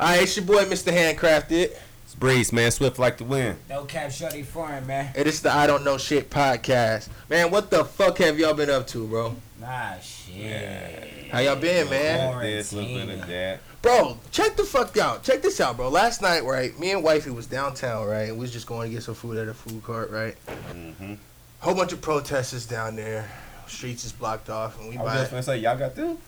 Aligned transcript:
All 0.00 0.08
right, 0.08 0.22
it's 0.22 0.36
your 0.36 0.46
boy, 0.46 0.64
Mr. 0.64 0.92
HandCrafted. 0.92 1.76
It's 2.04 2.14
Breeze, 2.14 2.52
man. 2.52 2.70
Swift 2.70 2.98
like 2.98 3.18
the 3.18 3.24
wind. 3.24 3.58
No 3.68 3.84
cap 3.84 4.10
shorty 4.10 4.42
foreign, 4.42 4.86
man. 4.86 5.12
It's 5.14 5.40
the 5.40 5.52
I 5.52 5.66
Don't 5.66 5.84
Know 5.84 5.98
Shit 5.98 6.30
podcast. 6.30 7.08
Man, 7.28 7.50
what 7.50 7.70
the 7.70 7.84
fuck 7.84 8.18
have 8.18 8.38
y'all 8.38 8.54
been 8.54 8.70
up 8.70 8.86
to, 8.88 9.06
bro? 9.06 9.36
Nah, 9.60 9.98
shit. 9.98 11.28
How 11.30 11.40
y'all 11.40 11.56
been, 11.56 11.88
man? 11.88 12.40
This, 12.40 12.72
little 12.72 13.06
bit 13.06 13.20
of 13.20 13.26
that. 13.28 13.60
Bro, 13.80 14.18
check 14.30 14.56
the 14.56 14.64
fuck 14.64 14.96
out. 14.96 15.22
Check 15.22 15.42
this 15.42 15.60
out, 15.60 15.76
bro. 15.76 15.88
Last 15.88 16.22
night, 16.22 16.44
right, 16.44 16.76
me 16.78 16.92
and 16.92 17.04
wifey 17.04 17.30
was 17.30 17.46
downtown, 17.46 18.06
right? 18.06 18.28
And 18.28 18.38
we 18.38 18.42
was 18.42 18.52
just 18.52 18.66
going 18.66 18.88
to 18.90 18.94
get 18.94 19.02
some 19.02 19.14
food 19.14 19.36
at 19.36 19.48
a 19.48 19.54
food 19.54 19.82
court, 19.82 20.10
right? 20.10 20.36
Mm-hmm. 20.72 21.14
Whole 21.60 21.74
bunch 21.74 21.92
of 21.92 22.00
protesters 22.00 22.66
down 22.66 22.96
there. 22.96 23.30
Streets 23.68 24.04
is 24.04 24.12
blocked 24.12 24.50
off, 24.50 24.78
and 24.80 24.88
we 24.88 24.96
I 24.96 25.02
was 25.02 25.12
buy. 25.12 25.18
just 25.18 25.30
gonna 25.30 25.42
say, 25.42 25.58
y'all 25.58 25.78
got 25.78 25.94
them? 25.94 26.18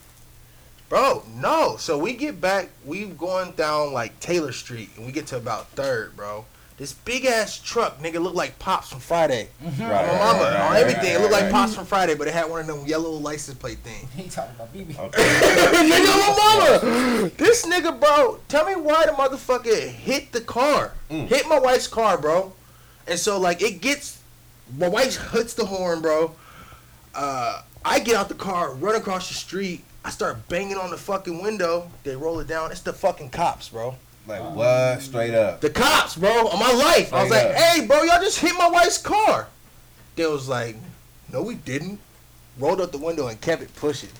Bro, 0.88 1.24
no. 1.34 1.76
So 1.76 1.98
we 1.98 2.12
get 2.14 2.40
back, 2.40 2.68
we 2.84 3.06
going 3.06 3.52
down 3.52 3.92
like 3.92 4.18
Taylor 4.20 4.52
Street, 4.52 4.90
and 4.96 5.06
we 5.06 5.12
get 5.12 5.26
to 5.28 5.36
about 5.36 5.68
third, 5.70 6.14
bro. 6.16 6.44
This 6.76 6.92
big 6.92 7.24
ass 7.24 7.60
truck, 7.60 8.00
nigga, 8.02 8.20
looked 8.20 8.34
like 8.34 8.58
Pops 8.58 8.88
from 8.90 8.98
Friday. 8.98 9.48
Right, 9.62 9.78
My 9.78 9.86
mama, 9.88 10.42
right, 10.42 10.56
on 10.56 10.72
right, 10.72 10.80
everything. 10.80 11.04
right, 11.04 11.14
it 11.14 11.20
looked 11.20 11.32
like. 11.32 11.50
Pops 11.50 11.76
from 11.76 11.86
Friday, 11.86 12.16
but 12.16 12.26
it 12.26 12.34
had 12.34 12.50
one 12.50 12.60
of 12.60 12.66
them 12.66 12.84
yellow 12.84 13.10
license 13.12 13.56
plate 13.56 13.78
things. 13.78 14.10
He 14.12 14.28
talking 14.28 14.56
about 14.56 14.74
BB. 14.74 14.98
Okay. 14.98 15.22
nigga, 15.88 16.18
my 16.18 16.80
mama. 16.80 17.30
This 17.36 17.64
nigga, 17.64 17.98
bro, 17.98 18.40
tell 18.48 18.66
me 18.66 18.74
why 18.74 19.06
the 19.06 19.12
motherfucker 19.12 19.86
hit 19.88 20.32
the 20.32 20.40
car. 20.40 20.94
Mm. 21.10 21.28
Hit 21.28 21.48
my 21.48 21.60
wife's 21.60 21.86
car, 21.86 22.18
bro. 22.18 22.52
And 23.06 23.20
so, 23.20 23.38
like, 23.38 23.62
it 23.62 23.80
gets, 23.80 24.20
my 24.76 24.88
wife 24.88 25.30
hits 25.30 25.54
the 25.54 25.66
horn, 25.66 26.02
bro. 26.02 26.34
Uh, 27.14 27.62
I 27.84 28.00
get 28.00 28.16
out 28.16 28.28
the 28.28 28.34
car, 28.34 28.74
run 28.74 28.96
across 28.96 29.28
the 29.28 29.34
street. 29.34 29.84
I 30.04 30.10
start 30.10 30.48
banging 30.48 30.76
on 30.76 30.90
the 30.90 30.98
fucking 30.98 31.42
window. 31.42 31.90
They 32.02 32.14
roll 32.14 32.38
it 32.40 32.46
down. 32.46 32.70
It's 32.70 32.82
the 32.82 32.92
fucking 32.92 33.30
cops, 33.30 33.70
bro. 33.70 33.94
Like 34.26 34.42
what? 34.54 35.00
Straight 35.00 35.34
up. 35.34 35.62
The 35.62 35.70
cops, 35.70 36.16
bro, 36.16 36.48
on 36.48 36.58
my 36.58 36.72
life. 36.72 37.12
I 37.12 37.22
was 37.22 37.30
like, 37.30 37.46
up. 37.46 37.54
hey, 37.54 37.86
bro, 37.86 38.02
y'all 38.02 38.20
just 38.20 38.38
hit 38.38 38.52
my 38.56 38.68
wife's 38.68 38.98
car. 38.98 39.48
They 40.16 40.26
was 40.26 40.48
like, 40.48 40.76
no, 41.32 41.42
we 41.42 41.54
didn't. 41.54 42.00
Rolled 42.58 42.80
up 42.80 42.92
the 42.92 42.98
window 42.98 43.28
and 43.28 43.40
kept 43.40 43.62
it 43.62 43.74
pushing. 43.76 44.10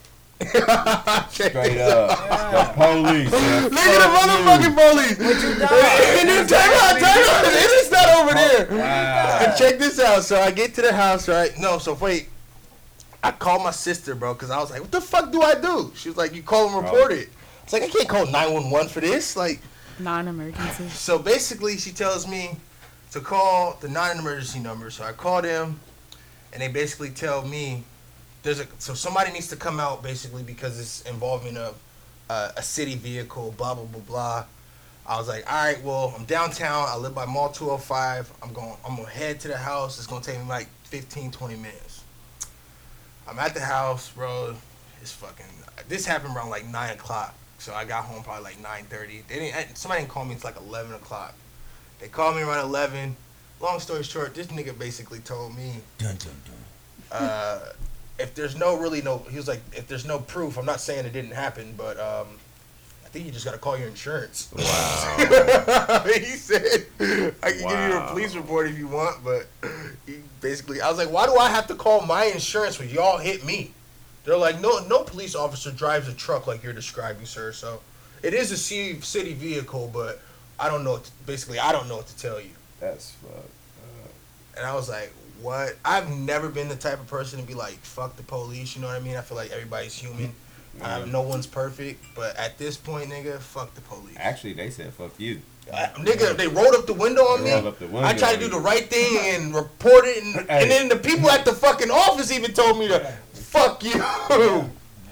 Straight 0.41 1.79
up. 1.79 2.11
out. 2.11 2.75
The 2.75 2.83
police. 2.83 3.31
Look 3.31 3.43
at 3.43 3.69
the 3.71 4.67
motherfucking 4.67 4.75
police. 4.75 5.19
What 5.19 5.43
you 5.43 5.59
done? 5.59 6.19
And 6.19 6.29
then 6.29 6.47
turn 6.47 6.61
out, 6.61 6.99
turn 6.99 7.25
out. 7.29 7.45
It 7.45 7.71
is 7.71 7.91
not 7.91 8.09
over 8.09 8.35
there. 8.35 8.79
Wow. 8.79 9.39
And 9.43 9.57
check 9.57 9.79
this 9.79 10.01
out. 10.01 10.25
So 10.25 10.41
I 10.41 10.51
get 10.51 10.75
to 10.75 10.83
the 10.83 10.93
house, 10.93 11.29
right? 11.29 11.53
No, 11.59 11.79
so 11.79 11.95
wait. 11.95 12.29
I 13.25 13.31
called 13.31 13.63
my 13.63 13.71
sister, 13.71 14.15
bro, 14.15 14.35
because 14.35 14.51
I 14.51 14.59
was 14.59 14.71
like, 14.71 14.83
what 14.83 14.93
the 14.93 15.01
fuck 15.01 15.33
do 15.33 15.41
I 15.41 15.55
do? 15.55 15.91
She 15.97 16.11
was 16.11 16.19
like, 16.19 16.35
you 16.35 16.43
call 16.43 16.67
and 16.69 16.85
report 16.85 17.11
it. 17.11 17.31
It's 17.63 17.73
like, 17.73 17.83
I 17.83 17.89
can't 17.89 18.07
call 18.07 18.27
911 18.27 18.91
for 18.91 19.01
this. 19.01 19.35
Like, 19.35 19.61
Non-emergency. 19.99 20.89
so 20.91 21.19
basically, 21.19 21.79
she 21.79 21.91
tells 21.91 22.29
me 22.29 22.57
to 23.13 23.21
call 23.21 23.79
the 23.81 23.89
non-emergency 23.89 24.59
number. 24.59 24.91
So 24.91 25.05
I 25.05 25.13
call 25.13 25.41
them, 25.41 25.81
and 26.53 26.61
they 26.61 26.69
basically 26.69 27.11
tell 27.11 27.47
me 27.47 27.85
there's 28.43 28.61
a 28.61 28.67
so 28.79 28.93
somebody 28.93 29.33
needs 29.33 29.49
to 29.49 29.57
come 29.57 29.81
out 29.81 30.03
basically 30.03 30.43
because 30.43 30.79
it's 30.79 31.01
involving 31.11 31.57
a 31.57 31.73
uh, 32.29 32.51
a 32.57 32.63
city 32.63 32.97
vehicle. 32.97 33.55
Blah 33.57 33.75
blah 33.75 33.85
blah 33.85 34.01
blah. 34.01 34.45
I 35.07 35.17
was 35.17 35.29
like, 35.29 35.51
all 35.51 35.65
right, 35.65 35.83
well, 35.83 36.13
I'm 36.19 36.25
downtown. 36.25 36.87
I 36.89 36.97
live 36.97 37.15
by 37.15 37.25
Mall 37.25 37.51
205. 37.51 38.33
I'm 38.43 38.53
going. 38.53 38.75
I'm 38.87 38.97
gonna 38.97 39.09
head 39.09 39.39
to 39.41 39.49
the 39.49 39.57
house. 39.57 39.97
It's 39.99 40.07
gonna 40.09 40.25
take 40.25 40.39
me 40.39 40.47
like 40.49 40.69
15, 40.85 41.31
20 41.31 41.55
minutes. 41.55 41.94
I'm 43.29 43.39
at 43.39 43.55
the 43.55 43.61
house, 43.61 44.11
bro. 44.11 44.55
It's 45.01 45.13
fucking. 45.13 45.47
This 45.89 46.07
happened 46.07 46.37
around 46.37 46.51
like 46.51 46.67
nine 46.67 46.91
o'clock. 46.93 47.35
So 47.59 47.73
I 47.73 47.85
got 47.85 48.05
home 48.05 48.23
probably 48.23 48.45
like 48.45 48.61
nine 48.61 48.85
thirty. 48.85 49.23
They 49.29 49.39
didn't. 49.39 49.77
Somebody 49.77 50.03
didn't 50.03 50.13
call 50.13 50.25
me 50.25 50.35
until 50.35 50.51
like 50.51 50.61
eleven 50.61 50.95
o'clock. 50.95 51.35
They 52.01 52.09
called 52.09 52.37
me 52.37 52.43
around 52.43 52.65
eleven. 52.65 53.17
Long 53.61 53.81
story 53.81 54.03
short, 54.03 54.35
this 54.35 54.49
nigga 54.49 54.77
basically 54.79 55.21
told 55.21 55.57
me, 55.57 55.75
Dun, 55.97 56.17
dun, 56.17 56.33
dun. 56.45 57.23
uh, 57.23 57.61
if 58.19 58.35
there's 58.35 58.57
no 58.57 58.77
really 58.77 59.01
no, 59.01 59.19
he 59.31 59.37
was 59.37 59.49
like, 59.49 59.61
if 59.73 59.87
there's 59.87 60.05
no 60.05 60.19
proof, 60.19 60.59
I'm 60.59 60.67
not 60.67 60.81
saying 60.81 61.07
it 61.07 61.13
didn't 61.13 61.31
happen, 61.33 61.73
but 61.79 61.99
um, 61.99 62.27
think 63.15 63.27
you 63.27 63.33
just 63.33 63.45
gotta 63.45 63.59
call 63.59 63.79
your 63.79 63.87
insurance. 63.87 64.49
Wow. 64.53 66.03
he 66.15 66.25
said, 66.25 66.85
I 67.45 67.53
can 67.53 67.61
give 67.61 67.93
you 67.93 67.97
a 67.97 68.09
police 68.09 68.35
report 68.35 68.67
if 68.67 68.77
you 68.77 68.89
want, 68.89 69.23
but 69.23 69.47
he 70.05 70.17
basically, 70.41 70.81
I 70.81 70.89
was 70.89 70.99
like, 70.99 71.13
why 71.13 71.27
do 71.27 71.37
I 71.37 71.49
have 71.49 71.69
to 71.69 71.77
call 71.77 72.05
my 72.05 72.25
insurance 72.25 72.81
when 72.81 72.89
y'all 72.89 73.19
hit 73.19 73.45
me? 73.45 73.71
They're 74.25 74.37
like, 74.37 74.61
no, 74.61 74.85
no 74.89 75.05
police 75.05 75.37
officer 75.37 75.71
drives 75.71 76.09
a 76.09 76.13
truck 76.13 76.49
like 76.49 76.65
you're 76.65 76.73
describing, 76.73 77.25
sir. 77.25 77.53
So 77.53 77.81
it 78.25 78.35
is 78.35 78.51
a 78.51 78.57
city, 78.57 79.35
vehicle, 79.35 79.91
but 79.93 80.21
I 80.59 80.69
don't 80.69 80.83
know. 80.83 80.97
To, 80.99 81.11
basically, 81.25 81.61
I 81.61 81.71
don't 81.71 81.89
know 81.89 81.97
what 81.99 82.09
to 82.09 82.19
tell 82.19 82.41
you. 82.41 82.51
That's 82.81 83.13
fucked. 83.13 83.51
And 84.57 84.67
I 84.67 84.75
was 84.75 84.89
like, 84.89 85.13
what? 85.41 85.77
I've 85.85 86.11
never 86.11 86.49
been 86.49 86.69
the 86.69 86.77
type 86.77 86.99
of 87.01 87.07
person 87.07 87.41
to 87.41 87.47
be 87.47 87.55
like, 87.55 87.75
fuck 87.75 88.17
the 88.17 88.23
police. 88.25 88.75
You 88.75 88.83
know 88.83 88.89
what 88.89 88.97
I 88.97 89.01
mean? 89.01 89.15
I 89.15 89.21
feel 89.21 89.37
like 89.37 89.53
everybody's 89.53 89.95
human. 89.97 90.35
Uh, 90.83 91.05
no 91.09 91.23
one's 91.23 91.47
perfect, 91.47 92.05
but 92.15 92.37
at 92.37 92.59
this 92.59 92.77
point, 92.77 93.09
nigga, 93.11 93.39
fuck 93.39 93.75
the 93.75 93.81
police. 93.83 94.15
Actually, 94.19 94.53
they 94.55 94.71
said 94.71 94.93
fuck 94.93 95.13
you. 95.19 95.41
Uh, 95.73 95.87
nigga, 95.97 96.37
they 96.37 96.47
rolled 96.47 96.75
up 96.75 96.87
the 96.87 96.93
window 96.93 97.23
on 97.23 97.43
They 97.43 97.59
me. 97.61 97.67
up 97.69 97.79
the 97.79 97.87
window 97.87 98.07
I 98.07 98.13
tried 98.13 98.35
to 98.35 98.41
do 98.41 98.49
the 98.49 98.59
right 98.59 98.87
thing 98.91 99.17
and 99.35 99.55
report 99.55 100.05
it, 100.05 100.23
and, 100.23 100.35
Hey. 100.51 100.63
and 100.63 100.71
then 100.71 100.89
the 100.89 100.97
people 100.97 101.31
at 101.31 101.45
the 101.47 101.53
fucking 101.55 101.91
office 101.91 102.31
even 102.31 102.53
told 102.53 102.79
me 102.79 102.89
to 102.89 103.01
fuck 103.33 103.83
you. 103.83 103.93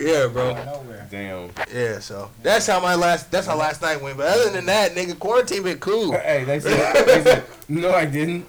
yeah, 0.01 0.27
bro. 0.27 0.51
Out 0.51 0.59
of 0.59 0.67
nowhere. 0.67 1.09
Damn. 1.11 1.51
Yeah, 1.73 2.01
so 2.01 2.31
that's 2.43 2.67
how 2.67 2.81
my 2.81 2.95
last 2.95 3.31
that's 3.31 3.47
how 3.47 3.57
last 3.57 3.81
night 3.83 4.01
went. 4.03 4.17
But 4.19 4.27
other 4.27 4.51
than 4.51 4.67
that, 4.67 4.93
nigga, 4.95 5.19
quarantine 5.19 5.63
been 5.63 5.79
cool. 5.79 6.13
Hey, 6.13 6.45
they 6.45 6.61
said, 6.61 7.07
they 7.07 7.23
said 7.23 7.45
no, 7.69 7.91
I 7.95 8.05
didn't. 8.05 8.47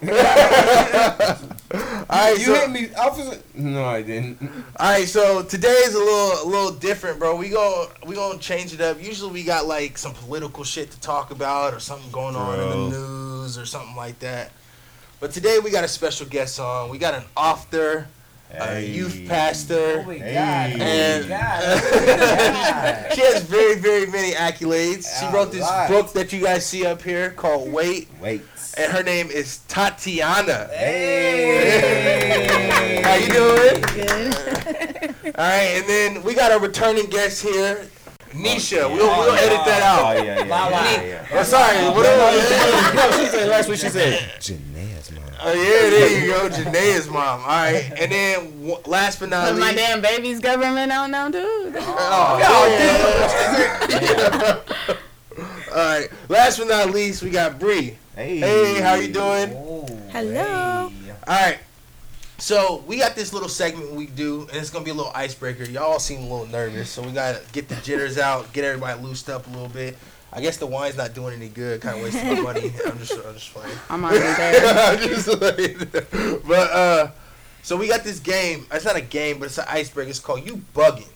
All 2.10 2.20
right, 2.32 2.38
you 2.38 2.46
so, 2.46 2.54
hit 2.56 2.70
me, 2.72 2.90
officer. 2.96 3.42
No, 3.54 3.86
I 3.86 4.02
didn't. 4.02 4.42
All 4.78 4.92
right, 4.92 5.08
so 5.08 5.42
today 5.44 5.70
is 5.86 5.96
a 5.96 6.00
little 6.00 6.44
a 6.44 6.48
little 6.48 6.72
different, 6.72 7.20
bro. 7.20 7.36
We 7.36 7.50
go 7.50 7.90
we 8.06 8.16
gonna 8.16 8.40
change 8.40 8.74
it 8.74 8.82
up. 8.82 9.02
Usually 9.02 9.32
we 9.32 9.44
got 9.44 9.66
like 9.66 9.98
some 9.98 10.14
political 10.14 10.64
shit 10.64 10.92
to 10.92 11.00
talk 11.00 11.32
about 11.32 11.74
or 11.74 11.80
something 11.80 12.12
going 12.12 12.36
on 12.36 12.60
in 12.60 12.70
the 12.70 12.90
news 12.98 13.58
or 13.58 13.66
something 13.66 13.96
like 13.96 14.20
that. 14.20 14.52
But 15.20 15.32
today 15.32 15.60
we 15.64 15.72
got 15.72 15.84
a 15.84 15.88
special 15.88 16.26
guest 16.28 16.60
on. 16.60 16.90
We 16.90 16.98
got 16.98 17.14
an 17.14 17.24
author, 17.38 18.08
a 18.52 18.86
youth 18.86 19.26
pastor. 19.28 20.00
Oh 20.00 20.04
my 20.04 20.18
Hey. 20.18 20.34
god. 20.34 20.82
Oh 20.82 20.84
And- 20.84 21.28
god. 21.30 21.64
Oh 21.94 22.00
my 22.00 22.06
god. 22.06 23.14
She 23.14 23.22
has 23.22 23.44
very, 23.44 23.76
very 23.76 24.06
many 24.08 24.34
accolades. 24.34 25.08
She 25.20 25.26
wrote 25.34 25.52
this 25.52 25.68
book 25.88 26.12
that 26.14 26.34
you 26.34 26.42
guys 26.42 26.66
see 26.66 26.86
up 26.86 27.02
here 27.02 27.30
called 27.32 27.72
Wait, 27.72 28.10
Wait. 28.22 28.42
And 28.76 28.92
her 28.92 29.04
name 29.04 29.30
is 29.30 29.60
Tatiana. 29.68 30.68
Hey. 30.74 32.22
How 33.04 33.14
you 33.16 33.28
doing? 33.30 33.82
Good. 33.94 34.34
All 35.36 35.46
right, 35.46 35.78
and 35.78 35.88
then 35.88 36.24
we 36.24 36.34
got 36.34 36.52
a 36.52 36.58
returning 36.60 37.06
guest 37.08 37.42
here, 37.44 37.86
Nesha. 38.32 38.84
Oh, 38.84 38.90
we'll, 38.90 39.06
we'll 39.08 39.32
oh, 39.32 39.36
edit 39.36 39.64
that 39.66 39.82
Oh 39.84 40.06
out. 40.08 40.16
yeah, 40.26 40.40
yeah, 40.40 40.46
La, 40.46 40.66
la. 40.68 40.84
yeah, 40.92 41.02
yeah. 41.04 41.28
Oh, 41.34 41.44
sorry. 41.44 41.78
What 41.90 42.06
else? 42.06 43.20
She 43.20 43.28
said 43.28 43.48
last 43.50 43.70
week. 43.70 43.80
She 43.80 43.90
said 43.90 44.20
Janae's 44.40 45.12
mom. 45.12 45.24
Oh 45.42 45.54
yeah, 45.54 45.90
there 45.90 46.10
you 46.22 46.28
go, 46.32 46.50
Janae's 46.50 47.08
mom. 47.10 47.42
All 47.42 47.48
right, 47.48 47.92
and 48.00 48.12
then 48.12 48.52
w- 48.66 48.82
last 48.88 49.20
but 49.20 49.30
not 49.30 49.50
Cause 49.50 49.60
my 49.60 49.74
damn 49.74 50.02
baby's 50.02 50.40
government 50.40 50.92
out 50.92 51.10
now, 51.12 51.30
dude. 51.30 51.76
oh, 51.78 52.38
yeah. 52.40 52.50
Oh, 54.18 54.64
All 55.72 55.76
right, 55.76 56.08
last 56.30 56.58
but 56.60 56.68
not 56.68 56.90
least, 56.92 57.22
we 57.24 57.30
got 57.30 57.60
Bre. 57.60 57.92
Hey. 58.16 58.38
Hey, 58.38 58.82
how 58.82 58.96
you 58.96 59.12
doing? 59.12 59.54
Oh, 59.56 59.86
Hello. 60.12 60.90
hey. 60.90 61.12
All 61.28 61.34
right. 61.48 61.60
So 62.38 62.84
we 62.88 62.98
got 62.98 63.16
this 63.16 63.32
little 63.34 63.50
segment 63.50 63.92
we 63.94 64.06
do, 64.08 64.42
and 64.50 64.58
it's 64.58 64.70
gonna 64.70 64.84
be 64.86 64.92
a 64.92 64.94
little 64.94 65.12
icebreaker. 65.16 65.64
Y'all 65.64 66.00
seem 66.00 66.20
a 66.20 66.22
little 66.24 66.46
nervous, 66.48 66.90
so 66.90 67.02
we 67.02 67.12
gotta 67.12 67.42
get 67.54 67.70
the 67.70 67.76
jitters 67.78 68.18
out, 68.18 68.52
get 68.54 68.66
everybody 68.66 69.02
loosed 69.02 69.30
up 69.30 69.48
a 69.48 69.50
little 69.50 69.70
bit. 69.70 69.98
I 70.32 70.42
guess 70.42 70.58
the 70.58 70.66
wine's 70.66 70.98
not 70.98 71.14
doing 71.14 71.34
any 71.36 71.48
good, 71.48 71.80
kind 71.82 71.98
of 71.98 72.04
wasting 72.04 72.28
my 72.28 72.42
money. 72.42 72.74
I'm 72.86 72.98
just, 72.98 73.14
I'm 73.14 73.34
just 73.34 73.54
playing. 73.54 73.78
I'm 73.90 74.04
already 74.06 74.20
there. 74.20 74.92
I'm 74.92 74.98
just 75.00 75.28
like- 75.28 76.44
but 76.48 76.72
uh, 76.72 77.12
so 77.62 77.78
we 77.78 77.88
got 77.88 78.04
this 78.04 78.20
game. 78.20 78.66
It's 78.72 78.84
not 78.86 78.96
a 78.96 79.02
game, 79.02 79.40
but 79.40 79.46
it's 79.46 79.58
an 79.60 79.66
icebreaker. 79.70 80.10
It's 80.10 80.20
called 80.20 80.46
You 80.46 80.58
Bugging. 80.76 81.08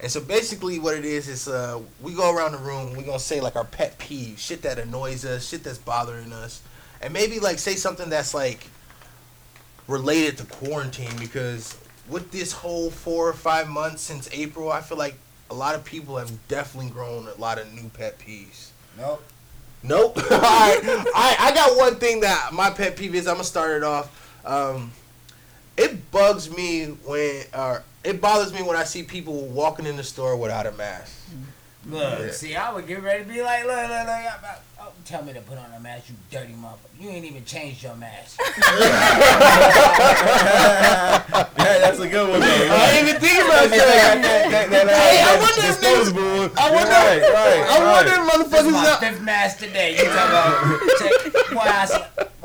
And 0.00 0.10
so 0.10 0.20
basically, 0.20 0.78
what 0.78 0.94
it 0.96 1.04
is 1.04 1.28
is 1.28 1.48
uh, 1.48 1.80
we 2.00 2.14
go 2.14 2.34
around 2.34 2.52
the 2.52 2.58
room. 2.58 2.96
We 2.96 3.02
gonna 3.02 3.18
say 3.18 3.40
like 3.40 3.56
our 3.56 3.64
pet 3.64 3.98
peeve, 3.98 4.38
shit 4.38 4.62
that 4.62 4.78
annoys 4.78 5.24
us, 5.24 5.48
shit 5.48 5.64
that's 5.64 5.78
bothering 5.78 6.32
us, 6.32 6.62
and 7.02 7.12
maybe 7.12 7.40
like 7.40 7.58
say 7.58 7.74
something 7.74 8.08
that's 8.08 8.32
like 8.32 8.68
related 9.88 10.36
to 10.38 10.44
quarantine 10.44 11.16
because 11.18 11.76
with 12.08 12.30
this 12.30 12.52
whole 12.52 12.90
four 12.90 13.28
or 13.28 13.32
five 13.32 13.68
months 13.68 14.02
since 14.02 14.28
April, 14.32 14.70
I 14.70 14.82
feel 14.82 14.98
like 14.98 15.16
a 15.50 15.54
lot 15.54 15.74
of 15.74 15.84
people 15.84 16.16
have 16.16 16.30
definitely 16.48 16.90
grown 16.90 17.26
a 17.26 17.40
lot 17.40 17.58
of 17.58 17.72
new 17.72 17.88
pet 17.88 18.18
peeves. 18.18 18.70
Nope. 18.96 19.24
Nope. 19.82 20.16
All 20.30 20.38
right. 20.38 20.80
I, 21.14 21.36
I 21.40 21.54
got 21.54 21.76
one 21.76 21.96
thing 21.96 22.20
that 22.20 22.50
my 22.52 22.70
pet 22.70 22.96
peeve 22.96 23.14
is. 23.14 23.26
I'm 23.26 23.34
gonna 23.34 23.44
start 23.44 23.76
it 23.76 23.82
off. 23.82 24.14
Um, 24.44 24.92
it 25.78 26.10
bugs 26.10 26.50
me 26.54 26.86
when, 26.86 27.42
or 27.56 27.82
it 28.04 28.20
bothers 28.20 28.52
me 28.52 28.62
when 28.62 28.76
I 28.76 28.84
see 28.84 29.02
people 29.02 29.46
walking 29.46 29.86
in 29.86 29.96
the 29.96 30.04
store 30.04 30.36
without 30.36 30.66
a 30.66 30.72
mask. 30.72 31.14
Look, 31.86 32.18
Yeah. 32.18 32.30
see, 32.32 32.54
I 32.56 32.70
would 32.72 32.86
get 32.86 33.02
ready 33.02 33.22
to 33.24 33.28
be 33.28 33.40
like, 33.42 33.64
look, 33.64 33.76
look, 33.76 33.88
look. 33.88 34.08
I'm 34.08 34.38
about- 34.38 34.62
Oh, 34.80 34.92
tell 35.04 35.22
me 35.24 35.32
to 35.32 35.40
put 35.40 35.58
on 35.58 35.72
a 35.76 35.80
mask, 35.80 36.04
you 36.08 36.14
dirty 36.30 36.52
motherfucker. 36.52 37.00
You 37.00 37.08
ain't 37.10 37.24
even 37.24 37.44
changed 37.44 37.82
your 37.82 37.96
mask. 37.96 38.38
Yeah, 41.58 41.78
that's 41.80 41.98
a 41.98 42.08
good 42.08 42.28
one. 42.30 42.40
Though. 42.40 42.46
I 42.46 42.92
didn't 42.94 43.08
even 43.08 43.20
think 43.20 43.44
about 43.44 43.68
that. 43.70 44.18
hey, 44.88 45.22
I 45.22 45.38
wonder 45.38 45.66
if 45.66 45.80
disposable. 45.80 46.50
I 46.56 46.70
wonder- 46.70 46.88
Right, 46.88 47.20
right, 47.22 47.62
I 47.68 47.78
wonder 47.82 48.10
right. 48.10 48.40
if 48.40 48.50
This 48.50 48.60
is 48.60 48.66
motherfuckers. 48.66 48.72
my 48.72 48.82
Not, 48.84 49.00
fifth 49.00 49.20
mask 49.22 49.58
today. 49.58 49.90
You 49.98 50.04
talking 50.04 50.30
about? 50.30 50.80
Check, 50.98 51.12
boy, 51.52 51.60
I 51.60 51.84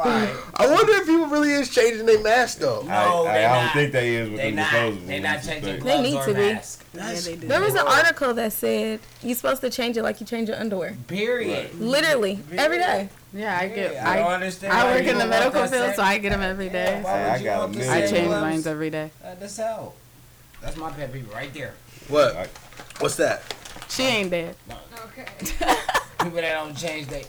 said. 0.04 0.36
I 0.56 0.68
wonder 0.72 0.92
if 0.94 1.06
people 1.06 1.28
really 1.28 1.52
is 1.52 1.70
changing 1.70 2.06
their 2.06 2.22
mask 2.22 2.60
though. 2.60 2.82
No, 2.84 2.92
I, 3.26 3.40
I, 3.44 3.52
I 3.58 3.64
don't 3.64 3.74
think 3.74 3.92
they 3.94 4.16
is 4.16 4.30
with 4.30 4.38
They 4.40 4.50
the 4.52 4.56
not. 4.58 4.72
disposable. 4.72 5.08
They 5.08 5.20
not 5.20 5.44
changing 5.44 5.74
but- 5.76 5.80
gloves 5.82 6.04
need 6.04 6.16
or 6.18 6.26
to 6.26 6.34
be. 6.34 6.60
Yeah, 6.96 7.14
they 7.14 7.36
do. 7.38 7.48
There 7.48 7.60
was 7.62 7.74
an 7.74 7.88
article 7.88 8.34
that 8.36 8.54
said 8.54 9.00
you're 9.24 9.36
supposed 9.36 9.62
to 9.62 9.70
change 9.72 9.98
it 9.98 10.04
like 10.04 10.20
you 10.20 10.28
change 10.28 10.48
your 10.50 10.60
underwear. 10.60 10.96
Period. 11.08 11.74
Literally, 11.80 12.40
every 12.52 12.78
day. 12.78 13.10
Yeah, 13.34 13.58
I 13.60 13.68
get. 13.68 13.96
I 14.06 14.20
I, 14.20 14.34
understand. 14.36 14.74
I 14.74 14.94
work 14.96 15.04
in 15.08 15.18
the 15.18 15.26
medical 15.26 15.66
field, 15.66 15.96
so 15.96 16.04
I 16.04 16.20
get 16.20 16.30
them 16.32 16.42
every 16.42 16.70
day. 16.70 17.00
Why 17.02 17.12
Hey, 17.12 17.24
would 17.24 17.32
I 17.32 17.38
you 17.38 17.44
got 17.46 17.56
a 17.56 17.60
want 17.62 17.74
the 17.74 17.80
million. 17.80 18.04
I 18.04 18.08
change 18.08 18.30
mine 18.30 18.64
every 18.68 18.90
day. 18.92 19.12
Uh, 19.24 19.36
that's 19.40 19.58
how. 19.58 19.94
That's 20.62 20.78
my 20.78 20.92
pet 20.92 21.12
peeve 21.12 21.34
right 21.34 21.52
there. 21.54 21.74
What? 22.10 22.48
What's 23.00 23.16
that? 23.16 23.42
She 23.90 24.04
ain't 24.04 24.30
dead. 24.30 24.56
Okay. 25.06 25.26
People 26.20 26.36
that 26.42 26.54
don't 26.54 26.78
change 26.78 27.08
their 27.08 27.24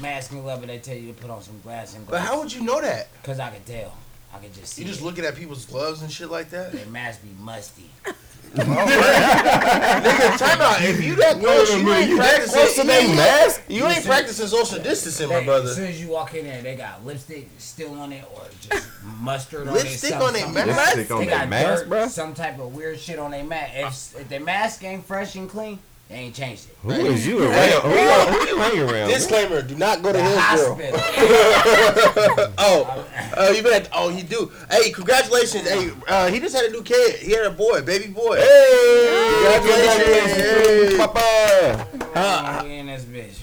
mask 0.00 0.32
and 0.32 0.42
glove, 0.42 0.60
but 0.60 0.68
they 0.68 0.78
tell 0.78 0.96
you 0.96 1.12
to 1.12 1.20
put 1.20 1.30
on 1.30 1.42
some 1.42 1.60
glass 1.60 1.94
and 1.94 2.06
But 2.06 2.20
how 2.20 2.38
would 2.40 2.52
you 2.52 2.62
know 2.62 2.80
that? 2.80 3.08
Cause 3.22 3.38
I 3.40 3.50
can 3.50 3.62
tell. 3.64 3.94
I 4.32 4.38
can 4.38 4.52
just 4.52 4.74
see. 4.74 4.82
You 4.82 4.88
just 4.88 5.00
it. 5.00 5.04
looking 5.04 5.24
at 5.24 5.34
people's 5.34 5.64
gloves 5.66 6.02
and 6.02 6.10
shit 6.10 6.30
like 6.30 6.50
that? 6.50 6.72
Their 6.72 6.86
mask 6.86 7.22
be 7.22 7.30
musty. 7.42 7.90
Nigga, 8.50 10.38
time 10.38 10.60
out. 10.60 10.80
If 10.82 11.02
you 11.04 11.14
that 11.16 11.38
close, 11.38 11.72
you 11.76 11.92
ain't 11.92 12.16
practicing. 12.18 12.52
close 12.52 12.74
to 12.76 12.84
you 12.84 12.90
ain't- 12.90 13.16
mask? 13.16 13.62
You 13.68 13.86
ain't 13.86 14.04
practicing 14.04 14.46
social 14.48 14.82
distancing, 14.82 15.28
my 15.28 15.44
brother. 15.44 15.68
As 15.70 15.76
soon 15.76 15.86
as 15.86 16.00
you 16.02 16.08
walk 16.08 16.34
in 16.34 16.44
there, 16.46 16.60
they 16.62 16.74
got 16.76 17.04
lipstick 17.06 17.48
still 17.58 17.94
on 18.00 18.12
it 18.12 18.24
or 18.34 18.42
just 18.60 18.88
mustard 19.20 19.68
on 19.68 19.76
it. 19.76 19.84
Lipstick 19.84 20.10
something- 20.10 20.26
on 20.26 20.32
their 20.32 20.42
something. 20.42 20.66
mask? 20.66 20.96
Lipstick 20.96 21.10
on 21.12 21.20
They 21.20 21.26
their 21.26 21.38
got 21.38 21.48
mask, 21.48 21.82
dirt, 21.82 21.88
bro? 21.88 22.08
some 22.08 22.34
type 22.34 22.58
of 22.58 22.74
weird 22.74 22.98
shit 22.98 23.18
on 23.18 23.30
their 23.30 23.44
mask. 23.44 24.14
If, 24.16 24.22
if 24.22 24.28
their 24.28 24.40
mask 24.40 24.82
ain't 24.84 25.04
fresh 25.04 25.34
and 25.36 25.48
clean, 25.48 25.78
they 26.10 26.16
ain't 26.16 26.34
changed 26.34 26.66
it. 26.68 26.76
Who 26.82 26.90
is 26.90 27.24
you 27.26 27.42
around? 27.44 27.82
Who, 27.82 27.88
you- 27.90 28.32
who 28.32 28.46
you 28.48 28.56
hang 28.58 28.78
around? 28.80 29.08
Disclaimer: 29.10 29.62
Do 29.62 29.76
not 29.76 30.02
go 30.02 30.12
to 30.12 30.18
The 30.18 30.24
Hillsboro. 30.24 30.74
hospital. 30.74 32.52
Oh, 32.58 33.06
uh, 33.36 33.52
you 33.54 33.62
been 33.62 33.72
at, 33.74 33.88
oh, 33.94 34.08
he 34.10 34.22
do. 34.22 34.50
Hey, 34.70 34.90
congratulations. 34.90 35.68
Hey, 35.68 35.90
uh, 36.08 36.28
he 36.30 36.40
just 36.40 36.54
had 36.54 36.64
a 36.66 36.70
new 36.70 36.82
kid. 36.82 37.16
He 37.20 37.32
had 37.32 37.46
a 37.46 37.50
boy, 37.50 37.80
baby 37.82 38.08
boy. 38.08 38.36
Hey, 38.36 39.60
Congratulations. 39.62 40.92
Hey. 40.92 40.96
Papa. 40.98 42.64
We 42.64 42.74
in 42.76 42.86
this 42.86 43.04
bitch. 43.04 43.38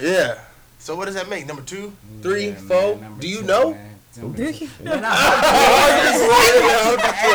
Yeah. 0.00 0.38
So 0.78 0.94
what 0.96 1.06
does 1.06 1.14
that 1.14 1.28
make? 1.28 1.46
Number 1.46 1.62
two, 1.62 1.92
three, 2.22 2.48
Yeah, 2.48 2.54
four. 2.54 2.96
man, 2.96 3.18
Do 3.18 3.28
you 3.28 3.40
two, 3.40 3.46
know? 3.46 3.70
man. 3.72 3.93
Number 4.16 4.36
Do 4.36 4.52
two. 4.52 4.64
you? 4.64 4.70
Man, 4.84 5.02
I- 5.04 5.14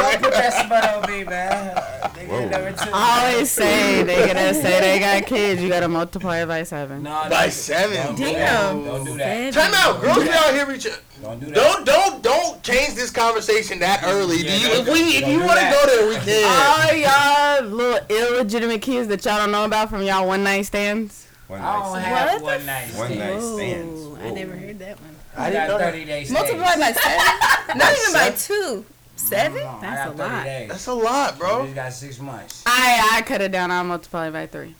don't 0.11 0.21
put 0.23 0.33
that 0.33 0.65
smut 0.65 0.83
on 0.89 1.11
me, 1.11 1.23
man. 1.23 1.83
They 2.15 2.25
Whoa. 2.27 2.39
get 2.47 2.51
number 2.51 2.71
two. 2.71 2.89
I 2.93 3.31
always 3.31 3.51
say 3.51 4.03
they 4.03 4.27
gonna 4.27 4.53
say 4.53 4.79
they 4.79 4.99
got 4.99 5.27
kids. 5.27 5.61
You 5.61 5.67
gotta 5.69 5.87
multiply 5.87 6.37
it 6.41 6.47
by 6.47 6.63
seven. 6.63 7.03
No, 7.03 7.09
By 7.29 7.43
don't- 7.43 7.51
seven. 7.51 8.05
Don't 8.07 8.15
Damn. 8.17 8.83
that. 8.83 8.91
Don't 8.91 9.05
do 9.05 9.17
that. 9.17 9.53
Time 9.53 9.73
out. 9.75 10.01
Girls 10.01 10.23
be 10.23 10.29
out 10.29 10.53
here 10.53 10.65
reaching. 10.65 10.93
Don't 11.21 11.39
do 11.39 11.45
that. 11.47 11.55
Don't 11.55 11.85
don't 11.85 12.23
don't 12.23 12.63
change 12.63 12.95
this 12.95 13.11
conversation 13.11 13.79
that 13.79 14.03
early. 14.05 14.37
Yeah, 14.37 14.43
do 14.43 14.59
you, 14.59 14.67
if 14.81 14.87
we 14.87 14.99
if 15.17 15.27
you 15.27 15.39
want 15.39 15.51
to 15.59 15.65
that. 15.65 15.73
go 15.73 15.85
there, 15.95 16.07
we 16.09 16.15
can. 16.25 17.59
All 17.59 17.65
y'all 17.65 17.75
little 17.75 18.05
illegitimate 18.09 18.81
kids 18.81 19.07
that 19.09 19.25
y'all 19.25 19.37
don't 19.37 19.51
know 19.51 19.65
about 19.65 19.89
from 19.89 20.01
y'all 20.03 20.25
one 20.27 20.43
night 20.43 20.61
stands. 20.65 21.27
One 21.47 21.59
I 21.61 21.73
don't 21.79 21.93
night 21.93 22.01
have 22.03 22.41
What 22.41 22.43
one 22.43 22.59
the 22.59 22.65
night 22.67 22.93
One 22.95 23.17
night 23.17 23.41
stands. 23.41 24.19
I 24.21 24.29
never 24.31 24.55
heard 24.55 24.79
that 24.79 24.99
one. 25.01 25.15
I 25.39 25.47
I 25.47 25.49
didn't 25.51 25.67
know 25.67 25.73
got 25.73 25.79
that. 25.79 25.93
30 25.93 26.05
days. 26.05 26.31
Multiply 26.31 26.75
by 26.75 26.91
seven? 26.91 27.77
Not 27.77 27.93
even 27.97 28.13
by 28.13 28.29
two. 28.37 28.85
Seven? 29.15 29.57
I 29.63 29.79
That's 29.81 30.05
got 30.05 30.15
a 30.15 30.17
lot. 30.35 30.43
days. 30.43 30.69
That's 30.69 30.87
a 30.87 30.93
lot, 30.93 31.37
Bro. 31.39 31.47
bro. 31.57 31.65
You 31.65 31.73
got 31.73 31.93
six 31.93 32.19
months. 32.19 32.63
I 32.65 33.09
I 33.13 33.21
cut 33.23 33.41
it 33.41 33.51
down. 33.51 33.69
I 33.71 33.81
multiply 33.83 34.27
it 34.27 34.31
by 34.31 34.47
three. 34.47 34.75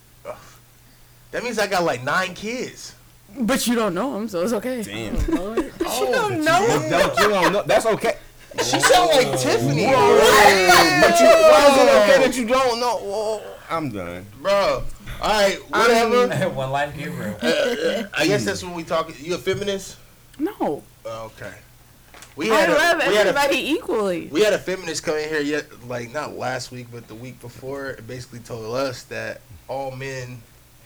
That 1.31 1.44
means 1.44 1.59
I 1.59 1.67
got 1.67 1.83
like 1.83 2.03
nine 2.03 2.33
kids. 2.33 2.95
But 3.38 3.67
you 3.67 3.75
don't 3.75 3.94
know 3.94 4.13
them, 4.13 4.27
so 4.27 4.41
it's 4.41 4.53
okay. 4.53 4.81
Damn. 4.83 5.15
Lord. 5.35 5.71
Oh, 5.91 6.11
don't 6.11 6.44
know. 6.44 6.65
damn. 6.67 6.89
Don't 6.89 7.17
you 7.19 7.29
don't 7.29 7.53
know? 7.53 7.63
That's 7.63 7.85
okay. 7.85 8.13
She 8.57 8.79
sound 8.79 9.09
like 9.11 9.39
Tiffany, 9.39 9.85
But 9.85 11.19
you, 11.19 11.27
why 11.27 11.67
is 11.69 11.77
it 11.77 11.89
okay 11.89 12.27
that 12.27 12.33
you 12.38 12.45
don't 12.47 12.79
know? 12.79 12.97
Whoa. 12.97 13.41
I'm 13.69 13.89
done. 13.91 14.25
bro. 14.41 14.83
All 15.21 15.29
right, 15.29 15.57
whatever. 15.69 16.50
one 16.56 16.71
life 16.71 16.95
get 16.97 17.09
real. 17.11 17.35
Uh, 17.41 18.03
I 18.17 18.25
guess 18.27 18.45
that's 18.45 18.63
when 18.63 18.73
we 18.73 18.83
talk. 18.83 19.11
You 19.19 19.35
a 19.35 19.38
feminist? 19.38 19.97
No, 20.39 20.83
Oh, 21.06 21.31
okay. 21.36 21.53
We 22.36 22.50
I 22.51 22.56
had 22.56 22.69
a, 22.69 22.74
love 22.74 22.97
we 23.07 23.15
had 23.15 23.27
a 23.27 23.30
everybody 23.31 23.71
equally. 23.71 24.27
we 24.27 24.41
had 24.41 24.53
a 24.53 24.57
feminist 24.59 25.03
come 25.03 25.15
in 25.18 25.27
here 25.27 25.41
yet 25.41 25.65
like 25.88 26.13
not 26.13 26.36
last 26.38 26.71
week 26.71 26.88
but 26.91 27.07
the 27.07 27.15
week 27.15 27.39
before 27.41 27.89
and 27.91 28.07
basically 28.07 28.39
told 28.39 28.75
us 28.75 29.03
that 29.03 29.41
all 29.68 29.91
men 29.91 30.41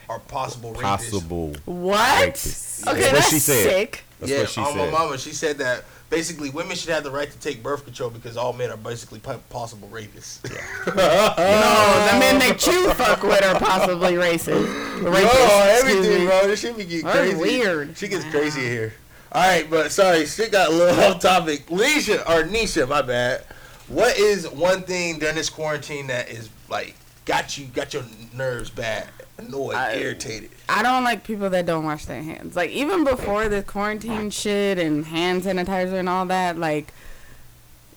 are 0.10 0.20
possible 0.20 0.74
rapists. 0.74 0.82
Possible. 0.82 1.56
What? 1.66 2.34
Rapists. 2.34 2.88
Okay, 2.88 3.02
That's 3.02 3.12
that's, 3.12 3.26
what 3.26 3.34
she 3.34 3.40
said. 3.40 3.64
sick. 3.70 4.04
That's 4.20 4.32
yeah, 4.32 4.40
what 4.40 4.50
she 4.50 4.62
on 4.62 4.78
my 4.78 4.90
mama, 4.90 5.18
she 5.18 5.32
said 5.32 5.58
that 5.60 5.84
basically 6.10 6.50
women 6.50 6.76
should 6.76 6.90
have 6.92 7.04
the 7.04 7.12
right 7.12 7.30
to 7.30 7.40
take 7.40 7.62
birth 7.62 7.84
control 7.86 8.10
because 8.10 8.36
all 8.38 8.54
men 8.54 8.70
are 8.72 8.78
basically 8.78 9.20
possible 9.20 9.90
rapists. 9.92 10.40
No, 10.88 10.94
the 10.96 12.20
men 12.20 12.40
that 12.40 12.66
you 12.66 12.92
fuck 12.94 13.22
with 13.24 13.44
are 13.44 13.60
possibly 13.60 14.14
racist. 14.14 15.02
Bro, 15.02 15.12
Rapists, 15.12 15.74
excuse 15.74 15.96
everything, 16.06 16.20
me. 16.22 16.26
bro. 16.28 16.48
This 16.48 16.60
shit 16.62 16.78
be 16.78 16.86
getting 16.86 17.08
crazy. 17.08 17.36
weird. 17.38 17.98
She 17.98 18.08
gets 18.08 18.26
crazy 18.26 18.62
here. 18.62 18.94
All 19.34 19.42
right, 19.42 19.68
but 19.70 19.92
sorry, 19.92 20.26
shit 20.26 20.52
got 20.52 20.70
a 20.70 20.72
little 20.72 21.00
off 21.04 21.20
topic. 21.20 21.66
Leisha 21.68 22.20
or 22.30 22.44
Nesha, 22.48 22.88
my 22.88 23.02
bad. 23.02 23.44
What 23.88 24.18
is 24.18 24.48
one 24.50 24.84
thing 24.84 25.20
during 25.20 25.36
this 25.36 25.50
quarantine 25.50 26.08
that 26.08 26.30
is 26.30 26.50
like 26.70 26.96
got 27.26 27.58
you 27.58 27.66
got 27.66 27.94
your 27.94 28.04
nerves 28.34 28.70
bad, 28.70 29.08
annoyed, 29.38 29.76
I- 29.76 29.96
irritated? 29.96 30.52
I 30.70 30.82
don't 30.84 31.04
like 31.04 31.24
people 31.24 31.50
that 31.50 31.66
don't 31.66 31.84
wash 31.84 32.06
their 32.06 32.22
hands. 32.22 32.56
Like 32.56 32.70
even 32.72 33.04
before 33.04 33.50
the 33.50 33.64
quarantine 33.64 34.30
shit 34.30 34.78
and 34.80 35.06
hand 35.06 35.44
sanitizer 35.44 35.94
and 36.00 36.08
all 36.08 36.26
that, 36.28 36.58
like 36.58 36.94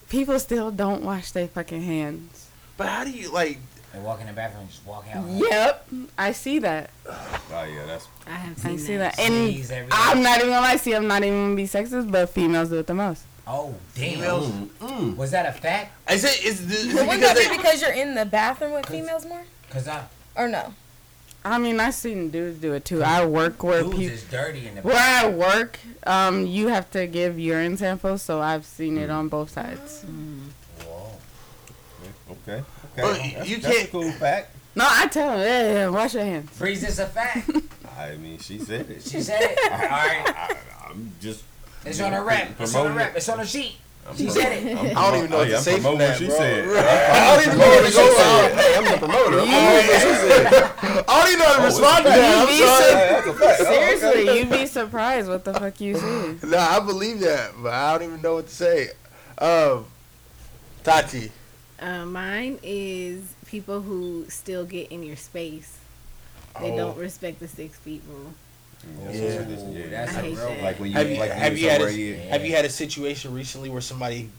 people 0.08 0.38
still 0.38 0.70
don't 0.70 1.02
wash 1.02 1.30
their 1.32 1.48
fucking 1.48 1.82
hands. 1.82 2.48
But 2.76 2.88
how 2.88 3.04
do 3.04 3.10
you 3.10 3.30
like? 3.32 3.58
They 3.96 4.02
walk 4.02 4.20
in 4.20 4.26
the 4.26 4.34
bathroom 4.34 4.62
and 4.62 4.70
just 4.70 4.86
walk 4.86 5.06
out. 5.14 5.26
Yep, 5.26 5.88
I 6.18 6.32
see 6.32 6.58
that. 6.58 6.90
Oh 7.08 7.14
yeah, 7.50 7.86
that's 7.86 8.06
I 8.26 8.30
have 8.32 8.66
I 8.66 8.76
see 8.76 8.98
that. 8.98 9.18
And 9.18 9.54
Sneeze. 9.54 9.72
I'm 9.90 10.22
not 10.22 10.38
even 10.38 10.50
gonna 10.50 10.60
lie, 10.60 10.76
see, 10.76 10.94
I'm 10.94 11.08
not 11.08 11.24
even 11.24 11.44
gonna 11.44 11.56
be 11.56 11.64
sexist, 11.64 12.10
but 12.10 12.28
females 12.28 12.68
do 12.68 12.76
it 12.76 12.86
the 12.86 12.92
most. 12.92 13.22
Oh, 13.46 13.74
damn. 13.94 14.16
Females? 14.16 14.48
Mm, 14.50 14.66
mm. 14.80 15.16
Was 15.16 15.30
that 15.30 15.46
a 15.46 15.52
fact? 15.52 15.96
I 16.06 16.18
say 16.18 16.46
is, 16.46 16.60
is, 16.60 16.92
But 16.92 17.04
it 17.04 17.10
because 17.10 17.34
that 17.34 17.50
be 17.50 17.56
because 17.56 17.80
you're 17.80 17.92
in 17.92 18.14
the 18.14 18.26
bathroom 18.26 18.72
with 18.72 18.84
females 18.84 19.24
more? 19.24 19.44
Because 19.66 19.88
I 19.88 20.04
Or 20.36 20.46
no? 20.46 20.74
I 21.42 21.56
mean, 21.56 21.80
I've 21.80 21.94
seen 21.94 22.28
dudes 22.28 22.58
do 22.58 22.74
it 22.74 22.84
too. 22.84 23.02
I 23.02 23.24
work 23.24 23.62
where 23.62 23.82
dudes 23.82 23.96
people. 23.96 24.14
is 24.14 24.24
dirty 24.24 24.66
in 24.66 24.74
the 24.74 24.82
Where 24.82 24.98
I 24.98 25.30
work, 25.30 25.78
um, 26.06 26.46
you 26.46 26.68
have 26.68 26.90
to 26.90 27.06
give 27.06 27.38
urine 27.38 27.78
samples, 27.78 28.20
so 28.20 28.42
I've 28.42 28.66
seen 28.66 28.98
it 28.98 29.08
mm. 29.08 29.14
on 29.14 29.28
both 29.28 29.50
sides. 29.50 30.04
Whoa. 30.84 31.12
okay. 32.32 32.62
Okay. 32.98 33.02
Well, 33.02 33.12
that's, 33.38 33.48
you 33.48 33.58
that's 33.58 33.74
can't- 33.76 33.88
a 33.88 33.92
cool 33.92 34.10
fact. 34.12 34.52
No, 34.74 34.84
I 34.88 35.06
tell 35.06 35.32
him, 35.32 35.40
yeah, 35.40 35.72
yeah, 35.72 35.88
wash 35.88 36.12
your 36.14 36.24
hands. 36.24 36.50
Freeze 36.50 36.82
is 36.86 36.98
a 36.98 37.06
fact. 37.06 37.48
I 37.98 38.16
mean, 38.16 38.38
she 38.38 38.58
said 38.58 38.90
it. 38.90 39.02
She 39.02 39.22
said 39.22 39.40
it. 39.40 39.58
All 39.72 39.78
right. 39.78 40.22
I, 40.26 40.56
I'm 40.90 41.12
just. 41.20 41.42
It's 41.84 41.98
on 42.00 42.12
a 42.12 42.22
rep. 42.22 42.60
It's 42.60 42.74
on 42.74 42.80
a 42.86 42.88
Promoting 42.90 42.96
rep. 42.96 43.16
It's 43.16 43.28
on 43.30 43.40
a 43.40 43.46
sheet. 43.46 43.76
I'm 44.06 44.16
She 44.16 44.24
pro- 44.26 44.34
said 44.34 44.52
it. 44.66 44.76
I'm 44.76 44.86
I 44.98 45.10
don't 45.10 45.18
even 45.18 45.30
know 45.30 45.38
what 45.38 45.48
to 45.48 45.56
I'm 45.56 45.62
say 45.62 45.72
from 45.74 45.82
promoting 45.82 45.98
that, 46.00 46.08
what 46.10 46.18
she 46.18 46.26
bro. 46.26 46.36
said. 46.36 46.68
I 46.76 47.34
don't 47.36 47.46
even 47.46 47.58
know 47.58 47.68
where 47.68 47.86
to 47.86 47.92
go. 47.92 48.04
with. 48.06 48.54
Hey, 48.54 48.74
I'm 48.76 48.84
the 48.84 48.98
promoter. 48.98 49.40
I'm 49.40 49.48
Yeah. 49.48 49.56
promoting 49.56 49.88
what 49.88 50.00
she 50.02 50.14
said. 50.28 51.04
I 51.08 51.20
don't 51.20 51.28
even 51.28 51.38
know 51.38 51.46
how 51.46 51.56
to 51.56 51.62
respond 51.64 52.04
to 52.04 52.10
that. 52.10 52.48
I'm 52.48 52.54
sorry. 52.58 52.92
Hey, 52.92 53.08
that's 53.12 53.26
a 53.26 53.34
fact. 53.34 53.60
Oh, 53.60 53.64
okay. 53.64 53.96
Seriously, 53.98 54.38
you'd 54.38 54.50
be 54.50 54.66
surprised 54.66 55.28
what 55.28 55.44
the 55.44 55.54
fuck 55.54 55.80
you 55.80 55.94
see. 55.96 56.46
Nah, 56.46 56.58
I 56.58 56.80
believe 56.80 57.20
that, 57.20 57.52
but 57.62 57.72
I 57.72 57.92
don't 57.98 58.08
even 58.08 58.20
know 58.22 58.34
what 58.34 58.46
to 58.48 58.54
say. 58.54 58.90
Um, 59.38 59.86
Tati, 60.84 61.32
Uh, 61.80 62.06
mine 62.06 62.58
is 62.62 63.20
people 63.46 63.82
who 63.82 64.24
still 64.28 64.64
get 64.64 64.90
in 64.90 65.02
your 65.02 65.16
space. 65.16 65.76
They 66.60 66.70
Oh. 66.72 66.76
don't 66.76 66.98
respect 66.98 67.38
the 67.40 67.48
six 67.48 67.76
feet 67.78 68.02
rule. 68.08 68.32
Yeah. 69.10 69.10
Yeah. 69.12 69.86
That's 69.88 70.14
I 70.14 70.18
a 70.18 70.22
hate 70.22 70.36
real 70.36 70.46
that. 70.48 70.62
Like 70.62 70.80
when 70.80 70.90
you 70.90 70.96
have 70.96 71.10
you 71.10 71.16
like 71.18 71.30
have 71.32 71.56
you 71.58 71.64
you 71.64 71.70
had 71.70 71.80
a, 71.82 71.90
somewhere 71.90 72.16
have 72.30 72.46
you 72.46 72.52
had 72.54 72.64
a 72.64 72.70
situation 72.70 73.34
recently 73.34 73.68
where 73.68 73.80
somebody 73.80 74.30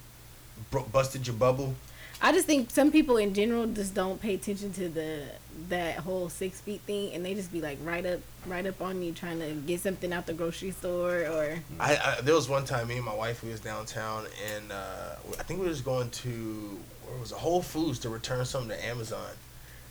bro- 0.71 0.83
busted 0.91 1.27
your 1.27 1.35
bubble? 1.35 1.75
I 2.21 2.31
just 2.31 2.47
think 2.47 2.71
some 2.71 2.91
people 2.91 3.17
in 3.17 3.33
general 3.35 3.67
just 3.67 3.93
don't 3.93 4.19
pay 4.19 4.33
attention 4.33 4.73
to 4.73 4.89
the 4.89 5.23
that 5.69 5.97
whole 5.97 6.29
six 6.29 6.61
feet 6.61 6.81
thing, 6.81 7.13
and 7.13 7.25
they 7.25 7.33
just 7.33 7.51
be 7.51 7.61
like 7.61 7.77
right 7.83 8.05
up, 8.05 8.19
right 8.45 8.65
up 8.65 8.79
on 8.81 9.01
you 9.01 9.11
trying 9.11 9.39
to 9.39 9.51
get 9.67 9.81
something 9.81 10.13
out 10.13 10.25
the 10.27 10.33
grocery 10.33 10.71
store 10.71 11.25
or. 11.27 11.59
I, 11.79 11.95
I 11.97 12.21
there 12.21 12.33
was 12.35 12.47
one 12.49 12.65
time 12.65 12.87
me 12.87 12.95
and 12.95 13.05
my 13.05 13.13
wife 13.13 13.43
we 13.43 13.49
was 13.51 13.59
downtown 13.59 14.25
and 14.55 14.71
uh, 14.71 15.15
I 15.39 15.43
think 15.43 15.59
we 15.59 15.67
was 15.67 15.81
going 15.81 16.09
to 16.11 16.79
where 17.09 17.19
was 17.19 17.31
a 17.31 17.35
Whole 17.35 17.61
Foods 17.61 17.99
to 17.99 18.09
return 18.09 18.45
something 18.45 18.69
to 18.69 18.85
Amazon, 18.85 19.29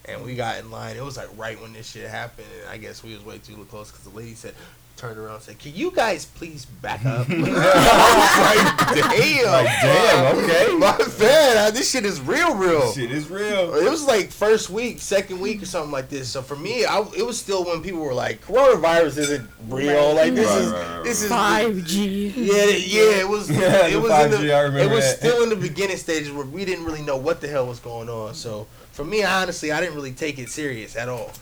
and 0.04 0.22
we 0.24 0.34
got 0.34 0.58
in 0.58 0.70
line. 0.70 0.96
It 0.96 1.04
was 1.04 1.16
like 1.16 1.28
right 1.36 1.60
when 1.60 1.72
this 1.72 1.90
shit 1.90 2.08
happened, 2.08 2.48
and 2.60 2.70
I 2.70 2.76
guess 2.76 3.02
we 3.02 3.14
was 3.14 3.24
way 3.24 3.38
too 3.38 3.66
close 3.70 3.90
because 3.90 4.04
the 4.04 4.16
lady 4.16 4.34
said. 4.34 4.54
Turned 4.96 5.18
around 5.18 5.34
and 5.34 5.42
said, 5.42 5.58
"Can 5.58 5.74
you 5.74 5.90
guys 5.90 6.24
please 6.24 6.64
back 6.64 7.04
up?" 7.04 7.26
I 7.30 7.32
was 7.36 8.96
like, 8.96 9.18
"Damn, 9.18 9.46
Like, 9.52 9.66
damn, 9.82 10.36
okay. 10.38 10.76
my 10.78 10.96
bad. 11.18 11.56
Uh, 11.58 11.70
this 11.70 11.90
shit 11.90 12.06
is 12.06 12.18
real, 12.20 12.54
real." 12.54 12.92
Shit 12.92 13.10
is 13.10 13.28
real. 13.28 13.74
It 13.74 13.90
was 13.90 14.06
like 14.06 14.30
first 14.30 14.70
week, 14.70 15.00
second 15.00 15.38
week, 15.38 15.62
or 15.62 15.66
something 15.66 15.90
like 15.92 16.08
this. 16.08 16.30
So 16.30 16.40
for 16.40 16.56
me, 16.56 16.86
I, 16.86 17.00
it 17.16 17.26
was 17.26 17.38
still 17.38 17.64
when 17.64 17.82
people 17.82 18.00
were 18.00 18.14
like, 18.14 18.40
"Coronavirus 18.46 19.18
isn't 19.18 19.50
real." 19.68 20.14
Like 20.14 20.34
this 20.34 20.46
Right, 20.48 20.58
is 20.62 20.70
right, 20.72 20.96
right, 20.96 21.04
this 21.04 21.22
is 21.22 21.28
Five 21.28 21.84
G. 21.84 22.28
yeah, 22.28 22.54
yeah. 22.64 23.20
It 23.20 23.28
was 23.28 23.50
Yeah, 23.56 23.86
it 23.88 24.00
was 24.00 24.10
in 24.10 24.16
5G, 24.16 24.24
I 24.24 24.28
the, 24.28 24.46
it 24.48 24.62
remember 24.62 24.94
was 24.94 25.04
that. 25.04 25.18
still 25.18 25.42
in 25.42 25.50
the 25.50 25.56
beginning 25.56 25.98
stages 25.98 26.32
where 26.32 26.46
we 26.46 26.64
didn't 26.64 26.84
really 26.86 27.02
know 27.02 27.16
what 27.18 27.40
the 27.42 27.48
hell 27.48 27.66
was 27.66 27.80
going 27.80 28.08
on. 28.08 28.34
So 28.34 28.66
for 28.92 29.04
me, 29.04 29.24
honestly, 29.24 29.72
I 29.72 29.80
didn't 29.80 29.94
really 29.94 30.12
take 30.12 30.38
it 30.38 30.48
serious 30.48 30.96
at 30.96 31.08
all. 31.10 31.32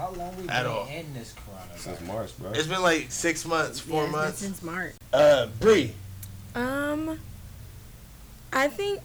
How 0.00 0.12
long 0.12 0.34
we 0.40 0.48
At 0.48 0.62
been 0.62 0.72
all. 0.72 0.86
in 0.88 1.12
this 1.12 1.34
coronavirus? 1.34 1.78
Since 1.78 2.00
March, 2.00 2.38
bro. 2.38 2.50
It's 2.52 2.66
been 2.66 2.80
like 2.80 3.10
six 3.10 3.44
months, 3.44 3.78
four 3.80 4.04
Yeah, 4.04 4.10
months. 4.10 4.38
Since 4.38 4.62
March. 4.62 4.94
Uh, 5.12 5.48
Bre, 5.60 5.88
Um, 6.54 7.20
I 8.50 8.68
think 8.68 9.02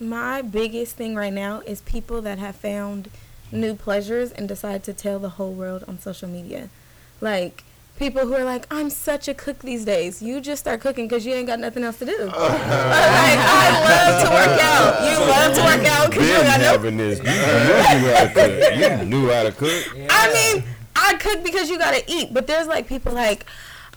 my 0.00 0.42
biggest 0.42 0.96
thing 0.96 1.14
right 1.14 1.32
now 1.32 1.60
is 1.60 1.82
people 1.82 2.20
that 2.22 2.40
have 2.40 2.56
found 2.56 3.10
new 3.52 3.76
pleasures 3.76 4.32
and 4.32 4.48
decide 4.48 4.82
to 4.84 4.92
tell 4.92 5.20
the 5.20 5.28
whole 5.30 5.52
world 5.52 5.84
on 5.86 6.00
social 6.00 6.28
media. 6.28 6.68
Like 7.20 7.62
people 7.98 8.22
who 8.22 8.34
are 8.34 8.44
like, 8.44 8.66
"I'm 8.70 8.90
such 8.90 9.28
a 9.28 9.34
cook 9.34 9.58
these 9.60 9.84
days." 9.84 10.22
You 10.22 10.40
just 10.40 10.60
start 10.60 10.80
cooking 10.80 11.08
because 11.08 11.26
you 11.26 11.34
ain't 11.34 11.46
got 11.46 11.60
nothing 11.60 11.84
else 11.84 11.98
to 11.98 12.06
do. 12.06 12.16
like 12.26 12.34
I 12.34 13.66
love 13.88 14.24
to 14.24 14.30
work 14.30 14.60
out. 14.62 14.92
You 15.10 15.18
love 15.18 15.54
to 15.54 15.62
work 15.62 15.86
out 15.86 16.10
because 16.10 16.28
you 16.28 16.34
Been 16.34 16.46
ain't 16.46 16.62
got 16.62 16.82
no 16.82 16.90
this. 16.90 17.18
You 17.18 17.24
knew 17.24 18.12
how 18.14 18.24
to 18.24 18.32
cook. 18.34 19.02
You 19.02 19.06
knew 19.06 19.30
how 19.30 19.42
to 19.42 19.52
cook. 19.52 19.96
Yeah. 19.96 20.06
I 20.10 20.32
mean, 20.32 20.64
I 20.94 21.14
cook 21.14 21.44
because 21.44 21.68
you 21.68 21.78
gotta 21.78 22.02
eat, 22.06 22.32
but 22.32 22.46
there's 22.46 22.66
like 22.66 22.86
people 22.86 23.12
like, 23.12 23.46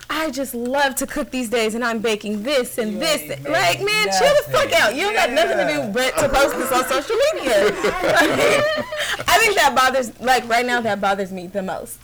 I 0.10 0.32
just 0.32 0.56
love 0.56 0.96
to 0.96 1.08
cook 1.08 1.29
these 1.29 1.50
days, 1.50 1.75
and 1.75 1.84
I'm 1.84 2.00
baking 2.00 2.41
this 2.41 2.77
and 2.77 2.94
You 2.94 3.00
this. 3.00 3.29
Like, 3.29 3.79
making 3.79 3.86
man, 3.86 4.08
chill 4.18 4.34
the 4.44 4.51
fuck 4.51 4.74
out. 4.74 4.96
You 4.96 5.03
don't 5.03 5.13
got 5.13 5.32
nothing 5.32 5.58
to 5.58 5.74
do 5.74 5.94
but 5.94 6.18
to 6.18 6.29
post 6.29 6.58
this 6.58 6.72
on 6.72 6.84
social 6.86 7.15
media. 7.34 7.53
I 9.27 9.38
think 9.39 9.56
that 9.56 9.74
bothers, 9.75 10.20
like 10.20 10.48
right 10.50 10.65
now, 10.65 10.82
that 10.82 11.00
bothers 11.00 11.32
me 11.32 11.48
the 11.48 11.62
most. 11.62 12.00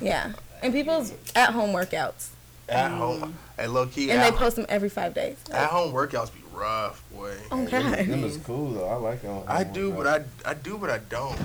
Yeah, 0.00 0.32
and 0.62 0.72
people's 0.72 1.12
at 1.34 1.50
home 1.50 1.70
workouts, 1.70 2.28
at 2.68 2.90
mm. 2.90 2.98
home, 2.98 3.34
at 3.58 3.70
low 3.70 3.86
key, 3.86 4.10
and 4.10 4.22
they 4.22 4.30
post 4.30 4.56
them 4.56 4.66
every 4.68 4.88
five 4.88 5.14
days. 5.14 5.36
at 5.52 5.70
home 5.70 5.92
workouts 5.92 6.32
be 6.32 6.40
rough, 6.52 7.02
boy. 7.12 7.34
Oh 7.50 7.64
Them 7.64 7.90
god. 7.90 8.24
is 8.24 8.36
cool 8.38 8.72
though. 8.72 8.88
I 8.88 8.94
like 8.96 9.22
them. 9.22 9.42
I 9.46 9.64
do, 9.64 9.92
but 9.92 10.06
I 10.06 10.24
I 10.44 10.54
do, 10.54 10.78
but 10.78 10.90
I 10.90 10.98
don't. 10.98 11.38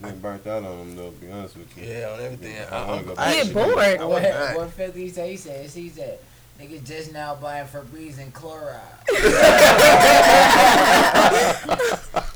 been 0.00 0.18
burnt 0.20 0.46
out 0.46 0.64
on 0.64 0.78
them 0.78 0.96
though. 0.96 1.10
To 1.10 1.16
be 1.16 1.30
honest 1.30 1.56
with 1.56 1.76
you. 1.76 1.84
Yeah, 1.84 2.10
on 2.12 2.20
everything. 2.20 2.56
I 2.70 2.86
wanna 2.86 2.92
I 2.92 3.02
back. 3.02 3.06
You 3.06 3.12
actually- 3.40 3.44
get 3.44 3.54
bored. 3.54 3.78
I 3.78 4.04
What, 4.04 4.08
went 4.22 4.34
back. 4.34 4.56
what 4.56 4.70
Philly 4.70 5.08
say? 5.08 5.30
He 5.32 5.36
said, 5.36 5.70
he 5.70 5.88
said, 5.88 6.18
nigga 6.60 6.84
just 6.84 7.12
now 7.12 7.34
buying 7.34 7.66
Febreze 7.66 8.18
and 8.18 8.32
chloride. 8.32 8.80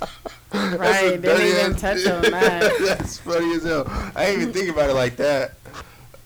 Right. 0.52 1.10
Didn't 1.10 1.22
dirty 1.22 1.44
even 1.44 1.72
ass- 1.74 1.80
touch 1.80 2.06
on 2.06 2.22
that. 2.22 2.72
That's 2.98 3.18
funny 3.18 3.54
as 3.54 3.64
hell. 3.64 3.84
I 4.16 4.26
didn't 4.26 4.42
even 4.42 4.54
think 4.54 4.70
about 4.70 4.90
it 4.90 4.94
like 4.94 5.16
that. 5.16 5.52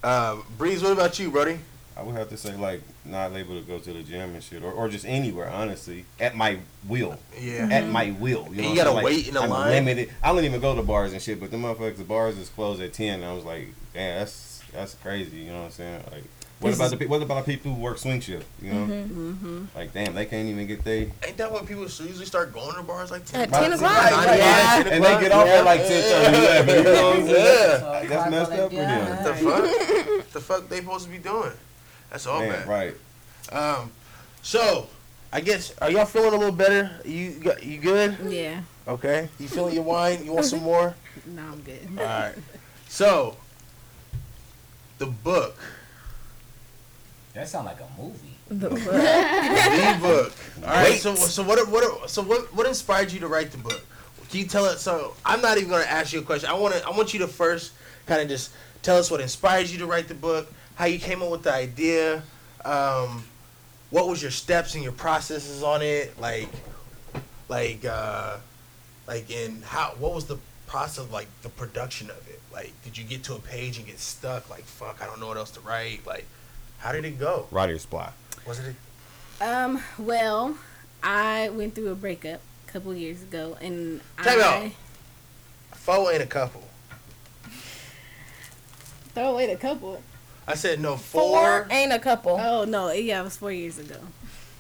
Um, 0.05 0.45
Breeze, 0.59 0.83
what 0.83 0.93
about 0.93 1.19
you, 1.19 1.31
Brody? 1.31 1.59
I 1.97 2.03
would 2.03 2.15
have 2.17 2.29
to 2.29 2.37
say 2.37 2.55
like 2.57 2.83
not 3.05 3.33
able 3.35 3.59
to 3.59 3.67
go 3.67 3.79
to 3.79 3.93
the 3.93 4.03
gym 4.03 4.35
and 4.35 4.43
shit, 4.43 4.63
or, 4.63 4.73
or 4.73 4.89
just 4.89 5.07
anywhere. 5.07 5.49
Honestly, 5.49 6.05
at 6.21 6.37
my 6.37 6.59
will. 6.89 7.19
Yeah. 7.41 7.69
At 7.71 7.89
my 7.89 8.15
will. 8.19 8.49
You, 8.51 8.57
know 8.57 8.63
you 8.63 8.69
I'm 8.71 8.77
gotta 8.77 8.91
saying? 8.91 8.97
Like, 8.97 9.05
wait 9.05 9.29
in 9.29 9.37
a 9.37 9.41
I'm 9.41 9.51
line? 9.51 9.71
Limited. 9.71 10.11
I 10.23 10.33
don't 10.33 10.45
even 10.45 10.61
go 10.61 10.75
to 10.75 10.83
bars 10.83 11.13
and 11.13 11.23
shit, 11.23 11.41
but 11.41 11.51
the 11.51 11.57
motherfuckers, 11.57 11.97
the 11.97 12.05
bars 12.05 12.37
is 12.37 12.49
closed 12.51 12.83
at 12.83 12.93
ten. 12.93 13.21
And 13.21 13.25
I 13.25 13.33
was 13.33 13.45
like, 13.45 13.69
damn, 13.95 14.19
that's 14.19 14.63
that's 14.73 14.95
crazy. 14.95 15.39
You 15.39 15.53
know 15.53 15.61
what 15.61 15.65
I'm 15.67 15.71
saying? 15.71 16.05
Like, 16.11 16.25
what 16.61 16.71
This 16.71 16.79
about 16.79 16.85
is- 16.87 16.91
the 16.93 16.97
pe- 16.99 17.07
what 17.07 17.21
about 17.23 17.45
the 17.45 17.53
people 17.53 17.75
who 17.75 17.81
work 17.81 17.99
swing 17.99 18.21
shift? 18.21 18.47
You 18.63 18.73
know, 18.73 18.87
Mm-hmm. 18.87 19.65
like 19.77 19.93
damn, 19.93 20.15
they 20.15 20.25
can't 20.27 20.49
even 20.49 20.67
get 20.67 20.83
they. 20.85 21.11
Ain't 21.27 21.37
that 21.37 21.51
when 21.53 21.67
people 21.67 21.83
usually 21.85 22.25
start 22.25 22.53
going 22.53 22.75
to 22.77 22.83
bars 22.83 23.11
like 23.11 23.25
10 23.27 23.41
At 23.43 23.51
10 23.53 23.73
o'clock. 23.75 23.91
Right. 23.93 24.39
Yeah. 24.39 24.79
Yeah. 24.79 24.89
And 24.93 25.05
they 25.05 25.21
get 25.21 25.33
off 25.33 25.47
at 25.47 25.65
like 25.65 25.81
10, 25.81 26.35
11, 26.35 26.77
you 26.77 26.83
know 26.85 26.93
what 27.09 27.17
I'm 27.19 27.27
saying? 27.27 27.35
Yeah. 27.37 27.79
So 27.79 28.09
That's 28.09 28.31
messed 28.31 28.51
like, 28.51 28.61
up 28.61 28.71
for 28.71 28.77
them. 28.77 29.07
yeah, 29.07 29.23
The 29.23 29.47
alright. 29.47 29.71
fuck? 30.21 30.33
the 30.33 30.41
fuck 30.41 30.69
they 30.69 30.77
supposed 30.81 31.05
to 31.07 31.11
be 31.11 31.19
doing? 31.19 31.53
That's 32.11 32.27
all 32.27 32.41
Man, 32.41 32.51
bad. 32.51 32.67
right. 32.69 32.95
Um, 33.53 33.91
so 34.43 34.87
I 35.33 35.41
guess 35.41 35.75
are 35.83 35.91
y'all 35.91 36.07
feeling 36.07 36.33
a 36.33 36.37
little 36.37 36.55
better? 36.55 36.91
You 37.05 37.53
you 37.63 37.79
good? 37.79 38.17
Yeah. 38.29 38.61
Okay. 38.87 39.29
You 39.41 39.49
feeling 39.49 39.75
your 39.75 39.83
wine? 39.85 40.25
You 40.25 40.33
want 40.33 40.47
some 40.47 40.61
more? 40.63 40.95
No, 41.27 41.43
I'm 41.43 41.61
good. 41.63 41.89
All 41.99 42.05
right. 42.05 42.35
So 42.89 43.37
the 44.99 45.07
book, 45.07 45.57
That 47.35 47.49
sound 47.49 47.67
like 47.67 47.81
a 47.81 48.01
movie. 48.01 48.37
The 48.49 48.71
book. 48.71 48.79
the 48.79 49.99
book. 50.01 50.33
All 50.63 50.69
right. 50.69 50.91
Wait. 50.91 51.01
So 51.01 51.15
so 51.15 51.43
what 51.43 51.69
what 51.69 52.09
so 52.11 52.23
what 52.23 52.55
what 52.55 52.67
inspired 52.67 53.11
you 53.13 53.21
to 53.21 53.29
write 53.29 53.51
the 53.51 53.59
book? 53.59 53.81
Can 54.31 54.41
you 54.41 54.47
tell 54.47 54.65
us? 54.65 54.83
So 54.83 55.15
I'm 55.25 55.41
not 55.41 55.59
even 55.59 55.71
gonna 55.71 55.85
ask 55.85 56.13
you 56.13 56.21
a 56.21 56.23
question. 56.23 56.49
I 56.49 56.55
want 56.55 56.75
to. 56.75 56.87
I 56.87 56.91
want 56.91 57.13
you 57.13 57.21
to 57.21 57.29
first 57.29 57.73
kind 58.07 58.21
of 58.21 58.29
just 58.29 58.53
tell 58.83 58.99
us 58.99 59.11
what 59.11 59.21
inspired 59.21 59.69
you 59.69 59.79
to 59.79 59.87
write 59.87 60.09
the 60.09 60.15
book, 60.15 60.53
how 60.77 60.85
you 60.85 60.99
came 60.99 61.23
up 61.23 61.31
with 61.31 61.43
the 61.43 61.53
idea, 61.53 62.23
um, 62.65 63.25
what 63.91 64.09
was 64.09 64.21
your 64.21 64.31
steps 64.31 64.75
and 64.75 64.83
your 64.83 64.93
processes 64.93 65.63
on 65.63 65.83
it, 65.83 66.19
like, 66.21 66.49
like, 67.49 67.85
uh, 67.85 68.37
like, 69.07 69.31
in 69.31 69.63
how 69.63 69.95
what 69.99 70.15
was 70.15 70.27
the 70.27 70.39
process 70.67 70.99
of 70.99 71.13
like 71.13 71.29
the 71.43 71.49
production 71.49 72.11
of 72.11 72.29
it? 72.29 72.41
Like, 72.53 72.73
did 72.85 72.97
you 72.97 73.05
get 73.05 73.25
to 73.25 73.35
a 73.35 73.39
page 73.39 73.79
and 73.79 73.87
get 73.87 73.99
stuck? 73.99 74.49
Like, 74.51 74.65
fuck, 74.65 75.01
I 75.03 75.07
don't 75.07 75.19
know 75.19 75.27
what 75.27 75.37
else 75.37 75.51
to 75.53 75.61
write. 75.61 76.07
Like, 76.07 76.27
how 76.85 76.93
did 76.93 77.05
it 77.07 77.19
go? 77.19 77.47
Writer's 77.51 77.87
block. 77.87 78.13
Was 78.47 78.61
it? 78.61 78.77
Um. 79.43 79.83
Well, 79.99 80.57
I 81.03 81.49
went 81.49 81.75
through 81.75 81.89
a 81.89 81.95
breakup 81.95 82.41
a 82.69 82.71
couple 82.71 82.95
years 82.95 83.23
ago, 83.23 83.57
and 83.61 84.01
Time 84.23 84.39
out. 84.41 84.53
I 84.63 84.73
A 85.73 85.75
foe 85.77 86.11
ain't 86.11 86.23
a 86.23 86.27
couple. 86.27 86.63
throw 89.15 89.33
away 89.33 89.47
the 89.47 89.57
couple. 89.57 90.03
I 90.47 90.55
said 90.57 90.79
no 90.81 90.97
Four 90.97 91.39
four. 91.39 91.69
ain't 91.71 91.93
a 91.93 91.99
couple. 91.99 92.39
Oh 92.39 92.65
no, 92.65 92.91
yeah, 92.93 93.21
it 93.21 93.25
was 93.25 93.37
four 93.39 93.51
years 93.53 93.79
ago, 93.79 93.97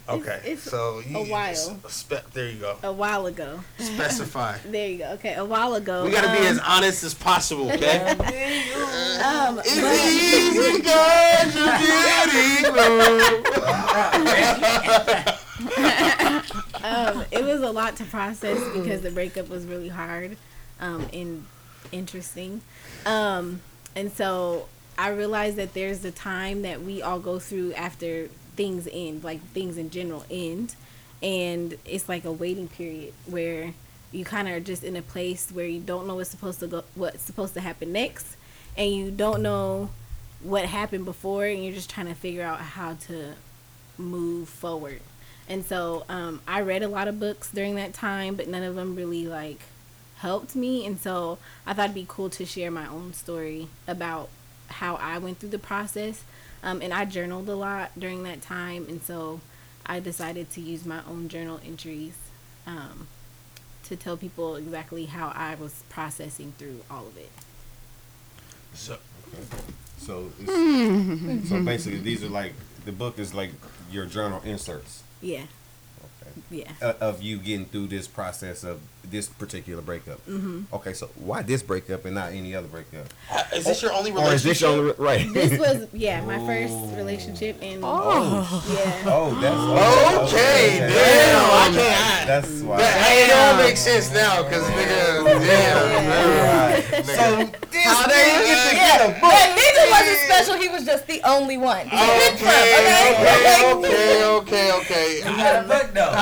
Okay, 0.07 0.39
it's 0.45 0.63
so 0.63 1.01
you, 1.01 1.17
a 1.17 1.25
while. 1.25 1.55
Spe- 1.89 2.31
there 2.35 2.51
you 2.51 2.59
go. 2.61 2.77
a 2.83 2.93
while 2.93 3.25
ago. 3.27 3.61
Specify. 3.79 4.59
There 4.67 4.89
you 4.89 4.99
go. 4.99 5.11
Okay, 5.13 5.33
a 5.35 5.45
while 5.45 5.75
ago. 5.75 6.05
We 6.05 6.11
gotta 6.11 6.31
be 6.39 6.47
um, 6.47 6.53
as 6.53 6.59
honest 6.61 7.05
as 7.05 7.15
possible, 7.15 7.71
okay? 7.73 8.15
Um, 9.25 9.59
It's 9.65 9.81
but- 9.81 9.95
easy 10.05 10.83
'cause 10.83 11.55
you're 11.55 12.29
beautiful. 12.35 14.15
um, 16.85 17.25
it 17.31 17.45
was 17.45 17.63
a 17.63 17.71
lot 17.71 17.97
to 17.97 18.05
process 18.05 18.59
because 18.75 19.01
the 19.03 19.11
breakup 19.11 19.49
was 19.49 19.65
really 19.65 19.89
hard 19.89 20.37
um, 20.81 21.07
and 21.13 21.45
interesting. 21.93 22.61
Um, 23.07 23.61
and 23.97 24.13
so 24.13 24.69
I 24.99 25.09
realized 25.11 25.57
that 25.57 25.73
there's 25.75 26.01
the 26.01 26.11
time 26.11 26.63
that 26.63 26.83
we 26.83 27.01
all 27.03 27.21
go 27.21 27.39
through 27.39 27.73
after 27.75 28.29
things 28.57 28.89
end, 28.91 29.25
like 29.25 29.41
things 29.49 29.77
in 29.77 29.91
general 29.91 30.25
end. 30.31 30.75
And 31.23 31.77
it's 31.85 32.09
like 32.09 32.25
a 32.25 32.33
waiting 32.33 32.69
period 32.69 33.15
where 33.27 33.73
you 34.13 34.25
kind 34.25 34.49
of 34.49 34.55
are 34.55 34.61
just 34.61 34.85
in 34.85 34.97
a 34.97 35.03
place 35.03 35.51
where 35.51 35.67
you 35.67 35.81
don't 35.81 36.07
know 36.07 36.17
what's 36.17 36.31
supposed 36.31 36.61
to 36.61 36.67
go, 36.67 36.85
what's 36.95 37.23
supposed 37.23 37.55
to 37.55 37.61
happen 37.61 37.93
next, 37.93 38.37
and 38.77 38.91
you 38.91 39.11
don't 39.11 39.43
know 39.43 39.91
what 40.41 40.67
happened 40.67 41.05
before, 41.05 41.47
and 41.47 41.65
you're 41.65 41.75
just 41.75 41.91
trying 41.91 42.07
to 42.07 42.15
figure 42.15 42.43
out 42.43 42.61
how 42.61 42.95
to 42.95 43.33
move 43.97 44.49
forward. 44.49 45.01
And 45.49 45.65
so 45.65 46.05
um, 46.09 46.41
I 46.47 46.61
read 46.61 46.83
a 46.83 46.89
lot 46.89 47.09
of 47.09 47.21
books 47.21 47.51
during 47.51 47.75
that 47.77 47.93
time, 47.93 48.35
but 48.35 48.49
none 48.49 48.63
of 48.63 48.75
them 48.77 48.95
really 48.95 49.27
like 49.27 49.61
helped 50.19 50.55
me. 50.57 50.87
And 50.87 50.99
so 50.99 51.39
I 51.67 51.75
thought 51.75 51.87
it'd 51.87 51.95
be 51.95 52.07
cool 52.09 52.31
to 52.31 52.47
share 52.47 52.71
my 52.71 52.87
own 52.87 53.13
story 53.13 53.69
about 53.87 54.29
how 54.69 54.97
I 54.97 55.19
went 55.19 55.39
through 55.39 55.51
the 55.51 55.59
process. 55.59 56.25
Um, 56.64 56.80
and 56.80 56.94
I 56.94 57.04
journaled 57.04 57.49
a 57.50 57.54
lot 57.54 57.90
during 57.97 58.23
that 58.23 58.40
time, 58.40 58.87
and 58.88 59.02
so 59.02 59.40
I 59.85 60.00
decided 60.00 60.50
to 60.52 60.62
use 60.62 60.87
my 60.87 61.00
own 61.06 61.28
journal 61.28 61.61
entries 61.64 62.14
um, 62.66 63.06
to 63.85 63.97
tell 63.97 64.16
people 64.16 64.56
exactly 64.56 65.04
how 65.04 65.30
I 65.35 65.56
was 65.56 65.85
processing 65.90 66.54
through 66.59 66.80
all 66.90 67.06
of 67.06 67.18
it. 67.18 67.30
So, 68.73 68.97
So, 69.99 70.30
it's, 70.40 71.49
so 71.50 71.62
basically, 71.62 72.00
these 72.00 72.25
are 72.25 72.28
like 72.28 72.54
the 72.87 72.92
book 72.92 73.18
is 73.18 73.35
like 73.35 73.50
your 73.90 74.06
journal 74.06 74.40
inserts. 74.42 75.02
Yeah. 75.21 75.44
Okay. 76.53 76.65
Yeah. 76.81 76.87
uh, 76.87 76.95
of 77.01 77.23
you 77.23 77.39
getting 77.39 77.67
through 77.67 77.89
this 77.89 78.07
process 78.07 78.65
of 78.65 78.81
this 79.11 79.27
particular 79.29 79.83
breakup. 79.83 80.25
Mm-hmm. 80.27 80.63
Okay, 80.75 80.93
so 80.95 81.09
why 81.17 81.43
this 81.43 81.63
breakup 81.63 82.05
and 82.07 82.15
not 82.15 82.33
any 82.33 82.55
other 82.55 82.69
breakup? 82.69 83.07
Is 83.55 83.65
this 83.65 83.83
your 83.83 83.93
only 83.93 84.13
Or 84.13 84.33
is 84.33 84.43
this 84.43 84.61
your 84.61 84.71
relationship? 84.95 85.01
only 85.01 85.07
right? 85.07 85.33
This 85.35 85.59
was 85.59 85.89
yeah 85.93 86.21
my 86.25 86.39
first 86.47 86.73
relationship 86.97 87.59
and 87.61 87.83
Oh. 87.85 88.45
yeah. 88.73 89.13
oh, 89.13 89.35
that's 89.41 90.33
Okay, 90.33 90.77
okay. 90.77 90.89
damn. 90.89 91.45
I 91.51 91.77
can't. 91.77 92.27
That's 92.27 92.61
why. 92.63 92.77
That, 92.79 92.97
hey, 93.05 93.25
it 93.25 93.33
all 93.37 93.57
makes 93.63 93.81
sense 93.81 94.11
now, 94.13 94.43
cause 94.45 94.63
nigga, 94.73 95.25
damn. 95.45 97.05
So 97.05 97.45
this 97.71 97.85
How 97.85 98.07
they 98.07 98.15
nigga 98.15 98.45
get 98.47 98.69
to 98.71 98.75
get 98.75 98.85
get 98.85 99.01
a 99.01 99.05
a 99.05 99.21
book. 99.21 99.33
And 99.35 99.51
neither 99.53 99.85
was 99.93 100.07
it 100.09 100.21
special. 100.35 100.61
He 100.61 100.69
was 100.69 100.85
just 100.85 101.07
the 101.07 101.21
only 101.25 101.57
one. 101.57 101.88
He 101.88 101.97
picked 101.97 102.38
from, 102.38 102.49
Okay, 102.49 103.73
okay? 103.73 103.73
okay, 103.75 104.25
okay, 104.25 104.73
okay, 104.73 105.17
You 105.19 105.37
got 105.37 105.64
a 105.64 105.69
book 105.69 105.93
though. 105.95 106.12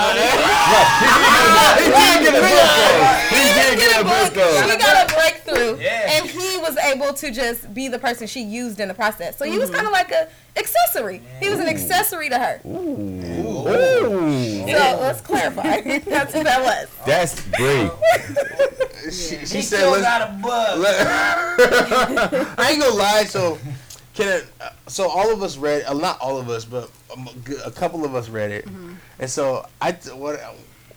He 1.79 1.89
did 1.89 2.19
get 2.23 2.33
a 2.33 2.41
book 2.41 2.73
though. 2.83 3.35
He 3.35 3.43
did 3.53 3.79
get 3.79 4.01
a 4.01 4.03
book 4.03 4.33
though. 4.33 4.69
She 4.69 4.77
got 4.77 5.11
a 5.11 5.13
breakthrough, 5.13 5.79
Yeah. 5.79 6.11
and 6.13 6.29
he 6.29 6.57
was 6.57 6.77
able 6.77 7.13
to 7.13 7.31
just 7.31 7.73
be 7.73 7.87
the 7.87 7.99
person 7.99 8.27
she 8.27 8.41
used 8.41 8.79
in 8.79 8.87
the 8.87 8.93
process. 8.93 9.37
So 9.37 9.45
he 9.45 9.57
was 9.57 9.69
mm-hmm. 9.69 9.75
kind 9.75 9.87
of 9.87 9.93
like 9.93 10.11
a 10.11 10.27
accessory. 10.55 11.21
He 11.39 11.49
was 11.49 11.59
an 11.59 11.67
accessory 11.67 12.29
to 12.29 12.37
her. 12.37 12.61
Ooh. 12.65 13.63
So 13.63 14.99
let's 15.01 15.21
clarify. 15.21 15.81
That's 15.99 16.33
what 16.33 16.43
that 16.43 16.61
was. 16.61 16.87
That's 17.05 17.47
great. 17.49 17.91
She, 19.03 19.35
He 19.35 19.45
she 19.45 19.61
said, 19.61 19.79
still 19.79 19.91
let's, 19.91 20.03
got 20.03 20.29
a 20.29 20.33
bug. 20.41 20.85
I 22.57 22.69
ain't 22.71 22.81
gonna 22.81 22.95
lie. 22.95 23.25
So, 23.25 23.57
can 24.13 24.27
it, 24.27 24.45
uh, 24.61 24.69
so 24.87 25.09
all 25.09 25.31
of 25.31 25.41
us 25.41 25.57
read, 25.57 25.83
uh, 25.85 25.93
not 25.93 26.19
all 26.21 26.37
of 26.37 26.49
us, 26.49 26.65
but 26.65 26.89
a, 27.15 27.67
a 27.67 27.71
couple 27.71 28.05
of 28.05 28.13
us 28.15 28.29
read 28.29 28.51
it, 28.51 28.65
and 29.19 29.29
so 29.29 29.65
I 29.81 29.93
what 30.13 30.39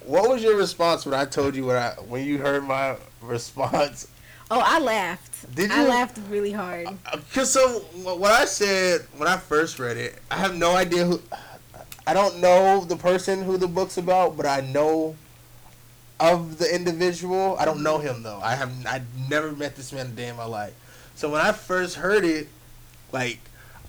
what 0.05 0.29
was 0.29 0.43
your 0.43 0.57
response 0.57 1.05
when 1.07 1.15
I 1.19 1.25
told 1.25 1.55
you 1.57 1.65
what 1.67 1.77
I 1.77 1.91
when 2.09 2.25
you 2.25 2.39
heard 2.39 2.65
my 2.65 2.97
response? 3.23 4.09
Oh, 4.51 4.63
I 4.65 4.79
laughed. 4.79 5.55
Did 5.57 5.73
I 5.73 5.83
you? 5.83 5.89
laughed 5.89 6.19
really 6.29 6.53
hard. 6.53 6.87
Uh, 6.87 7.19
Cause 7.35 7.53
so 7.53 7.81
wh- 7.81 8.19
what 8.21 8.31
I 8.31 8.45
said 8.45 9.01
when 9.17 9.29
I 9.29 9.39
first 9.39 9.79
read 9.81 9.97
it, 9.97 10.19
I 10.31 10.37
have 10.37 10.55
no 10.55 10.77
idea 10.77 11.05
who. 11.05 11.21
I 12.07 12.15
don't 12.15 12.39
know 12.39 12.85
the 12.85 12.95
person 12.97 13.43
who 13.43 13.57
the 13.57 13.67
book's 13.67 13.97
about, 13.99 14.37
but 14.37 14.47
I 14.47 14.61
know 14.61 15.17
of 16.21 16.59
the 16.59 16.73
individual. 16.73 17.57
I 17.59 17.65
don't 17.65 17.83
know 17.83 17.99
him 17.99 18.23
though. 18.23 18.39
I 18.41 18.55
have 18.55 18.71
I 18.87 19.03
never 19.29 19.53
met 19.53 19.75
this 19.77 19.93
man 19.93 20.07
a 20.07 20.11
day 20.11 20.29
in 20.29 20.37
my 20.37 20.45
life. 20.45 20.75
So 21.17 21.29
when 21.31 21.41
I 21.41 21.51
first 21.53 21.97
heard 21.97 22.25
it, 22.25 22.49
like 23.17 23.39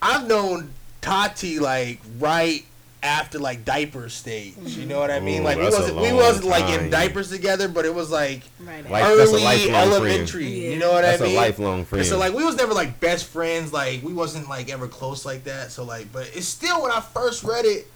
I've 0.02 0.28
known 0.28 0.72
Tati 1.02 1.60
like 1.60 2.00
right 2.20 2.64
after 3.04 3.40
like 3.40 3.64
diaper 3.64 4.10
stage. 4.10 4.56
You 4.58 4.64
mm-hmm. 4.64 4.90
know 4.90 5.00
what 5.00 5.12
I 5.12 5.20
mean? 5.20 5.42
Ooh, 5.42 5.46
like 5.46 5.58
we 5.58 5.66
wasn't 5.66 5.98
we 5.98 6.14
wasn't 6.14 6.48
like 6.48 6.70
in 6.80 6.90
diapers 6.90 7.30
together, 7.30 7.68
but 7.68 7.86
it 7.86 7.94
was 7.94 8.10
like 8.10 8.42
Right. 8.60 8.90
Like- 8.90 9.04
that's 9.04 9.32
a 9.32 9.34
early 9.34 9.44
lifelong 9.44 9.76
elementary. 9.76 10.48
Yeah. 10.48 10.70
You 10.72 10.80
know 10.80 10.92
what 10.92 11.02
That's 11.02 11.22
I 11.22 11.26
a 11.26 11.28
mean? 11.28 11.38
lifelong 11.38 11.86
friend. 11.86 12.02
And 12.02 12.10
so 12.10 12.18
like 12.18 12.34
we 12.34 12.44
was 12.44 12.56
never 12.56 12.74
like 12.74 13.00
best 13.00 13.26
friends. 13.26 13.74
Like 13.74 14.02
we 14.04 14.14
wasn't 14.14 14.50
like 14.50 14.70
ever 14.70 14.88
close 14.88 15.26
like 15.26 15.44
that. 15.44 15.72
So 15.72 15.84
like, 15.84 16.12
but 16.12 16.30
it's 16.34 16.48
still 16.48 16.82
when 16.82 16.92
I 16.92 17.02
first 17.02 17.44
read 17.44 17.66
it, 17.66 17.88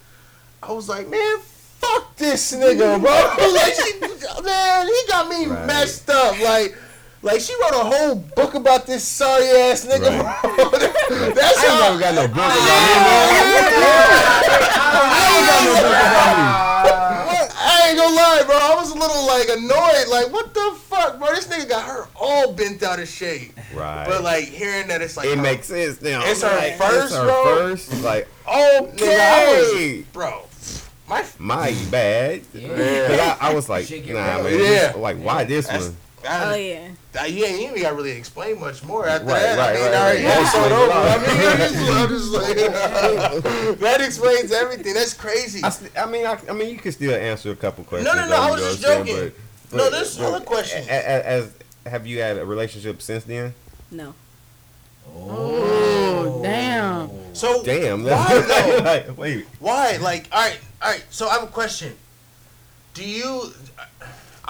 I 0.61 0.71
was 0.71 0.87
like, 0.87 1.09
man, 1.09 1.39
fuck 1.79 2.15
this 2.17 2.53
nigga, 2.53 2.99
bro. 3.01 3.11
like, 3.53 3.73
she, 3.73 4.43
man, 4.43 4.87
he 4.87 4.99
got 5.07 5.29
me 5.29 5.45
Right. 5.47 5.65
messed 5.65 6.09
up. 6.09 6.39
Like. 6.39 6.75
Like 7.23 7.39
she 7.39 7.53
wrote 7.61 7.73
a 7.73 7.83
whole 7.85 8.15
book 8.15 8.55
about 8.55 8.87
this 8.87 9.03
sorry 9.03 9.45
ass 9.45 9.85
nigga. 9.85 10.09
bro. 10.09 10.69
That's 11.33 11.57
I 11.57 11.63
ain't 11.63 11.69
how. 11.69 11.79
never 11.89 11.99
got 11.99 12.15
no 12.15 12.27
book 12.27 12.37
about 12.37 12.49
me. 12.49 12.61
Ah. 13.93 15.11
I 15.13 15.37
ain't 15.37 15.47
got 15.47 15.61
no 15.65 15.73
book 15.75 16.01
about 16.09 16.37
me. 16.37 16.45
I 17.63 17.87
ain't 17.89 17.97
gonna 17.97 18.15
lie, 18.15 18.43
bro. 18.45 18.55
I 18.57 18.75
was 18.75 18.89
a 18.91 18.95
little 18.95 19.25
like 19.27 19.49
annoyed. 19.49 20.07
Like, 20.09 20.33
what 20.33 20.53
the 20.53 20.75
fuck, 20.79 21.19
bro? 21.19 21.27
This 21.35 21.47
nigga 21.47 21.69
got 21.69 21.85
her 21.87 22.07
all 22.15 22.53
bent 22.53 22.81
out 22.81 22.99
of 22.99 23.07
shape. 23.07 23.53
Right. 23.73 24.05
But 24.07 24.23
like 24.23 24.45
hearing 24.45 24.87
that, 24.87 25.01
it's 25.03 25.15
like 25.15 25.27
it 25.27 25.37
her- 25.37 25.43
makes 25.43 25.67
sense 25.67 26.01
now. 26.01 26.21
It's 26.25 26.41
her 26.41 26.55
Like, 26.55 26.77
first, 26.77 27.05
it's 27.05 27.15
her 27.15 27.23
bro? 27.25 27.43
first. 27.45 28.03
Like, 28.03 28.27
Okay, 28.47 29.17
I 29.21 29.45
okay. 29.73 29.97
was, 29.97 30.05
bro. 30.07 30.43
My 31.07 31.23
my 31.37 31.75
bad. 31.91 32.41
Yeah. 32.53 33.07
Cause 33.07 33.19
I, 33.19 33.37
I 33.41 33.53
was 33.53 33.69
like, 33.69 33.85
Shit 33.85 34.05
get 34.05 34.15
nah, 34.15 34.37
real. 34.37 34.57
man. 34.59 34.59
Yeah. 34.59 34.93
like, 34.99 35.17
why 35.17 35.43
this 35.43 35.67
That's- 35.67 35.85
one? 35.89 35.97
I, 36.27 36.51
Oh 36.51 36.55
yeah. 36.55 36.87
I, 37.19 37.25
you 37.25 37.43
ain't 37.45 37.59
even 37.61 37.81
got 37.81 37.95
really 37.95 38.11
explain 38.11 38.59
much 38.59 38.83
more 38.83 39.05
after 39.07 39.27
Right, 39.27 39.41
that. 39.41 39.57
right, 39.57 39.69
I 39.69 39.73
mean, 39.73 39.83
right, 39.83 40.01
already 40.01 40.23
right. 40.23 40.37
episode 40.37 40.69
That 40.69 40.71
over. 40.71 40.91
I 40.93 42.07
explains 42.07 42.07
mean, 42.07 42.07
I'm 42.07 42.09
just, 42.09 42.31
I'm 42.31 43.35
just 43.35 43.71
like, 43.71 43.79
that 43.79 44.01
explains 44.01 44.51
everything. 44.53 44.93
That's 44.93 45.13
crazy. 45.13 45.61
I, 45.63 45.69
st- 45.69 45.91
I 45.97 46.05
mean, 46.05 46.25
I, 46.25 46.39
I 46.49 46.53
mean, 46.53 46.69
you 46.69 46.77
can 46.77 46.91
still 46.93 47.13
answer 47.13 47.51
a 47.51 47.55
couple 47.55 47.83
questions. 47.83 48.13
no, 48.15 48.21
no, 48.21 48.29
though, 48.29 48.35
I 48.41 48.45
you 48.47 48.51
was 48.53 48.61
just 48.61 48.83
what 48.83 48.87
saying? 48.87 49.05
joking. 49.07 49.31
But- 49.71 49.77
No, 49.77 49.89
there's 49.89 50.17
but 50.17 50.33
other 50.33 50.45
questions. 50.45 50.87
a- 50.87 50.91
a- 50.91 51.25
As, 51.27 51.53
have 51.85 52.07
you 52.07 52.19
had 52.21 52.37
a 52.37 52.45
relationship 52.45 53.01
since 53.01 53.23
then? 53.25 53.53
No. 53.91 54.13
Oh, 55.13 56.37
oh 56.37 56.43
damn. 56.43 57.09
So 57.33 57.63
Damn. 57.63 58.03
Why 58.03 58.39
though? 58.39 58.81
like, 58.85 59.17
wait. 59.17 59.45
Why? 59.59 59.97
Like, 59.97 60.27
all 60.31 60.41
right, 60.41 60.59
all 60.81 60.91
right. 60.91 61.03
So 61.09 61.27
I 61.27 61.33
have 61.33 61.43
a 61.43 61.47
question. 61.47 61.93
Do 62.93 63.03
you? 63.03 63.51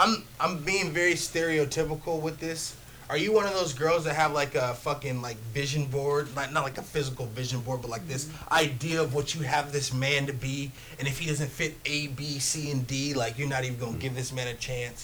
I'm 0.01 0.23
I'm 0.39 0.57
being 0.63 0.91
very 0.91 1.13
stereotypical 1.13 2.19
with 2.19 2.39
this. 2.39 2.75
Are 3.07 3.17
you 3.17 3.33
one 3.33 3.45
of 3.45 3.53
those 3.53 3.73
girls 3.73 4.05
that 4.05 4.15
have 4.15 4.31
like 4.31 4.55
a 4.55 4.73
fucking 4.73 5.21
like 5.21 5.37
vision 5.53 5.85
board, 5.85 6.33
like 6.35 6.51
not 6.51 6.63
like 6.63 6.79
a 6.79 6.81
physical 6.81 7.27
vision 7.27 7.59
board, 7.59 7.81
but 7.81 7.91
like 7.91 8.07
this 8.07 8.27
idea 8.51 8.99
of 8.99 9.13
what 9.13 9.35
you 9.35 9.41
have 9.41 9.71
this 9.71 9.93
man 9.93 10.25
to 10.25 10.33
be, 10.33 10.71
and 10.97 11.07
if 11.07 11.19
he 11.19 11.27
doesn't 11.27 11.49
fit 11.51 11.75
A, 11.85 12.07
B, 12.07 12.39
C, 12.39 12.71
and 12.71 12.87
D, 12.87 13.13
like 13.13 13.37
you're 13.37 13.49
not 13.49 13.63
even 13.63 13.77
gonna 13.77 13.97
give 13.97 14.15
this 14.15 14.31
man 14.33 14.47
a 14.47 14.55
chance? 14.55 15.03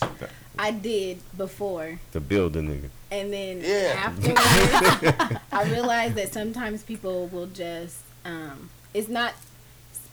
I 0.58 0.72
did 0.72 1.20
before. 1.38 2.00
To 2.14 2.20
build 2.20 2.56
a 2.56 2.62
nigga. 2.62 2.90
And 3.12 3.32
then 3.32 3.62
Yeah. 3.62 3.94
afterwards, 4.08 5.40
I 5.52 5.64
realized 5.70 6.16
that 6.16 6.34
sometimes 6.34 6.82
people 6.82 7.28
will 7.28 7.46
just, 7.48 7.98
um, 8.26 8.70
it's 8.96 9.10
not, 9.10 9.34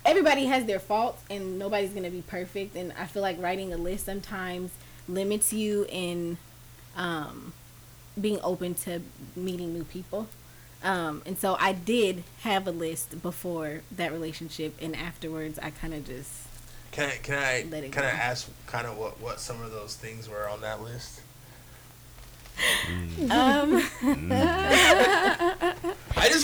everybody 0.04 0.46
has 0.46 0.64
their 0.66 0.78
faults 0.78 1.22
and 1.30 1.58
nobody's 1.58 1.90
going 1.90 2.04
to 2.04 2.10
be 2.10 2.22
perfect. 2.22 2.76
And 2.76 2.92
I 2.98 3.06
feel 3.06 3.22
like 3.22 3.40
writing 3.40 3.72
a 3.72 3.76
list 3.76 4.06
sometimes 4.06 4.70
limits 5.08 5.52
you 5.52 5.86
in 5.88 6.38
um, 6.96 7.52
being 8.20 8.38
open 8.42 8.74
to 8.74 9.00
meeting 9.36 9.72
new 9.72 9.84
people. 9.84 10.28
Um, 10.82 11.22
and 11.24 11.38
so 11.38 11.56
I 11.58 11.72
did 11.72 12.24
have 12.40 12.66
a 12.68 12.70
list 12.70 13.22
before 13.22 13.80
that 13.96 14.12
relationship, 14.12 14.74
and 14.82 14.94
afterwards 14.94 15.58
I 15.58 15.70
kind 15.70 15.94
of 15.94 16.06
just 16.06 16.30
Can 16.92 17.08
I 17.08 17.16
can 17.16 17.38
I 17.38 17.66
Let 17.70 17.84
it 17.84 17.92
can 17.92 18.04
I 18.04 18.10
ask 18.10 18.50
kind 18.66 18.86
of 18.86 18.98
what 18.98 19.18
what 19.18 19.40
some 19.40 19.62
of 19.62 19.70
those 19.70 19.96
things 19.96 20.28
were 20.28 20.46
on 20.46 20.60
that 20.60 20.82
list? 20.82 21.22
um, 23.30 23.82
I 24.02 25.36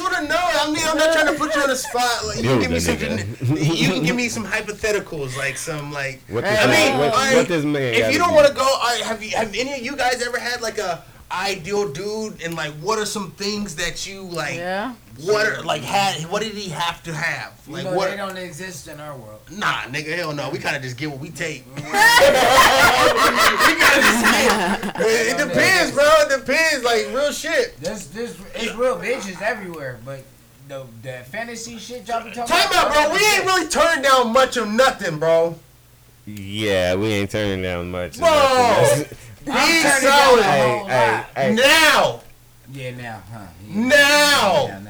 just 0.00 0.12
want 0.12 0.26
to 0.26 0.32
know. 0.32 0.40
I 0.40 0.70
mean, 0.72 0.82
I'm 0.86 0.96
not 0.96 1.12
trying 1.12 1.32
to 1.32 1.38
put 1.38 1.54
you 1.54 1.62
on 1.62 1.68
the 1.68 1.76
spot. 1.76 2.26
Like, 2.26 2.36
you 2.38 2.42
can 2.42 2.60
give 2.60 2.70
me 2.70 2.80
some. 2.80 2.96
nigga. 2.96 3.80
You 3.80 3.88
can 3.88 4.02
give 4.04 4.16
me 4.16 4.28
some 4.28 4.44
hypotheticals, 4.44 5.36
like 5.36 5.56
some 5.56 5.92
like. 5.92 6.20
What 6.28 6.44
I 6.44 6.50
this 6.50 6.66
mean, 6.66 6.72
man, 6.72 6.98
what, 6.98 7.12
alright, 7.12 7.36
what 7.36 7.48
this 7.48 7.64
man 7.64 7.94
If 7.94 8.12
you 8.12 8.18
don't 8.18 8.34
want 8.34 8.48
to 8.48 8.54
go, 8.54 8.62
all 8.62 8.78
right, 8.80 9.02
have 9.02 9.22
you 9.22 9.36
have 9.36 9.54
any 9.54 9.74
of 9.74 9.80
you 9.80 9.96
guys 9.96 10.22
ever 10.26 10.38
had 10.38 10.60
like 10.60 10.78
a 10.78 11.04
ideal 11.30 11.92
dude? 11.92 12.42
And 12.42 12.54
like, 12.54 12.72
what 12.74 12.98
are 12.98 13.06
some 13.06 13.32
things 13.32 13.76
that 13.76 14.06
you 14.06 14.22
like? 14.22 14.56
Yeah. 14.56 14.94
What 15.22 15.46
are 15.46 15.62
like 15.62 15.82
had? 15.82 16.22
What 16.30 16.42
did 16.42 16.52
he 16.52 16.68
have 16.70 17.02
to 17.04 17.12
have? 17.14 17.52
You 17.66 17.74
Like 17.74 17.84
know 17.84 17.94
what? 17.94 18.10
they 18.10 18.16
don't 18.16 18.36
exist 18.36 18.88
in 18.88 19.00
our 19.00 19.16
world. 19.16 19.40
Nah, 19.50 19.82
nigga, 19.88 20.16
hell 20.16 20.32
no. 20.32 20.50
We 20.50 20.58
kind 20.58 20.76
of 20.76 20.82
just 20.82 20.96
get 20.96 21.10
what 21.10 21.18
we 21.20 21.30
take. 21.30 21.64
we 21.74 21.82
kinda 21.82 21.96
just 24.00 24.24
get. 24.24 24.96
It, 25.00 25.40
it 25.40 25.48
depends, 25.48 25.92
bro. 25.92 26.04
It 26.20 26.28
depends. 26.40 26.84
Like 26.84 27.06
real 27.08 27.32
shit. 27.32 27.78
There's 27.80 28.06
there's 28.08 28.36
it's 28.54 28.74
real 28.74 28.96
bitches 28.98 29.40
everywhere, 29.42 29.98
but 30.04 30.22
the 30.68 30.84
the 31.02 31.24
fantasy 31.30 31.78
shit 31.78 32.06
y'all 32.08 32.24
be 32.24 32.30
talking 32.30 32.54
Time 32.54 32.68
out, 32.74 32.92
bro. 32.92 33.10
We 33.12 33.18
ain't 33.34 33.44
really 33.44 33.68
turning 33.68 34.02
down 34.02 34.32
much 34.32 34.56
of 34.56 34.68
nothing, 34.68 35.18
bro. 35.18 35.56
Yeah, 36.26 36.94
we 36.94 37.08
ain't 37.08 37.30
turning 37.30 37.62
down 37.62 37.90
much. 37.90 38.18
Bro. 38.18 38.28
I'm 39.50 39.68
He's 39.68 39.82
turning 39.82 40.08
solid. 40.08 40.40
down 40.42 40.58
a 40.60 40.68
whole 40.78 40.86
Hey, 40.86 41.24
hey, 41.34 41.48
hey. 41.48 41.54
Now, 41.54 42.20
Yeah, 42.72 42.90
now, 42.94 43.22
huh? 43.32 43.46
Yeah. 43.66 43.80
Now. 43.80 43.96
Now, 43.96 44.66
now, 44.68 44.78
now, 44.78 44.78
now. 44.80 44.89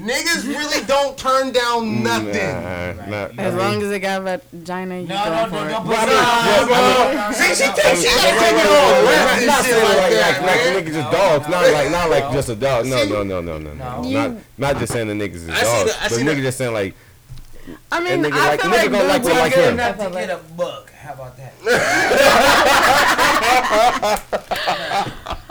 Niggas 0.00 0.46
really 0.46 0.84
don't 0.86 1.16
turn 1.18 1.52
down 1.52 2.02
nothing. 2.02 2.32
Nah, 2.34 2.92
nah, 3.06 3.28
As 3.42 3.54
long 3.54 3.82
as 3.82 3.90
it 3.90 4.00
got 4.00 4.22
vagina, 4.22 5.00
you 5.00 5.06
No, 5.06 5.14
go 5.24 5.30
no, 5.30 5.46
for 5.46 5.54
no, 5.54 5.64
it. 5.64 5.68
don't 5.70 5.84
put 5.86 5.96
But 5.96 5.98
I 5.98 6.02
it 6.02 6.06
mean, 6.08 6.16
on. 6.16 6.22
yeah, 6.46 6.66
No, 6.66 7.28
no, 7.28 7.32
See, 7.32 7.54
she 7.54 7.66
no. 7.68 7.74
takes 7.74 8.00
she 8.02 8.08
gotta 8.08 8.38
take 8.38 8.56
it 8.56 8.66
all 8.66 9.02
left 9.04 9.38
and 9.38 9.46
Not 9.46 9.64
shit 9.64 9.72
saying 9.74 9.84
like 9.84 9.96
like, 9.96 10.10
that, 10.12 10.42
like, 10.42 10.60
like 10.60 10.60
niggas 10.84 10.96
is 10.96 11.06
dogs. 11.12 11.48
Not 11.48 11.62
like 11.72 11.90
not 11.90 12.10
like 12.10 12.26
just 12.32 12.48
a 12.48 12.54
dog. 12.56 12.86
No, 12.86 13.04
no, 13.04 13.22
no, 13.22 13.40
no, 13.40 13.58
no, 13.58 13.72
no. 13.74 14.02
No. 14.02 14.08
Not 14.08 14.30
not 14.58 14.76
just 14.78 14.92
saying 14.92 15.08
the 15.08 15.14
niggas 15.14 15.34
is 15.36 15.46
dogs. 15.46 15.60
the- 15.92 15.96
But 16.10 16.18
niggas 16.20 16.42
just 16.42 16.58
saying 16.58 16.72
like 16.74 16.94
I 17.90 18.00
mean, 18.00 18.22
nigga 18.22 18.32
I 18.32 18.48
like- 18.50 18.60
feel 18.60 18.70
nigga 18.70 18.76
like 18.76 18.90
gonna 18.92 19.04
like 19.08 19.22
dudes 19.22 19.28
what 19.28 19.36
are 19.36 19.40
like 19.40 19.54
good 19.54 19.64
him. 19.64 19.74
enough 19.74 19.96
enough 19.98 20.12
to 20.12 20.18
get 20.18 20.30
a 20.30 20.36
bug. 20.56 20.90
How 20.92 21.12
about 21.14 21.36
that? 21.36 21.52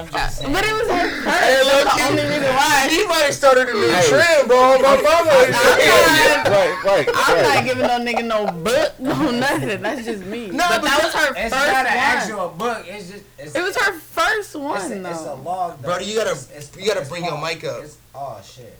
I'm 0.00 0.08
just 0.08 0.38
saying. 0.38 0.52
But 0.52 0.64
it 0.64 0.72
was 0.72 0.88
her 0.90 1.08
first. 1.22 1.28
Hey, 1.38 1.62
look, 1.64 1.84
the 1.96 2.02
only 2.08 2.22
reason 2.24 2.42
why. 2.54 2.86
Nigga, 2.88 2.96
you 2.96 3.08
might 3.08 3.22
have 3.24 3.34
started 3.34 3.68
a 3.68 3.72
new 3.72 3.88
Hey. 3.88 4.08
trend, 4.08 4.48
bro. 4.48 4.78
My 4.78 4.96
mama. 4.96 5.30
right, 5.30 6.84
right, 6.84 7.08
I'm 7.14 7.36
right. 7.36 7.54
not 7.54 7.64
giving 7.64 7.86
no 7.86 7.98
nigga 8.00 8.24
no 8.26 8.46
book, 8.62 8.98
no 9.00 9.30
nothing. 9.40 9.82
That's 9.82 10.04
just 10.04 10.24
me. 10.24 10.48
Nah, 10.50 10.68
but 10.68 10.82
but 10.82 10.84
that 10.84 11.00
was 11.04 11.14
her 11.14 11.34
It's 11.36 11.54
first 11.54 11.72
not 11.72 11.86
an 11.86 11.94
one. 11.94 11.96
actual 11.96 12.48
book. 12.50 12.84
It's 12.88 13.10
just. 13.10 13.24
It's, 13.38 13.54
It 13.54 13.62
was 13.62 13.76
her 13.76 13.92
first 13.98 14.54
one, 14.56 14.76
It's 14.80 14.90
a, 14.90 15.10
it's 15.10 15.20
a 15.20 15.34
log. 15.34 15.80
though. 15.80 15.88
Brother, 15.88 16.04
you 16.04 16.16
gotta- 16.16 16.30
It's- 16.30 16.50
it's- 16.50 16.76
you 16.76 16.86
gotta 16.86 17.00
it's 17.00 17.08
bring 17.10 17.24
your 17.24 17.40
mic 17.40 17.64
up. 17.64 17.78
it's- 17.78 17.96
Oh 18.14 18.40
shit. 18.44 18.78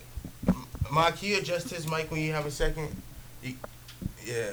Ma, 0.91 1.09
can 1.11 1.27
you 1.29 1.37
adjust 1.37 1.69
his 1.69 1.87
mic 1.89 2.11
when 2.11 2.21
you 2.21 2.33
have 2.33 2.45
a 2.45 2.51
second? 2.51 2.89
You- 3.41 3.55
Yeah. 4.25 4.51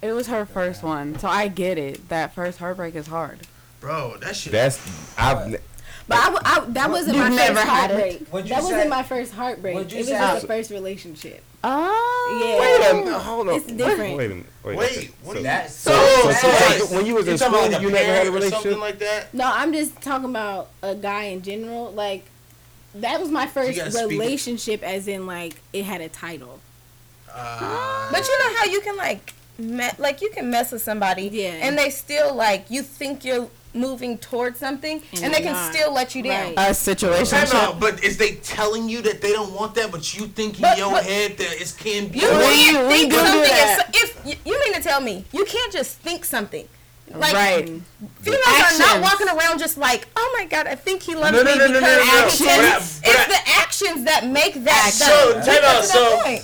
It 0.00 0.12
was 0.12 0.28
her 0.28 0.46
first 0.46 0.82
one, 0.84 1.18
so 1.18 1.26
I 1.26 1.48
get 1.48 1.76
it. 1.78 2.08
That 2.08 2.32
first 2.34 2.58
heartbreak 2.58 2.94
is 2.94 3.08
hard. 3.08 3.40
Bro, 3.80 4.16
that 4.20 4.34
shit. 4.36 4.52
That's 4.52 4.78
I've 5.18 5.52
But 6.08 6.18
I, 6.18 6.24
w- 6.24 6.42
I- 6.44 6.64
that 6.70 6.90
wasn't 6.90 7.18
my 7.18 7.28
never 7.28 7.54
first 7.54 7.66
had 7.68 7.90
heartbreak. 7.90 8.28
What'd 8.28 8.48
you 8.48 8.54
That 8.56 8.64
say? 8.64 8.72
wasn't 8.72 8.90
my 8.90 9.02
first 9.02 9.32
heartbreak. 9.34 9.74
You 9.74 9.80
it 9.80 9.84
was 9.98 10.06
say? 10.08 10.12
just 10.18 10.40
the 10.42 10.46
first 10.48 10.70
relationship. 10.70 11.42
Oh. 11.64 12.44
Yeah. 12.44 12.60
wait 12.60 12.90
a 13.02 13.04
minute, 13.04 13.18
hold 13.20 13.48
on. 13.48 13.54
It's 13.56 13.66
different. 13.66 14.16
Wait 14.16 14.26
a 14.26 14.34
minute. 14.34 14.46
Wait. 14.64 14.74
a 14.74 14.78
Wait, 14.78 14.96
minute. 14.96 15.14
what 15.22 15.34
So- 15.34 15.40
are 15.40 15.42
That's 15.42 15.74
So, 15.74 15.90
So, 15.90 16.30
so, 16.32 16.86
so, 16.86 16.96
when 16.96 17.06
you 17.06 17.14
was 17.14 17.26
in 17.26 17.32
you 17.32 17.38
talking 17.38 17.58
school, 17.58 17.72
like 17.72 17.82
you 17.82 17.90
never 17.90 18.04
had 18.12 18.26
a 18.26 18.30
relationship. 18.32 18.62
something 18.62 18.80
like 18.80 18.98
that? 19.00 19.34
No, 19.34 19.50
I'm 19.52 19.72
just 19.72 20.00
talking 20.00 20.28
about 20.30 20.68
a 20.82 20.94
guy 20.94 21.24
in 21.24 21.42
general. 21.42 21.90
Like 21.92 22.24
that 22.94 23.20
was 23.20 23.30
my 23.30 23.46
first 23.46 23.76
gotta 23.78 23.90
speak 23.92 24.08
relationship, 24.10 24.82
as 24.82 25.08
in 25.08 25.26
like 25.26 25.60
it 25.72 25.84
had 25.84 26.00
a 26.00 26.08
title. 26.08 26.60
Uh, 27.32 28.08
But 28.10 28.26
you 28.26 28.38
know 28.38 28.56
how 28.56 28.64
you 28.64 28.80
can 28.80 28.96
like, 28.96 29.34
me- 29.58 29.90
like 29.98 30.22
you 30.22 30.30
can 30.30 30.50
mess 30.50 30.72
with 30.72 30.82
somebody, 30.82 31.28
Yeah. 31.32 31.50
and 31.60 31.76
they 31.78 31.90
still 31.90 32.34
like 32.34 32.66
you 32.70 32.82
think 32.82 33.24
you're 33.24 33.48
moving 33.74 34.18
towards 34.18 34.58
something, 34.58 35.02
And 35.12 35.24
and, 35.24 35.34
they 35.34 35.40
can 35.40 35.52
not. 35.52 35.74
still 35.74 35.92
let 35.92 36.14
you 36.14 36.22
down. 36.22 36.54
Right. 36.54 36.70
A 36.70 36.74
situation. 36.74 37.38
Time 37.38 37.56
out, 37.56 37.80
but 37.80 38.02
is 38.02 38.16
they 38.16 38.32
telling 38.36 38.88
you 38.88 39.02
that 39.02 39.20
they 39.20 39.32
don't 39.32 39.52
want 39.52 39.74
that, 39.76 39.90
but 39.92 40.14
you 40.18 40.26
think 40.26 40.56
in 40.56 40.62
But- 40.62 40.78
your 40.78 40.90
but- 40.90 41.04
head 41.04 41.36
that 41.38 41.52
it 41.60 41.74
can 41.78 42.08
be? 42.08 42.20
You 42.20 42.28
We- 42.28 42.34
can't 42.72 42.88
think 42.88 43.10
do 43.12 43.16
do 43.18 43.24
something 43.24 43.42
that. 43.50 43.88
is. 43.94 44.02
If 44.02 44.26
you, 44.26 44.34
you 44.44 44.60
mean 44.60 44.74
to 44.74 44.80
tell 44.82 45.00
me 45.00 45.24
you 45.32 45.44
can't 45.44 45.72
just 45.72 45.98
think 45.98 46.24
something. 46.24 46.68
Like 47.14 47.32
right. 47.32 47.64
females 48.20 48.44
are 48.46 48.78
not 48.78 49.00
walking 49.00 49.28
around 49.28 49.58
just 49.58 49.78
like, 49.78 50.06
oh 50.14 50.34
my 50.38 50.44
god, 50.44 50.66
I 50.66 50.74
think 50.74 51.02
he 51.02 51.14
loves 51.14 51.32
No, 51.32 51.42
no, 51.42 51.52
me 51.52 51.58
no, 51.58 51.66
no, 51.68 51.72
no, 51.72 51.80
because 51.80 52.40
no, 52.40 52.46
no. 52.46 52.58
actions. 52.68 53.00
But 53.02 53.10
it's 53.10 53.18
I- 53.20 53.28
the 53.28 53.56
actions 53.62 54.04
that 54.04 54.26
make 54.26 54.62
that. 54.64 54.90
So, 54.92 55.06
that- 55.32 55.44
time 55.46 55.54
out, 55.56 55.62
that 55.62 55.84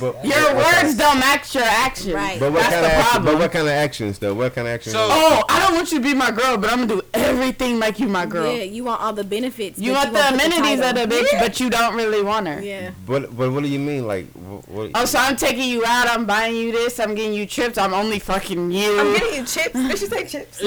so- 0.01 0.13
But, 0.13 0.25
Your 0.25 0.55
words 0.57 0.95
don't 0.97 1.19
match 1.19 1.55
your 1.55 1.65
actions. 1.65 2.15
Right. 2.15 2.41
but 2.41 2.51
what 2.51 2.63
That's 2.63 2.73
kind 2.73 2.85
the 2.87 2.89
of 2.89 2.93
action, 2.95 3.11
problem. 3.13 3.35
but 3.35 3.41
what 3.43 3.53
kind 3.53 3.67
of 3.69 3.75
actions 3.75 4.19
though? 4.19 4.33
What 4.33 4.55
kind 4.55 4.67
of 4.67 4.73
actions? 4.73 4.95
So- 4.95 5.07
Oh, 5.11 5.43
I 5.51 5.61
don't 5.61 5.75
want 5.75 5.93
you 5.93 5.99
to 5.99 6.03
be 6.03 6.15
my 6.15 6.31
girl, 6.31 6.57
but 6.57 6.73
I'm 6.73 6.87
gonna 6.87 7.03
do 7.03 7.14
everything 7.35 7.79
like 7.79 7.99
you 8.01 8.07
my 8.09 8.27
girl. 8.27 8.55
Yeah, 8.55 8.63
you 8.63 8.85
want 8.85 9.01
all 9.01 9.13
the 9.13 9.25
benefits. 9.25 9.79
You 9.79 9.93
but 9.93 9.97
want 9.99 10.13
the 10.13 10.19
won't 10.21 10.35
put 10.41 10.45
amenities 10.47 10.79
of 10.81 10.95
title. 10.95 11.07
the 11.07 11.15
bitch, 11.15 11.39
but 11.41 11.61
you 11.61 11.71
don't 11.71 11.95
really 11.97 12.23
want 12.23 12.47
her. 12.49 12.61
Yeah. 12.63 12.91
But 13.07 13.37
but 13.37 13.51
what 13.53 13.63
do 13.63 13.69
you 13.69 13.79
mean? 13.79 14.07
Like 14.07 14.27
what? 14.33 14.69
what 14.69 14.91
Oh, 14.95 15.05
so 15.05 15.19
I'm 15.19 15.37
taking 15.37 15.69
you 15.69 15.85
out. 15.87 16.09
I'm 16.09 16.27
buying 16.27 16.57
you 16.57 16.73
this. 16.73 16.99
I'm 17.01 17.15
getting 17.15 17.35
you 17.35 17.47
trips. 17.47 17.79
I'm 17.79 17.95
only 17.95 18.19
fucking 18.19 18.71
you. 18.71 19.01
I'm 19.01 19.13
getting 19.15 19.35
you 19.41 19.45
chips. 19.47 19.73
Did 19.75 19.99
she 19.99 20.07
say 20.07 20.25
chips? 20.27 20.63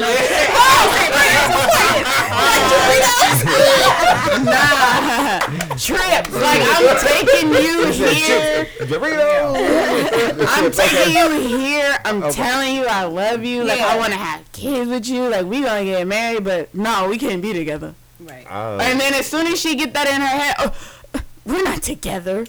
nah, 4.43 5.39
trips. 5.77 6.33
Like 6.33 6.61
I'm 6.63 6.97
taking 7.05 7.49
you 7.49 7.85
here. 7.91 8.65
Doritos. 8.79 10.45
I'm 10.49 10.71
taking 10.71 11.13
you 11.15 11.57
here. 11.57 11.97
I'm 12.05 12.23
Okay. 12.23 12.31
telling 12.35 12.75
you 12.75 12.85
I 12.87 13.03
love 13.05 13.43
you. 13.43 13.63
Like 13.63 13.79
Yeah. 13.79 13.87
I 13.87 13.97
want 13.97 14.13
to 14.13 14.19
have 14.19 14.41
kids 14.51 14.89
with 14.89 15.07
you. 15.07 15.29
Like 15.29 15.45
we 15.45 15.61
gonna 15.61 15.83
get 15.85 16.07
married, 16.07 16.43
but 16.43 16.56
no, 16.73 17.07
we 17.09 17.17
can't 17.17 17.41
be 17.41 17.53
together. 17.53 17.93
Right. 18.19 18.45
Uh, 18.49 18.77
And 18.81 18.99
then 18.99 19.13
as 19.13 19.25
soon 19.27 19.45
as 19.47 19.59
she 19.59 19.75
get 19.75 19.93
that 19.93 20.07
in 20.07 20.21
her 20.21 20.27
head, 20.41 20.55
oh, 20.59 21.21
we're 21.45 21.63
not 21.63 21.81
together. 21.83 22.45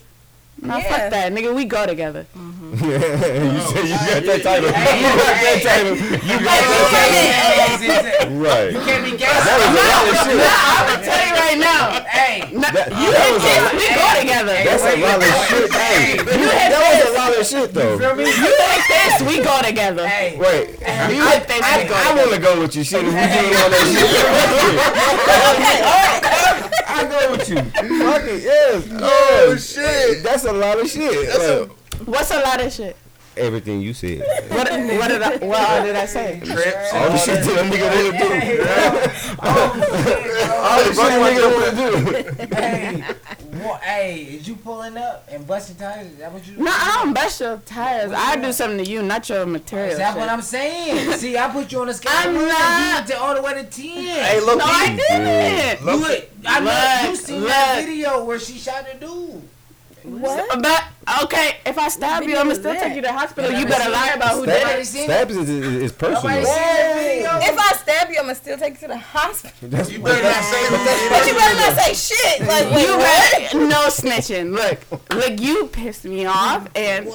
No, 0.60 0.76
Yeah. 0.76 0.82
fuck 0.90 1.10
that, 1.10 1.32
nigga. 1.32 1.54
We 1.54 1.64
go 1.64 1.86
together. 1.86 2.26
Mm-hmm. 2.36 2.56
you 2.74 3.60
say 3.62 3.86
you 3.88 3.96
got 3.96 4.22
that 4.26 4.42
title. 4.42 4.68
Hey, 4.74 4.98
You 5.00 5.08
got 5.08 5.24
that 5.24 5.36
hey, 5.38 5.62
title. 5.64 5.94
You 5.96 6.36
got 6.44 6.60
that 6.66 6.84
title. 6.92 8.36
Right. 8.38 8.72
You 8.74 8.80
can't 8.82 9.04
be 9.06 9.12
gay. 9.16 9.24
That 9.30 9.56
was 9.56 9.70
a 9.70 9.72
lot 9.78 10.04
of 10.04 10.12
shit. 10.28 10.36
I'm 10.36 10.84
gonna 10.84 11.00
tell 11.06 11.22
you 11.24 11.32
right 11.38 11.56
now. 11.58 12.02
Hey. 12.04 12.50
No, 12.52 12.68
That- 12.74 12.90
you 12.92 13.08
that 13.08 13.22
hit 13.22 13.32
was 13.32 13.42
this, 13.46 13.56
a- 13.56 13.72
we 13.78 13.86
go 13.94 14.08
together. 14.20 14.52
That's 14.66 14.82
a 14.82 14.84
lot 14.98 15.22
of 15.22 15.30
shit. 15.48 15.70
Hey, 15.72 16.18
you 16.18 16.24
that 16.26 16.82
was 16.82 16.98
a 17.08 17.14
lot 17.16 17.30
of 17.38 17.46
shit 17.46 17.70
though. 17.72 17.94
You 18.18 18.26
hit 18.28 18.82
this, 18.90 19.22
we 19.24 19.38
go 19.42 19.62
together. 19.62 20.02
Hey. 20.06 20.34
Wait, 20.36 20.76
You 21.14 21.22
I, 21.22 21.38
this, 21.38 21.62
I, 21.62 21.78
we 21.82 21.88
go 21.88 21.94
I 21.96 22.12
want 22.18 22.34
to 22.34 22.40
go 22.42 22.58
with 22.60 22.74
you. 22.76 22.82
Shit, 22.84 23.00
we 23.04 23.10
doing 23.14 23.54
all 23.56 23.70
that 23.70 23.86
shit. 23.88 24.04
I 26.88 27.04
go 27.04 27.32
with 27.32 27.48
you. 27.48 27.56
Fuck 27.62 28.22
it, 28.24 28.42
yes. 28.42 28.88
Oh, 28.92 29.56
shit. 29.56 30.22
That's 30.22 30.44
a 30.44 30.52
lot 30.52 30.80
of 30.80 30.88
shit. 30.88 31.28
Like, 31.28 31.70
What's 32.06 32.30
a 32.30 32.40
lot 32.40 32.60
of 32.60 32.72
shit? 32.72 32.96
everything 33.36 33.80
you 33.80 33.94
said. 33.94 34.18
What, 34.48 34.68
what 34.68 35.08
did 35.08 35.22
I? 35.22 35.36
What 35.36 35.70
all 35.70 35.82
did 35.84 35.94
I 35.94 36.06
say? 36.06 36.40
Trips. 36.44 36.92
All 36.92 37.08
the 37.10 37.18
shit 37.18 37.44
that 37.44 37.56
a 37.56 37.70
nigga 37.70 37.88
want 37.94 38.18
to 38.18 38.18
do. 38.18 38.64
Oh, 39.42 39.48
All 40.58 40.82
the 40.82 40.90
shit 40.94 41.12
a 41.12 41.22
nigga 41.22 41.46
want 41.54 41.66
to 41.76 43.14
do. 43.38 43.47
Shit, 43.58 43.76
hey, 43.82 44.22
is 44.22 44.48
you 44.48 44.56
pulling 44.56 44.96
up 44.96 45.28
and 45.30 45.46
busting 45.46 45.76
tires? 45.76 46.06
Is 46.12 46.18
that 46.18 46.32
what 46.32 46.46
you? 46.46 46.56
No, 46.56 46.70
I 46.70 47.00
don't 47.02 47.12
bust 47.14 47.40
your 47.40 47.56
tires. 47.66 48.12
I 48.14 48.36
do 48.36 48.52
something 48.52 48.84
to 48.84 48.90
you, 48.90 49.02
not 49.02 49.28
your 49.28 49.44
material. 49.46 49.90
Is 49.92 49.98
that 49.98 50.12
shit. 50.12 50.20
what 50.20 50.28
I'm 50.28 50.42
saying? 50.42 51.12
See, 51.18 51.36
I 51.36 51.48
put 51.50 51.70
you 51.72 51.80
on 51.80 51.86
the 51.88 51.94
scale. 51.94 52.12
I'm 52.14 52.32
You 52.34 52.38
went 52.40 52.50
not. 52.50 53.06
to 53.08 53.18
all 53.20 53.34
the 53.34 53.42
way 53.42 53.54
to 53.54 53.64
ten. 53.64 53.86
Hey, 53.94 54.40
look, 54.40 54.58
No, 54.58 54.64
I 54.66 54.96
didn't. 54.96 55.86
You 55.86 56.00
would, 56.00 56.28
I 56.46 56.60
know 56.60 57.02
you 57.04 57.10
Look, 57.12 57.20
seen 57.20 57.42
that 57.44 57.84
video 57.86 58.24
where 58.24 58.38
she 58.38 58.58
shot 58.58 58.86
the 58.90 58.98
dude. 59.06 59.42
What? 60.08 60.62
But 60.62 60.84
okay, 61.24 61.56
if 61.66 61.78
I 61.78 61.88
stab 61.88 62.22
you, 62.24 62.36
I'm 62.36 62.44
gonna 62.44 62.54
still 62.54 62.72
that? 62.72 62.82
take 62.82 62.96
you 62.96 63.02
to 63.02 63.08
the 63.08 63.12
hospital. 63.12 63.50
You 63.52 63.66
better 63.66 63.90
lie 63.90 64.12
about 64.16 64.34
who 64.34 64.46
Nobody 64.46 64.64
did 64.64 64.78
it. 64.80 64.86
seen. 64.86 65.04
Stabs 65.04 65.36
is, 65.36 65.48
is, 65.48 65.74
is 65.82 65.92
personal. 65.92 66.22
Nobody 66.22 66.44
seen 66.44 66.54
that 66.54 66.94
video. 66.96 67.52
If 67.52 67.58
I 67.58 67.72
stab 67.76 68.10
you, 68.10 68.16
I'm 68.16 68.22
gonna 68.24 68.34
still 68.34 68.58
take 68.58 68.74
you 68.74 68.80
to 68.80 68.88
the 68.88 68.98
hospital. 68.98 69.56
That's, 69.70 69.90
You 69.92 70.00
better 70.00 70.22
not 70.22 70.44
say 70.44 71.08
But 71.10 71.26
you 71.26 71.34
better 71.34 71.56
not 71.56 71.78
say 71.78 71.94
shit. 71.94 72.40
Like, 72.46 72.70
wait, 72.74 72.86
You 72.86 72.96
what? 72.96 73.38
better 73.38 73.58
no 73.68 73.86
snitching. 73.88 74.52
Look, 74.52 75.02
look, 75.12 75.40
you 75.40 75.66
pissed 75.68 76.04
me 76.04 76.26
off, 76.26 76.68
and 76.74 77.08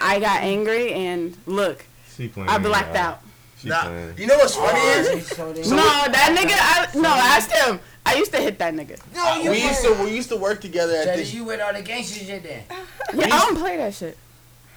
I 0.00 0.18
got 0.20 0.42
angry, 0.42 0.92
and 0.92 1.36
look, 1.46 1.84
I 2.18 2.58
blacked 2.58 2.94
y'all. 2.94 3.04
out. 3.04 3.22
Nah, 3.64 4.08
you 4.16 4.26
know 4.26 4.36
what's 4.38 4.56
oh, 4.56 4.66
funny 4.66 4.80
is 4.80 5.28
So 5.28 5.52
no, 5.52 5.86
that 6.10 6.34
nigga. 6.36 6.56
I, 6.58 7.00
no, 7.00 7.08
ask 7.08 7.50
him. 7.50 7.78
I 8.04 8.16
used 8.16 8.32
to 8.32 8.38
hit 8.40 8.58
that 8.58 8.74
nigga. 8.74 9.00
No, 9.14 9.36
you 9.42 9.50
we 9.50 9.62
used 9.62 9.82
to 9.82 9.94
we 10.04 10.10
used 10.14 10.28
to 10.30 10.36
work 10.36 10.60
together 10.60 10.94
at 10.94 11.08
Jada, 11.08 11.16
this. 11.16 11.32
you 11.34 11.44
with 11.44 11.60
all 11.60 11.72
the 11.72 11.82
gangster 11.82 12.24
shit 12.24 12.42
then. 12.42 12.62
Yeah, 13.14 13.26
I 13.26 13.38
don't 13.40 13.56
play 13.58 13.76
that 13.76 13.92
shit 13.94 14.16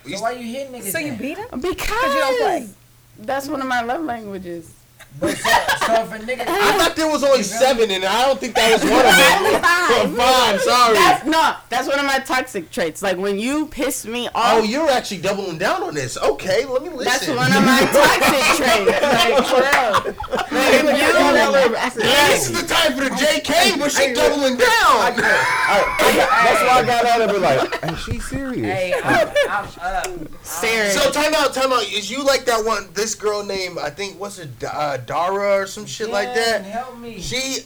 So 0.10 0.20
why 0.22 0.32
you 0.34 0.46
hitting 0.52 0.74
niggas? 0.74 0.92
So 0.92 1.00
you 1.00 1.14
beat 1.14 1.38
him? 1.38 1.48
because 1.52 1.80
you 1.80 2.20
don't 2.20 2.40
play. 2.42 2.70
That's 3.20 3.48
one 3.48 3.62
of 3.62 3.68
my 3.68 3.82
love 3.82 4.04
languages. 4.04 4.72
But 5.20 5.38
so, 5.38 5.50
so 5.86 5.94
if 6.04 6.12
a 6.12 6.18
nigga, 6.20 6.42
I 6.46 6.78
thought 6.78 6.96
there 6.96 7.08
was 7.08 7.24
only 7.24 7.44
seven, 7.44 7.90
and 7.90 8.04
I 8.04 8.26
don't 8.26 8.40
think 8.40 8.54
that 8.56 8.72
was 8.74 8.84
one 8.84 9.06
of 9.06 9.16
them. 9.16 10.16
Fine, 10.18 10.55
sorry. 10.66 10.94
That's 10.96 11.26
no, 11.26 11.56
that's 11.70 11.88
one 11.88 12.00
of 12.00 12.06
my 12.06 12.20
toxic 12.20 12.72
traits. 12.72 13.02
Like 13.02 13.18
when 13.18 13.38
you 13.40 13.68
piss 13.68 14.06
me 14.06 14.28
off, 14.28 14.34
Oh, 14.36 14.64
you're 14.64 14.90
actually 14.90 15.22
doubling 15.22 15.58
down 15.58 15.84
on 15.84 15.94
this. 15.94 16.18
Okay, 16.18 16.66
let 16.66 16.82
me 16.84 16.90
listen. 16.90 17.06
that's 17.06 17.28
one 17.28 17.52
of 17.52 17.64
my 17.66 17.80
toxic 17.92 18.44
traits. 18.58 19.02
Like 19.02 19.46
for 19.46 19.62
real. 19.62 20.16
Like 20.52 20.74
if 20.74 20.84
you, 20.84 22.02
This 22.06 22.50
is 22.50 22.62
the 22.62 22.68
time 22.68 22.94
for 22.94 23.04
the 23.04 23.10
JK, 23.12 23.80
but 23.80 23.92
she 23.92 24.14
doubling 24.14 24.58
down. 24.58 25.16
that's 25.16 26.62
why 26.62 26.80
I 26.80 26.84
got 26.86 27.06
out 27.06 27.22
of 27.22 27.36
it 27.36 27.40
like, 27.40 27.84
hey, 27.84 27.96
she 27.96 28.20
serious. 28.20 28.66
hey, 28.66 28.94
I'm, 29.04 29.28
I'm 29.50 29.66
up. 30.24 30.46
serious. 30.46 30.94
So 31.02 31.12
time 31.12 31.34
out, 31.36 31.54
time 31.54 31.72
out. 31.72 31.84
Is 31.84 32.10
you 32.10 32.24
like 32.24 32.46
that 32.46 32.64
one? 32.64 32.88
This 32.94 33.16
girl 33.16 33.44
named 33.44 33.78
I 33.78 33.90
think 33.90 34.20
what's 34.20 34.40
it, 34.40 34.50
uh, 34.64 34.98
Dara 34.98 35.62
or 35.62 35.68
some 35.68 35.86
shit 35.86 36.10
like 36.10 36.34
that. 36.36 36.64
Help 36.64 36.98
me. 37.00 37.20
She. 37.22 37.60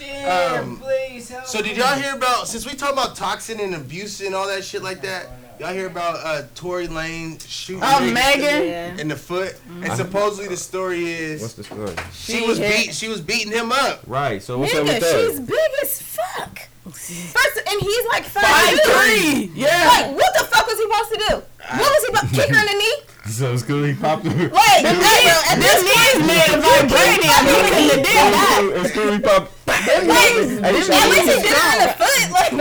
Jen, 0.00 0.58
um, 0.64 0.76
please 0.78 1.28
help 1.28 1.46
So 1.46 1.60
did 1.62 1.76
y'all 1.76 1.94
hear 1.96 2.14
about 2.14 2.48
since 2.48 2.66
we 2.66 2.72
talk 2.74 2.92
about 2.92 3.16
toxin 3.16 3.60
and 3.60 3.74
abuse 3.74 4.20
and 4.20 4.34
all 4.34 4.46
that 4.48 4.64
shit 4.64 4.82
like 4.82 5.02
that? 5.02 5.28
Y'all 5.58 5.74
hear 5.74 5.86
about 5.88 6.16
uh, 6.24 6.42
Tory 6.54 6.88
Lanez 6.88 7.46
shooting 7.46 7.82
Oh, 7.84 8.00
Megan? 8.00 8.64
Yeah. 8.66 8.96
in 8.96 9.08
the 9.08 9.16
foot? 9.16 9.60
And 9.82 9.92
supposedly 9.92 10.48
the 10.48 10.56
story 10.56 11.04
is 11.12 11.42
What's 11.42 11.54
the 11.54 11.64
story? 11.64 11.94
she 12.14 12.46
was 12.46 12.56
hit- 12.56 12.86
beat. 12.86 12.94
She 12.94 13.08
was 13.08 13.20
beating 13.20 13.52
him 13.52 13.70
up. 13.70 14.00
Right. 14.06 14.42
So 14.42 14.58
what's 14.58 14.74
up 14.74 14.84
with 14.84 15.00
that? 15.00 15.26
she's 15.30 15.38
big 15.40 15.70
as 15.82 16.00
fuck. 16.00 16.60
First, 16.84 17.58
and 17.70 17.80
he's 17.80 18.06
like 18.06 18.24
five, 18.24 18.42
Five 18.44 18.70
two. 18.82 18.90
three. 18.90 19.50
Yeah. 19.54 19.86
Like, 19.86 20.16
what 20.16 20.32
the 20.38 20.44
fuck 20.44 20.66
was 20.66 20.76
he 20.78 20.82
supposed 20.82 21.10
to 21.12 21.18
do? 21.28 21.34
What 21.76 21.92
was 21.92 22.04
he 22.04 22.08
about? 22.10 22.32
Kick 22.32 22.48
her 22.56 22.60
in 22.60 22.66
the 22.66 22.72
knee? 22.78 22.96
so 23.30 23.52
it's 23.52 23.62
cool. 23.62 23.84
He 23.84 23.94
popped 23.94 24.24
her. 24.26 24.48
Like, 24.48 24.80
hey, 24.80 25.28
at 25.28 25.56
This 25.56 25.84
this 25.84 25.84
knee's 25.84 26.26
made 26.26 26.56
of 26.56 26.64
vibranium. 26.64 27.20
He 27.20 27.52
couldn't 27.52 27.74
have 27.84 27.96
did 27.96 28.04
that. 28.06 28.70
It's 28.76 28.94
cool. 28.94 29.12
He 29.12 29.18
popped. 29.20 29.52
Them 29.86 30.08
niggas- 30.08 30.54
them 30.56 30.64
out 30.64 30.70
At 30.70 30.74
least 30.74 31.26
to 31.26 31.36
he 31.36 31.42
did 31.42 31.52
it 31.52 31.64
on 31.64 31.86
the 31.86 31.92
foot. 32.04 32.30
Like, 32.32 32.52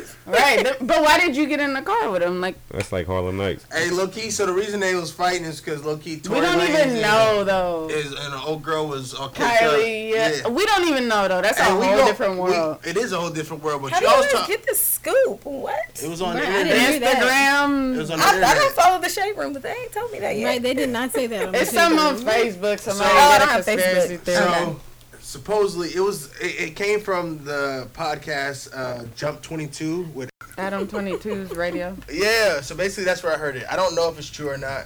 Right. 0.26 0.64
But 0.80 1.02
why 1.02 1.20
did 1.20 1.36
you 1.36 1.46
get 1.46 1.60
in 1.60 1.72
the 1.72 1.82
car 1.82 2.10
with 2.10 2.20
him? 2.20 2.40
Like 2.40 2.56
That's 2.70 2.90
like 2.90 3.06
Harlem 3.06 3.36
Nights. 3.36 3.64
Hey, 3.72 3.90
low 3.90 4.08
key. 4.08 4.30
So 4.30 4.44
the 4.44 4.52
reason 4.52 4.80
they 4.80 4.96
was 4.96 5.12
fighting 5.12 5.44
is 5.44 5.60
because 5.60 5.84
low 5.84 5.96
key. 5.98 6.16
we 6.28 6.40
don't 6.40 6.60
even 6.68 7.00
know 7.00 7.44
though. 7.44 7.88
Is 7.88 8.06
and 8.12 8.32
the 8.32 8.40
old 8.44 8.60
girl 8.64 8.88
was 8.88 9.14
uh, 9.14 9.18
all 9.22 9.28
Kylie, 9.28 10.10
up. 10.10 10.32
yeah. 10.42 10.48
we 10.48 10.66
don't 10.66 10.88
even 10.88 11.06
know 11.06 11.28
though. 11.28 11.40
That's 11.42 11.60
a 11.60 11.64
whole 11.66 11.78
we 11.78 11.86
gon- 11.86 12.06
different 12.06 12.34
we- 12.34 12.40
world. 12.40 12.78
it 12.84 12.96
is 12.96 13.12
a 13.12 13.20
whole 13.20 13.30
different 13.30 13.62
world. 13.62 13.82
But 13.82 13.92
How 13.92 14.00
do 14.00 14.06
y'all 14.06 14.16
you 14.26 14.30
was 14.38 14.46
get 14.48 14.66
the 14.66 14.74
scoop? 14.74 15.44
What? 15.44 15.78
It 16.02 16.08
was 16.08 16.20
on 16.20 16.34
Right, 16.34 16.42
I 16.44 16.48
internet. 16.48 16.64
didn't 16.74 16.90
hear 16.90 17.00
that. 17.00 17.22
It 17.22 17.22
Instagram. 17.22 17.96
was 17.98 18.10
on 18.10 18.18
the 18.18 18.24
I, 18.24 18.50
I 18.50 18.54
don't 18.56 18.74
follow 18.74 19.00
the 19.00 19.08
shade 19.08 19.36
room, 19.38 19.52
but 19.52 19.62
they 19.62 19.70
ain't 19.74 19.92
told 19.92 20.10
me 20.10 20.18
that 20.18 20.36
yet. 20.36 20.44
Right, 20.48 20.60
they 20.62 20.74
did 20.74 20.88
not 20.88 21.12
say 21.12 21.28
that. 21.28 21.48
On 21.50 21.54
It's 21.54 21.70
the 21.70 21.76
some 21.78 21.98
on. 22.00 22.16
Facebook. 22.16 22.80
Somebody 22.80 23.10
So- 23.10 23.14
got 23.14 23.14
oh, 23.14 23.32
I 23.32 23.36
a 23.36 23.38
don't 23.38 23.48
have 23.48 23.64
conspiracy 23.64 24.16
Facebook. 24.16 24.20
theory. 24.22 24.38
So 24.42 24.80
supposedly 25.26 25.88
it 25.88 25.98
was 26.00 26.30
it, 26.40 26.68
it 26.68 26.76
came 26.76 27.00
from 27.00 27.44
the 27.44 27.88
podcast 27.94 28.70
uh, 28.74 29.04
Jump 29.16 29.42
Twenty 29.42 29.66
Two 29.66 30.02
with 30.14 30.30
Adam 30.56 30.86
22's 30.86 31.50
radio. 31.54 31.96
yeah. 32.10 32.60
So 32.60 32.74
basically 32.76 33.04
that's 33.04 33.22
where 33.22 33.34
I 33.34 33.36
heard 33.36 33.56
it. 33.56 33.64
I 33.70 33.74
don't 33.76 33.94
know 33.96 34.08
if 34.08 34.18
it's 34.18 34.30
true 34.30 34.48
or 34.48 34.56
not, 34.56 34.84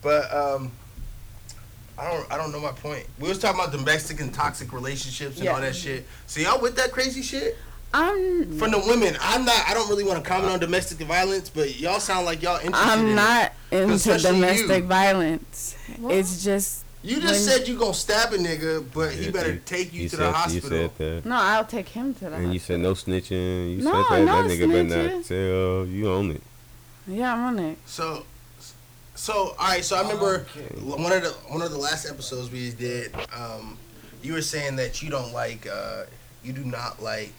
but 0.00 0.32
um, 0.32 0.70
I 1.98 2.08
don't 2.10 2.32
I 2.32 2.36
don't 2.36 2.52
know 2.52 2.60
my 2.60 2.70
point. 2.72 3.06
We 3.18 3.28
was 3.28 3.38
talking 3.38 3.60
about 3.60 3.72
domestic 3.72 4.20
and 4.20 4.32
toxic 4.32 4.72
relationships 4.72 5.36
and 5.36 5.44
Yeah. 5.46 5.54
all 5.54 5.60
that 5.60 5.74
shit. 5.74 6.06
So 6.26 6.40
y'all 6.40 6.60
with 6.62 6.76
that 6.76 6.92
crazy 6.92 7.22
shit 7.22 7.58
I'm 7.92 8.56
from 8.56 8.70
the 8.70 8.78
women? 8.78 9.16
I'm 9.20 9.44
not. 9.44 9.64
I 9.68 9.74
don't 9.74 9.88
really 9.88 10.04
want 10.04 10.22
to 10.22 10.28
comment 10.28 10.52
on 10.52 10.60
domestic 10.60 10.98
violence, 10.98 11.50
but 11.50 11.78
y'all 11.80 11.98
sound 11.98 12.24
like 12.24 12.40
y'all 12.40 12.60
interested. 12.64 12.88
I'm 12.88 13.06
it. 13.08 13.14
not 13.14 13.52
into 13.72 14.16
domestic 14.18 14.82
you. 14.82 14.88
violence. 14.88 15.76
It's 16.04 16.44
just 16.44 16.84
You 17.02 17.20
just 17.20 17.46
when- 17.48 17.58
said 17.58 17.68
you 17.68 17.78
gonna 17.78 17.94
stab 17.94 18.32
a 18.34 18.36
nigga, 18.36 18.84
but 18.92 19.12
he 19.12 19.30
better 19.30 19.54
you- 19.54 19.62
take 19.64 19.92
you, 19.94 20.08
to 20.08 20.16
said, 20.16 20.18
the 20.20 20.26
You 20.26 20.32
hospital. 20.32 20.68
said 20.68 20.90
that. 20.98 21.24
no. 21.28 21.34
I'll 21.36 21.64
take 21.64 21.88
him 21.88 22.12
to 22.14 22.28
the. 22.30 22.36
And 22.36 22.52
you 22.52 22.58
said 22.60 22.80
no 22.80 22.92
snitching. 22.92 23.76
You 23.76 23.82
No, 23.82 24.04
said 24.08 24.18
that. 24.18 24.24
no 24.26 24.42
that 24.42 24.50
nigga 24.50 24.68
better 24.68 24.84
snitching. 25.08 25.14
not 25.16 25.24
tell. 25.24 25.86
You 25.86 26.10
own 26.12 26.30
it. 26.32 26.42
Yeah, 27.06 27.32
I'm 27.32 27.40
on 27.44 27.58
it. 27.58 27.78
So, 27.86 28.24
so 29.14 29.32
all 29.58 29.68
right. 29.68 29.84
So 29.84 29.96
I 29.96 30.02
remember 30.02 30.46
one 30.82 31.10
of 31.12 31.22
the 31.22 31.30
one 31.48 31.62
of 31.62 31.70
the 31.70 31.78
last 31.78 32.06
episodes 32.06 32.50
we 32.50 32.70
did. 32.70 33.14
Um, 33.34 33.78
you 34.22 34.34
were 34.34 34.42
saying 34.42 34.76
that 34.76 35.02
you 35.02 35.08
don't 35.10 35.32
like, 35.32 35.66
uh, 35.66 36.02
you 36.44 36.52
do 36.52 36.62
not 36.64 37.02
like, 37.02 37.32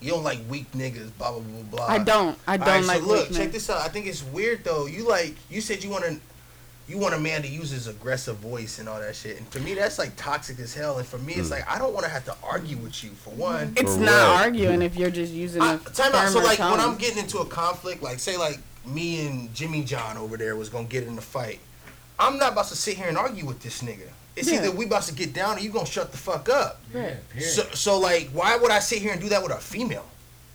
you 0.00 0.10
don't 0.12 0.22
like 0.22 0.38
weak 0.48 0.70
niggas. 0.72 1.10
Blah 1.18 1.32
blah 1.32 1.40
blah 1.40 1.62
blah. 1.78 1.86
I 1.88 1.98
don't. 1.98 2.38
I 2.46 2.56
don't 2.56 2.68
right, 2.68 2.84
like. 2.84 3.00
so 3.00 3.06
look, 3.06 3.18
weakness. 3.22 3.38
check 3.38 3.52
this 3.52 3.68
out. 3.68 3.80
I 3.82 3.88
think 3.88 4.06
it's 4.06 4.22
weird 4.22 4.62
though. 4.62 4.86
You 4.86 5.08
like, 5.08 5.34
you 5.50 5.60
said 5.60 5.82
you 5.82 5.90
want 5.90 6.04
to. 6.04 6.20
You 6.88 6.98
want 6.98 7.14
a 7.14 7.18
man 7.18 7.42
to 7.42 7.48
use 7.48 7.70
his 7.70 7.88
aggressive 7.88 8.36
voice 8.36 8.78
and 8.78 8.88
all 8.88 9.00
that 9.00 9.16
shit, 9.16 9.38
and 9.38 9.50
to 9.50 9.60
me 9.60 9.74
that's 9.74 9.98
like 9.98 10.14
toxic 10.16 10.60
as 10.60 10.72
hell. 10.72 10.98
And 10.98 11.06
for 11.06 11.18
me, 11.18 11.32
it's 11.34 11.48
Hmm. 11.48 11.54
like 11.54 11.68
I 11.70 11.78
don't 11.78 11.92
want 11.92 12.04
to 12.06 12.10
have 12.10 12.24
to 12.26 12.36
argue 12.44 12.76
with 12.76 13.02
you 13.02 13.10
for 13.10 13.30
one. 13.30 13.72
It's 13.76 13.94
For 13.94 14.00
not 14.02 14.28
what? 14.34 14.44
arguing 14.44 14.82
if 14.82 14.94
you're 14.96 15.10
just 15.10 15.32
using 15.32 15.62
I, 15.62 15.74
a 15.74 15.78
time 15.78 16.14
out. 16.14 16.28
So 16.28 16.34
firmer 16.34 16.44
like 16.46 16.58
when. 16.60 16.78
I'm 16.80 16.96
getting 16.96 17.18
into 17.18 17.38
a 17.38 17.44
conflict, 17.46 18.02
like 18.02 18.20
say 18.20 18.36
like 18.36 18.60
me 18.84 19.26
and 19.26 19.52
Jimmy 19.52 19.82
John 19.82 20.16
over 20.16 20.36
there 20.36 20.54
was 20.54 20.68
gonna 20.68 20.86
get 20.86 21.02
in 21.04 21.18
a 21.18 21.20
fight, 21.20 21.58
I'm 22.20 22.38
not 22.38 22.52
about 22.52 22.66
to 22.68 22.76
sit 22.76 22.96
here 22.96 23.08
and 23.08 23.18
argue 23.18 23.44
with 23.46 23.60
this 23.62 23.82
nigga. 23.82 24.08
It's 24.36 24.48
Yeah. 24.48 24.58
either 24.58 24.70
we 24.70 24.84
about 24.84 25.02
to 25.04 25.14
get 25.14 25.32
down 25.32 25.56
or 25.56 25.60
you 25.60 25.70
gonna 25.70 25.86
shut 25.86 26.12
the 26.12 26.18
fuck 26.18 26.48
up. 26.48 26.80
Right. 26.92 27.16
Period. 27.30 27.50
So 27.50 27.66
so 27.74 27.98
like 27.98 28.30
why 28.32 28.56
would 28.56 28.70
I 28.70 28.78
sit 28.78 29.00
here 29.02 29.10
and 29.10 29.20
do 29.20 29.28
that 29.30 29.42
with 29.42 29.50
a 29.50 29.56
female? 29.58 30.06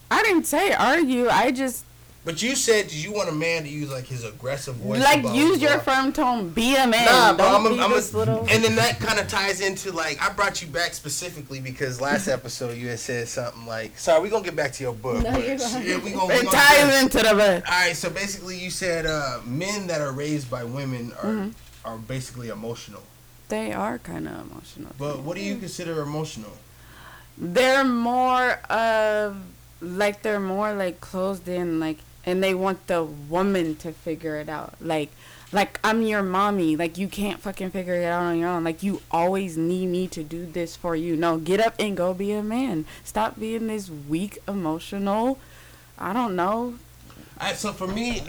I 0.09 0.23
didn't 0.23 0.45
say 0.45 0.71
argue. 0.71 1.27
I 1.29 1.51
just 1.51 1.83
But 2.23 2.43
you 2.43 2.55
said 2.55 2.91
you 2.93 3.11
want 3.11 3.29
a 3.29 3.31
man 3.31 3.63
to 3.63 3.69
use 3.69 3.89
like 3.89 4.05
his 4.05 4.23
aggressive 4.23 4.75
voice. 4.75 5.01
like 5.01 5.23
use 5.35 5.59
your 5.59 5.79
firm 5.79 6.13
tone. 6.13 6.49
Be 6.49 6.75
a 6.75 6.85
man. 6.85 7.05
Nah, 7.05 7.43
I'm 7.57 7.65
a, 7.65 7.69
be 7.69 7.79
I'm 7.79 7.91
a, 7.91 7.95
little. 7.95 8.45
and 8.47 8.63
then 8.63 8.75
that 8.75 8.99
kind 8.99 9.19
of 9.19 9.27
ties 9.27 9.59
into 9.59 9.91
like 9.91 10.21
I 10.21 10.31
brought 10.31 10.61
you 10.61 10.67
back 10.67 10.93
specifically 10.93 11.59
because 11.59 11.99
last 11.99 12.27
episode 12.37 12.77
you 12.77 12.89
had 12.89 12.99
said 12.99 13.27
something 13.27 13.65
like, 13.65 13.97
"Sorry, 13.97 14.21
we 14.21 14.29
gonna 14.29 14.45
get 14.45 14.55
back 14.55 14.71
to 14.73 14.83
your 14.83 14.93
book." 14.93 15.23
No, 15.23 15.35
you're 15.35 15.57
fine. 15.57 15.83
yeah, 15.83 15.97
we 15.97 16.11
gonna, 16.11 16.31
It 16.33 16.43
gonna 16.43 16.55
ties 16.55 17.01
into 17.01 17.17
the 17.17 17.33
book. 17.33 17.63
All 17.71 17.79
right, 17.87 17.95
so 17.95 18.11
basically, 18.11 18.55
you 18.59 18.69
said 18.69 19.07
uh, 19.07 19.39
men 19.43 19.87
that 19.87 19.99
are 19.99 20.11
raised 20.11 20.47
by 20.51 20.63
women 20.63 21.13
are 21.23 21.29
Mhm. 21.29 21.53
are 21.85 21.97
basically 21.97 22.49
emotional. 22.49 23.01
They 23.49 23.73
are 23.73 23.97
kind 23.97 24.27
of 24.27 24.33
emotional. 24.51 24.91
But 24.99 25.21
what 25.23 25.35
do 25.37 25.41
you 25.43 25.57
consider 25.57 26.01
emotional? 26.03 26.51
they're 27.37 27.83
more 27.83 28.51
of 28.69 29.37
like 29.81 30.21
they're 30.21 30.39
more 30.39 30.73
like 30.73 31.01
closed 31.01 31.47
in 31.47 31.79
like 31.79 31.97
and 32.25 32.43
they 32.43 32.53
want 32.53 32.87
the 32.87 33.03
woman 33.03 33.75
to 33.77 33.91
figure 33.91 34.37
it 34.37 34.49
out. 34.49 34.75
Like 34.79 35.11
like 35.51 35.79
i'm 35.83 36.01
your 36.01 36.23
mommy. 36.23 36.75
Like 36.75 36.97
you 36.97 37.07
can't 37.07 37.39
fucking 37.39 37.71
figure 37.71 37.95
it 37.95 38.05
out 38.05 38.23
on 38.23 38.39
your 38.39 38.49
own. 38.49 38.63
Like 38.63 38.83
you 38.83 39.01
always 39.11 39.57
need 39.57 39.87
me 39.87 40.07
to 40.09 40.23
do 40.23 40.45
this 40.45 40.75
for 40.75 40.95
you. 40.95 41.15
No 41.15 41.37
get 41.37 41.59
up 41.59 41.75
and 41.79 41.97
go 41.97 42.13
be 42.13 42.31
a 42.31 42.43
man. 42.43 42.85
Stop 43.03 43.39
being 43.39 43.67
this 43.67 43.89
weak 43.89 44.37
emotional 44.47 45.37
i 46.01 46.11
don't 46.13 46.35
know 46.35 46.73
All 47.41 47.47
right, 47.47 47.57
so 47.57 47.73
for 47.73 47.87
me, 47.87 48.19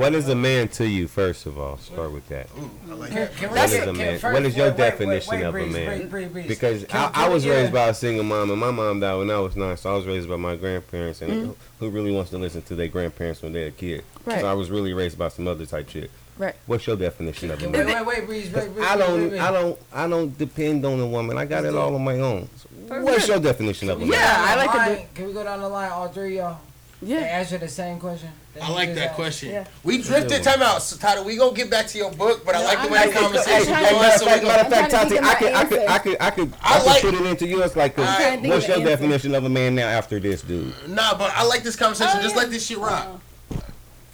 What 0.00 0.14
is 0.14 0.28
a 0.28 0.34
man 0.34 0.66
to 0.68 0.88
you? 0.88 1.06
First 1.06 1.44
of 1.44 1.58
all, 1.58 1.76
start 1.76 2.10
with 2.10 2.26
that. 2.30 2.46
ooh, 2.58 2.70
I 2.90 2.94
like 2.94 3.10
that. 3.10 3.36
can 3.36 3.50
we 3.52 3.58
What 3.58 3.70
a 3.88 3.92
man? 3.92 4.18
first- 4.18 4.32
What 4.32 4.46
is 4.46 4.56
your 4.56 4.68
wait, 4.68 4.72
wait, 4.72 4.76
definition 4.78 5.30
wait, 5.34 5.42
of 5.42 5.54
a 5.54 5.66
man? 5.66 5.98
Breeze, 5.98 6.08
Breeze, 6.10 6.28
Breeze. 6.28 6.46
Because 6.46 6.84
Can- 6.84 7.00
I, 7.04 7.08
can 7.10 7.24
I 7.24 7.28
was 7.28 7.44
get- 7.44 7.50
raised 7.50 7.72
by 7.74 7.88
a 7.88 7.94
single 7.94 8.24
mom, 8.24 8.50
and 8.50 8.58
my 8.58 8.70
mom 8.70 9.00
died 9.00 9.16
when 9.18 9.30
I 9.30 9.38
was 9.40 9.56
nine, 9.56 9.76
so 9.76 9.92
I 9.92 9.96
was 9.98 10.06
raised 10.06 10.26
by 10.26 10.36
my 10.36 10.56
grandparents, 10.56 11.20
and 11.20 11.48
Mm. 11.50 11.54
who 11.80 11.90
really 11.90 12.12
wants 12.12 12.30
to 12.30 12.38
listen 12.38 12.62
to 12.62 12.74
their 12.74 12.88
grandparents 12.88 13.42
when 13.42 13.52
they're 13.52 13.66
a 13.66 13.70
kid? 13.72 14.04
Right. 14.24 14.40
So 14.40 14.46
I 14.46 14.54
was 14.54 14.70
really 14.70 14.94
raised 14.94 15.18
by 15.18 15.28
some 15.28 15.46
other 15.48 15.66
type 15.66 15.90
shit. 15.90 16.10
Right. 16.38 16.54
What's 16.64 16.86
your 16.86 16.96
definition 16.96 17.50
of 17.50 17.62
a 17.62 17.68
man? 17.68 17.84
Wait, 17.86 17.94
wait, 17.94 18.06
wait, 18.06 18.26
Breeze, 18.26 18.50
wait, 18.54 18.72
Breeze, 18.74 18.86
I 18.86 18.96
Breeze, 18.96 19.06
don't, 19.06 19.28
Breeze. 19.28 19.40
I 19.42 19.52
don't, 19.52 19.78
I 19.92 20.08
don't 20.08 20.38
depend 20.38 20.86
on 20.86 20.98
a 20.98 21.06
woman. 21.06 21.36
I 21.36 21.44
got 21.44 21.66
it 21.66 21.74
all 21.74 21.94
on 21.94 22.02
my 22.02 22.18
own. 22.20 22.48
So 22.88 23.02
what's 23.02 23.28
your 23.28 23.38
definition 23.38 23.90
of 23.90 23.98
a 24.00 24.06
man? 24.06 24.12
Yeah, 24.18 24.34
I 24.38 24.56
like 24.56 24.70
to 24.72 24.76
line? 24.78 24.94
do- 24.94 25.02
Can 25.14 25.26
we 25.26 25.32
go 25.34 25.44
down 25.44 25.60
the 25.60 25.68
line, 25.68 25.90
all 25.92 26.08
three 26.08 26.38
y'all? 26.38 26.56
And 27.02 27.10
yeah 27.10 27.18
answer 27.18 27.58
the 27.58 27.68
same 27.68 27.98
question. 27.98 28.28
I 28.62 28.70
like 28.70 28.88
just 28.90 28.98
that 29.00 29.06
asked? 29.08 29.14
question. 29.16 29.50
Yeah. 29.50 29.64
We 29.82 30.00
drifted. 30.00 30.42
Time 30.44 30.62
out, 30.62 30.82
so, 30.82 30.96
Tyler. 30.96 31.24
We 31.24 31.36
gonna 31.36 31.54
get 31.56 31.68
back 31.70 31.86
to 31.88 31.98
your 31.98 32.12
book, 32.12 32.44
but 32.44 32.54
I 32.54 32.62
like 32.64 32.78
the 32.78 32.84
I'm 32.84 32.90
way 32.92 33.06
the 33.06 33.18
conversation 33.18 33.74
Hey, 33.74 33.90
going. 33.90 34.02
matter 34.02 34.14
of 34.14 34.20
So 34.20 34.24
we 34.26 34.30
fact, 34.30 34.42
gonna, 34.42 34.54
matter 34.54 34.62
of 34.62 34.68
fact, 34.72 34.94
I'm 34.94 35.08
Tati, 35.08 35.18
I 35.20 35.34
could, 35.34 35.52
I 35.52 35.64
could, 35.64 35.78
I 35.88 35.98
could, 35.98 36.16
I 36.20 36.30
could, 36.30 36.52
I 36.60 36.74
I 36.74 36.78
could 36.78 36.86
like- 36.86 37.02
put 37.02 37.14
it 37.14 37.26
into 37.26 37.46
yours 37.48 37.74
like 37.76 37.96
this. 37.96 38.08
I'm 38.08 38.20
trying 38.20 38.42
to 38.44 38.48
What's 38.50 38.68
your 38.68 38.76
answer. 38.76 38.88
definition 38.88 39.34
of 39.34 39.44
a 39.44 39.48
man 39.48 39.74
now 39.74 39.88
after 39.88 40.20
this, 40.20 40.42
dude? 40.42 40.72
nah, 40.88 41.16
but 41.18 41.32
I 41.34 41.44
like 41.44 41.62
this 41.64 41.74
conversation. 41.76 42.12
Oh, 42.18 42.22
Just 42.22 42.34
yeah. 42.36 42.42
let 42.42 42.50
this 42.50 42.66
shit 42.66 42.78
rock. 42.78 43.06
Oh. 43.08 43.20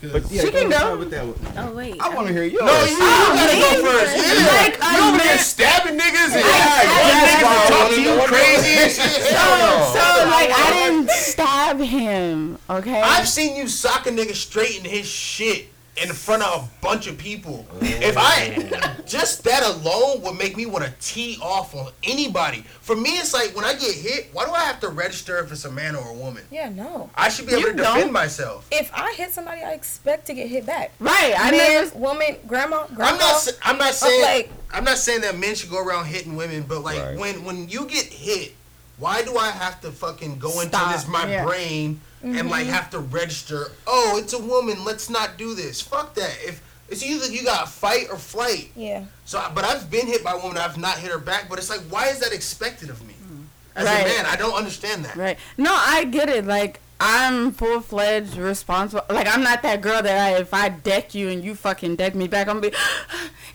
But 0.01 0.29
She 0.29 0.51
can 0.53 0.71
go. 0.71 0.97
With 0.97 1.11
that 1.11 1.27
one. 1.27 1.35
Oh 1.59 1.73
wait. 1.75 2.01
I 2.01 2.15
want 2.15 2.29
to 2.29 2.33
hear 2.33 2.45
yours. 2.45 2.63
No, 2.63 2.85
you, 2.85 2.97
oh, 3.01 3.35
you 3.35 3.35
gotta 3.35 3.83
go 3.83 3.91
first. 3.91 4.17
Yeah, 4.17 4.47
Like, 4.47 4.79
you 4.95 5.09
over 5.09 5.19
there 5.19 5.39
stabbing 5.39 5.99
niggas 5.99 6.39
and 6.39 6.45
one 6.47 7.19
nigga 7.19 7.43
I- 7.43 7.67
talk 7.69 7.91
to 7.91 8.01
you 8.01 8.23
crazy 8.27 8.75
and 8.79 8.93
shit. 9.13 9.33
Hell 9.35 9.59
no. 9.59 9.87
so 9.93 10.31
like 10.31 10.51
i 10.53 10.71
didn't 10.73 11.11
stab 11.11 11.79
him 11.81 12.59
okay 12.71 13.01
I've 13.03 13.29
seen 13.29 13.57
you 13.57 13.67
sock 13.67 14.07
a 14.07 14.11
nigga 14.11 14.35
straight 14.37 14.79
in 14.79 14.85
his 14.85 15.07
shit 15.07 15.67
in 16.03 16.13
front 16.13 16.43
of 16.43 16.65
a 16.65 16.69
bunch 16.85 17.07
of 17.07 17.19
people. 17.19 17.67
If 17.81 18.17
I 18.17 18.95
just 19.07 19.45
that 19.45 19.63
alone 19.65 20.23
would 20.23 20.37
make 20.39 20.57
me 20.57 20.67
want 20.67 20.85
to 20.85 20.93
tee 21.01 21.39
off 21.43 21.75
on 21.75 21.91
anybody. 22.03 22.63
For 22.81 22.95
me, 22.97 23.11
it's 23.19 23.33
like 23.35 23.55
when 23.57 23.65
I 23.65 23.73
get 23.75 23.95
hit, 23.95 24.29
why 24.33 24.45
do 24.45 24.53
I 24.53 24.61
have 24.65 24.81
to 24.81 24.89
register 24.89 25.39
if 25.39 25.51
it's 25.53 25.65
a 25.65 25.71
man 25.71 25.95
or 25.97 26.09
a 26.09 26.15
woman? 26.15 26.45
Yeah, 26.51 26.69
no. 26.69 27.11
I 27.15 27.29
should 27.29 27.47
be 27.47 27.53
able 27.53 27.63
You 27.63 27.67
to 27.73 27.77
defend 27.79 28.01
don't. 28.05 28.13
myself. 28.13 28.67
If 28.71 28.91
I 28.95 29.13
hit 29.15 29.33
somebody, 29.33 29.63
I 29.63 29.73
expect 29.73 30.27
to 30.27 30.35
get 30.35 30.49
hit 30.49 30.67
back. 30.67 30.93
right 31.01 31.35
i 31.37 31.51
Man, 31.51 31.85
never 31.85 31.99
woman, 31.99 32.37
grandma, 32.47 32.87
grandma. 32.87 33.13
I'm 33.13 33.19
not. 33.19 33.49
I'm 33.63 33.79
not 33.79 33.95
saying. 33.95 34.23
like- 34.23 34.51
I'm 34.73 34.85
not 34.85 34.99
saying 34.99 35.23
that 35.23 35.37
men 35.39 35.55
should 35.55 35.71
go 35.71 35.79
around 35.83 36.05
hitting 36.07 36.37
women, 36.37 36.65
but 36.69 36.83
like 36.83 37.01
Right. 37.03 37.17
when 37.19 37.45
when 37.45 37.69
you 37.71 37.87
get 37.87 38.05
hit, 38.05 38.55
why 38.99 39.23
do 39.23 39.37
I 39.39 39.51
have 39.51 39.81
to 39.81 39.91
fucking 39.91 40.39
go 40.39 40.61
into 40.61 40.79
this 40.93 41.07
my 41.09 41.27
Yeah. 41.27 41.45
brain 41.45 42.01
and 42.23 42.51
like 42.51 42.65
mm-hmm. 42.65 42.73
have 42.73 42.91
to 42.91 42.99
register? 42.99 43.73
Oh, 43.87 44.19
it's 44.23 44.33
a 44.33 44.39
woman. 44.39 44.85
Let's 44.85 45.09
not 45.09 45.37
do 45.37 45.55
this. 45.55 45.81
Fuck 45.81 46.15
that. 46.15 46.37
If 46.45 46.63
it's 46.89 47.05
either 47.05 47.27
you 47.27 47.45
got 47.45 47.69
fight 47.69 48.09
or 48.11 48.17
flight. 48.17 48.71
Yeah. 48.75 49.05
So, 49.25 49.45
but 49.55 49.65
I've 49.65 49.91
been 49.91 50.07
hit 50.07 50.25
by 50.25 50.33
a 50.33 50.39
woman. 50.39 50.59
I've 50.59 50.79
not 50.79 50.99
hit 50.99 51.11
her 51.11 51.19
back. 51.19 51.49
But 51.49 51.59
it's 51.59 51.71
like, 51.71 51.81
why 51.91 52.09
is 52.09 52.19
that 52.21 52.33
expected 52.33 52.91
of 52.91 53.07
me? 53.07 53.15
Mm. 53.31 53.45
As 53.77 53.85
Right. 53.85 54.01
a 54.01 54.05
man, 54.05 54.27
I 54.27 54.37
don't 54.37 54.55
understand 54.55 55.05
that. 55.05 55.17
Right. 55.17 55.39
No, 55.57 55.73
I 55.73 56.05
get 56.05 56.29
it. 56.29 56.47
Like 56.47 56.81
I'm 57.01 57.53
full 57.53 57.81
fledged 57.81 58.37
responsible. 58.37 59.05
Like 59.09 59.29
I'm 59.33 59.43
not 59.43 59.63
that 59.63 59.81
girl 59.81 60.03
that 60.03 60.19
I, 60.19 60.41
if 60.41 60.53
I 60.53 60.69
deck 60.69 61.15
you 61.15 61.29
and 61.29 61.45
you 61.45 61.55
fucking 61.55 61.97
deck 61.97 62.15
me 62.15 62.27
back, 62.27 62.49
I'm 62.49 62.61
gonna 62.61 62.71
be 62.71 62.77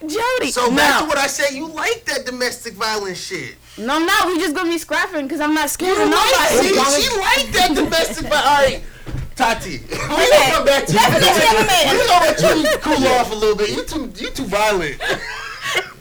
Jody. 0.07 0.51
So 0.51 0.69
no, 0.69 0.75
back 0.75 1.01
to 1.01 1.07
what 1.07 1.17
I 1.17 1.27
said. 1.27 1.53
You 1.53 1.67
like 1.67 2.05
that 2.05 2.25
domestic 2.25 2.73
violence 2.73 3.19
shit. 3.19 3.55
No, 3.77 3.95
I'm 3.95 4.05
not. 4.05 4.27
We 4.27 4.37
just 4.39 4.55
gonna 4.55 4.69
be 4.69 4.77
scrapping 4.77 5.23
because 5.25 5.39
I'm 5.41 5.53
not 5.53 5.69
scared 5.69 5.97
You 5.97 6.03
of 6.03 6.09
like, 6.09 6.31
nobody. 6.31 6.67
see, 6.67 7.01
she 7.01 7.09
like 7.19 7.51
that 7.53 7.71
domestic 7.75 8.27
violence. 8.27 8.45
All 8.45 8.63
right, 8.63 8.83
Tati, 9.35 9.77
we 9.79 9.97
gonna 9.97 10.51
come 10.53 10.65
back 10.65 10.85
to 10.85 10.93
you. 10.93 10.99
Definition 10.99 11.55
of 11.57 11.63
a 11.63 11.65
man. 11.65 11.97
We 11.97 12.07
gonna 12.07 12.25
let 12.25 12.37
you 12.73 12.77
cool 12.79 13.07
off 13.17 13.31
a 13.31 13.35
little 13.35 13.55
bit. 13.55 13.69
You 13.71 13.83
too, 13.83 14.11
you 14.23 14.29
too 14.29 14.45
violent. 14.45 14.97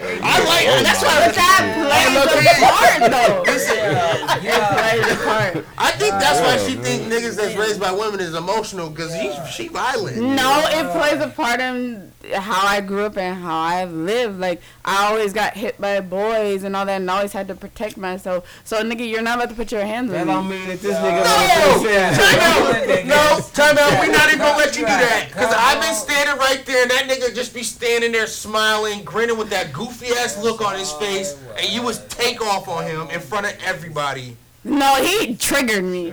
I 0.04 0.44
like. 0.44 0.66
That's 0.85 1.02
why. 1.02 1.26
But 1.26 1.35
that 1.37 1.62
plays 1.88 2.46
a 2.52 2.66
part, 2.68 3.11
though. 3.11 3.42
Yeah, 3.46 4.37
It 4.37 4.42
yeah. 4.44 4.68
plays 4.74 5.12
a 5.12 5.16
part. 5.24 5.66
I 5.78 5.92
think 5.92 6.12
that's 6.20 6.40
why 6.40 6.56
she 6.68 6.74
think 6.76 7.11
niggas 7.11 7.37
that's 7.37 7.56
raised 7.56 7.80
by 7.80 7.92
women 7.92 8.20
is 8.20 8.35
emotional 8.35 8.90
because 8.90 9.14
he 9.14 9.32
she 9.50 9.68
violent. 9.68 10.16
No, 10.18 10.61
it 10.66 10.90
plays 10.92 11.22
a 11.22 11.28
part 11.28 11.61
in 11.61 12.12
how 12.35 12.66
I 12.66 12.80
grew 12.80 13.04
up 13.04 13.16
and 13.16 13.42
how 13.42 13.58
I've 13.58 13.92
lived. 13.92 14.38
Like 14.40 14.61
I 14.85 15.06
always 15.08 15.32
got 15.32 15.54
hit 15.54 15.80
by 15.80 16.00
boys 16.00 16.62
and 16.64 16.76
all 16.76 16.87
that, 16.87 17.00
and 17.00 17.11
always 17.11 17.32
had 17.32 17.48
to 17.48 17.54
protect 17.54 17.96
myself. 17.96 18.48
So, 18.64 18.82
nigga, 18.82 19.08
you're 19.08 19.22
not 19.22 19.38
about 19.38 19.48
to 19.50 19.54
put 19.54 19.72
your 19.72 19.85
hands 19.85 20.11
That 20.12 20.20
on 20.22 20.26
don't 20.26 20.48
me. 20.48 20.58
mean 20.58 20.68
that 20.68 20.80
this 20.80 20.96
nigga 20.96 21.24
No! 21.24 21.30
motherfucker 21.30 21.82
said- 21.82 22.14
Time 22.16 22.38
out. 22.40 23.06
No, 23.06 23.40
time 23.52 23.78
out. 23.78 24.00
We 24.06 24.12
not 24.12 24.26
even 24.28 24.38
gonna 24.38 24.58
let 24.58 24.74
you 24.76 24.82
do 24.82 24.87
that. 24.87 25.30
Cause 25.32 25.52
I've 25.56 25.80
been 25.80 25.94
standing 25.94 26.37
right 26.38 26.64
there, 26.66 26.82
and 26.82 26.90
that 26.90 27.04
nigga 27.08 27.35
just 27.35 27.52
be 27.54 27.62
standing 27.62 28.12
there 28.12 28.26
smiling, 28.26 29.02
grinning 29.04 29.37
with 29.37 29.50
that 29.50 29.72
goofy 29.72 30.08
ass 30.14 30.42
look 30.42 30.61
on 30.61 30.78
his 30.78 30.92
face, 30.92 31.37
and 31.58 31.68
you 31.70 31.82
was 31.82 32.04
take 32.06 32.40
off 32.40 32.68
on 32.68 32.85
him 32.85 33.08
in 33.11 33.20
front 33.20 33.46
of 33.46 33.52
everybody. 33.64 34.37
No, 34.64 34.94
he 35.02 35.35
triggered 35.37 35.85
me. 35.85 36.11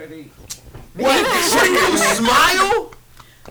What? 0.95 1.26
Should 1.52 1.69
you 1.69 1.98
smile? 2.15 2.91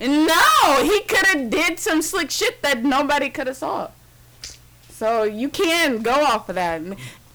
No, 0.01 0.83
he 0.83 1.01
could 1.03 1.27
have 1.27 1.51
did 1.51 1.79
some 1.79 2.03
slick 2.03 2.31
shit 2.31 2.63
that 2.63 2.83
nobody 2.85 3.31
could 3.31 3.47
have 3.47 3.57
saw. 3.57 3.91
So 4.91 5.23
you 5.25 5.49
can 5.49 6.03
go 6.03 6.13
off 6.25 6.49
of 6.49 6.57
that. 6.57 6.83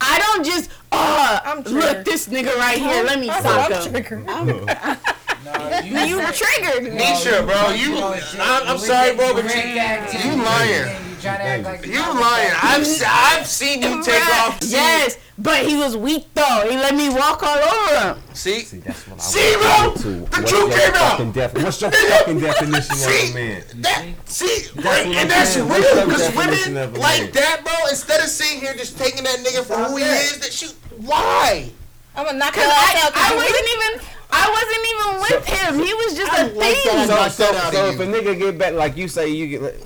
I 0.01 0.19
don't 0.19 0.45
just, 0.45 0.69
oh, 0.91 1.39
I'm 1.45 1.61
look, 1.63 2.03
this 2.03 2.27
nigga 2.27 2.55
right 2.57 2.77
here, 2.77 3.03
let 3.03 3.19
me 3.19 3.27
sock 3.27 3.71
him. 3.71 4.25
No, 4.25 4.43
you, 5.83 5.99
You 5.99 6.31
triggered 6.31 6.83
me. 6.83 6.99
Nesha, 6.99 7.45
bro, 7.45 7.71
you. 7.71 7.97
I'm, 8.41 8.67
I'm 8.67 8.77
sorry, 8.77 9.15
bro, 9.15 9.33
but 9.33 9.43
you, 9.45 9.61
you 9.61 10.43
lying. 10.43 10.87
You 11.09 11.15
trying 11.21 11.37
to 11.39 11.43
act 11.43 11.63
like 11.63 11.85
You 11.85 11.99
lying. 11.99 12.51
I've 12.61 13.03
I've 13.05 13.47
seen 13.47 13.81
you 13.81 14.03
take 14.03 14.25
off. 14.39 14.59
Yes, 14.61 15.17
but 15.43 15.65
he 15.67 15.75
was 15.77 15.95
weak 15.95 16.25
though. 16.33 16.65
He 16.69 16.75
let 16.77 16.95
me 16.95 17.09
walk 17.09 17.43
all 17.43 17.57
over 17.59 17.99
him. 17.99 18.23
See, 18.33 18.61
See, 18.61 18.79
that's 18.79 19.05
what 19.07 19.19
I 19.19 19.23
See, 19.23 19.55
want 19.57 20.01
bro? 20.01 20.11
The 20.13 20.19
What's 20.23 20.51
truth 20.51 20.69
your 20.69 20.69
came 20.79 20.93
out. 20.95 21.11
fucking 21.11 21.31
defi- 21.33 21.63
What's 21.63 21.81
your 21.81 21.91
fucking 21.91 22.39
definition 22.39 22.95
of 22.95 23.07
a 23.07 23.33
man? 23.33 23.63
that 23.81 24.05
see, 24.25 24.67
what 24.75 24.85
right, 24.85 25.05
and 25.07 25.29
that's 25.29 25.49
saying. 25.51 25.67
real 25.69 26.05
because 26.07 26.35
women 26.35 26.93
like 26.95 27.31
that, 27.33 27.61
bro. 27.63 27.73
Instead 27.89 28.21
of 28.21 28.27
sitting 28.27 28.59
here 28.61 28.73
just 28.73 28.97
taking 28.97 29.23
that 29.25 29.39
nigga 29.39 29.63
for 29.63 29.75
who 29.75 29.97
he 29.97 30.03
is, 30.03 30.39
that 30.39 30.51
she 30.53 30.67
why? 30.97 31.69
I'm 32.15 32.25
gonna 32.25 32.37
knock 32.37 32.53
Cause 32.53 32.63
your 32.63 32.71
I, 32.71 32.93
ass 32.95 33.05
out. 33.05 33.11
I 33.15 33.35
wasn't 33.35 33.67
even, 33.73 34.09
I 34.31 34.45
wasn't 34.49 34.85
even 34.91 35.21
with 35.21 35.45
him. 35.47 35.85
He 35.85 35.93
was 35.93 36.15
just 36.15 36.31
a 36.31 36.45
like 36.57 36.75
that. 36.83 37.07
thing. 37.07 37.07
So, 37.07 37.51
so, 37.51 37.71
so 37.71 37.85
if 37.89 37.99
a 37.99 38.05
nigga 38.05 38.37
get 38.37 38.57
back, 38.57 38.73
like 38.73 38.95
you 38.97 39.07
say, 39.07 39.29
you 39.29 39.47
get. 39.47 39.61
Like, 39.63 39.79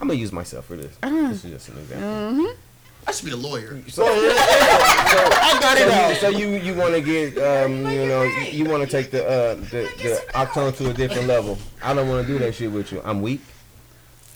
I'm 0.00 0.08
gonna 0.08 0.20
use 0.20 0.30
myself 0.32 0.66
for 0.66 0.76
this. 0.76 0.94
Uh-huh. 1.02 1.28
This 1.28 1.44
is 1.44 1.50
just 1.52 1.68
an 1.70 1.78
example. 1.78 2.06
Mm-hmm. 2.08 2.60
I 3.06 3.12
should 3.12 3.26
be 3.26 3.32
a 3.32 3.36
lawyer. 3.36 3.80
So, 3.88 4.04
I 4.04 5.58
got 5.60 5.78
it 5.78 5.80
so, 5.80 5.86
you, 5.86 5.92
out. 5.92 6.16
so 6.16 6.28
you 6.28 6.48
you 6.58 6.74
want 6.74 6.94
to 6.94 7.00
get 7.00 7.38
um 7.38 7.72
you 7.90 8.06
know 8.06 8.22
you, 8.22 8.42
you 8.50 8.64
want 8.64 8.82
to 8.82 8.88
take 8.88 9.10
the 9.10 9.24
uh 9.26 9.54
the 9.54 9.88
the 10.02 10.22
octone 10.34 10.76
to 10.76 10.90
a 10.90 10.92
different 10.92 11.26
level. 11.26 11.56
I 11.82 11.94
don't 11.94 12.08
want 12.08 12.26
to 12.26 12.32
do 12.32 12.38
that 12.40 12.54
shit 12.54 12.70
with 12.70 12.92
you. 12.92 13.00
I'm 13.04 13.22
weak. 13.22 13.40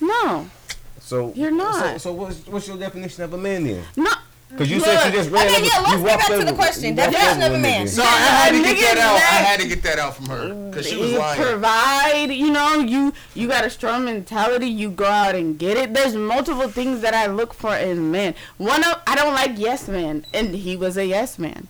No, 0.01 0.49
So 1.01 1.33
You're 1.35 1.51
not. 1.51 1.93
So, 1.95 1.99
so 1.99 2.13
what's 2.13 2.47
what's 2.47 2.69
your 2.69 2.79
definition 2.79 3.23
of 3.25 3.33
a 3.35 3.39
man 3.39 3.65
then? 3.65 3.85
no. 3.97 4.11
Because 4.51 4.71
you 4.71 4.81
said 4.81 5.07
you 5.07 5.13
just 5.13 5.31
ran. 5.31 5.47
Okay, 5.47 5.57
over, 5.57 5.65
yeah, 5.67 5.81
let's 5.81 5.93
you 6.01 6.07
get 6.07 6.19
back 6.19 6.39
to 6.39 6.45
the 6.45 6.53
question. 6.53 6.85
you 6.85 6.95
walked 6.97 7.13
Definition 7.13 7.43
of 7.43 7.53
a 7.53 7.63
man. 7.63 7.87
nigga. 7.87 7.97
No, 7.99 8.03
I 8.05 8.09
had 8.09 8.51
to 8.53 8.63
get 8.63 8.81
that 8.81 8.99
out. 8.99 9.17
I 9.17 9.43
had 9.47 9.61
to 9.61 9.69
get 9.69 9.83
that 9.85 9.99
out 9.99 10.17
from 10.17 10.27
her 10.27 10.71
because 10.71 10.87
she 10.89 10.97
was 10.97 11.13
you 11.13 11.19
lying. 11.19 11.41
provide, 11.41 12.31
you 12.31 12.51
know, 12.51 12.75
you 12.81 13.13
you 13.35 13.47
got 13.49 13.65
a 13.65 13.71
strong 13.71 14.05
mentality. 14.05 14.67
You 14.67 14.91
go 14.91 15.07
out 15.07 15.35
and 15.35 15.59
get 15.59 15.77
it. 15.77 15.95
There's 15.95 16.17
multiple 16.17 16.69
things 16.69 17.01
that 17.03 17.15
I 17.15 17.27
look 17.27 17.55
for 17.55 17.77
in 17.77 18.11
men. 18.11 18.35
One 18.59 18.83
of 18.85 19.01
I 19.07 19.15
don't 19.15 19.35
like 19.35 19.53
yes 19.57 19.87
man, 19.89 20.27
and 20.35 20.55
he 20.55 20.77
was 20.77 20.97
a 20.97 21.07
yes 21.07 21.39
man. 21.39 21.69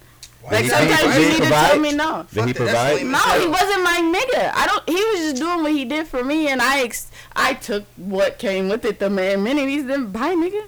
Like 0.51 0.65
he- 0.65 0.71
sometimes 0.71 1.15
did 1.15 1.23
you 1.23 1.29
need 1.39 1.43
to 1.43 1.49
tell 1.51 1.79
me 1.79 1.93
no. 1.93 2.27
Did 2.33 2.47
he 2.47 2.53
Fuck 2.55 2.67
provide? 2.67 3.05
No, 3.05 3.19
he 3.39 3.47
wasn't 3.47 3.85
my 3.85 4.01
nigga. 4.01 4.53
I 4.55 4.67
don't. 4.67 4.89
He 4.89 4.95
was 4.95 5.19
just 5.31 5.37
doing 5.37 5.63
what 5.63 5.73
he 5.73 5.85
did 5.85 6.09
for 6.09 6.25
me, 6.25 6.49
and 6.49 6.63
I 6.63 6.81
ex- 6.83 7.11
I 7.37 7.55
took 7.55 7.85
what 7.97 8.39
came 8.39 8.69
with 8.69 8.85
it. 8.87 8.99
The 8.99 9.11
man 9.11 9.43
many 9.43 9.61
of 9.61 9.65
amenities. 9.69 9.87
Then 9.87 10.11
bye, 10.11 10.35
nigga. 10.35 10.67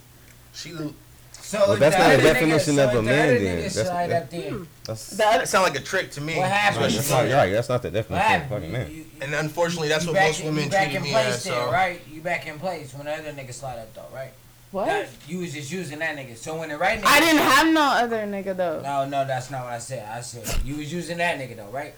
She 0.52 0.72
So 1.52 1.58
Well, 1.68 1.76
that's 1.76 1.94
the 1.96 2.02
not 2.02 2.12
a 2.14 2.22
definition 2.22 2.76
nigga- 2.76 2.84
of 2.86 2.92
so 2.92 2.98
a 2.98 3.02
man 3.02 3.24
other 3.28 3.38
then. 3.38 3.56
That's- 3.58 3.74
slide 3.74 4.06
that- 4.10 4.30
That's, 4.84 5.06
that 5.10 5.48
sound 5.50 5.64
like 5.64 5.78
a 5.78 5.82
trick 5.84 6.10
to 6.12 6.22
me. 6.22 6.38
What 6.38 6.48
happened? 6.50 6.84
That's 6.84 6.94
that's 6.96 7.10
not 7.10 7.30
right. 7.30 7.52
That's 7.52 7.68
not 7.68 7.82
the 7.82 7.90
definition 7.90 8.34
of 8.36 8.42
a 8.42 8.48
fucking 8.48 8.72
man. 8.72 8.90
you- 8.90 9.04
And 9.20 9.34
unfortunately, 9.34 9.88
that's 9.88 10.06
what 10.06 10.14
back, 10.14 10.28
most 10.28 10.44
women 10.44 10.64
you 10.64 10.70
back 10.70 10.84
treated 10.84 10.96
in 10.96 11.02
me 11.02 11.10
place 11.10 11.26
as. 11.26 11.44
there, 11.44 11.52
So 11.52 11.70
right? 11.70 12.00
You 12.10 12.22
back 12.22 12.46
in 12.46 12.58
place 12.58 12.94
when 12.94 13.04
the 13.04 13.12
other 13.12 13.32
nigga 13.32 13.52
slide 13.52 13.78
up 13.80 13.92
though, 13.92 14.06
right? 14.14 14.32
what? 14.70 14.86
That- 14.86 15.08
you 15.28 15.40
was 15.40 15.52
just 15.52 15.70
using 15.70 15.98
that 15.98 16.16
nigga. 16.16 16.38
So 16.38 16.56
when 16.58 16.70
the 16.70 16.78
right 16.78 16.98
nigga 16.98 17.06
I 17.06 17.20
didn't 17.20 17.42
have 17.42 17.66
no 17.66 17.82
other 17.82 18.24
nigga 18.26 18.56
though. 18.56 18.80
No, 18.80 19.04
no, 19.06 19.26
that's 19.26 19.50
not 19.50 19.64
what 19.64 19.74
I 19.74 19.78
said. 19.78 20.08
I 20.10 20.22
said 20.22 20.48
you 20.64 20.76
was 20.76 20.90
using 20.90 21.18
that 21.18 21.38
nigga 21.38 21.54
though, 21.58 21.66
right? 21.70 21.92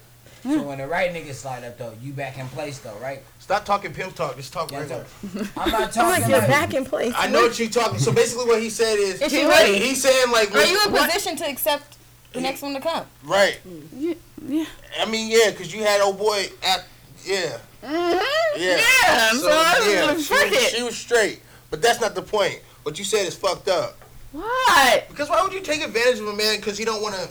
So 0.44 0.62
when 0.68 0.78
the 0.78 0.86
right 0.86 1.12
nigga 1.12 1.32
slide 1.34 1.64
up 1.64 1.76
though, 1.78 1.92
you 2.00 2.12
back 2.12 2.38
in 2.38 2.46
place 2.48 2.78
though, 2.78 2.96
right? 3.02 3.20
stop 3.40 3.64
talking 3.64 3.92
pimp 3.92 4.14
talk. 4.14 4.36
Just 4.36 4.52
talk 4.52 4.70
Yeah, 4.70 4.80
regular. 4.80 5.04
so- 5.32 5.46
I'm 5.56 5.70
not 5.70 5.82
I'm 5.82 5.90
talking 5.90 6.22
like 6.22 6.28
you're 6.30 6.40
back 6.48 6.74
in 6.74 6.84
place. 6.84 7.12
I 7.16 7.28
know 7.28 7.42
what 7.42 7.58
you 7.58 7.68
talking. 7.68 7.98
So 7.98 8.12
basically, 8.12 8.46
what 8.46 8.62
he 8.62 8.70
said 8.70 8.96
is, 8.98 9.20
Is 9.20 9.32
she 9.32 9.44
like, 9.46 9.60
ready? 9.66 9.78
he's 9.78 10.02
saying 10.02 10.30
like, 10.30 10.54
Are 10.54 10.64
you 10.64 10.80
in 10.86 10.92
what- 10.92 11.10
position 11.10 11.36
to 11.36 11.48
accept 11.48 11.96
the 12.32 12.40
next 12.40 12.62
one 12.62 12.74
to 12.74 12.80
come? 12.80 13.06
right? 13.24 13.58
Yeah. 13.96 14.14
yeah. 14.46 14.66
I 15.00 15.04
mean, 15.06 15.30
yeah, 15.30 15.50
because 15.50 15.72
you 15.74 15.82
had 15.82 16.00
old 16.00 16.18
boy 16.18 16.46
at, 16.62 16.84
yeah, 17.24 17.58
Mm-hmm. 17.82 18.60
yeah. 18.60 18.76
Yeah. 18.78 19.30
So, 19.32 19.48
I 19.50 19.74
was 19.78 19.94
yeah, 19.94 20.04
like, 20.06 20.16
she, 20.18 20.22
fuck 20.24 20.50
was, 20.50 20.52
it. 20.62 20.74
she 20.76 20.82
was 20.82 20.96
straight, 20.96 21.40
but 21.70 21.82
that's 21.82 22.00
not 22.00 22.14
the 22.14 22.22
point. 22.22 22.60
What 22.82 22.98
you 22.98 23.04
said 23.04 23.26
is 23.26 23.34
fucked 23.36 23.68
up. 23.68 23.96
what? 24.32 25.08
Because 25.08 25.28
why 25.28 25.42
would 25.42 25.52
you 25.52 25.60
take 25.60 25.82
advantage 25.82 26.18
of 26.20 26.26
a 26.28 26.32
man 26.34 26.56
because 26.56 26.76
he 26.78 26.84
don't 26.84 27.02
want 27.02 27.14
to? 27.14 27.28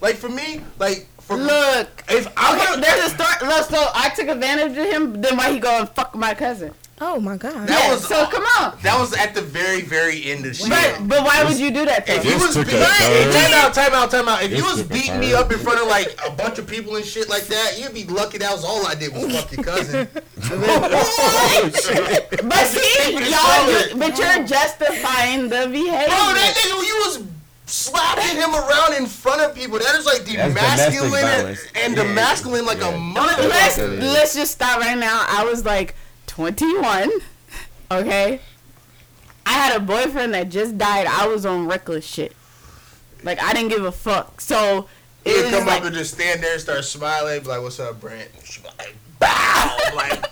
Like 0.00 0.16
for 0.16 0.28
me, 0.28 0.60
like 0.78 1.06
for 1.13 1.13
Look. 1.30 2.04
if 2.08 2.28
I 2.36 2.54
Okay, 2.56 2.70
would, 2.74 2.82
there's 2.84 3.06
a 3.06 3.08
story. 3.14 3.48
Look, 3.50 3.64
so 3.70 3.90
I 3.94 4.10
took 4.10 4.28
advantage 4.28 4.76
of 4.76 4.84
him. 4.86 5.20
Then 5.20 5.36
why 5.36 5.52
he 5.52 5.58
go 5.58 5.70
and 5.80 5.88
fuck 5.90 6.14
my 6.14 6.34
cousin? 6.34 6.72
Oh 7.00 7.18
my 7.18 7.36
god. 7.36 7.66
That 7.66 7.84
yeah, 7.86 7.90
was- 7.92 8.06
so 8.06 8.24
come 8.26 8.44
on. 8.60 8.78
that 8.82 8.96
was 9.00 9.12
at 9.14 9.34
the 9.34 9.42
very 9.42 9.80
very 9.82 10.30
end 10.30 10.46
of 10.46 10.54
shit. 10.54 10.68
But 10.70 11.08
but 11.08 11.24
why 11.24 11.42
would 11.42 11.58
you 11.58 11.72
do 11.72 11.84
that? 11.84 12.06
Though? 12.06 12.14
If 12.14 12.24
you 12.24 12.34
was 12.38 12.54
took 12.54 12.66
beating, 12.66 12.82
a 12.82 12.86
turn. 12.86 13.32
time 13.32 13.52
out, 13.52 13.74
time 13.74 13.92
out, 13.94 14.10
time 14.12 14.28
out. 14.28 14.42
If 14.44 14.52
you 14.56 14.62
was 14.62 14.76
took 14.82 14.92
beating 14.92 15.18
me 15.18 15.34
up 15.34 15.50
in 15.50 15.58
front 15.58 15.80
of 15.80 15.88
like 15.88 16.16
a 16.24 16.30
bunch 16.30 16.60
of 16.60 16.68
people 16.68 16.94
and 16.94 17.04
shit 17.04 17.28
like 17.28 17.46
that, 17.48 17.80
you'd 17.80 17.92
be 17.94 18.04
lucky 18.04 18.38
that 18.38 18.52
was 18.52 18.64
all 18.64 18.86
I 18.86 18.94
did 18.94 19.12
was 19.12 19.26
fuck 19.34 19.50
your 19.52 19.64
cousin. 19.64 20.08
But 22.44 22.66
see, 22.66 23.12
y'all, 23.12 23.70
you, 23.70 23.96
but 23.96 24.16
you're 24.18 24.46
justifying 24.46 25.48
the 25.48 25.66
behavior. 25.70 26.06
Bro, 26.06 26.34
that 26.34 26.54
nigga, 26.56 26.86
you 26.86 27.02
was 27.06 27.18
slapping 27.66 28.36
him 28.36 28.54
around 28.54 28.94
in 28.94 29.06
front 29.06 29.40
of 29.42 29.54
people. 29.54 29.78
That 29.78 29.94
is 29.94 30.04
like 30.06 30.24
That's 30.24 30.32
domestic 30.54 30.94
demasculine 30.94 31.04
and, 31.04 31.38
violence. 31.38 31.60
and 31.74 31.96
Yeah. 31.96 32.04
demasculine 32.04 32.66
like 32.66 32.78
Yeah. 32.78 32.94
a 32.94 33.48
let's 33.48 33.78
let's 33.78 34.34
just 34.34 34.52
stop 34.52 34.80
right 34.80 34.98
now. 34.98 35.24
I 35.28 35.44
was 35.44 35.64
like 35.64 35.94
21, 36.26 37.10
okay. 37.90 38.40
I 39.46 39.52
had 39.52 39.76
a 39.76 39.80
boyfriend 39.80 40.32
that 40.34 40.48
just 40.48 40.78
died. 40.78 41.06
I 41.06 41.26
was 41.26 41.44
on 41.46 41.66
reckless 41.66 42.04
shit. 42.04 42.32
Like 43.22 43.42
I 43.42 43.52
didn't 43.52 43.68
give 43.70 43.84
a 43.84 43.92
fuck. 43.92 44.40
So 44.40 44.88
He 45.24 45.30
it 45.30 45.44
would 45.44 45.52
come 45.54 45.66
like, 45.66 45.80
up 45.80 45.86
and 45.86 45.94
just 45.96 46.14
stand 46.14 46.42
there 46.42 46.52
and 46.52 46.60
start 46.60 46.84
smiling, 46.84 47.40
be 47.42 47.48
like, 47.48 47.62
"What's 47.62 47.80
up, 47.80 48.00
Brent?" 48.00 48.28
Like, 48.78 48.94
"Bow!" 49.18 49.76
Like, 49.94 50.24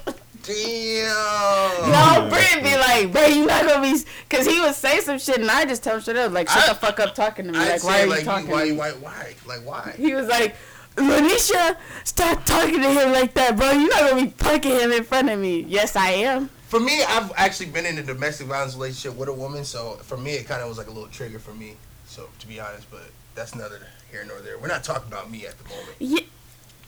damn. 0.43 1.91
No, 1.91 2.29
Brent 2.31 2.63
be 2.63 2.77
like, 2.77 3.13
bro, 3.13 3.27
you 3.27 3.47
not 3.47 3.67
gonna 3.67 3.83
be, 3.83 3.99
cause 4.29 4.47
he 4.47 4.61
would 4.61 4.75
say 4.75 5.01
some 5.01 5.19
shit 5.19 5.39
and 5.41 5.51
I 5.51 5.65
just 5.65 5.83
tell 5.83 5.97
him 5.97 6.01
straight 6.03 6.17
up, 6.17 6.33
like, 6.33 6.49
shut 6.49 6.69
I- 6.69 6.73
the 6.73 6.79
fuck 6.79 7.01
up 7.01 7.15
talking 7.15 7.47
to 7.47 7.53
me. 7.53 7.59
I'd 7.59 7.69
like, 7.71 7.81
say, 7.81 7.87
why 7.87 8.03
are 8.03 8.07
like, 8.07 8.19
you 8.21 8.25
talking 8.25 8.51
why, 8.51 8.73
why, 8.73 8.91
why, 8.93 9.35
like, 9.47 9.67
why? 9.67 9.95
He 9.97 10.15
was 10.15 10.29
like, 10.29 10.57
Lanisha, 10.97 11.77
stop 12.05 12.45
talking 12.45 12.81
to 12.83 12.91
him 12.91 13.13
like 13.13 13.33
that, 13.35 13.57
bro. 13.57 13.71
You're 13.71 13.89
not 13.89 14.11
gonna 14.11 14.25
be 14.27 14.31
fucking 14.31 14.71
him 14.71 14.93
in 14.93 15.05
front 15.05 15.31
of 15.31 15.39
me. 15.39 15.61
Yes, 15.61 15.97
I 15.97 16.11
am. 16.11 16.51
For 16.69 16.81
me, 16.81 17.03
I've 17.03 17.33
actually 17.37 17.67
been 17.71 17.87
in 17.87 17.99
a 17.99 18.03
domestic 18.03 18.47
violence 18.47 18.75
relationship 18.75 19.19
with 19.19 19.29
a 19.29 19.33
woman, 19.33 19.65
so 19.65 19.99
for 20.03 20.17
me, 20.17 20.33
it 20.33 20.47
kind 20.47 20.63
of 20.63 20.69
was 20.69 20.79
like 20.79 20.89
a 20.89 20.91
little 20.91 21.09
trigger 21.09 21.39
for 21.39 21.55
me. 21.55 21.77
So 22.07 22.29
to 22.41 22.47
be 22.47 22.61
honest, 22.61 22.91
but 22.91 23.11
that's 23.35 23.55
neither 23.55 23.81
here 24.11 24.25
nor 24.27 24.41
there. 24.41 24.59
We're 24.59 24.69
not 24.69 24.85
talking 24.85 25.11
about 25.11 25.31
me 25.31 25.47
at 25.47 25.57
the 25.59 25.65
moment. 25.69 25.97
Yeah. 25.99 26.21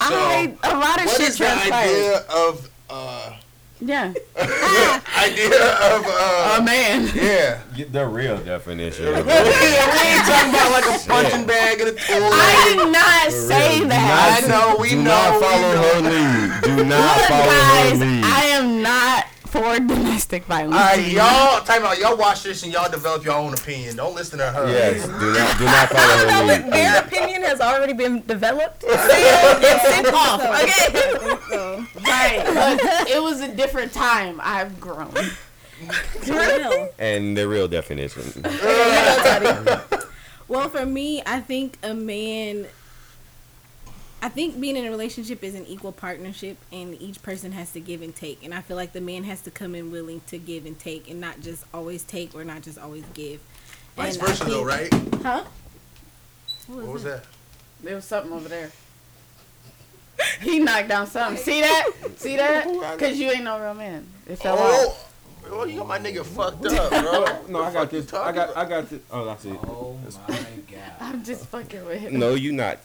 So, 0.03 0.15
I 0.15 0.55
a 0.65 0.77
lot 0.77 0.99
of 1.01 1.07
What 1.07 1.17
shit 1.17 1.29
is 1.31 1.39
the 1.39 1.49
idea 1.51 2.19
of 2.29 2.69
uh, 2.91 3.33
Yeah, 3.81 4.13
idea 5.19 5.49
of 5.93 6.05
uh, 6.07 6.59
a 6.59 6.63
man. 6.65 7.11
yeah? 7.15 7.61
Get 7.77 7.93
the 7.93 8.07
real 8.07 8.39
definition. 8.39 9.05
we 9.07 9.11
ain't 9.13 9.27
talking 9.27 10.51
about 10.51 10.71
like 10.73 10.87
a 10.87 10.99
punching 11.09 11.47
bag 11.47 11.81
and 11.81 11.89
a 11.91 11.93
tool. 11.93 12.31
I 12.33 12.75
did 12.77 12.93
not 12.93 13.33
say 13.33 13.81
Do 13.81 13.89
that. 13.89 14.43
I 14.45 14.49
know, 14.49 14.77
we 14.81 14.91
do 14.91 14.97
know, 14.97 15.05
not 15.05 15.41
follow 15.43 15.77
her 15.77 16.01
lead. 16.01 16.63
Do 16.63 16.85
not 16.85 17.17
Look, 17.19 17.27
follow 17.27 17.47
guys, 17.47 17.99
her 17.99 18.05
lead. 18.05 18.25
I 18.25 18.43
am 18.59 18.83
not 18.83 19.27
for 19.55 19.79
domestic 19.95 20.45
violence. 20.45 20.75
All 20.75 20.81
right, 20.81 21.07
y'all. 21.13 21.61
Time 21.65 21.85
out. 21.85 21.99
Y'all 21.99 22.17
watch 22.17 22.43
this 22.43 22.63
and 22.65 22.73
y'all 22.73 22.91
develop 22.91 23.25
your 23.25 23.35
own 23.35 23.55
opinion. 23.55 23.97
Don't 23.97 24.15
listen 24.15 24.39
to 24.41 24.51
her. 24.51 24.69
Yes, 24.69 25.07
do 25.07 25.11
not 25.33 25.59
do 25.59 25.65
not 25.65 25.89
follow 25.89 26.03
I 26.03 26.19
her 26.19 26.27
don't 26.27 26.47
know 26.47 26.53
lead. 26.53 26.63
that 26.65 26.71
their 26.73 27.01
opinion 27.03 27.43
has 27.43 27.61
already 27.61 27.93
been 27.93 28.23
developed. 28.27 28.85
It's 28.87 29.83
sent 29.95 30.09
off. 30.13 30.41
Okay. 30.43 31.39
So, 31.51 31.87
Right. 32.05 32.43
But 32.45 33.09
it 33.11 33.23
was 33.23 33.41
a 33.41 33.49
different 33.55 33.93
time. 33.93 34.41
I've 34.43 34.81
grown. 34.81 35.15
Well, 36.29 36.89
And 36.99 37.37
the 37.37 37.47
real 37.47 37.69
definition. 37.69 38.43
well, 40.49 40.69
for 40.69 40.85
me, 40.87 41.23
I 41.27 41.41
think 41.41 41.79
a 41.83 41.95
man. 41.95 42.67
I 44.25 44.31
think 44.31 44.59
being 44.59 44.79
in 44.79 44.87
a 44.87 44.91
relationship 44.91 45.45
is 45.45 45.55
an 45.55 45.67
equal 45.67 45.93
partnership, 45.93 46.57
and 46.73 46.99
each 46.99 47.21
person 47.21 47.53
has 47.53 47.73
to 47.73 47.81
give 47.81 48.01
and 48.01 48.17
take. 48.17 48.43
And 48.43 48.55
I 48.55 48.63
feel 48.63 48.75
like 48.75 48.95
the 48.95 49.03
man 49.03 49.23
has 49.25 49.43
to 49.43 49.51
come 49.51 49.75
in 49.75 49.91
willing 49.91 50.23
to 50.29 50.39
give 50.39 50.65
and 50.65 50.79
take, 50.79 51.11
and 51.11 51.21
not 51.21 51.43
just 51.43 51.63
always 51.75 52.05
take 52.05 52.35
or 52.35 52.43
not 52.43 52.63
just 52.63 52.79
always 52.79 53.05
give. 53.13 53.43
Vice 53.97 54.15
And 54.15 54.23
I 54.23 54.27
versa, 54.27 54.45
though, 54.47 54.65
right? 54.65 54.91
Huh? 55.23 55.45
What 56.69 56.87
was 56.87 57.05
that? 57.05 57.27
There 57.83 57.97
was 57.97 58.07
something 58.07 58.33
over 58.33 58.49
there. 58.49 58.71
He 60.41 60.59
knocked 60.59 60.89
down 60.89 61.07
something. 61.07 61.37
See 61.37 61.61
that? 61.61 61.91
See 62.17 62.37
that? 62.37 62.67
Cause 62.99 63.19
you 63.19 63.31
ain't 63.31 63.45
no 63.45 63.61
real 63.61 63.75
man. 63.75 64.07
It 64.27 64.37
fell 64.37 64.57
oh, 64.59 64.89
off. 64.89 65.14
Oh, 65.51 65.61
oh, 65.61 65.65
you 65.65 65.79
got 65.79 65.89
my 65.89 65.99
nigga 65.99 66.25
fucked 66.25 66.67
up, 66.67 66.91
bro. 66.91 67.25
no, 67.49 67.63
I 67.65 67.73
got 67.73 67.91
this. 67.91 68.13
I 68.13 68.33
got. 68.33 68.57
I 68.57 68.69
got 68.69 68.89
this. 68.89 69.01
Oh, 69.11 69.25
that's 69.25 69.45
it. 69.45 69.59
Oh 69.67 69.97
my 70.29 70.35
god. 70.35 70.81
I'm 71.01 71.25
just 71.25 71.47
fucking 71.47 71.85
with 71.85 72.01
him. 72.01 72.19
No, 72.19 72.35
you 72.35 72.53
not. 72.53 72.79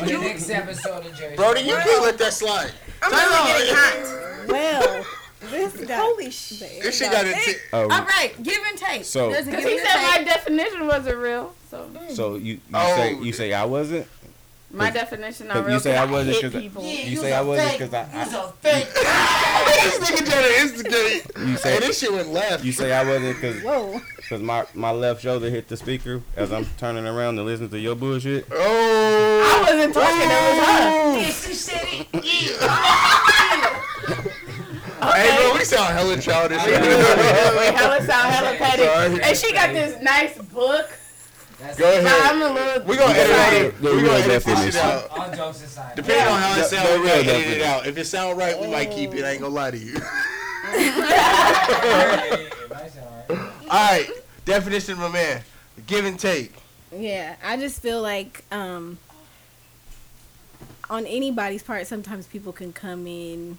On 0.00 0.06
the 0.06 0.18
next 0.18 0.50
episode 0.50 1.06
of 1.06 1.14
Jersey. 1.14 1.36
Brody, 1.36 1.60
you 1.62 1.74
can't 1.74 2.02
let 2.02 2.18
that 2.18 2.32
slide. 2.32 2.72
I'm 3.02 3.10
Time 3.10 3.20
really 3.28 3.36
out. 3.36 3.56
getting 3.58 3.74
hot. 3.74 4.48
Well, 4.48 5.06
this 5.50 5.76
got 5.86 6.00
Holy 6.00 6.30
shit. 6.30 6.82
This 6.82 6.98
shit 6.98 7.10
got 7.10 7.26
it. 7.26 7.56
Oh, 7.72 7.82
All 7.82 7.88
right, 7.88 8.32
give 8.42 8.62
and 8.68 8.78
take. 8.78 9.04
So- 9.04 9.32
Cause 9.32 9.46
he 9.46 9.52
and 9.52 9.62
said 9.62 9.96
my 10.18 10.24
definition 10.24 10.86
wasn't 10.86 11.18
real. 11.18 11.54
So 11.70 11.90
so 12.10 12.34
you 12.36 12.54
you 12.54 12.60
Oh. 12.72 12.96
say 12.96 13.14
you 13.14 13.28
oh. 13.28 13.32
say 13.32 13.52
I 13.52 13.64
wasn't. 13.64 14.06
My 14.76 14.84
'Cause- 14.90 14.94
definition 15.00 15.46
Cause 15.48 15.54
not 15.56 15.62
you 15.62 15.68
real. 15.68 15.80
say 15.80 15.94
'cause 15.94 16.08
I 16.08 16.12
wasn't 16.12 16.34
hit 16.36 16.42
'cause 16.42 16.54
I- 16.54 16.60
people. 16.60 16.84
You 16.84 17.16
say 17.16 17.32
I 17.32 17.40
wasn't 17.40 17.72
because 17.78 17.94
I, 17.94 18.24
You's 18.24 18.34
I. 18.34 18.44
a 18.44 18.48
fake. 18.60 18.88
this 18.94 19.98
nigga 19.98 20.30
trying 20.30 20.44
to 20.44 20.60
instigate. 20.60 21.26
You 21.38 21.46
Hey, 21.46 21.56
say 21.56 21.78
this 21.80 21.98
shit 21.98 22.12
went 22.12 22.28
left. 22.32 22.64
you 22.64 22.72
say 22.72 22.92
I 22.92 23.04
wasn't 23.04 23.36
because 23.40 23.62
whoa. 23.62 24.00
because 24.16 24.42
my 24.42 24.64
my 24.74 24.90
left 24.90 25.22
shoulder 25.22 25.48
hit 25.50 25.68
the 25.68 25.76
speaker 25.76 26.20
as 26.36 26.52
I'm 26.52 26.66
turning 26.78 27.06
around 27.06 27.36
to 27.36 27.42
listen 27.42 27.68
to 27.70 27.78
your 27.78 27.94
bullshit. 27.94 28.46
Oh. 28.52 29.62
I 29.66 29.70
wasn't 29.72 29.94
talking. 29.94 30.16
It 30.20 30.28
was 30.28 30.66
her. 30.66 31.18
Yes, 31.20 31.48
you 31.48 31.54
said 31.54 32.06
it. 32.12 33.26
Hey, 35.02 35.36
bro, 35.36 35.54
we 35.54 35.64
sound 35.64 35.94
hella 35.94 36.16
childish. 36.20 36.62
Wait, 36.64 36.74
hella 37.74 38.04
sound 38.04 38.34
hella 38.34 38.56
petty. 38.56 38.82
Sorry. 38.84 39.22
And 39.22 39.36
she 39.36 39.52
got 39.52 39.72
this 39.72 40.00
nice 40.02 40.36
book. 40.38 40.88
That's 41.58 41.78
Go 41.78 41.88
it. 41.90 42.02
But 42.02 42.12
ahead. 42.12 42.32
I'm 42.32 42.42
a 42.42 42.52
little. 42.54 42.82
We 42.86 42.96
gonna 42.96 43.14
edit 43.14 43.36
The- 43.36 43.66
it. 43.68 43.82
the 43.82 43.90
We 43.90 43.96
real 44.02 44.06
gonna 44.12 44.24
edit 44.24 44.44
this 44.44 44.44
shit 44.44 44.54
definition. 44.74 44.80
out. 44.80 45.10
All 45.10 45.30
jokes 45.36 45.62
aside. 45.62 45.94
Depending 45.96 46.26
on 46.26 46.40
how 46.42 46.52
it 46.52 46.56
The- 46.56 46.64
sounds, 46.64 46.88
the 46.90 46.98
we 47.00 47.06
real 47.06 47.16
might 47.16 47.26
edit 47.26 47.46
it 47.56 47.62
out. 47.62 47.86
If 47.86 47.96
it 47.98 48.04
sound 48.06 48.38
right, 48.38 48.60
we 48.60 48.66
might 48.68 48.90
keep 48.90 49.14
it. 49.14 49.24
I 49.24 49.30
ain't 49.32 49.40
gonna 49.40 49.54
lie 49.54 49.70
to 49.70 49.78
you. 49.78 49.94
It 49.96 50.02
might 52.70 52.92
sound 52.92 53.06
right. 53.28 53.38
All 53.70 53.90
right, 53.90 54.08
definition 54.44 54.92
of 54.94 55.02
a 55.02 55.10
man: 55.10 55.42
give 55.86 56.04
and 56.04 56.18
take. 56.18 56.52
Yeah, 56.96 57.36
I 57.44 57.56
just 57.56 57.80
feel 57.82 58.00
like 58.02 58.44
um 58.52 58.98
on 60.88 61.04
anybody's 61.06 61.62
part 61.62 61.86
sometimes 61.86 62.26
people 62.26 62.52
can 62.52 62.72
come 62.72 63.06
in 63.06 63.58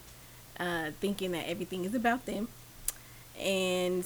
uh 0.59 0.91
thinking 1.01 1.31
that 1.33 1.47
everything 1.49 1.83
is 1.83 1.93
about 1.93 2.25
them 2.25 2.47
and 3.39 4.05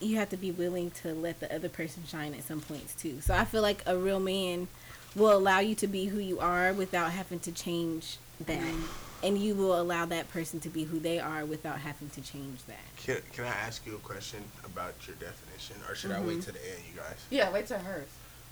you 0.00 0.16
have 0.16 0.30
to 0.30 0.36
be 0.36 0.50
willing 0.50 0.90
to 1.02 1.14
let 1.14 1.40
the 1.40 1.54
other 1.54 1.68
person 1.68 2.02
shine 2.06 2.34
at 2.34 2.44
some 2.44 2.60
points 2.60 2.94
too. 2.94 3.20
So 3.20 3.34
I 3.34 3.44
feel 3.44 3.62
like 3.62 3.82
a 3.86 3.96
real 3.96 4.20
man 4.20 4.68
will 5.14 5.36
allow 5.36 5.60
you 5.60 5.74
to 5.76 5.86
be 5.86 6.06
who 6.06 6.18
you 6.18 6.40
are 6.40 6.72
without 6.72 7.12
having 7.12 7.40
to 7.40 7.52
change 7.52 8.18
that. 8.46 8.74
And 9.22 9.38
you 9.38 9.54
will 9.54 9.80
allow 9.80 10.04
that 10.06 10.30
person 10.30 10.60
to 10.60 10.68
be 10.68 10.84
who 10.84 10.98
they 10.98 11.18
are 11.18 11.46
without 11.46 11.78
having 11.78 12.10
to 12.10 12.20
change 12.20 12.58
that. 12.66 12.84
Can, 12.98 13.16
can 13.32 13.44
I 13.44 13.56
ask 13.66 13.86
you 13.86 13.94
a 13.94 13.98
question 13.98 14.40
about 14.66 14.94
your 15.06 15.16
definition, 15.16 15.76
or 15.88 15.94
should 15.94 16.10
I 16.10 16.20
wait 16.20 16.42
to 16.42 16.52
the 16.52 16.58
end, 16.58 16.80
you 16.92 17.00
guys? 17.00 17.16
Yeah, 17.30 17.50
wait 17.50 17.66
till 17.66 17.78
hers. 17.78 18.08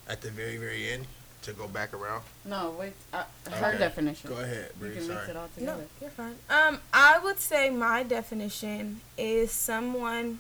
At 0.09 0.23
the 0.23 0.31
very, 0.31 0.57
very 0.57 0.91
end 0.91 1.07
to 1.43 1.53
go 1.53 1.67
back 1.69 1.93
around. 1.93 2.23
No, 2.47 2.75
wait. 2.79 2.93
Uh, 3.13 3.25
her 3.51 3.69
Okay. 3.71 3.79
definition. 3.79 4.31
Go 4.31 4.37
ahead, 4.37 4.71
You 4.81 4.87
Bre. 4.89 4.93
can 4.95 5.09
mix 5.09 5.21
Sorry. 5.21 5.31
it 5.31 5.37
all 5.37 5.43
No, 5.43 5.73
together. 5.73 5.85
you're 6.01 6.11
fine. 6.11 6.37
Um, 6.49 6.79
I 6.95 7.19
would 7.19 7.39
say 7.41 7.69
my 7.69 8.03
definition 8.05 9.01
is 9.19 9.51
someone 9.51 10.39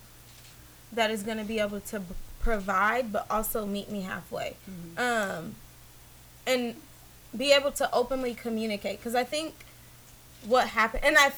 that 0.93 1.11
is 1.11 1.22
going 1.22 1.38
to 1.38 1.45
be 1.45 1.59
able 1.59 1.80
to 1.80 2.01
b- 2.01 2.14
provide, 2.40 3.12
but 3.12 3.26
also 3.30 3.64
meet 3.66 3.90
me 3.90 4.03
halfway, 4.03 4.57
um, 4.99 5.55
and 6.47 6.74
be 7.36 7.53
able 7.53 7.70
to 7.72 7.93
openly 7.93 8.34
communicate. 8.34 8.99
Because 8.99 9.14
I 9.14 9.24
think 9.24 9.55
what 10.47 10.68
happened, 10.68 11.05
and 11.05 11.16
I, 11.18 11.32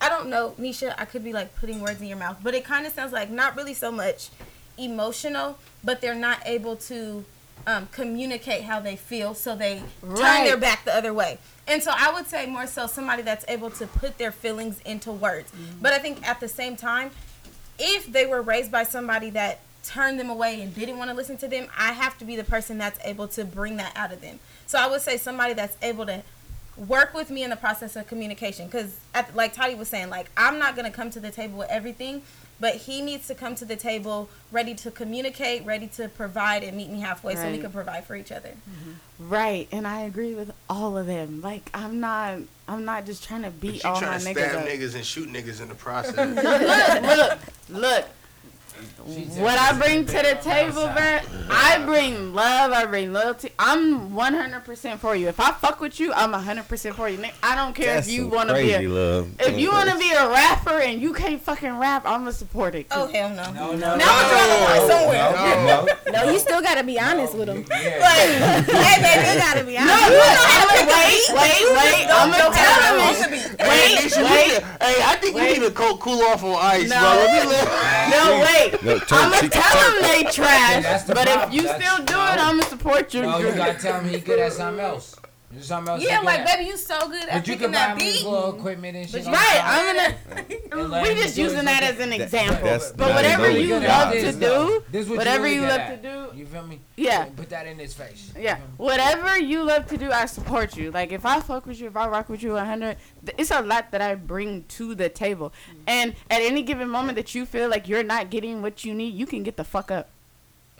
I 0.00 0.08
don't 0.08 0.28
know, 0.28 0.54
Nesha, 0.58 0.94
I 0.98 1.04
could 1.04 1.24
be 1.24 1.32
like 1.32 1.54
putting 1.56 1.80
words 1.80 2.00
in 2.00 2.06
your 2.08 2.18
mouth, 2.18 2.38
but 2.42 2.54
it 2.54 2.64
kind 2.64 2.86
of 2.86 2.92
sounds 2.92 3.12
like 3.12 3.30
not 3.30 3.56
really 3.56 3.74
so 3.74 3.90
much 3.90 4.30
emotional, 4.76 5.58
but 5.82 6.00
they're 6.00 6.14
not 6.14 6.40
able 6.44 6.76
to 6.76 7.24
um, 7.66 7.88
communicate 7.92 8.62
how 8.62 8.80
they 8.80 8.96
feel, 8.96 9.34
so 9.34 9.54
they 9.56 9.82
turn 10.02 10.44
their 10.44 10.56
back 10.56 10.84
the 10.84 10.94
other 10.94 11.12
way. 11.12 11.38
And 11.66 11.82
so 11.82 11.92
I 11.94 12.12
would 12.12 12.26
say 12.26 12.46
more 12.46 12.66
so 12.66 12.86
somebody 12.86 13.22
that's 13.22 13.44
able 13.48 13.70
to 13.70 13.86
put 13.86 14.16
their 14.18 14.32
feelings 14.32 14.80
into 14.86 15.12
words. 15.12 15.52
But 15.82 15.92
I 15.92 15.98
think 15.98 16.26
at 16.26 16.40
the 16.40 16.48
same 16.48 16.76
time, 16.76 17.10
if 17.78 18.06
they 18.06 18.26
were 18.26 18.42
raised 18.42 18.70
by 18.70 18.82
somebody 18.82 19.30
that 19.30 19.60
turned 19.84 20.18
them 20.18 20.28
away 20.28 20.60
and 20.60 20.74
didn't 20.74 20.98
want 20.98 21.10
to 21.10 21.16
listen 21.16 21.36
to 21.38 21.48
them, 21.48 21.68
I 21.76 21.92
have 21.92 22.18
to 22.18 22.24
be 22.24 22.36
the 22.36 22.44
person 22.44 22.78
that's 22.78 22.98
able 23.04 23.28
to 23.28 23.44
bring 23.44 23.76
that 23.76 23.92
out 23.96 24.12
of 24.12 24.20
them. 24.20 24.38
So 24.66 24.78
I 24.78 24.88
would 24.88 25.00
say 25.00 25.16
somebody 25.16 25.54
that's 25.54 25.76
able 25.82 26.06
to 26.06 26.22
work 26.76 27.14
with 27.14 27.30
me 27.30 27.42
in 27.42 27.50
the 27.50 27.56
process 27.56 27.96
of 27.96 28.06
communication 28.06 28.66
because 28.66 28.98
like 29.34 29.52
Toddy 29.52 29.74
was 29.74 29.88
saying 29.88 30.10
like 30.10 30.30
I'm 30.36 30.58
not 30.58 30.76
going 30.76 30.84
to 30.84 30.96
come 30.96 31.10
to 31.10 31.20
the 31.20 31.30
table 31.30 31.58
with 31.58 31.70
everything 31.70 32.22
but 32.60 32.74
he 32.74 33.00
needs 33.00 33.26
to 33.28 33.34
come 33.34 33.54
to 33.54 33.64
the 33.64 33.76
table 33.76 34.28
ready 34.50 34.74
to 34.74 34.90
communicate 34.90 35.64
ready 35.64 35.86
to 35.86 36.08
provide 36.08 36.62
and 36.62 36.76
meet 36.76 36.90
me 36.90 37.00
halfway 37.00 37.34
so 37.34 37.50
we 37.50 37.58
can 37.58 37.70
provide 37.70 38.04
for 38.04 38.16
each 38.16 38.32
other 38.32 38.50
mm-hmm. 38.50 38.92
Right, 39.20 39.66
and 39.72 39.84
I 39.86 40.02
agree 40.02 40.34
with 40.36 40.52
all 40.70 40.96
of 40.96 41.06
them. 41.06 41.40
Like 41.40 41.70
I'm 41.74 41.98
not, 41.98 42.38
I'm 42.68 42.84
not 42.84 43.04
just 43.04 43.24
trying 43.24 43.42
to 43.42 43.50
But 43.50 43.60
beat 43.60 43.82
you 43.82 43.90
all 43.90 44.00
my 44.00 44.00
trying 44.00 44.20
to 44.20 44.26
niggas 44.26 44.48
stab 44.48 44.62
up. 44.62 44.68
niggas 44.68 44.94
and 44.94 45.04
shoot 45.04 45.28
niggas 45.28 45.60
in 45.60 45.68
the 45.68 45.74
process. 45.86 46.16
look, 46.16 47.18
look, 47.18 47.82
look. 47.82 48.04
She 49.08 49.22
What 49.40 49.58
I 49.58 49.72
bring 49.78 50.04
to 50.06 50.12
the 50.12 50.38
table, 50.42 50.80
outside. 50.86 51.22
bro, 51.26 51.46
I 51.50 51.84
bring 51.84 52.34
love. 52.34 52.72
I 52.72 52.84
bring 52.86 53.12
loyalty. 53.12 53.50
I'm 53.58 54.10
100% 54.10 54.98
for 54.98 55.16
you. 55.16 55.28
If 55.28 55.40
I 55.40 55.52
fuck 55.52 55.80
with 55.80 55.98
you, 55.98 56.12
I'm 56.12 56.32
100% 56.32 56.94
for 56.94 57.08
you. 57.08 57.18
I 57.42 57.54
don't 57.56 57.74
care 57.74 57.94
That's 57.94 58.06
if 58.08 58.12
you 58.14 58.28
want 58.28 58.48
to 58.50 58.54
be 58.54 58.72
a, 58.74 58.82
love. 58.88 59.30
if 59.40 59.58
you 59.58 59.70
want 59.72 59.88
to 59.90 59.96
be 59.98 60.10
a 60.12 60.28
rapper 60.28 60.78
and 60.80 61.00
you 61.00 61.12
can't 61.14 61.40
fucking 61.40 61.78
rap, 61.78 62.02
I'm 62.06 62.20
gonna 62.20 62.32
support 62.32 62.74
it. 62.74 62.88
'cause 62.88 63.08
oh 63.08 63.12
hell 63.12 63.30
no 63.30 63.44
No, 63.52 63.72
no, 63.76 63.96
now 63.96 64.06
we're 64.06 64.28
drawing 64.28 64.50
the 64.50 64.58
line 64.66 64.90
somewhere 64.90 65.32
No, 65.32 65.86
no. 66.12 66.12
No, 66.26 66.32
you 66.32 66.38
still 66.38 66.60
gotta 66.60 66.84
be 66.84 66.98
honest 67.00 67.34
with 67.34 67.46
them. 67.46 67.64
Yeah. 67.70 67.98
Like, 67.98 68.66
hey 68.68 69.02
baby 69.02 69.28
you 69.32 69.38
gotta 69.40 69.64
be 69.64 69.74
No, 69.74 69.80
honest 69.80 70.10
look, 70.10 70.38
I'm 70.38 70.68
gonna 70.68 70.92
wait, 70.92 71.24
wait, 71.32 71.64
wait. 71.78 72.06
I'm 72.10 72.30
gonna 72.30 72.54
tell 72.54 72.76
him. 72.98 73.32
hey, 73.58 73.68
Wait, 73.68 74.16
wait. 74.16 74.62
hey, 74.82 75.02
I 75.02 75.16
think 75.20 75.34
we 75.36 75.42
need 75.52 75.60
to 75.60 75.70
cool, 75.70 75.96
cool 75.98 76.22
off 76.24 76.42
on 76.44 76.56
ice, 76.60 76.88
bro. 76.88 76.98
Let 76.98 77.44
me 77.44 77.50
let- 77.50 78.10
No, 78.10 78.22
wait. 78.44 78.67
No, 78.82 78.98
turn- 78.98 79.18
I'm 79.18 79.30
gonna 79.32 79.48
tell 79.48 79.92
him 79.92 80.02
they 80.02 80.22
That's 80.22 80.36
trash, 80.36 81.02
the 81.02 81.14
but 81.14 81.28
if 81.28 81.52
you 81.52 81.62
That's- 81.62 81.82
still 81.82 82.04
do 82.04 82.12
it. 82.14 82.16
I'm 82.16 82.56
gonna 82.58 82.62
support 82.64 83.14
you. 83.14 83.22
No, 83.22 83.38
you 83.38 83.52
gotta 83.52 83.74
tell 83.74 84.00
him 84.00 84.08
he 84.08 84.20
good 84.20 84.38
at 84.38 84.52
something 84.52 84.84
else. 84.84 85.16
There's 85.58 85.66
something 85.68 85.92
else. 85.92 86.02
he 86.02 86.08
yeah 86.08 86.18
good 86.20 86.26
like 86.26 86.46
baby 86.46 86.64
you 86.70 86.76
so 86.76 87.08
good 87.08 87.28
at 87.28 87.34
But 87.40 87.46
you 87.48 87.54
picking 87.54 87.58
can 87.58 87.72
buy 87.72 87.78
that 87.78 87.96
me 87.96 88.12
beat 88.12 88.24
equipment 88.54 88.96
and 88.96 89.08
shit. 89.10 89.26
on 89.26 89.32
Right, 89.32 89.60
I'm 89.64 89.96
gonna. 89.96 90.14
We 91.02 91.08
him 91.10 91.16
just 91.16 91.36
using 91.36 91.64
that 91.64 91.82
as 91.82 91.98
an 91.98 92.10
That- 92.10 92.20
example. 92.20 92.64
that's- 92.64 92.92
but 92.92 93.08
that 93.08 93.14
whatever 93.16 93.50
you 93.50 93.80
love 93.80 94.12
good. 94.12 94.20
to 94.24 94.32
do, 94.32 94.38
though. 94.38 94.82
This 94.92 95.08
what 95.08 95.18
whatever 95.18 95.42
really 95.44 95.56
you 95.56 95.62
love 95.62 95.80
at. 95.80 96.02
to 96.02 96.08
do, 96.32 96.38
You 96.38 96.46
feel 96.46 96.64
me? 96.66 96.80
yeah, 96.96 97.24
Put 97.36 97.48
that 97.50 97.66
in 97.66 97.78
his 97.78 97.92
face. 97.94 98.32
Yeah. 98.38 98.56
feel? 98.56 98.64
Whatever 98.76 99.36
you 99.38 99.64
love 99.64 99.86
to 99.88 99.96
do, 99.98 100.10
I 100.12 100.26
support 100.26 100.76
you. 100.76 100.90
Like 100.92 101.10
if 101.12 101.26
I 101.26 101.40
fuck 101.40 101.66
with 101.66 101.80
you, 101.80 101.88
if 101.88 101.96
I 101.96 102.06
rock 102.08 102.28
with 102.28 102.42
you 102.42 102.52
100, 102.52 102.96
it's 103.36 103.50
a 103.50 103.60
lot 103.60 103.90
that 103.90 104.00
I 104.00 104.14
bring 104.14 104.64
to 104.78 104.94
the 104.94 105.08
table. 105.08 105.52
Mm. 105.70 105.74
And 105.86 106.14
at 106.30 106.40
any 106.42 106.62
given 106.62 106.88
moment 106.88 107.16
that 107.16 107.34
you 107.34 107.44
feel 107.44 107.68
like 107.68 107.88
you're 107.88 108.04
not 108.04 108.30
getting 108.30 108.62
what 108.62 108.84
you 108.84 108.94
need, 108.94 109.14
you 109.14 109.26
can 109.26 109.42
get 109.42 109.56
the 109.56 109.64
fuck 109.64 109.90
up. 109.90 110.08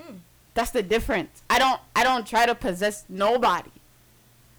Mm. 0.00 0.18
That's 0.54 0.70
the 0.70 0.82
difference. 0.82 1.42
I 1.50 1.58
don't 1.58 1.80
I 1.96 2.04
don't 2.04 2.26
try 2.26 2.46
to 2.46 2.54
possess 2.54 3.04
nobody. 3.08 3.70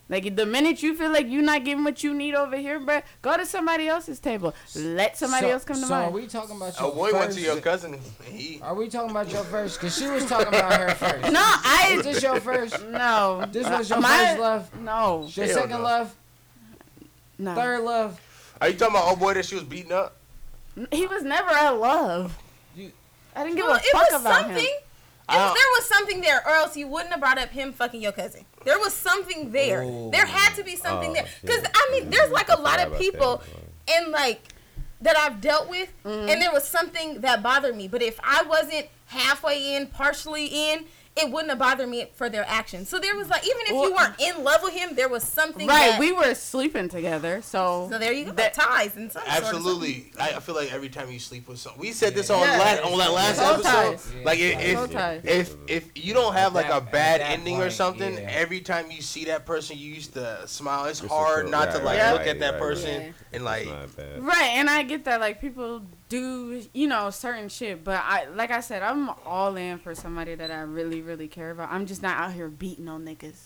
Like 0.10 0.36
the 0.36 0.46
minute 0.48 0.82
you 0.82 0.96
feel 0.96 1.12
like 1.12 1.28
you're 1.30 1.44
not 1.44 1.64
getting 1.64 1.84
what 1.84 2.04
you 2.04 2.16
need 2.16 2.34
over 2.34 2.58
here, 2.58 2.80
bruh, 2.80 3.04
go 3.22 3.38
to 3.38 3.46
somebody 3.46 3.88
else's 3.88 4.20
table. 4.20 4.56
Let 4.76 5.16
somebody 5.16 5.46
so, 5.46 5.52
else 5.54 5.64
come 5.64 5.80
to 5.80 5.86
so 5.86 5.94
are 5.94 6.10
we 6.10 6.26
talking 6.26 6.56
about 6.58 6.74
Oh, 6.80 6.88
your 6.88 6.96
boy 6.96 7.14
went 7.14 7.32
to 7.34 7.40
your 7.42 7.62
cousin. 7.62 8.00
He, 8.24 8.60
Are 8.64 8.74
we 8.74 8.90
talking 8.90 9.12
about 9.12 9.32
your 9.32 9.44
first? 9.44 9.80
Cause 9.80 9.96
she 9.96 10.08
was 10.08 10.26
talking 10.26 10.48
about 10.48 10.74
her 10.74 10.96
first. 10.96 11.32
no, 11.32 11.40
I 11.44 11.94
Is 11.98 12.04
this 12.04 12.24
your 12.24 12.40
first? 12.42 12.84
no. 12.88 13.46
This 13.52 13.70
was 13.70 13.88
your 13.88 14.02
My- 14.02 14.10
first 14.18 14.40
love. 14.40 14.80
No, 14.82 15.28
Your 15.34 15.46
Hell 15.46 15.56
second 15.56 15.70
no. 15.78 15.82
love. 15.84 16.16
no. 17.38 17.54
Third 17.56 17.82
love. 17.84 18.20
are 18.60 18.70
you 18.70 18.78
talking 18.78 18.96
about 18.96 19.08
old 19.10 19.20
boy 19.20 19.36
that 19.36 19.46
she 19.46 19.54
was 19.56 19.64
beating 19.64 19.92
up? 19.92 20.16
He 20.92 21.06
was 21.06 21.22
never 21.24 21.52
in 21.52 21.80
love. 21.80 22.36
You- 22.76 22.92
I 23.36 23.44
didn't 23.44 23.58
give 23.58 23.66
well, 23.68 23.76
a 23.76 23.80
fuck 23.80 24.10
about 24.22 24.42
something 24.42 24.56
him. 24.66 24.72
I 25.28 25.36
If 25.36 25.40
don't- 25.40 25.54
there 25.54 25.68
was 25.78 25.86
something 25.88 26.22
there, 26.22 26.42
or 26.48 26.54
else 26.56 26.76
you 26.76 26.88
wouldn't 26.88 27.12
have 27.12 27.20
brought 27.20 27.38
up 27.38 27.50
him 27.50 27.74
fucking 27.74 28.02
your 28.02 28.12
cousin. 28.12 28.46
There 28.70 28.78
was 28.80 28.94
something 28.94 29.52
there. 29.52 29.82
There 30.12 30.28
had 30.28 30.54
to 30.58 30.64
be 30.64 30.76
something 30.76 31.10
Oh, 31.10 31.14
there. 31.16 31.26
Because, 31.42 31.64
I 31.74 31.90
mean, 31.92 32.12
there's 32.12 32.30
like 32.32 32.50
a 32.50 32.60
lot 32.62 32.80
of 32.80 32.96
people, 33.00 33.38
that. 33.88 33.96
and 34.04 34.12
like, 34.12 34.42
that 35.02 35.18
I've 35.18 35.42
dealt 35.42 35.68
with, 35.70 35.92
Mm-hmm. 36.06 36.30
and 36.30 36.40
there 36.40 36.52
was 36.52 36.68
something 36.68 37.22
that 37.22 37.42
bothered 37.42 37.76
me. 37.76 37.88
But 37.88 38.04
if 38.04 38.20
I 38.24 38.44
wasn't 38.44 38.86
halfway 39.08 39.74
in, 39.76 39.88
partially 39.88 40.46
in, 40.46 40.86
it 41.20 41.32
wouldn't 41.32 41.50
have 41.50 41.60
bothered 41.60 41.90
me 41.90 42.08
for 42.16 42.30
their 42.30 42.46
actions. 42.48 42.90
So 42.90 43.00
there 43.00 43.16
was 43.16 43.30
like, 43.30 43.44
even 43.46 43.62
if 43.62 43.70
you 43.72 43.94
weren't 43.94 44.20
in 44.20 44.44
love 44.44 44.62
with 44.64 44.74
him, 44.74 44.96
there 44.96 45.10
was 45.10 45.24
something. 45.24 45.68
Right, 45.68 45.92
that- 45.92 46.00
we 46.00 46.12
were 46.12 46.34
sleeping 46.36 46.90
together, 46.90 47.42
so 47.42 47.88
So 47.92 47.98
there 48.00 48.14
you 48.14 48.26
go. 48.26 48.32
That- 48.32 48.54
ties 48.54 48.96
and 48.96 49.12
some 49.12 49.24
sort 49.24 49.38
of 49.38 49.44
Absolutely, 49.44 50.12
I, 50.20 50.30
I 50.32 50.40
feel 50.40 50.56
like 50.56 50.72
every 50.74 50.90
time 50.90 51.12
you 51.12 51.20
sleep 51.20 51.48
with 51.48 51.60
someone, 51.60 51.80
we 51.82 51.92
said 51.92 52.16
this 52.16 52.30
Yeah. 52.30 52.36
on 52.38 52.42
Yeah. 52.48 52.58
last 52.60 52.82
on 52.84 52.98
that 52.98 53.12
last 53.12 53.36
Soul 53.38 53.46
episode. 53.54 53.64
ties. 53.64 54.14
Like 54.24 54.40
if 54.40 54.52
Yeah. 54.60 54.84
If, 54.84 54.92
ties. 54.92 55.22
if 55.26 55.56
if 55.68 55.90
you 55.96 56.14
don't 56.14 56.34
have 56.34 56.54
like 56.54 56.70
a 56.70 56.82
bad 56.82 57.22
at 57.22 57.28
that 57.28 57.32
ending 57.32 57.62
or 57.62 57.70
something, 57.70 58.14
yeah. 58.14 58.20
every 58.32 58.62
time 58.62 58.92
you 58.92 59.02
see 59.02 59.26
that 59.26 59.46
person, 59.46 59.78
you 59.78 59.94
used 59.94 60.14
to 60.14 60.48
smile. 60.48 60.86
It's 60.86 61.02
It's 61.02 61.12
hard 61.12 61.44
feel- 61.44 61.52
not 61.52 61.72
to 61.72 61.80
like 61.80 62.00
right, 62.00 62.12
look 62.14 62.28
at 62.28 62.40
that 62.40 62.52
right, 62.54 62.60
person 62.60 62.98
right. 63.02 63.14
and 63.34 63.44
like. 63.44 63.62
It's 63.64 63.72
not 63.72 63.96
bad. 63.98 64.24
Right, 64.24 64.52
and 64.56 64.70
I 64.70 64.84
get 64.84 65.06
that 65.06 65.20
like 65.20 65.42
people 65.42 65.82
do, 66.10 66.64
you 66.74 66.88
know, 66.88 67.10
certain 67.12 67.50
shit, 67.50 67.84
but 67.84 68.02
I 68.04 68.28
like 68.30 68.52
I 68.52 68.60
said, 68.60 68.82
I'm 68.82 69.10
all 69.26 69.56
in 69.56 69.78
for 69.80 69.96
somebody 69.96 70.36
that 70.36 70.52
I 70.52 70.62
really, 70.62 71.02
really 71.02 71.28
care 71.28 71.52
about. 71.52 71.72
I'm 71.72 71.86
just 71.86 72.02
not 72.02 72.18
out 72.18 72.34
here 72.34 72.50
beating 72.50 72.88
on 72.90 73.06
niggas. 73.06 73.38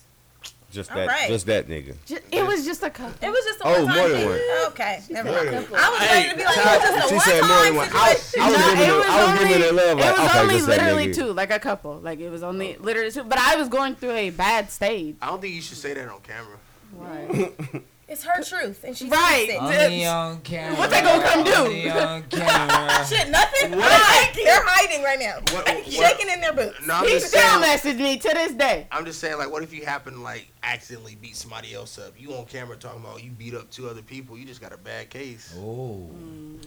Just 0.72 0.89
All 0.89 0.97
that, 0.97 1.07
right. 1.07 1.28
just 1.30 1.45
that 1.45 1.68
nigga. 1.68 1.95
Just, 2.03 2.24
it 2.32 2.43
was 2.43 2.66
just 2.66 2.82
a 2.82 2.89
couple. 2.89 3.14
It 3.22 3.30
was 3.30 3.45
just 3.45 3.61
a 3.61 3.64
Oh, 3.68 3.86
one-time 3.86 3.95
more 3.95 4.09
than 4.09 4.28
one. 4.28 4.39
Okay, 4.70 4.99
never 5.11 5.32
mind. 5.32 5.49
I 5.49 5.89
was 5.91 5.99
Hey, 5.99 6.16
ready 6.16 6.30
to 6.32 6.36
be 6.36 6.43
like, 6.45 6.57
it 6.57 6.64
Todd, 6.64 6.82
was 6.82 6.89
just 6.89 7.05
a 7.05 7.14
She 7.14 7.20
said 7.20 7.41
more 7.41 7.64
than 7.64 7.76
one-time. 7.76 7.95
I. 7.95 8.09
I 8.09 8.49
was 8.49 8.57
No, 8.57 8.66
giving 8.66 8.82
it 8.82 8.88
her, 8.88 8.97
was 8.97 9.05
I 9.05 9.20
was 9.20 9.28
only, 9.30 9.47
giving 9.53 9.61
her 9.61 9.72
love. 9.72 9.97
Like, 9.99 10.05
it 10.05 10.20
was 10.20 10.30
okay, 10.32 10.39
only 10.39 10.53
just 10.55 10.68
literally 10.68 11.14
two, 11.14 11.34
like 11.34 11.51
a 11.51 11.59
couple. 11.59 11.99
Like 11.99 12.20
it 12.22 12.30
was 12.32 12.41
only 12.41 12.76
oh. 12.76 12.82
literally 12.82 13.11
two, 13.11 13.24
but 13.24 13.38
I 13.38 13.55
was 13.55 13.70
going 13.70 13.93
through 13.93 14.14
a 14.14 14.32
bad 14.32 14.72
stage. 14.72 15.16
I 15.22 15.28
don't 15.28 15.39
think 15.41 15.53
you 15.53 15.61
should 15.61 15.78
say 15.78 15.93
that 15.93 16.09
on 16.09 16.22
camera. 16.22 16.57
Right. 16.95 17.84
It's 18.14 18.24
her 18.26 18.43
truth, 18.43 18.84
and 18.84 18.95
she 18.95 19.07
Right. 19.09 19.47
says 19.47 19.55
it. 19.55 19.59
Only 19.59 20.05
on 20.05 20.41
camera. 20.41 20.76
What 20.78 20.91
they 20.91 21.01
gonna 21.01 21.24
come 21.28 21.43
do? 21.43 21.51
Only 21.53 21.89
on 21.89 22.22
camera. 22.30 23.05
Shit, 23.09 23.28
nothing. 23.30 23.72
What? 23.72 23.80
Like, 23.91 24.36
they're 24.36 24.64
hiding 24.64 25.01
right 25.03 25.18
now, 25.20 25.39
What- 25.51 25.66
what- 25.68 25.91
shaking 25.91 26.30
in 26.30 26.39
their 26.39 26.53
boots. 26.53 26.78
No, 26.86 26.93
I'm 26.93 27.07
he 27.07 27.20
still 27.20 27.41
saying. 27.41 27.64
messaged 27.64 27.97
me 27.99 28.18
to 28.18 28.30
this 28.30 28.51
day. 28.51 28.88
I'm 28.91 29.03
just 29.03 29.20
saying, 29.20 29.39
like, 29.39 29.49
what 29.49 29.64
if 29.64 29.74
you 29.74 29.84
happen 29.86 30.14
to 30.14 30.20
like 30.20 30.47
accidentally 30.61 31.16
beat 31.16 31.36
somebody 31.36 31.74
else 31.74 31.97
up? 31.97 32.14
You 32.16 32.36
on 32.36 32.45
camera 32.45 32.78
talking 32.78 33.01
about 33.03 33.24
you 33.24 33.32
beat 33.32 33.55
up 33.55 33.72
two 33.72 33.89
other 33.89 34.03
people. 34.03 34.38
You 34.38 34.45
just 34.45 34.61
got 34.61 34.74
a 34.74 34.78
bad 34.78 35.09
case. 35.09 35.51
Oh. 35.57 36.11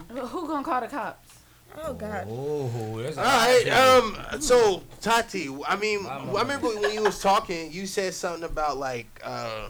Who 0.09 0.49
gonna 0.49 0.65
call 0.65 0.81
the 0.81 0.89
cops? 0.89 1.29
Oh 1.81 1.95
God. 1.95 2.27
Oh, 2.29 2.99
there's 2.99 3.19
a 3.19 3.21
All 3.21 3.27
lot 3.27 3.49
of 3.49 3.55
right. 3.55 3.65
people. 4.17 4.35
Um. 4.35 4.41
So 4.43 4.83
Tati, 5.01 5.49
I 5.69 5.77
mean, 5.77 6.07
I 6.07 6.25
remember 6.41 6.69
when 6.71 6.91
you 6.93 7.03
was 7.05 7.21
talking, 7.21 7.71
you 7.71 7.87
said 7.87 8.15
something 8.15 8.43
about 8.43 8.79
like, 8.79 9.21
uh, 9.23 9.69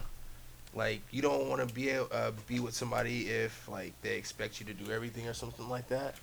like 0.77 1.01
you 1.11 1.23
don't 1.23 1.49
want 1.49 1.67
to 1.67 1.75
be 1.75 1.89
a- 1.91 2.05
uh, 2.05 2.31
be 2.47 2.61
with 2.61 2.75
somebody 2.75 3.29
if 3.29 3.67
like 3.69 3.95
they 4.03 4.17
expect 4.17 4.61
you 4.61 4.67
to 4.67 4.75
do 4.75 4.93
everything 4.93 5.27
or 5.27 5.35
something 5.35 5.69
like 5.69 5.89
that. 5.89 6.15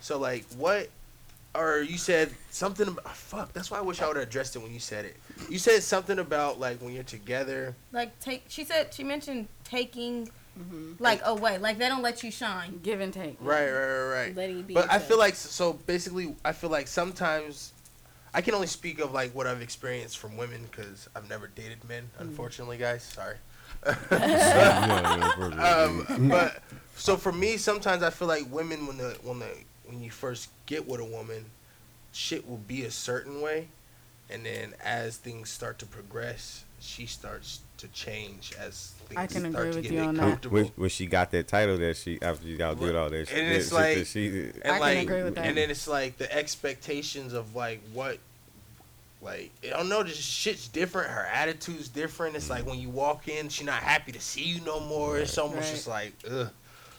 So 0.00 0.18
like, 0.18 0.44
what? 0.58 0.88
Or 1.54 1.78
you 1.80 1.98
said 1.98 2.30
something 2.50 2.86
about 2.86 3.16
fuck. 3.16 3.52
That's 3.52 3.70
why 3.70 3.78
I 3.78 3.80
wish 3.80 4.00
I 4.02 4.06
would 4.06 4.16
have 4.16 4.26
addressed 4.28 4.54
it 4.56 4.60
when 4.60 4.72
you 4.72 4.78
said 4.80 5.04
it. 5.04 5.16
You 5.48 5.58
said 5.58 5.82
something 5.82 6.18
about 6.18 6.60
like 6.60 6.80
when 6.82 6.92
you're 6.92 7.02
together. 7.04 7.74
Like 7.92 8.18
take. 8.20 8.44
She 8.48 8.64
said 8.64 8.92
she 8.92 9.04
mentioned 9.04 9.48
taking, 9.64 10.28
Mm-hmm. 10.58 10.94
like 11.02 11.20
away. 11.24 11.58
Like 11.58 11.78
they 11.78 11.88
don't 11.88 12.02
let 12.02 12.22
you 12.24 12.30
shine. 12.30 12.80
Give 12.82 13.00
and 13.00 13.12
take. 13.14 13.36
Right. 13.40 13.70
Right. 13.70 13.86
Right. 14.02 14.12
Right. 14.26 14.36
Letting 14.36 14.56
you 14.58 14.62
be 14.64 14.74
But 14.74 14.90
I 14.92 14.98
feel 14.98 15.16
like 15.18 15.34
so 15.36 15.72
basically, 15.74 16.34
I 16.44 16.52
feel 16.52 16.70
like 16.70 16.86
sometimes 16.88 17.72
I 18.34 18.42
can 18.42 18.54
only 18.54 18.66
speak 18.66 18.98
of 19.00 19.12
like 19.12 19.32
what 19.34 19.46
I've 19.46 19.62
experienced 19.62 20.18
from 20.18 20.36
women 20.36 20.66
because 20.70 21.08
I've 21.16 21.28
never 21.30 21.46
dated 21.46 21.88
men. 21.88 22.10
Unfortunately, 22.18 22.76
guys, 22.76 23.02
sorry. 23.04 23.36
um, 25.60 26.28
but 26.28 26.62
so 26.96 27.16
for 27.16 27.32
me, 27.32 27.56
sometimes 27.56 28.02
I 28.02 28.10
feel 28.10 28.28
like 28.28 28.50
women 28.52 28.86
when 28.86 28.98
the 28.98 29.16
when 29.22 29.38
the 29.38 29.48
when 29.86 30.02
you 30.02 30.10
first 30.10 30.48
get 30.66 30.86
with 30.86 31.00
a 31.00 31.04
woman, 31.04 31.46
shit 32.12 32.48
will 32.48 32.58
be 32.58 32.84
a 32.84 32.90
certain 32.90 33.40
way, 33.40 33.68
and 34.28 34.44
then 34.44 34.74
as 34.84 35.16
things 35.16 35.48
start 35.50 35.78
to 35.80 35.86
progress, 35.86 36.64
she 36.80 37.06
starts 37.06 37.60
to 37.78 37.88
change 37.88 38.52
as 38.58 38.92
things 39.08 39.18
I 39.18 39.26
can 39.26 39.50
start 39.50 39.68
agree 39.68 39.70
to 39.70 39.76
with 39.78 39.84
get 39.84 39.92
you 39.92 40.00
on 40.00 40.14
that. 40.16 40.46
when, 40.46 40.66
when 40.76 40.90
she 40.90 41.06
got 41.06 41.30
that 41.30 41.48
title 41.48 41.78
that 41.78 41.96
she 41.96 42.18
after 42.20 42.46
you 42.46 42.58
got 42.58 42.78
did 42.78 42.94
all 42.94 43.08
that 43.08 43.28
shit, 43.28 43.38
And 43.38 43.48
it's 43.52 43.66
shit 43.70 43.72
like- 43.72 44.06
she 44.06 44.50
and 44.62 44.82
I 44.82 44.94
can 44.94 45.02
agree 45.04 45.22
with 45.22 45.34
that. 45.36 45.46
And 45.46 45.56
then 45.56 45.70
it's 45.70 45.88
like 45.88 46.18
the 46.18 46.30
expectations 46.32 47.32
of 47.32 47.54
like 47.56 47.80
what, 47.94 48.18
like 49.22 49.50
I 49.64 49.68
don't 49.70 49.88
know, 49.88 50.02
just 50.02 50.20
shit's 50.22 50.68
different. 50.68 51.10
Her 51.10 51.26
attitude's 51.26 51.88
different. 51.88 52.36
It's 52.36 52.48
like 52.50 52.66
when 52.66 52.78
you 52.78 52.88
walk 52.88 53.28
in, 53.28 53.48
she 53.48 53.64
not 53.64 53.82
happy 53.82 54.12
to 54.12 54.20
see 54.20 54.42
you 54.44 54.60
no 54.62 54.80
more. 54.80 55.18
It's 55.18 55.36
almost 55.38 55.60
Right. 55.62 55.70
just 55.74 55.86
like 55.86 56.12
ugh. 56.30 56.50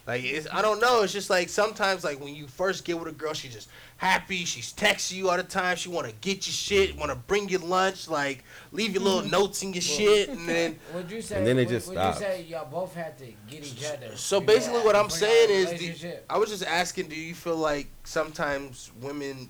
Like 0.08 0.24
it's, 0.24 0.48
I 0.52 0.64
don't 0.64 0.82
know. 0.82 1.04
It's 1.04 1.14
just 1.14 1.30
like 1.30 1.48
sometimes 1.48 2.04
like 2.04 2.20
when 2.20 2.34
you 2.34 2.48
first 2.48 2.86
get 2.86 2.98
with 2.98 3.08
a 3.08 3.12
girl, 3.12 3.34
she's 3.34 3.54
just 3.54 3.70
happy. 3.98 4.46
She's 4.46 4.74
texting 4.74 5.14
you 5.18 5.30
all 5.30 5.38
the 5.38 5.44
time. 5.44 5.78
She 5.78 5.90
want 5.90 6.08
to 6.08 6.14
get 6.22 6.48
you 6.48 6.54
shit. 6.54 6.98
Want 6.98 7.12
to 7.12 7.16
bring 7.16 7.48
you 7.50 7.60
lunch. 7.60 8.08
Like 8.10 8.44
leave 8.72 8.94
your 8.94 9.04
little 9.04 9.22
notes 9.30 9.62
in 9.62 9.74
your 9.74 9.82
shit. 9.84 10.30
And 10.30 10.50
then 10.50 10.80
Would 10.96 11.12
you 11.12 11.22
say? 11.22 11.38
And 11.38 11.46
then 11.46 11.58
it 11.60 11.66
would- 11.66 11.70
just 11.70 11.88
would 11.88 11.98
you 12.00 12.14
say 12.14 12.42
y'all 12.50 12.68
both 12.70 12.96
had 12.96 13.16
to 13.20 13.26
get 13.48 13.64
each 13.66 13.84
other? 13.86 14.16
So 14.16 14.42
basically, 14.42 14.82
what 14.82 14.96
I'm 14.96 15.10
saying 15.12 15.50
is, 15.52 16.02
the. 16.02 16.20
I 16.28 16.38
was 16.40 16.50
just 16.50 16.64
asking, 16.64 17.08
do 17.08 17.16
you 17.16 17.36
feel 17.36 17.58
like 17.58 17.88
sometimes 18.04 18.92
women 19.02 19.50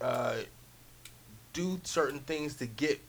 uh, 0.00 0.36
do 1.52 1.80
certain 1.84 2.20
things 2.20 2.54
to 2.56 2.66
get 2.66 3.00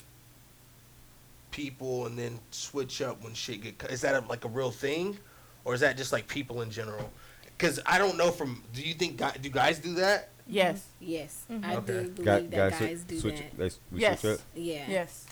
people 1.52 2.06
and 2.06 2.18
then 2.18 2.40
switch 2.52 3.02
up 3.02 3.24
when 3.24 3.34
shit 3.34 3.62
get? 3.62 3.78
cut? 3.78 3.92
Is 3.92 4.02
that 4.02 4.16
a, 4.24 4.28
like 4.28 4.46
a 4.46 4.50
real 4.50 4.72
thing, 4.72 5.18
or 5.66 5.74
is 5.74 5.82
that 5.82 5.98
just 5.98 6.12
like 6.12 6.28
people 6.28 6.62
in 6.62 6.72
general? 6.72 7.12
Because 7.58 7.80
I 7.86 7.98
don't 7.98 8.18
know. 8.18 8.32
From 8.32 8.64
do 8.74 8.82
you 8.82 8.94
think 8.94 9.18
guy, 9.18 9.36
do 9.42 9.50
guys 9.50 9.80
do 9.80 9.96
that? 9.96 10.30
Yes. 10.48 10.84
Yes, 11.00 11.44
Mhm. 11.50 11.64
I 11.66 11.76
Okay. 11.76 11.86
do 11.86 12.10
believe 12.10 12.26
Got- 12.26 12.50
that 12.52 12.70
guys 12.72 12.80
guys 12.80 13.04
do 13.04 13.20
switch, 13.20 13.36
that. 13.38 13.58
They, 13.58 13.70
we 13.92 14.00
Yes. 14.02 14.20
switch 14.22 14.34
up? 14.34 14.40
Yeah. 14.56 14.86
Yes. 14.90 15.26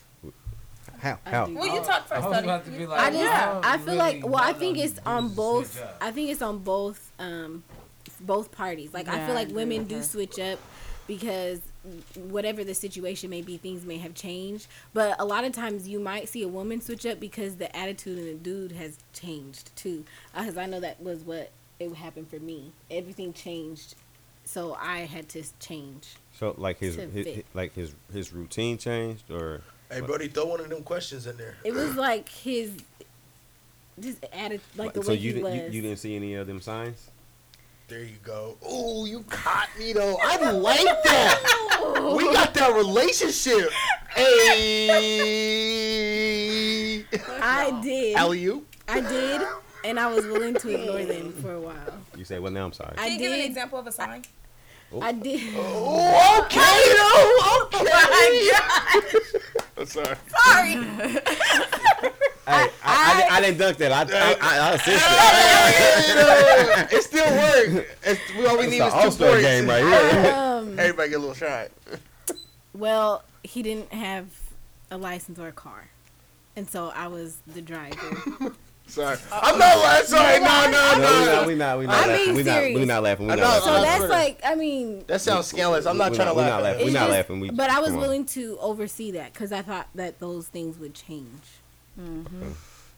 How? 1.00 1.18
How? 1.26 1.46
do. 1.46 1.56
Well, 1.56 1.66
you 1.68 1.82
talk 1.82 2.06
I 2.12 2.16
first, 2.16 2.28
was 2.30 2.44
about 2.44 2.66
to 2.66 2.72
be 2.72 2.86
like, 2.86 3.00
I 3.00 3.10
just 3.12 3.24
y'all 3.24 3.62
I 3.64 3.78
feel 3.78 3.96
like 3.96 4.24
well 4.26 4.36
I 4.44 4.54
think 4.54 4.78
it's 4.78 5.00
on 5.06 5.30
both. 5.30 5.82
I 6.02 6.12
think 6.12 6.30
it's 6.30 6.42
on 6.42 6.60
both 6.60 7.12
um 7.20 7.64
both 8.22 8.52
parties. 8.52 8.94
Like 8.94 9.08
I 9.08 9.26
feel 9.26 9.34
like 9.36 9.48
agree 9.50 9.64
women 9.64 9.86
do 9.86 10.04
switch 10.04 10.38
up 10.40 10.60
because 11.08 11.62
whatever 12.16 12.64
the 12.64 12.74
situation 12.74 13.30
may 13.30 13.42
be, 13.42 13.58
things 13.58 13.86
may 13.86 13.98
have 13.98 14.14
changed. 14.14 14.68
But 14.94 15.16
a 15.20 15.26
lot 15.26 15.44
of 15.44 15.52
times 15.52 15.88
you 15.88 16.00
might 16.00 16.30
see 16.30 16.44
a 16.44 16.48
woman 16.48 16.82
switch 16.82 17.06
up 17.06 17.20
because 17.20 17.56
the 17.56 17.76
attitude 17.76 18.18
in 18.20 18.26
the 18.26 18.34
dude 18.34 18.72
has 18.74 18.98
changed 19.14 19.76
too. 19.76 20.06
Uh, 20.36 20.42
because 20.42 20.58
I 20.58 20.66
know 20.66 20.80
that 20.80 21.02
was 21.02 21.20
what 21.22 21.52
it 21.80 21.94
happened 21.96 22.30
for 22.30 22.40
me. 22.40 22.72
Everything 22.92 23.34
changed, 23.34 23.96
so 24.46 24.76
I 24.80 25.00
had 25.00 25.30
to 25.30 25.44
change. 25.60 26.16
So 26.34 26.56
like 26.58 26.80
his, 26.80 26.96
To 26.96 27.08
his, 27.08 27.44
like 27.54 27.74
his 27.74 27.94
his 28.12 28.34
routine 28.34 28.78
changed 28.78 29.30
or 29.32 29.62
Hey, 29.92 30.02
Brody, 30.02 30.28
throw 30.28 30.46
one 30.46 30.60
of 30.60 30.70
them 30.70 30.84
questions 30.84 31.26
in 31.26 31.36
there. 31.38 31.56
It 31.64 31.74
was 31.74 31.96
like 31.96 32.30
his 32.30 32.72
just 34.00 34.24
attitude, 34.32 34.62
like 34.78 34.94
the 34.94 35.04
so 35.04 35.10
way 35.10 35.16
you, 35.16 35.34
he 35.34 35.38
di- 35.40 35.44
was. 35.44 35.54
you 35.56 35.62
you 35.72 35.82
didn't 35.82 35.98
see 35.98 36.16
any 36.16 36.36
of 36.36 36.48
them 36.48 36.62
signs? 36.62 37.10
There 37.90 38.04
you 38.04 38.18
go. 38.24 38.56
Ooh, 38.72 39.08
you 39.08 39.24
caught 39.30 39.68
me 39.80 39.94
though. 39.94 40.20
I 40.22 40.52
like 40.52 40.86
that. 41.06 42.14
we 42.16 42.32
got 42.32 42.54
that 42.54 42.76
relationship. 42.76 43.72
Hey. 44.14 44.90
I 47.42 47.82
did. 47.82 48.16
Alley 48.16 48.42
you? 48.42 48.64
I 48.88 49.02
did, 49.02 49.42
and 49.84 50.00
I 50.00 50.06
was 50.14 50.24
willing 50.28 50.54
to 50.54 50.70
ignore 50.70 51.04
them 51.04 51.34
for 51.34 51.54
a 51.54 51.60
while. 51.60 51.94
You 52.16 52.26
say, 52.26 52.38
well, 52.38 52.52
now 52.52 52.66
I'm 52.66 52.74
sorry. 52.74 52.94
I 52.96 53.06
Can 53.06 53.14
you 53.14 53.18
give 53.18 53.32
an 53.32 53.40
did. 53.40 53.48
example 53.48 53.80
of 53.80 53.88
a 53.88 53.92
sign? 53.92 54.24
Oh. 54.92 55.02
I 55.02 55.12
did. 55.12 55.42
Oh, 55.58 56.42
okay, 56.46 56.60
though. 56.94 57.40
Oh 57.42 57.70
okay. 57.74 59.40
I'm 59.78 59.86
sorry. 59.88 60.16
Sorry. 60.46 60.76
Hey, 62.50 62.68
I, 62.84 63.28
I, 63.30 63.38
I, 63.38 63.42
didn't 63.42 63.60
dunk 63.60 63.78
that. 63.78 63.92
I, 63.92 64.02
I, 64.02 64.36
I, 64.42 64.72
I 64.72 64.74
assisted. 64.74 64.98
it 66.98 67.04
still 67.04 67.76
worked. 67.76 67.96
It's, 68.04 68.22
we 68.36 68.46
all 68.48 68.58
we 68.58 68.64
It's 68.64 68.72
need 68.72 68.82
is 68.82 68.92
two 68.94 69.00
All-Star 69.00 69.30
points. 69.30 69.44
game 69.44 69.68
right 69.68 69.84
here. 69.84 70.36
Um, 70.60 70.78
Everybody 70.80 71.10
get 71.10 71.16
a 71.16 71.20
little 71.20 71.36
shot. 71.36 71.70
well, 72.74 73.24
he 73.44 73.62
didn't 73.64 73.92
have 73.94 74.26
a 74.92 74.98
license 74.98 75.40
or 75.40 75.48
a 75.48 75.52
car, 75.54 75.88
and 76.56 76.70
so 76.70 76.92
I 76.96 77.08
was 77.08 77.38
the 77.48 77.62
driver. 77.62 77.96
Sorry. 78.88 79.18
I'm 79.32 79.58
not 79.60 79.78
lying. 79.78 80.06
Sorry. 80.06 80.40
No, 80.40 80.72
no, 80.72 80.98
No, 80.98 81.42
no. 81.44 81.48
we 81.48 81.56
not. 81.56 81.78
We 81.78 81.80
not. 81.80 81.80
We 81.80 81.86
not 81.86 82.04
I'm 82.04 82.10
laughing. 82.10 82.26
being 82.26 82.36
We 82.36 82.44
not. 82.44 82.64
We 82.64 82.86
not 82.86 83.04
laughing. 83.04 83.28
We 83.28 83.36
not 83.36 83.40
laughing. 83.40 83.64
So 83.64 83.82
that's 83.82 84.10
like, 84.10 84.40
I 84.44 84.56
mean, 84.56 85.04
That 85.08 85.22
sounds 85.22 85.46
scandalous. 85.48 85.86
I'm 85.86 85.98
not 85.98 86.12
We 86.12 86.18
trying 86.18 86.30
to 86.30 86.34
not- 86.34 86.38
we 86.38 86.42
laugh. 86.42 86.52
not 86.52 86.64
laughing. 86.64 86.80
We 86.80 86.86
it's 86.86 86.94
not 86.96 87.10
laughing. 87.12 87.56
But 87.56 87.70
I 87.70 87.80
was 87.80 87.90
come 87.90 87.98
on. 87.98 88.02
willing 88.02 88.26
to 88.26 88.58
oversee 88.60 89.12
that 89.12 89.32
because 89.34 89.52
I 89.52 89.62
thought 89.62 89.88
that 89.96 90.20
those 90.20 90.48
things 90.48 90.78
would 90.80 90.96
change. 90.96 91.28
Mm-hmm. 92.00 92.52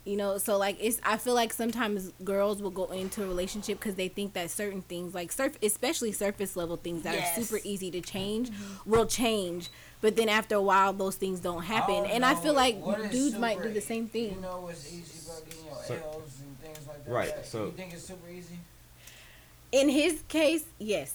You 0.04 0.16
know, 0.16 0.36
so 0.38 0.58
like 0.58 0.78
it's. 0.80 1.00
I 1.04 1.16
feel 1.16 1.34
like 1.34 1.52
sometimes 1.52 2.10
girls 2.24 2.60
will 2.60 2.70
go 2.72 2.86
into 2.86 3.22
a 3.22 3.26
relationship 3.26 3.78
because 3.78 3.94
they 3.94 4.08
think 4.08 4.32
that 4.32 4.50
certain 4.50 4.82
things, 4.82 5.14
like 5.14 5.30
surf, 5.30 5.56
especially 5.62 6.10
surface 6.10 6.56
level 6.56 6.76
things 6.76 7.02
that 7.02 7.14
Yes. 7.14 7.38
are 7.38 7.42
super 7.42 7.60
easy 7.64 7.88
to 7.92 8.00
change, 8.00 8.50
will 8.84 9.06
change. 9.06 9.70
But 10.00 10.16
then 10.16 10.28
after 10.28 10.56
a 10.56 10.60
while, 10.60 10.92
those 10.92 11.14
things 11.14 11.38
don't 11.38 11.62
happen, 11.62 11.94
don't 12.02 12.10
and 12.10 12.24
I 12.24 12.34
feel 12.34 12.52
like 12.52 12.80
what 12.84 12.98
is 12.98 13.10
dudes 13.12 13.38
might 13.38 13.62
do 13.62 13.72
the 13.72 13.80
same 13.80 14.08
thing. 14.08 14.22
You 14.24 14.30
thing. 14.30 14.40
know 14.40 14.60
what's 14.62 14.92
easy 14.92 15.20
about 15.24 15.44
getting 15.48 15.66
your 15.66 15.84
So- 15.84 15.94
L's 15.94 16.40
and 16.40 16.58
things 16.60 16.86
like 16.88 17.04
that? 17.04 17.10
Right, 17.12 17.36
Like, 17.36 17.44
so- 17.44 17.66
you 17.66 17.70
think 17.72 17.92
it's 17.92 18.04
super 18.04 18.28
easy? 18.28 18.58
In 19.70 19.88
his 19.88 20.20
case, 20.26 20.64
yes. 20.80 21.14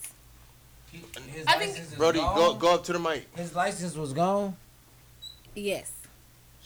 He- 0.94 1.00
His 1.30 1.46
I 1.46 1.58
think- 1.58 1.72
license 1.72 1.92
is 1.92 1.98
Brody, 1.98 2.20
gone? 2.20 2.36
go 2.38 2.54
go 2.56 2.74
up 2.76 2.86
to 2.86 2.94
the 2.94 3.00
mic. 3.00 3.28
His 3.36 3.54
license 3.54 3.96
was 3.96 4.14
gone. 4.14 4.56
Yes. 5.54 5.92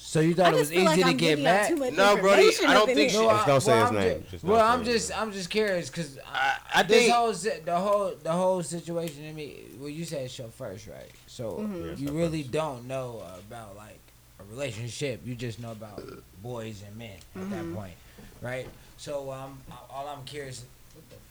So 0.04 0.20
you 0.20 0.34
thought 0.34 0.54
it 0.54 0.58
was 0.58 0.72
easy 0.74 0.84
like 0.84 0.99
to 0.99 1.06
I'm 1.06 1.18
get 1.18 1.41
back? 1.43 1.72
No, 1.72 2.18
Brody, 2.18 2.49
I 2.68 2.74
don't 2.74 2.88
think 2.88 2.97
here. 2.97 3.10
she- 3.12 3.18
No, 3.18 3.30
Just 3.32 3.47
don't 3.47 3.62
say 3.62 3.72
well, 3.72 3.82
his 3.82 3.89
I'm 3.89 3.95
name. 3.95 4.26
Just 4.30 4.43
don't 4.43 4.52
well, 4.52 4.66
I'm 4.66 4.84
just. 4.84 5.18
I'm 5.18 5.32
just 5.32 5.49
curious 5.49 5.89
because 5.89 6.20
I, 6.28 6.58
I 6.76 6.84
this 6.84 7.04
think 7.04 7.14
whole 7.14 7.32
the 7.32 7.76
whole 7.78 8.14
the 8.22 8.32
whole 8.32 8.62
situation 8.64 9.24
to 9.24 9.32
me. 9.34 9.62
Well, 9.80 9.89
you 9.89 10.04
said 10.04 10.24
it's 10.26 10.38
your 10.38 10.49
first, 10.49 10.88
right? 10.88 11.10
So 11.28 11.52
Mm-hmm. 11.52 12.04
You 12.06 12.12
really 12.12 12.41
first. 12.41 12.52
don't 12.52 12.88
know 12.88 13.24
about 13.47 13.78
like 13.78 13.99
a 14.39 14.43
relationship. 14.52 15.22
You 15.24 15.36
just 15.36 15.60
know 15.60 15.72
about 15.72 16.02
boys 16.41 16.84
and 16.86 16.95
men 16.97 17.12
at 17.36 17.41
Mm-hmm. 17.41 17.52
that 17.52 17.76
point, 17.80 17.93
right? 18.41 18.68
So 18.97 19.32
um, 19.32 19.60
all 19.89 20.10
I'm 20.10 20.26
curious. 20.26 20.66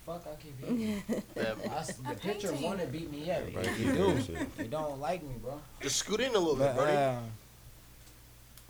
What 0.07 0.21
the 0.23 0.23
fuck 0.25 0.33
I 0.33 0.43
keep 0.43 0.59
hearing? 0.79 1.03
Yeah, 1.37 1.55
I 1.77 1.81
s 1.81 1.93
the 1.97 2.15
picture 2.15 2.53
want 2.55 2.81
to 2.81 2.87
beat 2.87 3.11
me 3.13 3.31
up. 3.31 3.39
Everybody 3.41 3.69
You 3.69 3.75
keep 3.77 3.87
do. 3.87 3.95
doing 3.99 4.25
shit. 4.25 4.49
You 4.59 4.65
don't 4.65 4.99
like 5.01 5.23
me, 5.23 5.35
bro. 5.43 5.61
just 5.83 5.97
scoot 5.97 6.21
in 6.21 6.31
a 6.35 6.39
little 6.39 6.57
But 6.57 6.77
bit, 6.77 6.77
Brody. 6.77 6.97
uh, 6.97 7.19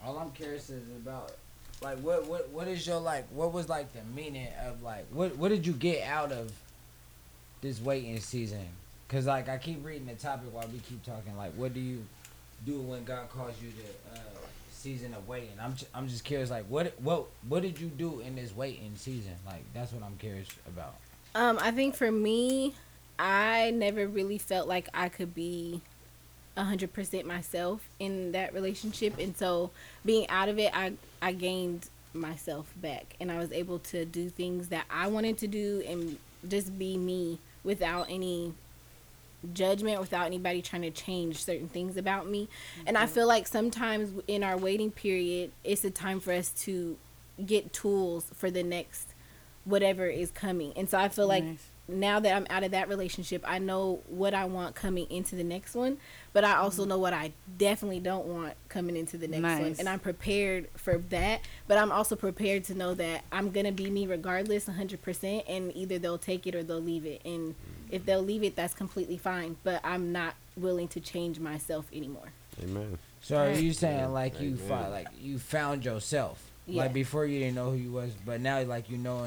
all 0.04 0.18
I'm 0.18 0.30
curious 0.32 0.70
is 0.70 0.82
about 0.96 1.32
like 1.82 1.98
what 1.98 2.26
what 2.26 2.48
what 2.50 2.68
is 2.68 2.86
your 2.86 3.00
like 3.00 3.26
what 3.30 3.52
was 3.52 3.68
like 3.68 3.92
the 3.92 4.02
meaning 4.14 4.48
of 4.66 4.82
like 4.82 5.06
what 5.10 5.36
what 5.36 5.48
did 5.48 5.66
you 5.66 5.72
get 5.72 6.06
out 6.06 6.32
of 6.32 6.52
this 7.60 7.80
waiting 7.80 8.18
season? 8.20 8.66
Cause 9.08 9.26
like 9.26 9.48
I 9.48 9.58
keep 9.58 9.84
reading 9.84 10.06
the 10.06 10.14
topic 10.14 10.52
while 10.52 10.68
we 10.72 10.78
keep 10.78 11.04
talking. 11.04 11.36
Like 11.36 11.52
what 11.54 11.74
do 11.74 11.80
you 11.80 12.04
do 12.66 12.80
when 12.80 13.04
God 13.04 13.28
calls 13.30 13.54
you 13.62 13.70
to 13.70 14.20
uh, 14.20 14.22
season 14.70 15.14
of 15.14 15.26
waiting? 15.26 15.50
I'm 15.60 15.74
I'm 15.94 16.08
just 16.08 16.24
curious. 16.24 16.50
Like 16.50 16.66
what 16.66 17.00
what 17.00 17.26
what 17.48 17.62
did 17.62 17.80
you 17.80 17.88
do 17.88 18.20
in 18.20 18.36
this 18.36 18.54
waiting 18.54 18.92
season? 18.96 19.34
Like 19.46 19.64
that's 19.74 19.92
what 19.92 20.02
I'm 20.02 20.16
curious 20.18 20.48
about. 20.66 20.94
Um, 21.34 21.58
I 21.60 21.70
think 21.70 21.94
for 21.94 22.10
me, 22.10 22.74
I 23.18 23.70
never 23.70 24.06
really 24.08 24.38
felt 24.38 24.66
like 24.66 24.88
I 24.92 25.08
could 25.08 25.34
be 25.34 25.80
hundred 26.64 26.92
percent 26.92 27.26
myself 27.26 27.88
in 27.98 28.32
that 28.32 28.52
relationship, 28.54 29.18
and 29.18 29.36
so 29.36 29.70
being 30.04 30.28
out 30.28 30.48
of 30.48 30.58
it, 30.58 30.70
I 30.76 30.92
I 31.20 31.32
gained 31.32 31.88
myself 32.12 32.72
back, 32.76 33.14
and 33.20 33.30
I 33.30 33.38
was 33.38 33.52
able 33.52 33.78
to 33.80 34.04
do 34.04 34.28
things 34.28 34.68
that 34.68 34.84
I 34.90 35.06
wanted 35.08 35.38
to 35.38 35.46
do 35.46 35.82
and 35.86 36.18
just 36.48 36.78
be 36.78 36.96
me 36.96 37.38
without 37.62 38.06
any 38.08 38.54
judgment 39.54 40.00
without 40.00 40.26
anybody 40.26 40.60
trying 40.62 40.82
to 40.82 40.90
change 40.90 41.42
certain 41.42 41.68
things 41.68 41.96
about 41.96 42.28
me. 42.28 42.48
And 42.86 42.98
i 42.98 43.06
feel 43.06 43.26
like 43.26 43.46
sometimes 43.46 44.10
in 44.28 44.42
our 44.44 44.56
waiting 44.56 44.90
period 44.90 45.50
it's 45.64 45.84
a 45.84 45.90
time 45.90 46.20
for 46.20 46.32
us 46.32 46.50
to 46.64 46.96
get 47.44 47.72
tools 47.72 48.26
for 48.34 48.50
the 48.50 48.62
next 48.62 49.14
whatever 49.64 50.06
is 50.06 50.30
coming. 50.30 50.72
And 50.76 50.88
so 50.90 50.98
i 50.98 51.08
feel 51.08 51.26
like 51.26 51.44
Nice. 51.44 51.69
Now 51.98 52.20
that 52.20 52.34
i'm 52.34 52.46
out 52.50 52.62
of 52.62 52.70
that 52.70 52.88
relationship 52.88 53.42
i 53.46 53.58
know 53.58 54.00
what 54.08 54.34
i 54.34 54.44
want 54.44 54.74
coming 54.74 55.06
into 55.10 55.34
the 55.34 55.44
next 55.44 55.74
one 55.74 55.96
but 56.32 56.44
i 56.44 56.56
also 56.56 56.84
know 56.84 56.98
what 56.98 57.12
i 57.12 57.32
definitely 57.58 58.00
don't 58.00 58.26
want 58.26 58.54
coming 58.68 58.96
into 58.96 59.16
the 59.16 59.28
next 59.28 59.60
one 59.60 59.74
and 59.78 59.88
i'm 59.88 59.98
prepared 59.98 60.68
for 60.76 60.98
that 61.10 61.40
but 61.66 61.78
i'm 61.78 61.92
also 61.92 62.16
prepared 62.16 62.64
to 62.64 62.74
know 62.74 62.94
that 62.94 63.22
i'm 63.32 63.50
gonna 63.50 63.72
be 63.72 63.90
me 63.90 64.06
regardless 64.06 64.66
100% 64.66 65.44
and 65.48 65.74
either 65.76 65.98
they'll 65.98 66.18
take 66.18 66.46
it 66.46 66.54
or 66.54 66.62
they'll 66.62 66.80
leave 66.80 67.04
it 67.04 67.20
and 67.24 67.54
if 67.90 68.04
they'll 68.06 68.22
leave 68.22 68.42
it 68.42 68.56
that's 68.56 68.74
completely 68.74 69.16
fine 69.16 69.56
but 69.64 69.80
i'm 69.84 70.12
not 70.12 70.34
willing 70.56 70.88
to 70.88 71.00
change 71.00 71.38
myself 71.40 71.86
anymore 71.92 72.32
Amen. 72.62 72.98
So 73.22 73.36
are 73.36 73.52
you 73.52 73.72
saying 73.72 74.12
like 74.12 74.40
you 74.40 74.50
Amen. 74.50 74.68
found 74.68 74.90
like 74.90 75.08
you 75.20 75.38
found 75.38 75.84
yourself? 75.84 76.42
Yeah. 76.66 76.82
Like 76.82 76.92
before 76.92 77.26
you 77.26 77.38
didn't 77.40 77.54
know 77.54 77.70
who 77.70 77.76
you 77.76 77.92
was, 77.92 78.12
but 78.24 78.40
now 78.40 78.62
like 78.62 78.90
you 78.90 78.98
know 78.98 79.26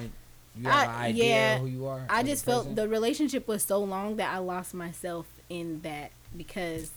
you 0.55 0.63
have 0.69 0.89
I- 0.89 0.93
an 0.93 1.01
idea 1.11 1.25
yeah, 1.25 1.55
of 1.55 1.61
who 1.61 1.67
you 1.67 1.85
are. 1.87 2.05
I 2.09 2.23
just 2.23 2.45
felt 2.45 2.75
the 2.75 2.87
relationship 2.87 3.47
was 3.47 3.63
so 3.63 3.79
long 3.79 4.17
that 4.17 4.33
I 4.33 4.37
lost 4.39 4.73
myself 4.73 5.25
in 5.49 5.81
that 5.81 6.11
because 6.35 6.91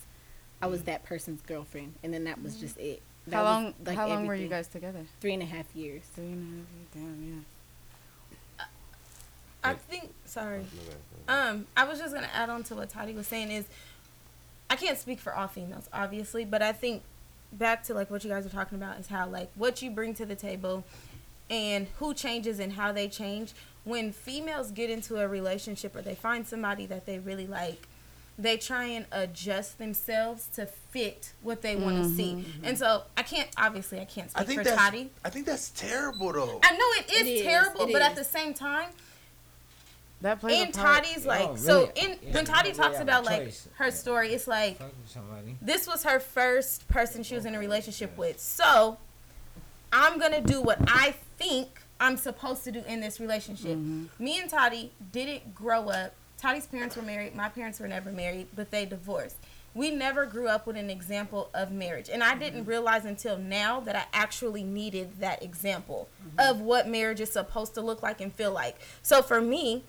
I 0.63 0.67
was 0.67 0.83
that 0.85 1.05
person's 1.05 1.41
girlfriend, 1.43 1.95
and 2.03 2.13
then 2.15 2.25
that 2.25 2.43
was 2.43 2.57
just 2.57 2.79
it. 2.79 3.03
That 3.27 3.37
How 3.37 3.45
long? 3.45 3.75
like, 3.85 3.97
how 3.97 4.09
long 4.09 4.27
were 4.27 4.35
you 4.35 4.49
guys 4.49 4.69
together? 4.69 5.01
Three 5.21 5.35
and 5.35 5.43
a 5.43 5.47
half 5.47 5.67
years. 5.75 6.03
Three 6.15 6.27
and 6.27 6.67
a 6.95 6.99
half. 7.01 7.05
years. 7.05 7.09
Damn, 7.19 7.45
yeah. 8.59 8.65
I 9.65 9.75
think. 9.75 10.13
Sorry. 10.25 10.59
No, 10.59 10.65
no, 11.35 11.45
no. 11.45 11.51
Um, 11.51 11.67
I 11.77 11.85
was 11.85 11.99
just 11.99 12.15
gonna 12.15 12.31
add 12.33 12.51
on 12.51 12.63
to 12.65 12.77
what 12.77 12.89
Toddy 12.89 13.15
was 13.15 13.27
saying 13.27 13.51
is, 13.51 13.65
I 14.71 14.77
can't 14.77 14.97
speak 14.99 15.19
for 15.19 15.35
all 15.35 15.49
females, 15.49 15.89
obviously, 15.93 16.45
but 16.45 16.63
I 16.63 16.73
think 16.73 17.03
back 17.53 17.83
to 17.85 17.95
like 17.95 18.11
what 18.11 18.23
you 18.25 18.31
guys 18.31 18.47
are 18.47 18.51
talking 18.51 18.77
about 18.77 18.99
is 19.01 19.09
how 19.09 19.27
like 19.29 19.51
what 19.55 19.83
you 19.83 19.91
bring 19.91 20.15
to 20.15 20.27
the 20.27 20.37
table, 20.37 20.85
and 21.51 21.87
who 21.99 22.15
changes 22.15 22.59
and 22.59 22.73
how 22.73 22.93
they 22.93 23.09
change. 23.09 23.53
When 23.85 24.11
females 24.13 24.71
get 24.73 24.91
into 24.91 25.19
a 25.21 25.29
relationship 25.29 25.95
or 25.95 26.03
they 26.03 26.15
find 26.17 26.47
somebody 26.47 26.87
that 26.87 27.07
they 27.07 27.19
really 27.21 27.47
like, 27.47 27.87
they 28.39 28.57
try 28.57 28.85
and 28.85 29.07
adjust 29.13 29.79
themselves 29.79 30.49
to 30.57 30.67
fit 30.67 31.33
what 31.43 31.63
they 31.63 31.77
want 31.77 31.97
to 31.97 32.03
mm-hmm. 32.03 32.17
see. 32.17 32.45
And 32.65 32.77
so 32.77 33.05
I 33.17 33.23
can't 33.23 33.49
obviously 33.57 34.01
I 34.01 34.05
can't 34.05 34.29
I 34.35 34.45
speak 34.45 34.59
think 34.59 34.69
for 34.69 34.75
Toddy. 34.77 35.11
I 35.25 35.31
think 35.31 35.47
that's 35.47 35.71
terrible 35.71 36.33
though. 36.33 36.61
I 36.63 36.73
know 36.77 36.85
it 36.99 37.13
is, 37.13 37.21
It 37.23 37.31
is, 37.31 37.43
terrible, 37.43 37.83
it 37.87 37.93
but 37.93 38.03
at 38.03 38.15
the 38.17 38.25
same 38.25 38.53
time, 38.53 38.89
That 40.21 40.41
plays 40.41 40.61
in 40.61 40.69
a 40.69 40.73
part. 40.73 41.05
Toddy's 41.05 41.25
like 41.25 41.49
Oh, 41.49 41.57
so 41.57 41.81
really? 41.81 41.93
in 41.97 42.11
Yeah, 42.11 42.35
when 42.35 42.45
you 42.47 42.53
Toddy 42.53 42.69
really 42.71 42.79
talks 42.79 42.99
have 42.99 43.01
a 43.01 43.03
about 43.11 43.25
like 43.25 43.45
choice. 43.45 43.69
her 43.77 43.85
Yeah. 43.87 43.91
story, 43.91 44.35
it's 44.35 44.49
like 44.49 44.79
Fuck 44.79 44.89
with 44.89 45.11
somebody. 45.11 45.57
this 45.63 45.87
was 45.87 46.03
her 46.03 46.19
first 46.21 46.89
person 46.89 47.23
she 47.23 47.35
was 47.37 47.45
in 47.47 47.55
a 47.55 47.59
relationship 47.59 48.19
with. 48.19 48.39
So 48.41 48.99
I'm 49.93 50.19
gonna 50.19 50.43
do 50.43 50.61
what 50.61 50.79
I 50.89 51.15
think 51.37 51.80
I'm 52.01 52.16
supposed 52.16 52.64
to 52.64 52.72
do 52.72 52.82
in 52.87 53.01
this 53.01 53.20
relationship. 53.20 53.76
Mm-hmm. 53.76 54.22
Me 54.22 54.41
and 54.41 54.51
Toddy 54.51 54.93
didn't 55.12 55.55
grow 55.55 55.89
up. 55.89 56.14
Toddy's 56.39 56.66
parents 56.66 56.97
were 56.97 57.03
married. 57.03 57.34
My 57.34 57.49
parents 57.49 57.80
were 57.80 57.89
never 57.89 58.12
married, 58.12 58.49
but 58.55 58.70
they 58.70 58.84
divorced. 58.84 59.37
We 59.74 59.91
never 59.91 60.24
grew 60.24 60.49
up 60.49 60.66
with 60.66 60.76
an 60.76 60.91
example 60.91 61.51
of 61.55 61.70
marriage. 61.70 62.09
And 62.11 62.22
I 62.22 62.30
mm-hmm. 62.30 62.41
didn't 62.41 62.64
realize 62.64 63.05
until 63.05 63.37
now 63.37 63.80
that 63.80 63.97
I 63.97 64.05
actually 64.12 64.64
needed 64.64 65.20
that 65.20 65.43
example 65.43 66.09
mm-hmm. 66.20 66.51
of 66.51 66.61
what 66.61 66.89
marriage 66.89 67.20
is 67.20 67.32
supposed 67.32 67.74
to 67.74 67.80
look 67.80 68.03
like 68.03 68.20
and 68.20 68.32
feel 68.32 68.53
like. 68.53 68.76
So 69.03 69.22
for 69.22 69.41
me, 69.41 69.84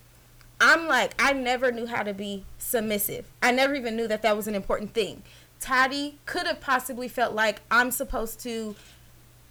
I'm 0.60 0.88
like, 0.88 1.14
I 1.20 1.34
never 1.34 1.72
knew 1.72 1.86
how 1.86 2.04
to 2.04 2.14
be 2.14 2.46
submissive. 2.58 3.28
I 3.42 3.52
never 3.52 3.76
even 3.76 3.96
knew 3.96 4.08
that 4.08 4.22
that 4.24 4.36
was 4.36 4.48
an 4.48 4.56
important 4.56 4.94
thing. 4.94 5.24
Toddy 5.60 6.20
could 6.26 6.48
have 6.48 6.62
possibly 6.62 7.08
felt 7.08 7.34
like 7.34 7.62
I'm 7.72 7.92
supposed 7.92 8.40
to 8.42 8.76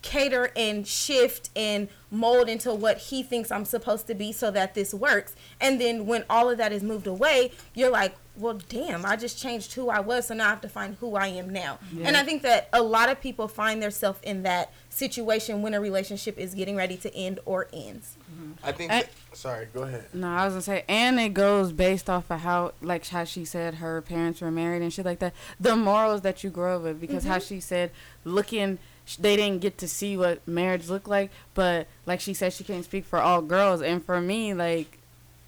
cater 0.06 0.52
and 0.54 0.86
shift 0.86 1.50
and 1.56 1.88
mold 2.12 2.48
into 2.48 2.72
what 2.72 2.98
he 2.98 3.24
thinks 3.24 3.50
I'm 3.50 3.64
supposed 3.64 4.06
to 4.06 4.14
be 4.14 4.30
so 4.30 4.52
that 4.52 4.74
this 4.74 4.94
works. 4.94 5.34
And 5.60 5.80
then 5.80 6.06
when 6.06 6.24
all 6.30 6.48
of 6.48 6.58
that 6.58 6.72
is 6.72 6.82
moved 6.82 7.08
away, 7.08 7.50
you're 7.74 7.90
like, 7.90 8.14
well, 8.36 8.60
damn, 8.68 9.04
I 9.04 9.16
just 9.16 9.40
changed 9.40 9.72
who 9.72 9.88
I 9.88 10.00
was, 10.00 10.28
so 10.28 10.34
now 10.34 10.46
I 10.46 10.50
have 10.50 10.60
to 10.60 10.68
find 10.68 10.94
who 10.96 11.16
I 11.16 11.28
am 11.28 11.50
now. 11.50 11.78
And 12.02 12.16
I 12.16 12.22
think 12.22 12.42
that 12.42 12.68
a 12.72 12.82
lot 12.82 13.08
of 13.08 13.20
people 13.20 13.48
find 13.48 13.82
themselves 13.82 14.20
in 14.22 14.42
that 14.42 14.72
situation 14.90 15.62
when 15.62 15.74
a 15.74 15.80
relationship 15.80 16.38
is 16.38 16.54
getting 16.54 16.76
ready 16.76 16.96
to 16.98 17.14
end 17.16 17.40
or 17.46 17.66
ends. 17.72 18.16
Mm-hmm. 18.30 18.52
I 18.62 18.72
think. 18.72 18.92
I- 18.92 19.00
that- 19.00 19.10
sorry, 19.32 19.68
go 19.72 19.82
ahead. 19.82 20.04
No, 20.12 20.28
I 20.28 20.44
was 20.44 20.52
gonna 20.52 20.62
say, 20.62 20.84
and 20.88 21.18
it 21.18 21.34
goes 21.34 21.72
based 21.72 22.08
off 22.08 22.30
of 22.30 22.40
how, 22.40 22.72
like 22.80 23.06
how 23.08 23.24
she 23.24 23.44
said 23.44 23.76
her 23.76 24.02
parents 24.02 24.40
were 24.40 24.50
married 24.50 24.82
and 24.82 24.92
shit 24.92 25.04
like 25.04 25.18
that. 25.20 25.34
The 25.58 25.74
morals 25.74 26.20
that 26.20 26.44
you 26.44 26.50
grow 26.50 26.76
up 26.76 26.82
with, 26.82 27.00
because 27.00 27.24
mm-hmm. 27.24 27.32
how 27.32 27.38
she 27.38 27.60
said, 27.60 27.90
looking, 28.24 28.76
sh- 28.76 28.80
they 29.20 29.36
didn't 29.36 29.60
get 29.60 29.78
to 29.78 29.88
see 29.88 30.16
what 30.16 30.46
marriage 30.48 30.88
looked 30.88 31.08
like, 31.08 31.30
but 31.54 31.86
like 32.06 32.20
she 32.20 32.34
said, 32.34 32.52
she 32.52 32.64
can't 32.64 32.84
speak 32.84 33.04
for 33.04 33.18
all 33.20 33.40
girls, 33.42 33.80
and 33.82 34.04
for 34.04 34.20
me, 34.20 34.52
like, 34.54 34.98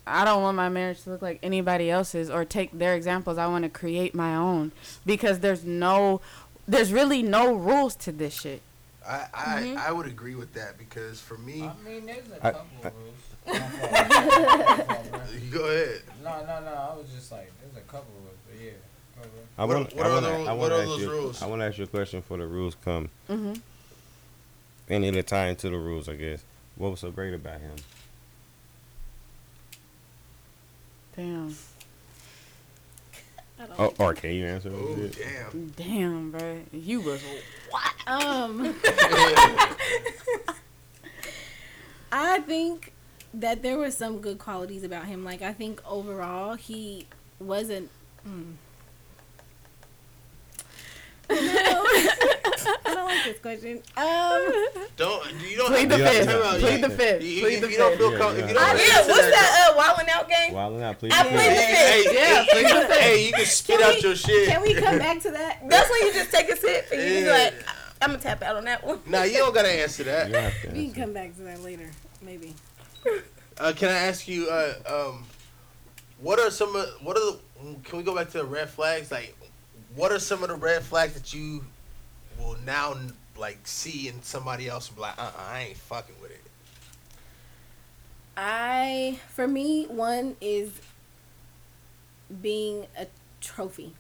I 0.07 0.25
don't 0.25 0.43
want 0.43 0.57
my 0.57 0.69
marriage 0.69 1.03
to 1.03 1.11
look 1.11 1.23
like 1.23 1.39
anybody 1.43 1.91
else's 1.91 2.31
or 2.31 2.45
take 2.45 2.71
their 2.79 2.95
examples. 2.95 3.37
I 3.37 3.47
want 3.49 3.65
to 3.65 3.69
create 3.69 4.15
my 4.15 4.35
own 4.37 4.73
because 5.05 5.41
there's 5.41 5.65
no, 5.65 6.21
there's 6.67 6.93
really 6.93 7.23
no 7.23 7.53
rules 7.55 7.95
to 7.97 8.13
this 8.13 8.35
shit. 8.41 8.63
I 9.07 9.27
I, 9.35 9.45
mm-hmm. 9.63 9.79
I 9.79 9.93
would 9.93 10.07
agree 10.07 10.35
with 10.35 10.53
that 10.55 10.79
because 10.79 11.21
for 11.21 11.37
me, 11.39 11.63
I 11.65 11.73
mean, 11.89 12.07
there's 12.07 12.29
a 12.31 12.47
I- 12.47 12.51
couple 12.53 12.67
I- 12.85 12.87
of 12.89 12.95
rules. 12.95 13.15
My 13.47 13.59
fault. 13.59 14.69
My 14.69 14.85
fault, 14.85 15.11
bro. 15.11 15.21
go 15.51 15.65
ahead. 15.65 16.03
No, 16.23 16.31
no, 16.47 16.61
no. 16.61 16.89
I 16.93 16.97
was 16.97 17.07
just 17.15 17.33
like, 17.33 17.51
there's 17.61 17.77
a 17.83 17.87
couple 17.89 18.13
rules, 18.23 18.37
but 18.47 18.61
yeah. 18.63 18.71
Go, 18.73 18.77
bro. 18.77 19.08
I 19.57 19.65
want. 19.65 19.95
what 19.95 20.07
I 20.07 20.09
want 20.13 20.25
to. 20.27 20.33
I 20.33 20.53
what 20.53 20.59
want 20.59 20.73
are 20.73 20.77
to 20.77 20.83
ask 20.83 20.89
those 20.89 21.01
you. 21.03 21.11
rules? 21.11 21.43
I 21.43 21.47
want 21.47 21.61
to 21.63 21.67
ask 21.67 21.79
you 21.79 21.85
a 21.85 21.89
question 21.89 22.23
for 22.23 22.37
the 22.39 22.47
rules 22.47 22.77
come, 22.85 23.09
Mm-hmm. 23.29 23.55
and 24.89 25.05
it'll 25.05 25.23
tie 25.23 25.49
into 25.49 25.69
the 25.71 25.79
rules, 25.79 26.09
I 26.09 26.15
guess. 26.15 26.43
What 26.77 26.91
was 26.93 27.01
so 27.01 27.11
great 27.11 27.35
about 27.35 27.61
him? 27.61 27.75
Damn, 31.17 31.57
I 33.61 33.67
don't 33.67 33.81
Oh, 33.81 34.05
or 34.05 34.15
can 34.15 34.31
you 34.35 34.47
answer? 34.47 34.71
Oh 34.73 34.95
damn. 35.51 35.69
damn, 35.77 36.31
bro, 36.31 36.61
you 36.73 37.01
was 37.01 37.21
what? 37.71 37.93
Um, 38.07 38.77
I 42.13 42.39
think 42.41 42.93
that 43.35 43.63
there 43.63 43.77
were 43.77 43.91
some 43.91 44.21
good 44.21 44.39
qualities 44.39 44.85
about 44.85 45.07
him. 45.07 45.25
Like 45.25 45.43
I 45.43 45.53
think 45.53 45.83
overall 45.85 46.55
he 46.55 47.07
wasn't. 47.41 47.91
Mm. 48.27 48.55
No. 51.31 51.37
I 51.37 52.79
don't 52.85 53.05
like 53.07 53.25
this 53.25 53.39
question. 53.41 53.83
Um, 53.97 54.53
Don't 54.97 55.25
you 55.49 55.57
don't 55.59 55.69
Plead 55.69 55.89
the 55.91 55.99
fifth. 55.99 56.27
time. 56.27 56.61
Plead 56.61 56.73
You- 56.73 56.89
the 56.89 56.91
fifth. 56.91 57.23
you- 57.23 57.41
Plead 57.43 57.57
the 57.57 57.69
don't 57.77 57.91
fifth. 57.91 57.99
feel 57.99 58.11
Yeah, 58.13 58.31
if 58.43 58.49
you 58.49 58.55
don't 58.55 58.59
I 58.65 58.67
wanna 58.69 58.79
did. 58.79 59.07
What's 59.09 59.21
that- 59.21 59.31
that? 59.31 59.71
Uh, 59.71 59.77
wilding 59.77 60.09
out 60.11 60.29
game. 60.29 60.53
Wilding 60.55 60.83
out, 60.83 60.99
please. 60.99 61.13
I 61.15 61.23
plead 61.23 61.33
the 61.35 61.39
Hey, 61.41 62.03
fifth. 62.03 62.13
hey, 62.13 62.15
Yeah, 62.15 62.43
hey, 62.43 62.47
plead 62.51 62.65
the 62.67 62.87
fifth. 62.89 62.99
hey, 63.01 63.27
you 63.27 63.33
can 63.33 63.47
spit 63.47 63.79
Can 63.81 63.89
out 63.89 63.95
we- 63.97 64.01
your 64.03 64.17
shit. 64.17 64.49
can 64.49 64.63
we 64.63 64.75
come 64.75 64.99
back 64.99 65.21
to 65.23 65.31
that? 65.31 65.59
That's 65.69 65.91
when 65.91 66.01
you 66.07 66.13
just 66.13 66.31
take 66.31 66.49
a 66.49 66.57
sip 66.57 66.89
and 66.93 67.01
you 67.03 67.09
just 67.09 67.27
Yeah. 67.27 67.33
like, 67.33 67.55
I'm 68.01 68.11
gonna 68.11 68.23
tap 68.23 68.43
out 68.43 68.57
on 68.57 68.65
that 68.65 68.85
one. 68.85 69.01
Nah, 69.07 69.23
you 69.25 69.39
don't 69.39 69.55
gotta 69.55 69.71
answer 69.71 70.05
that. 70.05 70.33
don't 70.33 70.43
have 70.43 70.63
to 70.63 70.69
We 70.71 70.91
can 70.91 71.03
come 71.05 71.13
back 71.13 71.35
to 71.37 71.43
that 71.43 71.63
later, 71.63 71.91
maybe. 72.23 72.55
Uh, 73.59 73.73
can 73.77 73.89
I 73.91 73.99
ask 74.07 74.27
you? 74.29 74.49
Uh, 74.49 74.75
um, 74.87 75.27
what 76.21 76.39
are 76.39 76.51
some 76.51 76.75
of 76.77 76.89
what 77.03 77.17
are 77.17 77.21
the? 77.21 77.39
Can 77.85 77.99
we 77.99 78.05
go 78.05 78.15
back 78.15 78.31
to 78.31 78.39
the 78.39 78.45
red 78.45 78.71
flags? 78.71 79.11
Like, 79.11 79.35
what 79.99 80.13
are 80.13 80.21
some 80.21 80.45
of 80.45 80.49
the 80.49 80.55
red 80.55 80.85
flags 80.85 81.15
that 81.15 81.35
you 81.35 81.65
will 82.39 82.57
now 82.65 82.95
like 83.37 83.59
see 83.65 84.07
in 84.07 84.23
somebody 84.23 84.69
else? 84.69 84.87
And 84.89 84.97
be 84.97 85.03
like, 85.03 85.19
uh, 85.19 85.23
uh 85.23 85.33
I 85.51 85.61
ain't 85.71 85.77
fucking 85.77 86.15
with 86.23 86.31
it. 86.31 86.41
I, 88.37 89.19
for 89.29 89.49
me, 89.49 89.87
one 89.87 90.37
is 90.41 90.71
being 92.41 92.87
a 92.97 93.09
trophy. 93.41 93.95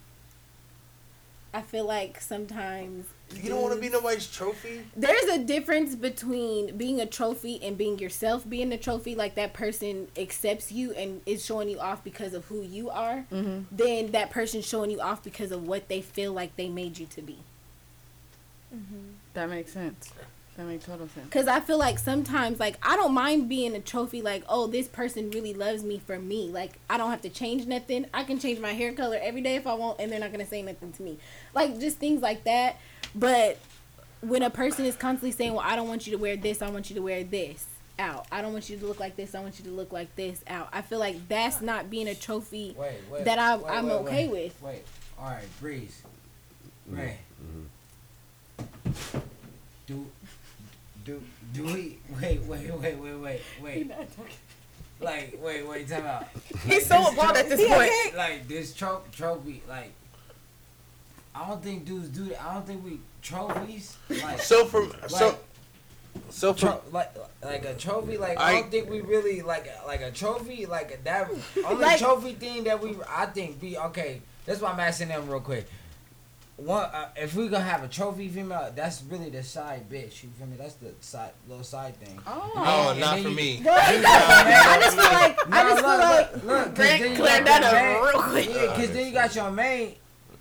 I 1.53 1.62
feel 1.62 1.84
like 1.84 2.20
sometimes 2.20 3.07
You 3.35 3.51
don't 3.51 3.61
want 3.62 3.74
to 3.74 3.81
be 3.81 3.89
nobody's 3.89 4.26
trophy. 4.26 4.81
there's 4.97 5.24
a 5.24 5.39
difference 5.39 5.95
between 5.95 6.76
being 6.76 7.01
a 7.01 7.07
trophy 7.07 7.61
and 7.62 7.76
being 7.76 7.99
yourself 7.99 8.49
being 8.49 8.72
a 8.72 8.79
trophy 8.79 9.14
like 9.14 9.35
that 9.37 9.53
person 9.53 10.09
accepts 10.16 10.72
you 10.72 10.93
and 10.93 11.20
is 11.26 11.45
showing 11.45 11.68
you 11.68 11.79
off 11.79 12.03
because 12.03 12.33
of 12.35 12.45
who 12.47 12.62
you 12.62 12.89
are 12.91 13.26
Mhm. 13.31 13.64
then 13.70 14.12
that 14.12 14.31
person 14.31 14.62
showing 14.62 14.91
you 14.91 15.01
off 15.01 15.22
because 15.22 15.53
of 15.53 15.66
what 15.68 15.89
they 15.89 16.01
feel 16.01 16.33
like 16.33 16.57
they 16.57 16.68
made 16.68 16.99
you 16.99 17.07
to 17.07 17.22
be 17.22 17.39
That 19.35 19.49
makes 19.51 19.72
sense. 19.72 20.11
That 20.57 20.66
makes 20.66 20.87
total 20.87 21.07
sense. 21.07 21.26
because 21.26 21.47
i 21.47 21.61
feel 21.61 21.79
like 21.79 22.01
sometimes 22.01 22.59
like 22.59 22.76
i 22.83 22.97
don't 22.97 23.14
mind 23.14 23.49
being 23.49 23.76
a 23.76 23.81
trophy 23.81 24.20
like 24.22 24.43
oh 24.49 24.66
this 24.66 24.89
person 24.89 25.31
really 25.31 25.55
loves 25.55 25.85
me 25.85 26.01
for 26.05 26.18
me 26.18 26.49
like 26.49 26.81
i 26.91 26.97
don't 26.97 27.11
have 27.11 27.20
to 27.22 27.29
change 27.29 27.64
nothing 27.66 28.07
i 28.12 28.24
can 28.24 28.41
change 28.41 28.59
my 28.59 28.72
hair 28.72 28.93
color 28.93 29.16
every 29.22 29.41
day 29.41 29.55
if 29.55 29.68
i 29.68 29.74
want 29.74 30.01
and 30.01 30.11
they're 30.11 30.18
not 30.18 30.33
gonna 30.33 30.45
say 30.45 30.61
nothing 30.61 30.91
to 30.91 31.03
me 31.05 31.16
like 31.55 31.79
just 31.79 31.99
things 31.99 32.20
like 32.22 32.43
that 32.43 32.74
but 33.15 33.59
when 34.21 34.43
a 34.43 34.51
person 34.51 34.85
is 34.85 34.97
constantly 34.97 35.31
saying 35.33 35.53
well 35.55 35.65
i 35.65 35.77
don't 35.77 35.89
want 35.89 36.07
you 36.07 36.13
to 36.13 36.19
wear 36.19 36.37
this 36.37 36.61
i 36.63 36.69
want 36.69 36.91
you 36.91 36.97
to 36.97 37.03
wear 37.03 37.23
this 37.25 37.67
out 37.99 38.27
i 38.33 38.41
don't 38.43 38.53
want 38.53 38.69
you 38.71 38.77
to 38.77 38.87
look 38.87 39.01
like 39.01 39.17
this 39.17 39.35
i 39.35 39.41
want 39.41 39.59
you 39.59 39.65
to 39.65 39.71
look 39.71 39.93
like 39.93 40.15
this 40.17 40.43
out 40.49 40.69
i 40.73 40.81
feel 40.83 40.99
like 40.99 41.17
that's 41.29 41.61
not 41.61 41.89
being 41.91 42.09
a 42.09 42.15
trophy 42.15 42.75
Wait, 42.79 42.93
wait. 43.11 43.25
that 43.25 43.39
I- 43.39 43.57
wait, 43.57 43.67
I'm 43.71 43.87
wait, 43.87 43.93
okay 43.95 44.29
wait, 44.29 44.45
with. 44.45 44.63
Wait. 44.63 44.83
All 45.21 45.31
right, 45.31 45.45
breeze. 45.61 46.03
Mm-hmm. 46.89 46.97
Ray. 47.01 47.19
Mm-hmm. 47.43 49.19
Do, 49.87 50.07
do, 51.05 51.23
do 51.55 51.65
we? 51.65 51.99
Wait, 52.21 52.43
wait, 52.43 52.71
wait, 52.79 52.97
wait, 52.99 53.17
wait, 53.19 53.41
wait. 53.61 53.91
Like, 55.01 55.39
wait, 55.43 55.67
wait, 55.67 55.89
time 55.89 56.07
out. 56.07 56.27
He's 56.67 56.87
so 56.87 56.99
This 56.99 57.09
appalled 57.13 57.37
at 57.37 57.49
this 57.49 57.67
tro- 57.67 57.77
point. 57.77 58.17
Like 58.17 58.49
this 58.49 58.75
tro- 58.75 59.03
trophy, 59.13 59.63
like. 59.69 59.93
I 61.35 61.47
don't 61.49 61.62
think 61.62 61.85
dudes 61.85 62.09
do 62.09 62.24
that. 62.26 62.43
I 62.43 62.55
don't 62.55 62.66
think 62.66 62.85
we 62.85 63.01
trophies 63.22 63.97
like 64.09 64.41
So 64.41 64.64
from 64.66 64.93
so 65.09 65.26
Like- 65.29 65.39
so 66.31 66.53
from 66.53 66.68
tro- 66.70 66.83
like 66.91 67.14
like 67.45 67.64
a 67.64 67.74
trophy. 67.74 68.16
Like 68.18 68.39
I- 68.41 68.51
I, 68.51 68.61
don't 68.61 68.70
think 68.70 68.91
we 68.91 69.01
really 69.03 69.43
like 69.43 69.68
like 69.87 70.01
a 70.01 70.11
trophy. 70.11 70.66
Like 70.66 71.05
that 71.05 71.31
only 71.66 71.85
Like- 71.85 71.99
trophy 72.01 72.33
thing 72.35 72.64
that 72.64 72.81
we 72.83 72.97
I 73.09 73.26
think 73.26 73.61
be 73.61 73.79
okay. 73.79 74.20
That's 74.47 74.61
why 74.61 74.72
I'm 74.72 74.81
asking 74.81 75.09
them 75.09 75.29
real 75.29 75.41
quick. 75.41 75.68
One, 76.57 76.87
uh, 76.93 77.09
if 77.14 77.37
we 77.37 77.47
gonna 77.47 77.62
have 77.62 77.85
a 77.85 77.89
trophy 77.89 78.26
female, 78.29 78.72
that's 78.74 79.01
really 79.09 79.31
the 79.31 79.45
side 79.45 79.89
bitch. 79.89 80.24
You 80.24 80.31
feel 80.37 80.49
me? 80.49 80.57
That's 80.59 80.74
the 80.74 80.91
side 81.01 81.31
little 81.49 81.62
side 81.62 81.95
thing. 82.01 82.18
Oh. 82.26 82.51
oh, 82.57 82.91
and 82.91 82.99
not 83.01 83.14
then 83.14 83.22
for 83.22 83.29
you- 83.29 83.37
me. 83.37 83.62
I 83.64 84.79
just 84.83 84.97
feel 84.97 85.05
like 85.12 85.39
I 85.55 85.62
No, 85.62 85.68
just 85.68 85.81
feel 85.81 85.89
look, 85.91 86.01
like 86.01 86.33
look, 86.33 86.45
look, 86.45 86.64
'cause 86.66 86.74
Grant 86.74 87.01
then 87.03 87.11
you 87.12 87.16
cleared 87.16 87.45
got 87.45 87.61
that 87.62 87.74
up 87.74 88.12
real 88.12 88.22
quick. 88.22 88.49
Yeah, 88.49 88.74
because 88.74 88.91
then 88.93 89.07
you 89.07 89.12
got 89.12 89.35
your 89.37 89.51
main. 89.53 89.95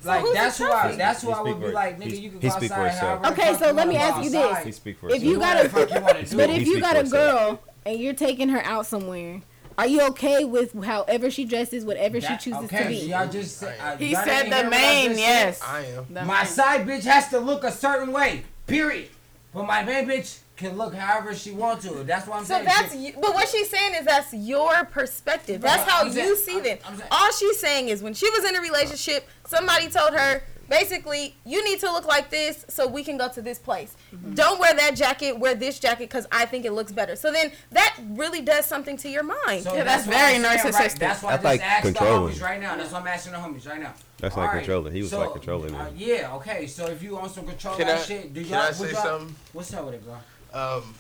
Like 0.04 0.24
that's 0.34 0.58
the 0.58 0.66
who 0.66 0.72
I. 0.72 0.82
trophy? 0.82 0.98
That's 0.98 1.22
who 1.22 1.32
I 1.32 1.42
would 1.42 1.60
be 1.60 1.68
like, 1.68 2.00
nigga. 2.00 2.12
he- 2.12 2.18
You 2.18 2.30
can 2.32 2.42
he 2.42 2.48
go 2.50 2.56
speak 2.58 2.70
for 2.72 2.76
outside. 2.76 2.90
himself. 2.92 3.24
however 3.24 3.42
Okay, 3.42 3.58
so 3.58 3.72
let 3.72 3.88
me 3.88 3.98
ask 3.98 4.16
go 4.18 4.22
you 4.24 4.30
this. 4.30 4.64
He 4.64 4.72
speak 4.72 5.00
for 5.00 5.10
If 5.10 5.24
you 5.24 5.40
got 5.40 5.58
a- 5.58 5.68
Whatever 5.70 5.80
the 5.80 5.88
fuck 5.88 5.96
you 6.00 6.06
wanna 6.06 6.26
do. 6.26 6.38
But 6.38 6.50
if 6.52 6.68
you 6.68 6.80
got 6.80 6.96
a 6.98 7.04
girl 7.04 7.60
and 7.86 8.00
you're 8.00 8.14
taking 8.14 8.50
her 8.50 8.62
out 8.64 8.86
somewhere, 8.86 9.42
are 9.78 9.88
you 9.88 10.02
okay 10.10 10.44
with 10.46 10.84
however 10.84 11.30
she 11.32 11.46
dresses, 11.46 11.84
whatever 11.86 12.20
That- 12.20 12.42
she 12.42 12.50
chooses 12.52 12.66
okay, 12.66 12.84
to 12.84 12.90
be? 12.90 12.96
Y'all 13.10 13.28
just 13.28 13.58
said, 13.58 13.76
uh, 13.84 13.96
He 13.98 14.12
y'all 14.14 14.24
said 14.24 14.52
the 14.52 14.56
hear 14.56 14.66
I 14.66 14.70
main, 14.70 15.10
said? 15.12 15.18
yes. 15.20 15.62
I 15.64 15.80
am. 15.86 16.06
The 16.10 16.26
My 16.26 16.44
main. 16.44 16.46
side 16.52 16.88
bitch 16.88 17.04
has 17.04 17.30
to 17.30 17.40
look 17.40 17.64
a 17.64 17.72
certain 17.72 18.12
way. 18.12 18.44
Period. 18.66 19.10
But 19.54 19.66
my 19.66 19.84
main 19.84 20.08
bitch 20.08 20.38
can 20.58 20.76
look 20.78 20.94
however 20.96 21.34
she 21.36 21.52
wants 21.52 21.86
to. 21.86 21.94
That's 22.04 22.28
what 22.28 22.40
I'm 22.40 22.46
So 22.46 22.56
saying. 22.56 22.66
that's, 22.66 22.92
Shit. 22.92 23.00
you, 23.02 23.14
but 23.22 23.34
what 23.34 23.48
she's 23.48 23.70
saying 23.70 23.94
is 23.96 24.06
that's 24.06 24.34
your 24.34 24.84
perspective. 24.86 25.62
That's 25.62 25.84
how 25.90 26.02
I'm 26.02 26.08
you 26.08 26.14
saying- 26.14 26.36
see 26.38 26.54
I'm- 26.56 26.64
them. 26.64 26.78
I'm 26.86 26.98
saying- 26.98 27.10
All 27.12 27.32
she's 27.32 27.60
saying 27.60 27.90
is 27.90 28.02
when 28.02 28.14
she 28.16 28.30
was 28.32 28.44
in 28.44 28.56
a 28.56 28.62
relationship, 28.62 29.28
somebody 29.48 29.88
told 29.88 30.14
her, 30.14 30.44
basically, 30.68 31.36
you 31.46 31.64
need 31.64 31.80
to 31.80 31.90
look 31.92 32.06
like 32.06 32.30
this 32.30 32.66
so 32.68 32.88
we 32.88 33.04
can 33.04 33.18
go 33.18 33.30
to 33.30 33.42
this 33.42 33.58
place. 33.60 33.94
Don't 34.34 34.60
wear 34.60 34.74
that 34.74 34.96
jacket, 34.96 35.40
wear 35.40 35.54
this 35.56 35.80
jacket 35.80 36.10
because 36.10 36.26
I 36.32 36.46
think 36.46 36.66
it 36.66 36.72
looks 36.74 36.92
better. 36.92 37.16
So 37.16 37.32
then 37.32 37.52
that 37.72 37.96
really 38.10 38.42
does 38.42 38.66
something 38.66 38.98
to 38.98 39.10
your 39.10 39.24
mind. 39.24 39.64
So 39.64 39.76
Yeah, 39.76 39.84
that's 39.84 40.08
what 40.08 40.16
very 40.18 40.36
I'm 40.38 40.44
right? 40.44 40.60
narcissistic. 40.60 40.98
That's 41.00 41.22
why 41.24 41.32
That's 41.38 41.46
I 41.46 41.50
like 41.50 41.60
just 41.62 41.72
asked 41.72 41.84
controlling. 41.84 42.34
the 42.34 42.40
homies 42.40 42.44
right 42.44 42.60
now. 42.60 42.76
That's 42.76 42.92
why 42.92 43.00
I'm 43.00 43.08
asking 43.08 43.32
the 43.34 43.38
homies 43.38 43.70
right 43.70 43.80
now. 43.80 43.94
That's 44.18 44.36
like 44.36 44.48
All 44.50 44.54
right, 44.56 44.60
controlling. 44.64 44.94
He 44.94 45.02
was 45.04 45.12
so, 45.12 45.20
like 45.20 45.32
controlling 45.34 45.76
uh, 45.76 45.92
yeah, 45.96 46.34
okay. 46.36 46.66
So 46.68 46.88
if 46.88 47.04
you 47.04 47.18
on 47.20 47.30
some 47.30 47.46
control 47.46 47.76
Can 47.78 47.86
that 47.88 48.00
I- 48.00 48.02
shit, 48.02 48.34
do 48.34 48.42
y'all, 48.42 48.60
I 48.62 48.72
say 48.72 48.92
y'all- 48.92 49.04
something? 49.04 49.36
What's 49.54 49.72
up 49.76 49.86
with 49.86 49.94
it, 49.94 50.04
bro? 50.04 50.16
Um, 50.54 50.94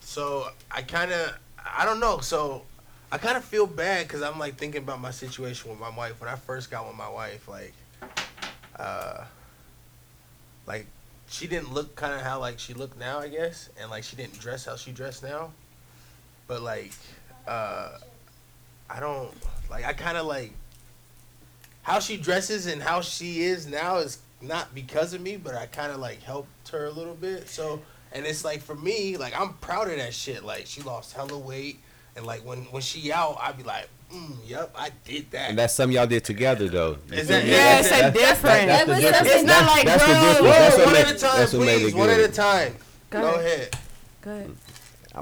so 0.00 0.48
I 0.70 0.82
kind 0.82 1.12
of, 1.12 1.38
I 1.58 1.84
don't 1.84 2.00
know. 2.00 2.20
So 2.20 2.62
I 3.10 3.18
kind 3.18 3.36
of 3.36 3.44
feel 3.44 3.66
bad 3.66 4.06
because 4.06 4.22
I'm 4.22 4.38
like 4.38 4.56
thinking 4.56 4.82
about 4.82 5.00
my 5.00 5.10
situation 5.10 5.70
with 5.70 5.80
my 5.80 5.90
wife. 5.90 6.20
When 6.20 6.28
I 6.28 6.36
first 6.36 6.70
got 6.70 6.86
with 6.86 6.96
my 6.96 7.08
wife, 7.08 7.48
like, 7.48 7.74
uh, 8.78 9.24
like 10.66 10.86
she 11.28 11.46
didn't 11.46 11.72
look 11.72 11.94
kind 11.94 12.14
of 12.14 12.20
how 12.22 12.40
like 12.40 12.58
she 12.58 12.74
looked 12.74 12.98
now, 12.98 13.18
I 13.18 13.28
guess, 13.28 13.70
and 13.80 13.90
like 13.90 14.04
she 14.04 14.16
didn't 14.16 14.38
dress 14.38 14.64
how 14.64 14.76
she 14.76 14.92
dressed 14.92 15.22
now. 15.22 15.52
But 16.46 16.62
like, 16.62 16.92
uh, 17.46 17.98
I 18.88 19.00
don't 19.00 19.30
like. 19.70 19.84
I 19.84 19.92
kind 19.92 20.16
of 20.16 20.26
like 20.26 20.52
how 21.82 22.00
she 22.00 22.16
dresses 22.16 22.66
and 22.66 22.82
how 22.82 23.00
she 23.00 23.40
is 23.40 23.66
now 23.66 23.96
is 23.96 24.18
not 24.42 24.74
because 24.74 25.14
of 25.14 25.20
me, 25.20 25.36
but 25.36 25.54
I 25.54 25.66
kind 25.66 25.90
of 25.90 25.98
like 25.98 26.22
helped 26.22 26.68
her 26.68 26.86
a 26.86 26.90
little 26.90 27.14
bit. 27.14 27.48
So, 27.48 27.80
and 28.12 28.24
it's 28.26 28.44
like 28.44 28.60
for 28.60 28.74
me, 28.74 29.16
like 29.16 29.38
I'm 29.38 29.54
proud 29.54 29.90
of 29.90 29.96
that 29.96 30.14
shit. 30.14 30.44
Like 30.44 30.66
she 30.66 30.82
lost 30.82 31.14
hella 31.14 31.38
weight, 31.38 31.80
and 32.16 32.26
like 32.26 32.44
when 32.44 32.60
when 32.66 32.82
she 32.82 33.12
out, 33.12 33.38
I'd 33.40 33.56
be 33.56 33.62
like, 33.64 33.88
mm, 34.12 34.36
yep, 34.46 34.74
I 34.76 34.90
did 35.04 35.30
that. 35.32 35.50
And 35.50 35.58
that's 35.58 35.74
something 35.74 35.96
y'all 35.96 36.06
did 36.06 36.24
together, 36.24 36.68
though. 36.68 36.98
Is 37.12 37.28
that- 37.28 37.44
Yeah, 37.44 37.78
it's 37.80 37.88
a 37.88 37.90
That's- 37.90 38.14
different. 38.14 38.66
that's 38.68 38.86
the 38.86 38.94
difference. 38.96 39.28
It's 39.32 39.44
not 39.44 39.66
like, 39.66 39.84
That's 39.84 40.04
bro. 40.04 40.14
difference. 40.14 40.40
That's 40.48 40.76
what 40.76 40.84
one 40.86 40.92
made- 40.94 41.00
at 41.06 41.10
a 41.14 41.18
time, 41.18 41.38
that's 41.38 41.52
what 41.52 41.66
made 41.66 41.80
please. 41.82 41.94
One 41.94 42.10
at 42.10 42.20
a 42.20 42.28
time. 42.28 42.76
Go 43.10 43.20
Go 43.20 43.28
ahead. 43.34 43.44
ahead. 43.44 43.76
Good. 44.22 44.56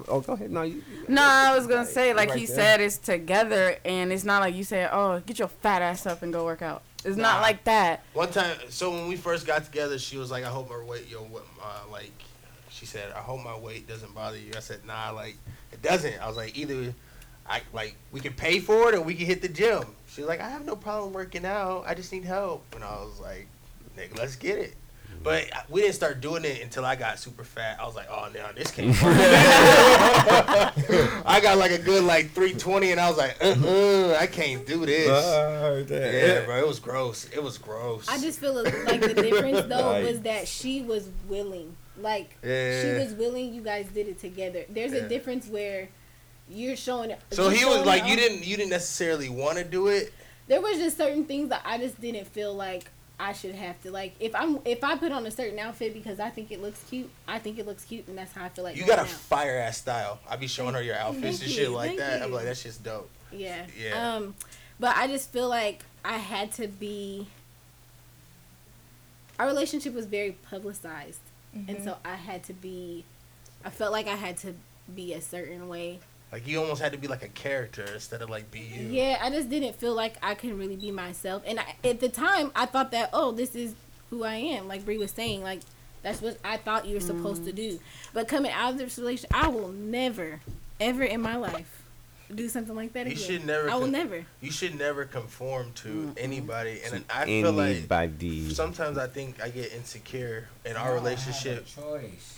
Oh, 0.09 0.21
go 0.21 0.35
ahead. 0.35 0.51
No, 0.51 0.63
you. 0.63 0.83
No, 1.09 1.23
I 1.23 1.57
was 1.57 1.67
gonna 1.67 1.87
say, 1.87 2.13
like 2.13 2.29
Right 2.31 2.39
he 2.41 2.47
there. 2.47 2.55
said, 2.57 2.81
it's 2.83 2.99
together, 2.99 3.77
and 3.85 4.13
it's 4.13 4.25
not 4.25 4.41
like 4.41 4.55
you 4.55 4.63
say, 4.65 4.87
"Oh, 4.93 5.21
get 5.25 5.39
your 5.39 5.49
fat 5.49 5.81
ass 5.81 6.05
up 6.07 6.23
and 6.23 6.33
go 6.33 6.45
work 6.45 6.61
out." 6.61 6.83
It's 7.05 7.17
Nah. 7.17 7.33
not 7.35 7.41
like 7.43 7.65
that. 7.65 8.03
One 8.13 8.31
time, 8.31 8.57
so 8.69 8.91
when 8.91 9.07
we 9.09 9.17
first 9.17 9.47
got 9.47 9.65
together, 9.65 9.99
she 9.99 10.19
was 10.19 10.31
like, 10.31 10.45
"I 10.45 10.49
hope 10.49 10.69
my 10.69 10.83
weight, 10.85 11.09
yo, 11.09 11.21
what, 11.21 11.47
uh, 11.63 11.91
like," 11.91 12.11
she 12.79 12.87
said, 12.87 13.11
"I 13.13 13.21
hope 13.21 13.43
my 13.43 13.57
weight 13.59 13.89
doesn't 13.89 14.15
bother 14.15 14.37
you." 14.39 14.53
I 14.57 14.61
said, 14.61 14.85
"Nah, 14.87 15.11
like 15.11 15.37
it 15.73 15.81
doesn't." 15.83 16.21
I 16.23 16.29
was 16.29 16.37
like, 16.37 16.57
"Either 16.57 16.93
I 17.49 17.63
like 17.73 17.97
we 18.13 18.21
can 18.21 18.35
pay 18.35 18.61
for 18.61 18.89
it 18.91 18.95
or 18.95 19.01
we 19.01 19.15
can 19.15 19.27
hit 19.27 19.41
the 19.43 19.49
gym." 19.49 19.85
She 20.13 20.21
was 20.21 20.29
like, 20.29 20.41
"I 20.41 20.49
have 20.51 20.65
no 20.65 20.77
problem 20.77 21.13
working 21.13 21.45
out. 21.47 21.85
I 21.87 21.95
just 21.95 22.13
need 22.13 22.25
help." 22.25 22.65
And 22.75 22.85
I 22.85 22.97
was 22.97 23.19
like, 23.21 23.47
"Nigga, 23.97 24.19
let's 24.19 24.37
get 24.37 24.59
it." 24.59 24.75
But 25.23 25.47
we 25.71 25.81
didn't 25.81 25.95
start 25.97 26.21
doing 26.21 26.45
it 26.45 26.61
until 26.63 26.85
I 26.85 26.95
got 26.95 27.19
super 27.19 27.43
fat. 27.43 27.79
I 27.81 27.87
was 27.87 27.97
like, 27.97 28.07
"Oh, 28.11 28.29
now 28.35 28.49
this 28.55 28.71
can't 28.71 28.89
work." 29.03 29.17
I 31.27 31.41
got 31.43 31.57
like 31.59 31.73
a 31.73 31.79
good 31.79 32.05
like 32.05 32.31
320, 32.31 32.93
and 32.93 33.01
I 33.01 33.09
was 33.09 33.19
like, 33.19 33.37
"Uh, 33.43 34.15
I 34.21 34.27
can't 34.27 34.65
do 34.67 34.85
this." 34.87 35.09
Yeah, 35.09 36.45
bro, 36.45 36.59
it 36.59 36.69
was 36.69 36.79
gross. 36.79 37.29
It 37.33 37.43
was 37.43 37.59
gross. 37.59 38.07
I 38.09 38.19
just 38.21 38.39
feel 38.39 38.55
like 38.55 39.01
the 39.01 39.15
difference 39.15 39.67
though 39.67 39.91
Right. 39.93 40.05
was 40.09 40.21
that 40.21 40.47
she 40.47 40.83
was 40.83 41.09
willing. 41.29 41.75
Like 42.01 42.37
Yeah. 42.43 42.83
she 42.83 42.99
was 43.05 43.13
willing. 43.15 43.55
You 43.55 43.63
guys 43.63 43.87
did 43.93 44.09
it 44.09 44.19
together. 44.21 44.65
There's 44.69 44.93
Yeah. 44.93 45.01
a 45.01 45.09
difference 45.09 45.47
where 45.47 45.89
you're 46.49 46.77
showing. 46.77 47.15
So 47.33 47.49
you're 47.49 47.59
he 47.59 47.65
was 47.65 47.85
like, 47.87 48.07
you 48.07 48.17
didn't, 48.17 48.47
you 48.47 48.57
didn't 48.57 48.71
necessarily 48.71 49.29
want 49.29 49.59
to 49.59 49.65
do 49.65 49.89
it. 49.89 50.13
There 50.49 50.61
was 50.61 50.79
just 50.79 50.97
certain 50.97 51.25
things 51.25 51.49
that 51.49 51.63
I 51.65 51.79
just 51.79 52.01
didn't 52.01 52.27
feel 52.29 52.55
like 52.55 52.91
I 53.19 53.33
should 53.33 53.55
have 53.55 53.81
to 53.83 53.91
like. 53.91 54.15
If 54.21 54.35
I'm 54.35 54.59
if 54.65 54.85
I 54.85 54.97
put 54.97 55.11
on 55.11 55.25
a 55.27 55.31
certain 55.31 55.59
outfit 55.59 55.95
because 55.95 56.21
I 56.21 56.29
think 56.31 56.53
it 56.53 56.61
looks 56.63 56.83
cute, 56.89 57.11
I 57.27 57.39
think 57.39 57.59
it 57.59 57.67
looks 57.67 57.83
cute, 57.85 58.07
and 58.09 58.17
that's 58.19 58.33
how 58.33 58.45
I 58.45 58.49
feel 58.51 58.63
like. 58.63 58.77
You 58.77 58.87
got 58.87 58.99
a 58.99 59.03
out. 59.03 59.09
fire 59.09 59.59
ass 59.59 59.79
style. 59.79 60.21
I'd 60.29 60.39
be 60.39 60.47
showing 60.47 60.75
her 60.75 60.83
your 60.83 60.97
outfits 60.97 61.39
Thank 61.39 61.43
and 61.43 61.51
shit 61.51 61.63
you, 61.63 61.69
like 61.71 61.89
thank 61.89 62.01
that. 62.01 62.23
I'm 62.23 62.31
like, 62.31 62.45
that 62.45 62.59
shit's 62.59 62.77
dope. 62.77 63.09
Yeah. 63.33 63.65
Yeah. 63.83 64.17
Um, 64.17 64.35
but 64.79 64.95
I 64.97 65.07
just 65.09 65.33
feel 65.33 65.49
like 65.49 65.83
I 66.05 66.19
had 66.19 66.53
to 66.53 66.69
be. 66.69 67.27
Our 69.39 69.47
relationship 69.47 69.95
was 69.95 70.07
very 70.07 70.33
publicized, 70.33 71.21
and 71.69 71.83
so 71.83 71.93
mm-hmm. 71.93 72.07
I 72.07 72.15
had 72.15 72.43
to 72.45 72.53
be. 72.53 73.05
I 73.65 73.71
felt 73.71 73.93
like 73.93 74.07
I 74.07 74.15
had 74.15 74.37
to 74.39 74.55
be 74.95 75.15
a 75.15 75.21
certain 75.21 75.69
way. 75.69 76.01
Like 76.33 76.47
you 76.47 76.61
almost 76.61 76.83
had 76.83 76.93
to 76.93 76.99
be 76.99 77.09
like 77.09 77.23
a 77.23 77.29
character 77.29 77.85
instead 77.95 78.23
of 78.23 78.31
like 78.31 78.51
be 78.51 78.61
you. 78.61 78.89
Yeah, 78.89 79.19
I 79.21 79.31
just 79.31 79.49
didn't 79.49 79.77
feel 79.77 79.95
like 79.95 80.17
I 80.23 80.35
could 80.35 80.59
really 80.59 80.77
be 80.77 80.91
myself. 80.91 81.43
And 81.47 81.61
I, 81.61 81.75
at 81.85 82.01
the 82.01 82.09
time, 82.09 82.53
I 82.55 82.67
thought 82.67 82.91
that, 82.91 83.11
oh, 83.13 83.33
this 83.33 83.55
is 83.55 83.75
who 84.11 84.25
I 84.25 84.35
am. 84.35 84.69
Like 84.69 84.85
Bre 84.85 84.95
was 84.95 85.11
saying, 85.11 85.43
like 85.43 85.61
that's 86.03 86.21
what 86.21 86.39
I 86.45 86.57
thought 86.57 86.87
you 86.87 86.95
were 86.95 87.01
supposed 87.01 87.45
to 87.47 87.53
mm. 87.53 87.57
do. 87.57 87.81
But 88.13 88.29
coming 88.29 88.53
out 88.53 88.73
of 88.73 88.79
this 88.79 88.99
relationship, 88.99 89.35
I 89.35 89.49
will 89.49 89.69
never, 89.69 90.41
ever 90.81 91.05
in 91.05 91.21
my 91.21 91.37
life 91.37 91.86
do 92.35 92.49
something 92.49 92.75
like 92.75 92.93
that 92.95 93.07
You 93.07 93.13
again. 93.13 93.25
should 93.25 93.47
never 93.47 93.71
I 93.71 93.75
will 93.75 93.83
con- 93.83 93.93
never. 93.93 94.27
You 94.41 94.51
should 94.51 94.79
never 94.79 95.05
conform 95.05 95.73
to 95.77 96.13
anybody, 96.17 96.81
and 96.85 97.05
I 97.11 97.25
feel 97.25 97.53
like 97.53 97.77
Anybody. 97.77 98.53
sometimes 98.55 98.99
I 98.99 99.07
think 99.07 99.43
I 99.43 99.49
get 99.49 99.73
insecure 99.73 100.49
in 100.65 100.77
our 100.77 100.89
You 100.89 100.95
don't 100.97 101.05
relationship. 101.05 101.67
have 101.67 101.79
a 101.79 102.01
choice. 102.01 102.33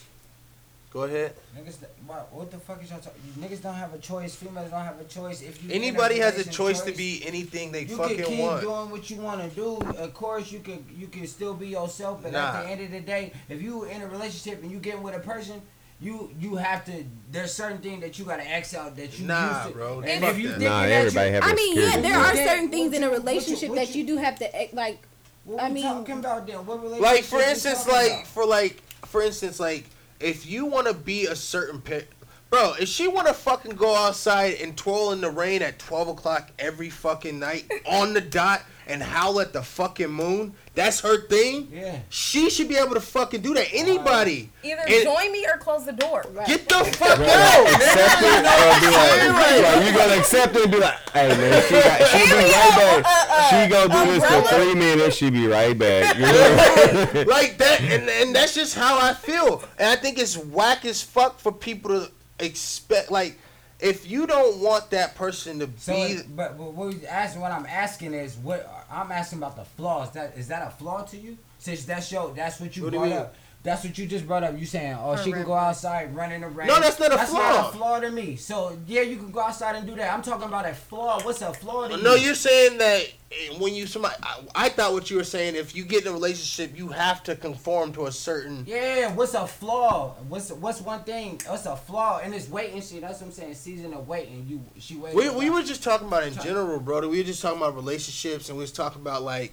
Go 0.90 1.02
ahead. 1.02 1.34
Niggas, 1.54 1.76
what, 2.06 2.32
what 2.32 2.50
the 2.50 2.56
fuck 2.56 2.82
is 2.82 2.88
y'all 2.90 2.98
talking? 2.98 3.20
Niggas 3.38 3.60
don't 3.62 3.74
have 3.74 3.92
a 3.92 3.98
choice. 3.98 4.34
Females 4.34 4.70
don't 4.70 4.82
have 4.84 4.98
a 4.98 5.04
choice. 5.04 5.42
If 5.42 5.62
you 5.62 5.68
in 5.70 5.82
a 5.82 5.84
Anybody 5.86 6.18
has 6.20 6.32
a 6.32 6.36
relation 6.38 6.52
choice 6.52 6.80
to 6.80 6.92
be 6.92 7.22
anything 7.26 7.72
they 7.72 7.84
fucking 7.84 7.98
want, 7.98 8.10
You 8.10 8.16
can 8.24 8.26
keep 8.26 8.40
want. 8.40 8.60
doing 8.62 8.90
what 8.90 9.10
you 9.10 9.16
want 9.18 9.42
to 9.42 9.54
do. 9.54 9.76
Of 9.98 10.14
course, 10.14 10.50
you 10.50 10.60
can 10.60 10.86
you 10.96 11.08
can 11.08 11.26
still 11.26 11.52
be 11.52 11.68
yourself, 11.68 12.22
but 12.22 12.32
Nah. 12.32 12.38
at 12.38 12.62
the 12.62 12.70
end 12.70 12.80
of 12.80 12.90
the 12.90 13.00
day, 13.00 13.32
if 13.50 13.60
you 13.60 13.84
in 13.84 14.00
a 14.00 14.06
relationship 14.06 14.62
and 14.62 14.72
you 14.72 14.78
getting 14.78 15.02
with 15.02 15.14
a 15.14 15.18
person, 15.20 15.60
you 16.00 16.30
you 16.38 16.56
have 16.56 16.84
to. 16.86 17.04
There's 17.30 17.52
certain 17.52 17.78
things 17.78 18.00
that 18.02 18.18
you 18.18 18.24
gotta 18.24 18.48
X 18.48 18.74
out 18.74 18.96
that 18.96 19.18
you 19.18 19.26
Nah, 19.26 19.56
used 19.64 19.68
to. 19.68 19.74
bro, 19.74 20.00
And 20.00 20.24
if 20.24 20.38
you 20.38 20.50
Nah, 20.50 20.58
that 20.58 20.90
everybody 20.90 21.28
you, 21.28 21.34
have 21.34 21.44
I 21.44 21.54
mean, 21.54 21.76
yeah, 21.76 22.00
there 22.00 22.18
are 22.18 22.34
Yeah. 22.34 22.46
certain 22.46 22.70
things 22.70 22.94
in 22.96 23.02
a 23.02 23.08
What 23.08 23.18
you- 23.18 23.22
what 23.22 23.24
you- 23.24 23.28
relationship 23.30 23.68
what 23.70 23.76
that 23.78 23.88
you- 23.94 24.02
you 24.02 24.06
do 24.06 24.16
have 24.18 24.38
to 24.38 24.56
act 24.62 24.74
like. 24.74 24.98
What 25.44 25.62
I 25.62 25.68
mean- 25.70 25.82
talking 25.84 26.18
about 26.18 26.46
then? 26.46 26.64
What 26.66 26.82
relationship? 26.82 27.02
like 27.12 27.24
for 27.24 27.40
instance, 27.40 27.86
like 27.86 28.12
about? 28.12 28.26
for 28.28 28.44
like 28.46 28.82
for 29.06 29.22
instance, 29.22 29.58
like 29.58 29.84
if 30.20 30.46
you 30.46 30.66
want 30.66 30.86
to 30.86 30.94
be 30.94 31.26
a 31.26 31.34
certain 31.36 31.80
pe- 31.80 32.04
bro, 32.50 32.74
if 32.78 32.88
she 32.88 33.08
want 33.08 33.26
to 33.28 33.34
fucking 33.34 33.72
go 33.76 33.94
outside 33.94 34.54
and 34.60 34.76
twirl 34.76 35.12
in 35.12 35.20
the 35.20 35.30
rain 35.30 35.62
at 35.62 35.78
twelve 35.78 36.08
o'clock 36.08 36.50
every 36.58 36.90
fucking 36.90 37.38
night 37.38 37.64
on 37.86 38.12
the 38.14 38.20
dot 38.20 38.62
and 38.88 39.02
howl 39.02 39.38
at 39.40 39.52
the 39.52 39.62
fucking 39.62 40.08
moon, 40.10 40.54
that's 40.74 41.00
her 41.00 41.26
thing. 41.28 41.68
Yeah. 41.72 41.98
She 42.08 42.48
should 42.50 42.68
be 42.68 42.76
able 42.76 42.94
to 42.94 43.00
fucking 43.00 43.42
do 43.42 43.52
that. 43.54 43.68
Anybody, 43.72 44.50
Either 44.64 44.82
And- 44.88 45.02
join 45.04 45.30
me 45.30 45.46
or 45.46 45.58
close 45.58 45.84
the 45.84 45.92
door. 45.92 46.24
get 46.46 46.68
the 46.68 46.84
fuck 46.84 47.18
Right. 47.18 47.28
out. 47.28 47.66
Accept 47.66 48.22
it 48.22 48.26
or 48.26 48.80
be 48.80 48.86
like, 48.96 49.62
like, 49.74 49.86
you 49.86 49.98
gonna 49.98 50.16
accept 50.20 50.56
it 50.56 50.62
and 50.62 50.72
be 50.72 50.78
like, 50.78 50.94
hey 51.12 51.28
man, 51.28 51.62
she 51.68 51.74
got, 51.74 52.08
she 52.08 52.24
be 52.26 52.32
right 52.32 52.76
back. 52.76 53.04
Uh, 53.04 53.08
uh, 53.08 53.26
uh, 53.30 53.50
she 53.50 53.68
gonna 53.70 54.04
do 54.06 54.12
this 54.12 54.24
for 54.24 54.34
umbrella. 54.34 54.64
three 54.64 54.74
minutes, 54.74 55.16
she 55.16 55.30
be 55.30 55.46
right 55.46 55.78
back. 55.78 56.16
You 56.18 56.22
know? 56.26 57.24
like 57.28 57.58
that, 57.58 57.80
and, 57.82 58.08
and 58.08 58.34
that's 58.34 58.54
just 58.54 58.74
how 58.74 58.98
I 58.98 59.12
feel. 59.14 59.62
And 59.78 59.88
I 59.90 59.96
think 59.96 60.18
it's 60.18 60.36
whack 60.36 60.84
as 60.84 61.02
fuck 61.02 61.38
for 61.38 61.52
people 61.52 61.90
to 61.90 62.10
expect. 62.44 63.10
Like, 63.10 63.38
if 63.80 64.10
you 64.10 64.26
don't 64.26 64.58
want 64.58 64.90
that 64.90 65.14
person 65.14 65.60
to 65.60 65.68
So, 65.76 65.94
be, 65.94 66.20
but, 66.34 66.58
but 66.58 66.72
what 66.72 67.04
asking, 67.04 67.40
what 67.40 67.52
I'm 67.52 67.66
asking 67.66 68.14
is, 68.14 68.36
what 68.36 68.86
I'm 68.90 69.12
asking 69.12 69.38
about 69.38 69.56
the 69.56 69.64
flaws. 69.64 70.12
That 70.12 70.36
is 70.36 70.48
that 70.48 70.66
a 70.66 70.70
flaw 70.70 71.02
to 71.04 71.16
you? 71.16 71.38
Since 71.58 71.84
that's 71.84 72.10
your, 72.10 72.32
that's 72.34 72.60
what 72.60 72.76
you 72.76 72.84
What 72.84 72.92
brought 72.92 73.12
up. 73.12 73.34
That's 73.64 73.84
what 73.84 73.98
you 73.98 74.06
just 74.06 74.26
brought 74.26 74.44
up. 74.44 74.58
You 74.58 74.64
saying, 74.66 74.96
oh, 75.00 75.16
she 75.16 75.32
can 75.32 75.42
go 75.42 75.52
outside, 75.52 76.14
running 76.14 76.44
around. 76.44 76.68
No, 76.68 76.80
that's 76.80 76.98
not 77.00 77.12
a 77.12 77.16
That's 77.16 77.30
flaw. 77.30 77.38
not 77.40 77.74
a 77.74 77.76
flaw 77.76 78.00
to 78.00 78.10
me. 78.10 78.36
So 78.36 78.78
yeah, 78.86 79.02
you 79.02 79.16
can 79.16 79.32
go 79.32 79.40
outside 79.40 79.74
and 79.74 79.86
do 79.86 79.96
that. 79.96 80.12
I'm 80.12 80.22
talking 80.22 80.46
about 80.46 80.64
a 80.66 80.74
flaw. 80.74 81.20
What's 81.22 81.42
a 81.42 81.52
flaw 81.52 81.88
to 81.88 81.96
you? 81.96 82.02
no, 82.02 82.14
you're 82.14 82.36
saying 82.36 82.78
that 82.78 83.12
when 83.58 83.74
you 83.74 83.86
somebody. 83.86 84.14
I, 84.22 84.40
I 84.54 84.68
thought 84.68 84.92
what 84.92 85.10
you 85.10 85.16
were 85.16 85.24
saying. 85.24 85.56
If 85.56 85.74
you 85.74 85.84
get 85.84 86.02
in 86.02 86.08
a 86.08 86.12
relationship, 86.12 86.78
you 86.78 86.88
have 86.88 87.22
to 87.24 87.34
conform 87.34 87.92
to 87.94 88.06
a 88.06 88.12
certain. 88.12 88.64
Yeah, 88.66 89.12
what's 89.14 89.34
a 89.34 89.46
flaw? 89.46 90.14
What's 90.28 90.52
what's 90.52 90.80
one 90.80 91.02
thing? 91.02 91.40
What's 91.46 91.66
a 91.66 91.76
flaw? 91.76 92.20
And 92.22 92.32
it's 92.34 92.48
waiting 92.48 92.80
shit. 92.80 93.00
That's 93.00 93.20
what 93.20 93.26
I'm 93.26 93.32
saying. 93.32 93.54
Season 93.54 93.92
of 93.92 94.06
waiting. 94.06 94.46
You 94.48 94.64
she 94.78 94.96
waited. 94.96 95.16
We, 95.16 95.30
we 95.30 95.50
were 95.50 95.62
just 95.62 95.82
talking 95.82 96.06
about 96.06 96.22
in 96.22 96.34
general, 96.34 96.78
brother. 96.78 97.08
We 97.08 97.18
were 97.18 97.24
just 97.24 97.42
talking 97.42 97.58
about 97.58 97.74
relationships, 97.74 98.48
and 98.48 98.56
we 98.56 98.62
was 98.62 98.72
talking 98.72 99.02
about 99.02 99.22
like, 99.22 99.52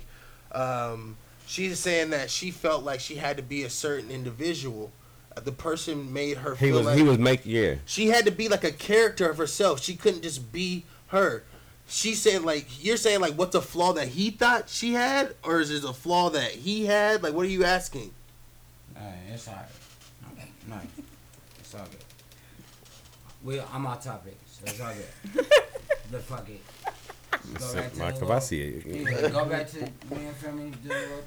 um, 0.51 1.17
she's 1.45 1.79
saying 1.79 2.09
that 2.11 2.29
she 2.29 2.51
felt 2.51 2.83
like 2.83 2.99
she 2.99 3.15
had 3.15 3.37
to 3.37 3.43
be 3.43 3.63
a 3.63 3.69
certain 3.69 4.11
individual. 4.11 4.91
Uh, 5.35 5.41
The 5.41 5.51
person 5.51 6.11
made 6.13 6.37
her 6.37 6.55
he 6.55 6.67
feel 6.67 6.77
was 6.77 6.85
like 6.85 6.97
he 6.97 7.03
was 7.03 7.17
making 7.17 7.51
yeah. 7.51 7.75
she 7.85 8.07
had 8.09 8.25
to 8.25 8.31
be 8.31 8.47
like 8.47 8.63
a 8.63 8.71
character 8.71 9.29
of 9.29 9.37
herself. 9.37 9.81
She 9.81 9.95
couldn't 9.95 10.21
just 10.21 10.51
be 10.51 10.85
her. 11.07 11.43
She's 11.87 12.21
saying 12.21 12.43
like 12.43 12.83
you're 12.83 12.97
saying 12.97 13.19
like 13.21 13.33
what's 13.33 13.55
a 13.55 13.61
flaw 13.61 13.93
that 13.93 14.07
he 14.09 14.31
thought 14.31 14.69
she 14.69 14.93
had, 14.93 15.35
or 15.43 15.59
is 15.59 15.69
it 15.71 15.83
a 15.83 15.93
flaw 15.93 16.29
that 16.31 16.51
he 16.51 16.85
had? 16.85 17.21
Like 17.23 17.33
what 17.33 17.45
are 17.45 17.49
you 17.49 17.63
asking? 17.63 18.11
Nah, 18.95 19.01
it's 19.31 19.47
alright. 19.47 19.65
No, 20.67 20.77
it's 21.59 21.75
all 21.75 21.81
good. 21.85 21.99
We, 23.43 23.61
I'm 23.71 23.85
off 23.85 24.03
topic, 24.03 24.35
so 24.47 24.63
it's 24.65 24.81
all 24.81 24.91
good. 24.93 25.45
the 26.11 26.19
fuck 26.19 26.49
it. 26.49 26.61
Go 27.59 27.73
back 27.75 27.93
to 27.93 27.99
Mike, 27.99 28.17
the 28.17 28.25
if 28.25 28.31
I 28.31 28.39
see 28.39 28.61
it. 28.61 28.85
Yeah, 28.85 29.29
go 29.29 29.45
back 29.45 29.69
to 29.71 29.81
me 29.81 30.25
and 30.25 30.35
feel 30.35 30.51
me. 30.53 30.71
Do 30.81 30.89
the 30.89 30.95
little, 30.95 31.23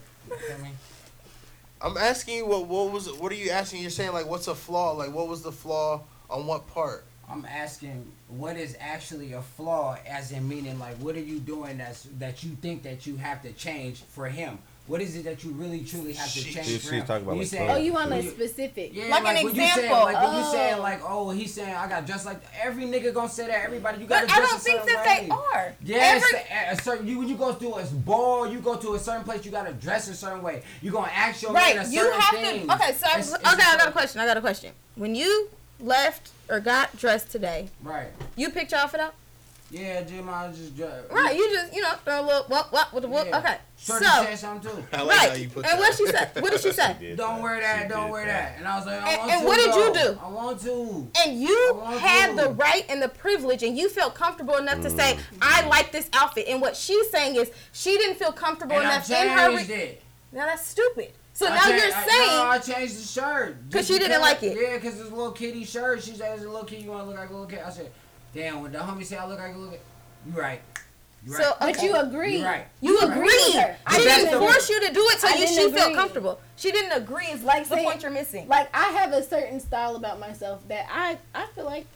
I'm 1.81 1.97
asking 1.97 2.39
you 2.39 2.47
what 2.47 2.67
what 2.67 2.93
was 2.93 3.13
what 3.13 3.31
are 3.33 3.37
you 3.37 3.51
asking? 3.51 3.83
You're 3.83 3.91
saying 3.91 4.13
like 4.13 4.27
what's 4.27 4.49
a 4.49 4.55
flaw? 4.55 4.93
Like 4.93 5.13
what 5.13 5.29
was 5.29 5.43
the 5.43 5.53
flaw 5.53 6.03
on 6.29 6.47
what 6.47 6.67
part? 6.69 7.05
I'm 7.31 7.45
asking 7.45 8.11
what 8.29 8.57
is 8.57 8.77
actually 8.81 9.35
a 9.35 9.43
flaw, 9.43 9.99
as 10.07 10.33
in 10.33 10.49
meaning 10.49 10.79
like 10.79 10.97
what 10.97 11.15
are 11.15 11.21
you 11.21 11.39
doing 11.39 11.79
that's 11.79 12.05
that 12.19 12.43
you 12.43 12.51
think 12.63 12.83
that 12.83 13.07
you 13.07 13.17
have 13.17 13.43
to 13.43 13.53
change 13.53 14.03
for 14.03 14.27
him? 14.27 14.59
What 14.89 15.03
is 15.03 15.15
it 15.17 15.25
that 15.25 15.45
you 15.45 15.51
really 15.51 15.81
truly 15.85 16.15
have 16.15 16.33
to 16.33 16.39
She- 16.39 16.53
change 16.55 16.67
she- 16.67 16.79
for 16.79 16.83
she's 16.85 16.91
him? 16.93 17.07
talking 17.07 17.23
about, 17.25 17.27
When 17.33 17.39
like, 17.41 17.47
say- 17.49 17.69
Oh, 17.69 17.77
you 17.77 17.93
want 17.93 18.09
when 18.11 18.21
a 18.27 18.31
specific? 18.31 18.91
Yeah, 18.95 19.09
Like 19.09 19.19
an 19.21 19.25
when 19.45 19.55
you 19.55 19.61
saying, 19.61 19.69
example. 19.77 20.03
like 20.05 20.23
when 20.23 20.35
you 20.45 20.51
saying 20.51 20.75
Oh. 20.79 20.83
like, 20.83 21.01
oh, 21.05 21.31
he's 21.31 21.55
saying 21.55 21.75
I 21.75 21.89
got 21.89 22.07
just 22.07 22.25
like 22.25 22.41
every 22.63 22.85
nigga 22.85 23.13
gonna 23.13 23.29
say 23.29 23.47
that. 23.49 23.65
Everybody, 23.65 24.01
you 24.01 24.07
got 24.07 24.23
But 24.23 24.29
to 24.31 24.35
I 24.35 24.41
don't 24.47 24.57
a 24.57 24.59
think 24.59 24.85
that 24.87 25.07
way. 25.07 25.25
they 25.27 25.31
are. 25.31 25.75
Yes, 25.85 26.25
Every- 26.25 26.39
a, 26.51 26.73
a 26.73 26.83
certain 26.83 27.07
you 27.07 27.19
when 27.19 27.29
you 27.29 27.37
go 27.37 27.53
to 27.55 27.73
a 27.75 27.85
ball, 27.85 28.47
you 28.51 28.61
go 28.61 28.77
to 28.77 28.95
a 28.95 28.99
certain 28.99 29.25
place, 29.25 29.45
you 29.45 29.51
gotta 29.51 29.75
dress 29.75 30.09
a 30.09 30.15
certain 30.15 30.43
way. 30.43 30.63
You 30.81 30.91
gonna 30.91 31.13
act 31.15 31.43
your 31.43 31.53
Right. 31.53 31.77
man 31.77 31.85
a 31.85 31.89
You 31.91 32.11
have 32.11 32.35
thing. 32.41 32.67
to. 32.67 32.75
Okay, 32.75 32.93
so 32.95 33.07
I, 33.07 33.11
It's- 33.19 33.33
okay, 33.35 33.43
it's 33.45 33.53
I 33.65 33.77
got 33.77 33.89
a 33.89 33.93
question. 33.93 34.21
I 34.23 34.27
got 34.27 34.39
a 34.39 34.41
question. 34.41 34.73
When 34.97 35.15
you 35.15 35.51
left 35.81 36.31
or 36.49 36.61
got 36.61 36.97
dressed 36.97 37.31
today, 37.31 37.69
Right. 37.83 38.09
you 38.37 38.49
picked 38.49 38.71
your 38.73 38.81
outfit 38.81 39.01
out. 39.01 39.15
Yeah, 39.71 40.03
Jim, 40.03 40.29
I 40.31 40.49
just 40.49 40.75
dress. 40.77 41.05
Right. 41.11 41.37
You 41.37 41.51
just 41.53 41.75
you 41.75 41.83
know 41.83 41.93
throw 42.05 42.21
a 42.21 42.25
little 42.25 42.45
whoop 42.45 42.73
whoop 42.73 42.93
with 42.93 43.03
the 43.03 43.09
whoop. 43.09 43.27
Yeah. 43.29 43.39
Okay. 43.39 43.57
Shorty 43.77 44.05
so 44.07 44.25
said 44.25 44.39
something 44.39 44.71
too. 44.71 44.85
I 44.93 45.03
like 45.03 45.19
how 45.19 45.29
right. 45.29 45.41
you 45.41 45.49
put 45.49 45.67
And 45.67 45.73
that. 45.75 45.79
what 45.79 45.95
she 45.95 46.07
said? 46.07 46.31
What 46.41 46.53
did 46.53 46.61
she 46.61 46.73
say? 46.73 47.15
Don't 47.17 47.43
wear 47.43 47.61
that. 47.61 47.89
Don't 47.89 48.11
wear 48.11 48.25
that. 48.25 48.55
And 48.59 48.67
I 48.67 48.77
was 48.79 48.87
like, 48.87 49.03
I 49.03 49.11
And- 49.11 49.19
want 49.21 49.31
and 49.31 49.41
to. 49.41 49.47
what 49.47 49.57
did 49.57 49.75
you 49.75 50.13
do? 50.15 50.19
I 50.21 50.29
want 50.29 50.61
to. 50.63 51.21
and 51.23 51.41
you 51.41 51.81
had 51.99 52.31
to. 52.31 52.43
the 52.45 52.51
right 52.55 52.85
and 52.89 53.03
the 53.03 53.09
privilege 53.09 53.63
and 53.63 53.77
you 53.77 53.89
felt 53.89 54.15
comfortable 54.15 54.57
enough 54.57 54.81
to 54.83 54.91
say 54.91 55.15
mm. 55.15 55.39
i 55.43 55.67
like 55.69 55.93
this 55.93 56.09
outfit 56.13 56.47
and 56.49 56.61
what 56.61 56.77
she's 56.77 57.11
saying 57.11 57.37
is 57.37 57.51
she 57.73 57.97
didn't 57.99 58.17
feel 58.17 58.33
comfortable 58.33 58.77
And 58.77 58.87
I 58.87 58.95
enough 58.95 59.11
in 59.11 59.29
her 59.29 59.57
changed 59.57 59.71
re- 59.71 59.99
now 60.33 60.47
that's 60.47 60.67
stupid 60.67 61.13
so 61.39 61.47
I 61.47 61.51
now 61.51 61.61
cha- 61.61 61.69
you're 61.69 61.95
I, 61.95 62.07
saying 62.07 62.31
no, 62.31 62.47
I 62.47 62.59
changed 62.59 62.97
the 62.99 63.07
shirt 63.07 63.69
because 63.69 63.87
she 63.87 63.97
didn't 63.99 64.21
like 64.21 64.43
it. 64.43 64.59
Yeah, 64.61 64.75
because 64.75 64.99
it's 64.99 65.09
a 65.11 65.15
little 65.15 65.31
kitty 65.31 65.63
shirt. 65.65 66.03
She 66.03 66.17
said, 66.17 66.37
"As 66.37 66.43
a 66.43 66.51
little 66.51 66.65
kitty, 66.65 66.83
you 66.83 66.91
want 66.91 67.05
to 67.05 67.11
look 67.11 67.17
like 67.17 67.29
a 67.29 67.33
little 67.33 67.47
kid." 67.47 67.61
I 67.65 67.71
said, 67.71 67.93
"Damn." 68.35 68.63
When 68.63 68.73
the 68.73 68.79
homie 68.79 69.05
said 69.05 69.19
I 69.19 69.27
look 69.27 69.39
like 69.39 69.55
a 69.55 69.59
little 69.59 69.73
kid, 69.73 69.81
you 70.27 70.33
right. 70.41 70.61
You 71.25 71.33
So, 71.33 71.43
right. 71.43 71.57
But 71.75 71.83
you 71.83 71.97
agree. 71.97 72.39
You 72.39 72.45
right. 72.45 72.67
you 72.81 72.93
You 72.93 72.99
agree 73.01 73.23
with 73.25 73.55
her. 73.57 73.77
she 73.91 73.95
I 73.95 73.99
didn't 73.99 74.25
didn't 74.27 74.39
force 74.41 74.71
you 74.71 74.81
to 74.87 74.93
do 74.93 75.01
it 75.09 75.19
so 75.19 75.29
I 75.29 75.33
you 75.33 75.47
didn't 75.47 75.73
she 75.73 75.77
felt 75.77 75.95
comfortable 75.95 76.41
she 76.57 76.71
didn't 76.71 76.93
agree 76.93 77.27
It's 77.27 77.43
Like 77.43 77.57
like 77.59 77.69
the 77.69 77.75
saying- 77.75 77.89
point 77.89 78.03
you're 78.03 78.13
missing 78.13 78.47
Like 78.47 78.69
I 78.75 78.85
have 78.93 79.13
a 79.13 79.23
certain 79.25 79.59
style 79.59 79.97
about 79.97 80.21
myself 80.21 80.67
that 80.69 80.87
I 80.93 81.19
I 81.35 81.47
feel 81.55 81.65
like 81.65 81.87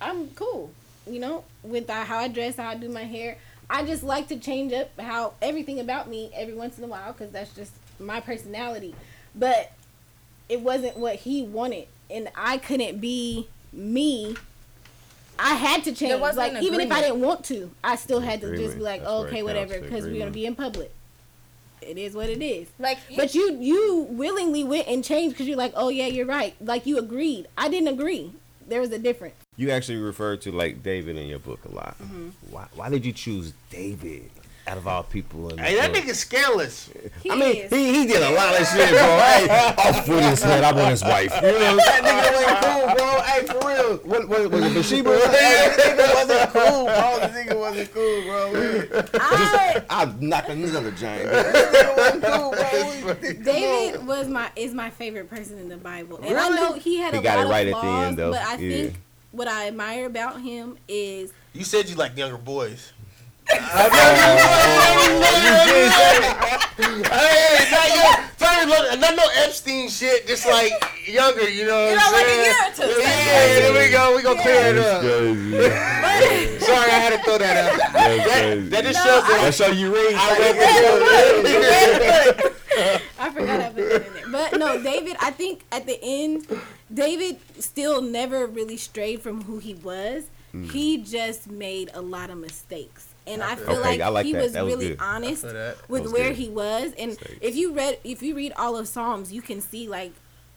I'm 0.00 0.28
cool. 0.30 0.70
You 1.06 1.20
know, 1.20 1.44
with 1.62 1.88
uh, 1.90 2.04
how 2.04 2.18
I 2.18 2.28
dress, 2.28 2.56
how 2.56 2.68
I 2.70 2.74
do 2.76 2.88
my 2.88 3.02
hair. 3.04 3.36
I 3.70 3.84
just 3.84 4.02
like 4.02 4.28
to 4.28 4.36
change 4.36 4.72
up 4.72 4.90
how 5.00 5.34
everything 5.40 5.78
about 5.80 6.08
me 6.08 6.30
every 6.34 6.54
once 6.54 6.76
in 6.78 6.84
a 6.84 6.86
while 6.88 7.12
because 7.12 7.30
that's 7.32 7.52
just 7.54 7.72
my 8.00 8.20
personality. 8.20 8.94
But 9.34 9.72
it 10.48 10.60
wasn't 10.60 10.96
what 10.96 11.16
he 11.16 11.42
wanted, 11.44 11.86
and 12.10 12.28
I 12.36 12.58
couldn't 12.58 13.00
be 13.00 13.48
me. 13.72 14.36
I 15.38 15.54
had 15.54 15.84
to 15.84 15.92
change. 15.92 16.20
wasn't 16.20 16.38
Like 16.38 16.54
an 16.54 16.62
even 16.62 16.80
if 16.80 16.92
I 16.92 17.00
didn't 17.00 17.20
want 17.20 17.44
to, 17.46 17.70
I 17.82 17.96
still 17.96 18.20
had 18.20 18.40
to 18.42 18.56
just 18.56 18.76
be 18.76 18.82
like, 18.82 19.00
That's 19.00 19.12
oh, 19.12 19.24
okay, 19.24 19.42
whatever, 19.42 19.80
because 19.80 20.04
we're 20.04 20.18
gonna 20.18 20.30
be 20.30 20.46
in 20.46 20.54
public. 20.54 20.92
It 21.80 21.98
is 21.98 22.14
what 22.14 22.28
it 22.28 22.42
is. 22.42 22.68
like 22.78 22.98
But 23.16 23.34
you 23.34 23.56
you 23.60 24.06
willingly 24.10 24.64
went 24.64 24.86
and 24.88 25.02
changed 25.04 25.34
because 25.34 25.48
you're 25.48 25.56
like, 25.56 25.72
oh 25.74 25.88
yeah, 25.88 26.06
you're 26.06 26.26
right. 26.26 26.54
Like 26.60 26.86
you 26.86 26.98
agreed. 26.98 27.48
I 27.58 27.68
didn't 27.68 27.88
agree. 27.88 28.32
There 28.68 28.80
was 28.80 28.92
a 28.92 28.98
difference. 28.98 29.34
You 29.56 29.70
actually 29.70 29.98
refer 29.98 30.36
to 30.36 30.52
like 30.52 30.82
David 30.82 31.16
in 31.16 31.26
your 31.26 31.40
book 31.40 31.60
a 31.64 31.74
lot. 31.74 31.96
Mm-hmm. 32.00 32.28
Why 32.50 32.66
why 32.74 32.88
did 32.88 33.04
you 33.04 33.12
choose 33.12 33.52
David? 33.70 34.30
Out 34.66 34.76
of 34.78 34.86
all 34.86 35.02
people. 35.02 35.50
In 35.50 35.56
the 35.56 35.62
Hey, 35.62 35.74
that 35.76 35.92
book. 35.92 36.02
nigga's 36.04 36.20
scandalous. 36.20 36.88
He 37.22 37.30
I 37.30 37.34
mean, 37.34 37.56
is. 37.56 37.70
he, 37.70 37.94
he 37.94 38.06
did 38.06 38.22
a 38.22 38.30
lot 38.30 38.58
of 38.60 38.66
shit, 38.66 38.88
bro. 38.90 38.98
Hey, 39.22 39.48
off 39.76 40.08
with 40.08 40.24
his 40.24 40.42
head, 40.42 40.62
I 40.64 40.72
want 40.72 40.90
his 40.90 41.02
wife. 41.02 41.32
You 41.42 41.52
know, 41.52 41.76
that 41.76 42.02
nigga 42.04 42.32
wasn't 42.32 42.60
cool, 42.62 42.94
bro. 42.96 43.20
Hey, 43.22 43.46
for 43.46 43.68
real. 43.68 43.96
What, 44.04 44.28
what, 44.28 44.50
was 44.50 44.64
it 44.64 44.74
Bathsheba? 44.74 45.10
That 45.10 45.76
nigga 45.78 46.14
wasn't 46.14 46.50
cool, 46.52 46.84
bro. 46.86 47.18
This 47.22 47.46
nigga 47.46 47.58
wasn't 47.58 47.94
cool, 47.94 48.22
bro. 48.22 49.10
I, 49.20 49.84
I'm 49.90 50.28
knocking 50.28 50.62
another 50.64 50.90
giant. 50.92 51.30
This 51.30 51.82
nigga 51.82 51.96
wasn't 51.96 52.24
cool, 52.24 52.50
bro. 53.32 53.42
David 53.44 54.06
was 54.06 54.28
my 54.28 54.50
is 54.56 54.74
my 54.74 54.90
favorite 54.90 55.28
person 55.30 55.58
in 55.58 55.68
the 55.68 55.76
Bible, 55.76 56.20
and 56.22 56.36
I 56.36 56.48
know 56.50 56.74
he 56.74 56.98
had 56.98 57.14
He 57.14 57.20
a 57.20 57.22
got 57.22 57.38
lot 57.38 57.46
it 57.46 57.50
right 57.50 57.68
of 57.68 57.74
at 57.74 57.80
the 57.82 57.86
end, 57.88 58.18
though. 58.18 58.30
but 58.32 58.42
I 58.42 58.56
Yeah. 58.56 58.82
think 58.82 58.96
what 59.32 59.48
I 59.48 59.68
admire 59.68 60.06
about 60.06 60.40
him 60.40 60.76
is 60.88 61.32
You 61.52 61.64
said 61.64 61.88
you 61.88 61.96
like 61.96 62.16
younger 62.16 62.38
boys. 62.38 62.92
Hey, 66.72 67.70
not 67.70 67.88
young. 67.88 68.28
Tell 68.38 68.66
me, 68.66 68.72
look, 68.72 69.00
not 69.00 69.16
no 69.16 69.24
Epstein 69.44 69.88
shit. 69.88 70.26
Just 70.26 70.46
like 70.46 70.72
younger, 71.06 71.48
you 71.48 71.66
know. 71.66 71.88
You 71.90 71.96
what 71.96 71.98
know, 71.98 72.02
I'm 72.06 72.12
like 72.12 72.26
a 72.26 72.34
year 72.34 72.52
or 72.52 72.72
two. 72.74 73.00
Yeah, 73.00 73.46
there 73.58 73.72
we 73.72 73.90
go. 73.90 74.16
We 74.16 74.22
gonna 74.22 74.42
clear 74.42 74.76
it 74.76 74.78
up. 74.78 75.02
Sorry, 76.62 76.90
I 76.90 76.98
had 76.98 77.10
to 77.16 77.22
throw 77.24 77.38
that 77.38 77.56
out. 77.56 77.78
That, 78.02 78.70
that 78.70 78.84
just 78.84 79.04
No, 79.04 79.10
shows 79.10 79.22
that 79.28 79.40
That's 79.42 79.58
how 79.58 79.66
you 79.70 79.94
read. 79.94 80.14
I 80.16 80.38
read 80.38 80.56
the 81.44 81.52
book. 82.42 82.58
I 83.18 83.30
forgot 83.30 83.60
I 83.60 83.68
put 83.68 83.76
that 83.88 84.06
in 84.06 84.12
there. 84.14 84.24
But 84.30 84.58
no, 84.58 84.82
David, 84.82 85.16
I 85.20 85.30
think 85.30 85.62
at 85.70 85.86
the 85.86 85.98
end, 86.02 86.46
David 86.92 87.38
still 87.60 88.00
never 88.02 88.46
really 88.46 88.76
strayed 88.76 89.20
from 89.22 89.42
who 89.42 89.58
he 89.58 89.74
was. 89.74 90.24
He 90.70 90.98
just 90.98 91.50
made 91.50 91.90
a 91.94 92.00
lot 92.02 92.28
of 92.30 92.36
mistakes. 92.38 93.11
And 93.26 93.42
I 93.42 93.54
feel 93.54 93.70
Okay, 93.70 93.80
like, 93.80 94.00
I 94.00 94.08
like 94.08 94.26
he 94.26 94.32
that. 94.32 94.42
was 94.42 94.52
That 94.52 94.64
was 94.64 94.74
really 94.74 94.88
good. 94.90 95.00
honest 95.00 95.44
with 95.44 95.86
was 95.88 96.12
where 96.12 96.28
good. 96.28 96.36
he 96.36 96.48
was. 96.48 96.92
And 96.98 97.10
Mistakes. 97.12 97.38
if 97.40 97.56
you 97.56 97.72
read 97.72 97.98
if 98.04 98.22
you 98.22 98.34
read 98.34 98.52
all 98.56 98.76
of 98.76 98.88
Psalms, 98.88 99.32
you 99.32 99.42
can 99.42 99.60
see 99.60 99.88
like 99.88 100.12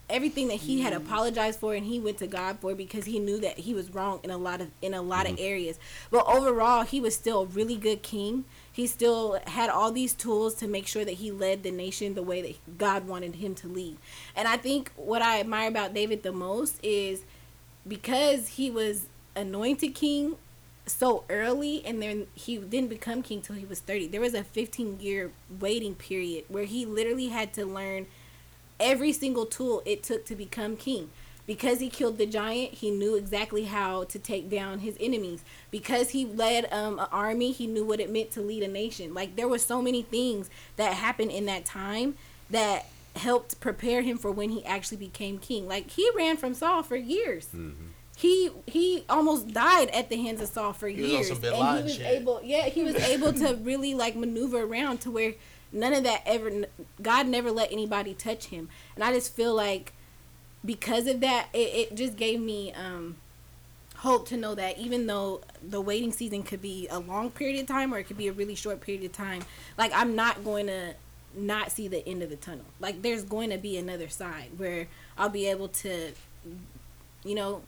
everything 0.08 0.48
that 0.48 0.54
he 0.58 0.82
had 0.82 0.92
mm-hmm. 0.92 1.04
apologized 1.04 1.58
for 1.58 1.74
and 1.74 1.84
he 1.84 1.98
went 1.98 2.18
to 2.18 2.26
God 2.26 2.58
for 2.60 2.74
because 2.74 3.04
he 3.06 3.18
knew 3.18 3.40
that 3.40 3.58
he 3.58 3.74
was 3.74 3.92
wrong 3.92 4.20
in 4.22 4.30
a 4.30 4.36
lot 4.36 4.60
of 4.60 4.68
in 4.82 4.94
a 4.94 5.02
lot 5.02 5.26
of 5.26 5.32
mm-hmm. 5.36 5.44
areas. 5.44 5.78
But 6.10 6.26
overall, 6.26 6.82
he 6.82 7.00
was 7.00 7.14
still 7.14 7.42
a 7.42 7.46
really 7.46 7.76
good 7.76 8.02
king. 8.02 8.44
He 8.72 8.86
still 8.86 9.38
had 9.46 9.70
all 9.70 9.90
these 9.92 10.12
tools 10.12 10.54
to 10.56 10.68
make 10.68 10.86
sure 10.86 11.04
that 11.04 11.14
he 11.14 11.30
led 11.30 11.62
the 11.62 11.70
nation 11.70 12.14
the 12.14 12.22
way 12.22 12.42
that 12.42 12.78
God 12.78 13.06
wanted 13.06 13.36
him 13.36 13.54
to 13.56 13.68
lead. 13.68 13.96
And 14.34 14.46
I 14.46 14.56
think 14.56 14.92
what 14.96 15.22
I 15.22 15.40
admire 15.40 15.68
about 15.68 15.94
David 15.94 16.22
the 16.22 16.32
most 16.32 16.78
is 16.82 17.24
because 17.86 18.48
he 18.48 18.70
was 18.70 19.06
anointed 19.34 19.94
king 19.94 20.36
so 20.86 21.24
early 21.28 21.84
and 21.84 22.00
then 22.00 22.26
he 22.34 22.56
didn't 22.58 22.88
become 22.88 23.20
king 23.20 23.42
till 23.42 23.56
he 23.56 23.64
was 23.64 23.80
30 23.80 24.06
there 24.06 24.20
was 24.20 24.34
a 24.34 24.44
15 24.44 25.00
year 25.00 25.32
waiting 25.58 25.96
period 25.96 26.44
where 26.48 26.64
he 26.64 26.86
literally 26.86 27.28
had 27.28 27.52
to 27.52 27.66
learn 27.66 28.06
every 28.80 29.12
single 29.12 29.46
tool 29.46 29.82
it 29.84 30.02
took 30.02 30.24
to 30.26 30.36
become 30.36 30.76
king. 30.76 31.10
Because 31.46 31.78
he 31.78 31.88
killed 31.88 32.18
the 32.18 32.26
giant 32.26 32.74
he 32.74 32.90
knew 32.90 33.14
exactly 33.14 33.64
how 33.64 34.02
to 34.04 34.18
take 34.18 34.50
down 34.50 34.80
his 34.80 34.96
enemies. 34.98 35.44
Because 35.70 36.10
he 36.10 36.26
led 36.26 36.70
um, 36.72 36.98
an 36.98 37.06
army 37.12 37.52
he 37.52 37.68
knew 37.68 37.84
what 37.84 38.00
it 38.00 38.10
meant 38.10 38.32
to 38.32 38.40
lead 38.40 38.64
a 38.64 38.68
nation. 38.68 39.14
Like 39.14 39.36
there 39.36 39.46
were 39.46 39.58
so 39.58 39.80
many 39.80 40.02
things 40.02 40.50
that 40.74 40.94
happened 40.94 41.30
in 41.30 41.46
that 41.46 41.64
time 41.64 42.16
that 42.50 42.86
helped 43.14 43.60
prepare 43.60 44.02
him 44.02 44.18
for 44.18 44.30
when 44.32 44.50
he 44.50 44.64
actually 44.64 44.98
became 44.98 45.38
king. 45.38 45.68
Like 45.68 45.90
he 45.90 46.10
ran 46.16 46.36
from 46.36 46.52
saul 46.52 46.82
for 46.82 46.96
years 46.96 47.48
he 48.16 48.50
he 48.64 49.04
almost 49.10 49.48
died 49.48 49.90
at 49.90 50.08
the 50.08 50.16
hands 50.16 50.40
of 50.40 50.48
Saul 50.48 50.72
for 50.72 50.88
on 50.88 50.96
years, 50.96 51.28
and 51.30 51.44
he 51.44 51.82
was 51.82 51.94
shit. 51.96 52.06
able. 52.06 52.40
Yeah, 52.42 52.64
he 52.70 52.82
was 52.82 52.94
able 52.96 53.34
to 53.34 53.56
really 53.56 53.92
like 53.94 54.16
maneuver 54.16 54.62
around 54.62 55.02
to 55.02 55.10
where 55.10 55.34
none 55.70 55.92
of 55.92 56.02
that 56.04 56.22
ever. 56.24 56.64
God 57.02 57.28
never 57.28 57.52
let 57.52 57.70
anybody 57.70 58.14
touch 58.14 58.46
him, 58.46 58.70
and 58.94 59.04
I 59.04 59.12
just 59.12 59.34
feel 59.34 59.54
like 59.54 59.92
because 60.64 61.06
of 61.06 61.20
that, 61.20 61.48
it, 61.52 61.58
it 61.58 61.94
just 61.94 62.16
gave 62.16 62.40
me 62.40 62.72
um 62.72 63.16
hope 63.96 64.26
to 64.28 64.36
know 64.38 64.54
that 64.54 64.78
even 64.78 65.06
though 65.06 65.42
the 65.62 65.80
waiting 65.82 66.10
season 66.10 66.42
could 66.42 66.62
be 66.62 66.88
a 66.90 66.98
long 66.98 67.30
period 67.30 67.60
of 67.60 67.66
time 67.66 67.92
or 67.92 67.98
it 67.98 68.04
could 68.04 68.16
be 68.16 68.28
a 68.28 68.32
really 68.32 68.54
short 68.54 68.80
period 68.80 69.04
of 69.04 69.12
time, 69.12 69.42
like 69.76 69.92
I'm 69.94 70.16
not 70.16 70.42
going 70.42 70.68
to 70.68 70.94
not 71.34 71.70
see 71.70 71.86
the 71.86 72.06
end 72.08 72.22
of 72.22 72.30
the 72.30 72.36
tunnel. 72.36 72.64
Like 72.80 73.02
there's 73.02 73.24
going 73.24 73.50
to 73.50 73.58
be 73.58 73.76
another 73.76 74.08
side 74.08 74.50
where 74.56 74.88
I'll 75.18 75.28
be 75.28 75.46
able 75.46 75.68
to, 75.68 76.12
you 77.24 77.34
know, 77.34 77.62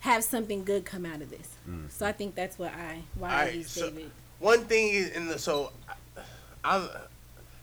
have 0.00 0.22
something 0.24 0.64
good 0.64 0.84
come 0.84 1.04
out 1.04 1.20
of 1.22 1.30
this. 1.30 1.48
Mm. 1.68 1.90
So 1.90 2.06
I 2.06 2.12
think 2.12 2.34
that's 2.34 2.58
what 2.58 2.72
I 2.72 3.02
why 3.16 3.28
I 3.28 3.32
Alright, 3.32 3.54
use 3.56 3.70
so- 3.70 3.90
David. 3.90 4.10
one 4.38 4.64
thing 4.64 4.94
is 4.94 5.10
in 5.10 5.26
the 5.26 5.38
so 5.38 5.72
I'm 6.64 6.88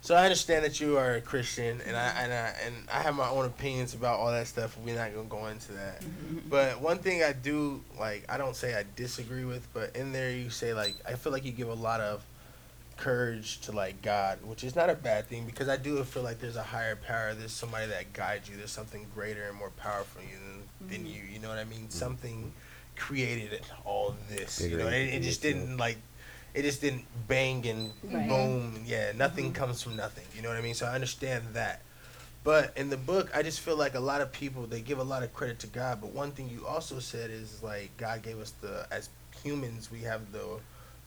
so 0.02 0.14
I 0.14 0.24
understand 0.26 0.64
that 0.66 0.80
you 0.80 0.98
are 0.98 1.16
a 1.16 1.22
Christian 1.22 1.82
and 1.86 1.96
I 1.98 2.08
and 2.22 2.32
I 2.34 2.54
and 2.66 2.76
I 2.94 3.02
have 3.02 3.16
my 3.16 3.28
own 3.30 3.46
opinions 3.46 3.94
about 3.94 4.20
all 4.20 4.32
that 4.32 4.48
stuff. 4.48 4.78
We're 4.86 4.96
not 4.96 5.14
gonna 5.16 5.28
go 5.28 5.48
into 5.48 5.72
that. 5.74 6.02
Mm-hmm. 6.02 6.50
But 6.50 6.80
one 6.82 7.00
thing 7.00 7.24
I 7.24 7.34
do 7.34 7.82
like 8.00 8.24
I 8.30 8.38
don't 8.38 8.56
say 8.56 8.76
I 8.76 8.84
disagree 8.96 9.46
with, 9.46 9.68
but 9.74 9.96
in 9.96 10.12
there 10.12 10.32
you 10.32 10.50
say 10.50 10.74
like 10.74 10.96
I 11.08 11.14
feel 11.14 11.32
like 11.32 11.46
you 11.46 11.52
give 11.52 11.70
a 11.70 11.74
lot 11.74 12.02
of 12.02 12.24
courage 12.98 13.60
to 13.62 13.72
like 13.72 14.02
God, 14.02 14.40
which 14.44 14.64
is 14.64 14.76
not 14.76 14.90
a 14.90 14.96
bad 14.96 15.28
thing 15.28 15.46
because 15.46 15.70
I 15.70 15.78
do 15.78 16.02
feel 16.04 16.24
like 16.24 16.40
there's 16.40 16.56
a 16.56 16.64
higher 16.64 16.96
power. 16.96 17.34
There's 17.34 17.52
somebody 17.52 17.88
that 17.88 18.14
guides 18.14 18.50
you. 18.50 18.58
There's 18.58 18.72
something 18.72 19.06
greater 19.16 19.48
and 19.48 19.58
more 19.58 19.72
powerful 19.72 20.22
than 20.22 20.30
you 20.30 20.38
than, 20.90 21.04
than 21.04 21.06
you. 21.06 21.22
You 21.32 21.40
know 21.40 21.50
what 21.50 21.58
I 21.58 21.66
mean? 21.66 21.88
Mm. 21.88 21.92
Something 21.92 22.54
created 22.96 23.62
all 23.84 24.16
this. 24.30 24.62
You 24.62 24.78
know, 24.78 24.88
it, 24.88 25.16
it 25.16 25.22
just 25.22 25.42
didn't 25.42 25.78
like 25.78 25.98
it 26.54 26.62
just 26.62 26.82
didn't 26.82 27.06
bang 27.28 27.68
and 27.68 27.92
Right. 28.04 28.30
boom. 28.30 28.84
Yeah, 28.86 29.12
nothing 29.16 29.46
mm-hmm. 29.46 29.54
comes 29.54 29.84
from 29.84 29.98
nothing. 29.98 30.24
You 30.36 30.42
know 30.42 30.50
what 30.50 30.58
I 30.58 30.62
mean? 30.62 30.74
So 30.74 30.86
I 30.86 30.94
understand 30.96 31.44
that. 31.54 31.82
But 32.46 32.74
in 32.78 32.90
the 32.90 32.98
book, 32.98 33.30
I 33.36 33.42
just 33.42 33.60
feel 33.60 33.76
like 33.76 33.96
a 33.96 34.00
lot 34.00 34.22
of 34.22 34.32
people 34.32 34.68
they 34.68 34.82
give 34.82 35.00
a 35.00 35.04
lot 35.04 35.24
of 35.24 35.34
credit 35.34 35.60
to 35.60 35.68
God. 35.68 36.00
But 36.00 36.12
one 36.12 36.32
thing 36.32 36.50
you 36.50 36.66
also 36.66 37.00
said 37.00 37.30
is 37.30 37.62
like 37.62 37.96
God 37.98 38.22
gave 38.22 38.40
us 38.40 38.52
the 38.62 38.88
as 38.92 39.10
humans 39.44 39.92
we 39.92 40.00
have 40.02 40.32
the 40.32 40.60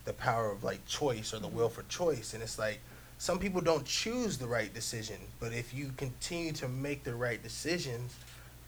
the 0.05 0.13
power 0.13 0.51
of 0.51 0.63
like 0.63 0.85
choice 0.85 1.33
or 1.33 1.39
the 1.39 1.47
will 1.47 1.69
for 1.69 1.83
choice, 1.83 2.33
and 2.33 2.43
it's 2.43 2.59
like 2.59 2.79
some 3.17 3.39
people 3.39 3.61
don't 3.61 3.85
choose 3.85 4.37
the 4.37 4.47
right 4.47 4.73
decision. 4.73 5.17
But 5.39 5.53
if 5.53 5.73
you 5.73 5.91
continue 5.97 6.51
to 6.53 6.67
make 6.67 7.03
the 7.03 7.15
right 7.15 7.41
decisions, 7.41 8.15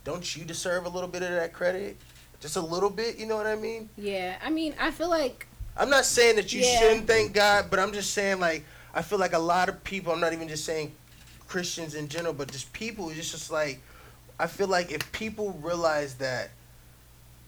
don't 0.03 0.35
you 0.35 0.43
deserve 0.43 0.85
a 0.85 0.89
little 0.89 1.09
bit 1.09 1.23
of 1.23 1.31
that 1.31 1.53
credit? 1.53 1.97
Just 2.39 2.55
a 2.55 2.61
little 2.61 2.89
bit, 2.89 3.17
you 3.19 3.27
know 3.27 3.35
what 3.37 3.45
I 3.45 3.55
mean? 3.55 3.89
Yeah, 3.97 4.37
I 4.43 4.49
mean, 4.49 4.73
I 4.79 4.91
feel 4.91 5.09
like 5.09 5.47
I'm 5.77 5.89
not 5.89 6.05
saying 6.05 6.35
that 6.35 6.51
you 6.51 6.61
Yeah. 6.61 6.79
shouldn't 6.79 7.07
thank 7.07 7.33
God, 7.33 7.67
but 7.69 7.79
I'm 7.79 7.93
just 7.93 8.13
saying 8.13 8.39
like 8.39 8.65
I 8.93 9.01
feel 9.01 9.19
like 9.19 9.33
a 9.33 9.39
lot 9.39 9.69
of 9.69 9.83
people. 9.83 10.11
I'm 10.11 10.19
not 10.19 10.33
even 10.33 10.47
just 10.47 10.65
saying 10.65 10.91
Christians 11.47 11.95
in 11.95 12.09
general, 12.09 12.33
but 12.33 12.51
just 12.51 12.73
people. 12.73 13.09
It's 13.09 13.31
just 13.31 13.51
like 13.51 13.79
I 14.39 14.47
feel 14.47 14.67
like 14.67 14.91
if 14.91 15.11
people 15.11 15.51
realize 15.61 16.15
that 16.15 16.49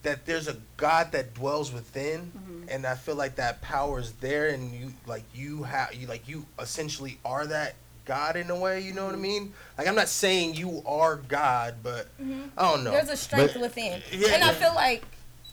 that 0.03 0.25
there's 0.25 0.47
a 0.47 0.57
God 0.77 1.11
that 1.13 1.33
dwells 1.33 1.71
within, 1.71 2.31
mm-hmm. 2.37 2.69
and 2.69 2.85
I 2.85 2.95
feel 2.95 3.15
like 3.15 3.35
that 3.37 3.61
power 3.61 3.99
is 3.99 4.11
there, 4.13 4.49
and 4.49 4.73
you 4.73 4.93
like 5.07 5.23
you 5.33 5.63
have 5.63 5.93
you 5.95 6.07
like 6.07 6.27
you 6.27 6.45
essentially 6.59 7.17
are 7.25 7.47
that 7.47 7.75
God 8.05 8.35
in 8.35 8.49
a 8.49 8.59
way. 8.59 8.81
You 8.81 8.93
know 8.93 9.05
what 9.05 9.11
I 9.11 9.13
mm-hmm. 9.13 9.21
mean? 9.21 9.53
Like 9.77 9.87
I'm 9.87 9.95
not 9.95 10.09
saying 10.09 10.55
you 10.55 10.83
are 10.85 11.17
God, 11.17 11.75
but 11.83 12.07
mm-hmm. 12.21 12.43
I 12.57 12.71
don't 12.71 12.83
know. 12.83 12.91
There's 12.91 13.09
a 13.09 13.17
strength 13.17 13.53
But- 13.53 13.61
within. 13.61 14.01
Yeah. 14.11 14.29
And 14.33 14.43
I 14.43 14.53
feel 14.53 14.73
like 14.75 15.03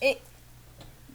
it 0.01 0.21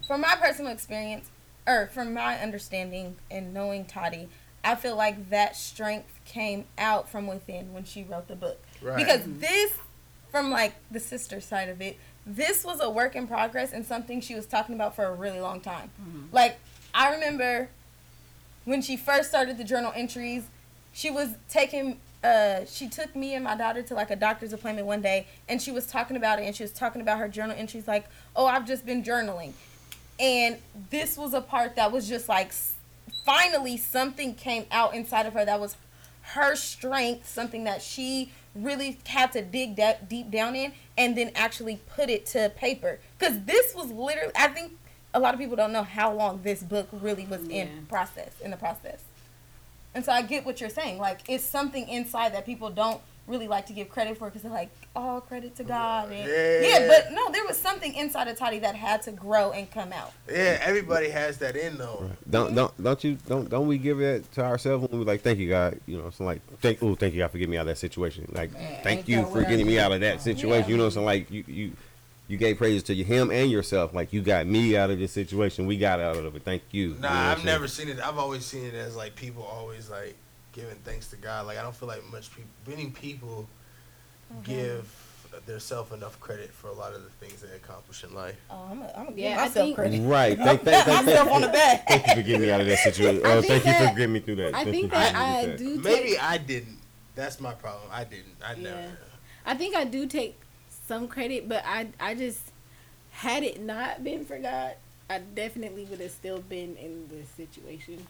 from 0.07 0.21
my 0.21 0.35
personal 0.35 0.71
experience 0.71 1.29
or 1.67 1.87
from 1.87 2.13
my 2.13 2.37
understanding 2.39 3.15
and 3.31 3.53
knowing 3.53 3.85
Tati, 3.85 4.29
I 4.63 4.75
feel 4.75 4.95
like 4.95 5.29
that 5.29 5.55
strength 5.55 6.19
came 6.25 6.65
out 6.77 7.09
from 7.09 7.27
within 7.27 7.73
when 7.73 7.83
she 7.83 8.03
wrote 8.03 8.27
the 8.27 8.35
book. 8.35 8.61
Right. 8.81 8.97
Because 8.97 9.21
this 9.25 9.73
from 10.31 10.51
like 10.51 10.75
the 10.91 10.99
sister 10.99 11.39
side 11.39 11.69
of 11.69 11.81
it, 11.81 11.97
this 12.25 12.63
was 12.63 12.81
a 12.81 12.89
work 12.89 13.15
in 13.15 13.27
progress 13.27 13.71
and 13.73 13.85
something 13.85 14.21
she 14.21 14.35
was 14.35 14.45
talking 14.45 14.75
about 14.75 14.95
for 14.95 15.05
a 15.05 15.13
really 15.13 15.39
long 15.39 15.61
time. 15.61 15.89
Mm-hmm. 16.01 16.35
Like 16.35 16.59
I 16.93 17.13
remember 17.13 17.69
when 18.65 18.81
she 18.81 18.97
first 18.97 19.29
started 19.29 19.57
the 19.57 19.63
journal 19.63 19.91
entries, 19.95 20.43
she 20.95 21.11
was 21.11 21.29
taking 21.49 21.99
uh 22.23 22.65
she 22.65 22.87
took 22.89 23.15
me 23.15 23.35
and 23.35 23.43
my 23.43 23.55
daughter 23.55 23.83
to 23.83 23.93
like 23.93 24.09
a 24.09 24.15
doctor's 24.15 24.53
appointment 24.53 24.87
one 24.87 25.01
day 25.01 25.27
and 25.47 25.61
she 25.61 25.71
was 25.71 25.85
talking 25.85 26.15
about 26.15 26.39
it 26.39 26.43
and 26.45 26.55
she 26.55 26.63
was 26.63 26.71
talking 26.71 27.01
about 27.01 27.19
her 27.19 27.27
journal 27.27 27.55
entries 27.55 27.87
like, 27.87 28.05
"Oh, 28.35 28.47
I've 28.47 28.65
just 28.65 28.83
been 28.85 29.03
journaling." 29.03 29.51
And 30.19 30.57
this 30.89 31.17
was 31.17 31.33
a 31.33 31.41
part 31.41 31.75
that 31.75 31.91
was 31.91 32.07
just 32.07 32.27
like 32.29 32.51
finally 33.25 33.75
something 33.77 34.33
came 34.33 34.65
out 34.71 34.95
inside 34.95 35.25
of 35.25 35.33
her 35.33 35.43
that 35.45 35.59
was 35.59 35.75
her 36.21 36.55
strength, 36.55 37.27
something 37.27 37.65
that 37.65 37.81
she 37.81 38.31
really 38.55 38.97
had 39.05 39.31
to 39.33 39.41
dig 39.41 39.75
that 39.75 40.07
deep 40.09 40.31
down 40.31 40.55
in 40.55 40.71
and 40.97 41.17
then 41.17 41.29
actually 41.35 41.81
put 41.93 42.09
it 42.09 42.25
to 42.25 42.49
paper. 42.55 42.99
Cuz 43.19 43.41
this 43.45 43.75
was 43.75 43.91
literally 43.91 44.31
I 44.35 44.47
think 44.47 44.71
a 45.13 45.19
lot 45.19 45.33
of 45.33 45.39
people 45.39 45.57
don't 45.57 45.73
know 45.73 45.83
how 45.83 46.11
long 46.13 46.41
this 46.43 46.63
book 46.63 46.87
really 46.93 47.25
was 47.25 47.41
Yeah. 47.43 47.63
in 47.63 47.85
process 47.87 48.31
in 48.41 48.51
the 48.51 48.57
process. 48.57 49.01
And 49.95 50.03
so 50.05 50.11
I 50.11 50.21
get 50.21 50.45
what 50.45 50.61
you're 50.61 50.69
saying. 50.69 50.99
Like 50.99 51.21
it's 51.27 51.43
something 51.43 51.87
inside 51.87 52.33
that 52.35 52.45
people 52.45 52.69
don't 52.69 53.01
really 53.27 53.47
like 53.47 53.65
to 53.65 53.73
give 53.73 53.89
credit 53.89 54.15
for 54.17 54.25
because 54.27 54.43
they're 54.43 54.51
like 54.51 54.69
all 54.95 55.19
credit 55.19 55.55
to 55.55 55.63
God. 55.63 56.11
And, 56.11 56.29
Yeah. 56.29 56.61
yeah, 56.61 56.87
but 56.87 57.11
no, 57.11 57.31
there 57.31 57.43
was 57.43 57.57
something 57.57 57.93
inside 57.95 58.27
of 58.27 58.37
Tati 58.37 58.59
that 58.59 58.75
had 58.75 59.01
to 59.03 59.11
grow 59.11 59.51
and 59.51 59.69
come 59.71 59.91
out. 59.93 60.11
Yeah, 60.29 60.59
everybody 60.61 61.09
has 61.09 61.37
that 61.39 61.55
in 61.55 61.77
though. 61.77 62.11
Don't 62.29 62.53
don't 62.53 62.83
don't 62.83 63.03
you 63.03 63.17
don't 63.27 63.49
don't 63.49 63.67
we 63.67 63.77
give 63.79 63.99
it 64.01 64.31
to 64.33 64.43
ourselves 64.43 64.87
when 64.87 64.99
we 64.99 65.05
like 65.05 65.21
thank 65.21 65.39
you 65.39 65.49
God 65.49 65.79
you 65.87 65.97
know 65.97 66.09
so 66.11 66.23
like 66.23 66.41
thank 66.59 66.83
oh 66.83 66.93
thank 66.93 67.13
you 67.15 67.21
God 67.21 67.31
for 67.31 67.37
getting 67.37 67.51
me 67.51 67.57
out 67.57 67.61
of 67.61 67.67
that 67.67 67.77
situation 67.77 68.27
like 68.33 68.53
Man, 68.53 68.83
thank 68.83 69.07
you 69.07 69.25
for 69.25 69.43
getting 69.43 69.65
me 69.65 69.79
out 69.79 69.91
of 69.91 70.01
that 70.01 70.21
situation 70.21 70.69
you 70.69 70.77
know 70.77 70.89
so 70.89 71.01
like 71.03 71.31
you 71.31 71.43
you 71.47 71.71
you 72.27 72.37
gave 72.37 72.57
praise 72.57 72.81
to 72.83 72.93
you, 72.93 73.03
him 73.03 73.29
and 73.31 73.49
yourself 73.51 73.93
like 73.93 74.11
you 74.13 74.21
got 74.21 74.47
me 74.47 74.75
out 74.75 74.89
of 74.89 74.97
this 74.99 75.11
situation 75.11 75.65
we 75.67 75.77
got 75.77 75.99
out 75.99 76.15
of 76.17 76.35
it 76.35 76.43
thank 76.43 76.63
you 76.71 76.89
You 76.89 76.95
know 76.99 77.07
I'm 77.07 77.15
I've 77.15 77.37
saying? 77.37 77.45
never 77.45 77.67
seen 77.67 77.89
it. 77.89 77.99
I've 77.99 78.17
always 78.17 78.45
seen 78.45 78.65
it 78.65 78.73
as 78.73 78.95
like 78.95 79.15
people 79.15 79.43
always 79.43 79.89
like 79.89 80.15
giving 80.53 80.75
thanks 80.85 81.07
to 81.09 81.17
God. 81.17 81.45
Like 81.47 81.57
I 81.57 81.61
don't 81.63 81.75
feel 81.75 81.87
like 81.89 82.03
much 82.11 82.29
people, 82.33 82.49
many 82.67 82.87
people 82.89 83.47
mm-hmm. 84.33 84.41
give 84.43 84.89
themselves 85.45 85.91
enough 85.91 86.17
credit 86.21 86.49
for 86.49 86.69
a 86.69 86.73
lot 86.73 86.93
of 86.93 87.03
the 87.03 87.09
things 87.25 87.41
they 87.41 87.53
accomplish 87.57 88.03
in 88.05 88.13
life. 88.15 88.37
Oh, 88.49 88.67
I'm 88.71 88.79
gonna 88.79 88.93
I'm 89.09 89.17
Yeah, 89.17 89.35
myself 89.35 89.53
think- 89.53 89.75
credit. 89.75 90.01
right 90.07 90.37
thank, 90.37 90.61
thank, 90.63 90.85
thank, 90.85 91.05
myself 91.05 91.29
on 91.31 91.41
the 91.41 91.47
thank, 91.49 91.85
back. 91.85 91.87
thank 91.89 92.07
you 92.07 92.15
for 92.15 92.21
getting 92.21 92.41
me 92.41 92.51
out 92.51 92.61
of 92.61 92.67
that 92.67 92.79
situation 92.79 93.21
oh 93.25 93.39
uh, 93.39 93.41
think 93.41 93.63
thank 93.63 93.81
you 93.81 93.87
for 93.87 93.95
getting 93.95 94.13
me 94.13 94.19
through 94.21 94.35
that 94.37 94.53
I 94.55 94.63
Thank 94.63 94.69
think 94.71 94.83
you 94.83 94.89
that 94.91 95.11
getting 95.13 95.51
I 95.53 95.57
through 95.57 95.75
that. 95.77 95.83
do. 95.83 95.89
Maybe 95.89 96.17
I 96.17 96.37
didn't. 96.37 96.77
That's 97.15 97.39
my 97.41 97.53
problem. 97.53 97.89
I 97.91 98.03
didn't. 98.05 98.35
I 98.43 98.53
Yeah. 98.53 98.63
never. 98.63 98.97
I 99.45 99.55
think 99.55 99.75
I 99.75 99.83
do 99.83 100.07
take 100.07 100.39
some 100.87 101.07
credit, 101.07 101.47
but 101.49 101.63
I 101.65 101.87
I 101.99 102.15
just 102.15 102.39
had 103.11 103.43
it 103.43 103.61
not 103.61 104.03
been 104.03 104.25
for 104.25 104.37
God, 104.37 104.73
I 105.09 105.19
definitely 105.19 105.85
would 105.85 105.99
have 105.99 106.11
still 106.11 106.39
been 106.39 106.75
in 106.77 107.07
this 107.09 107.27
situation, 107.37 108.05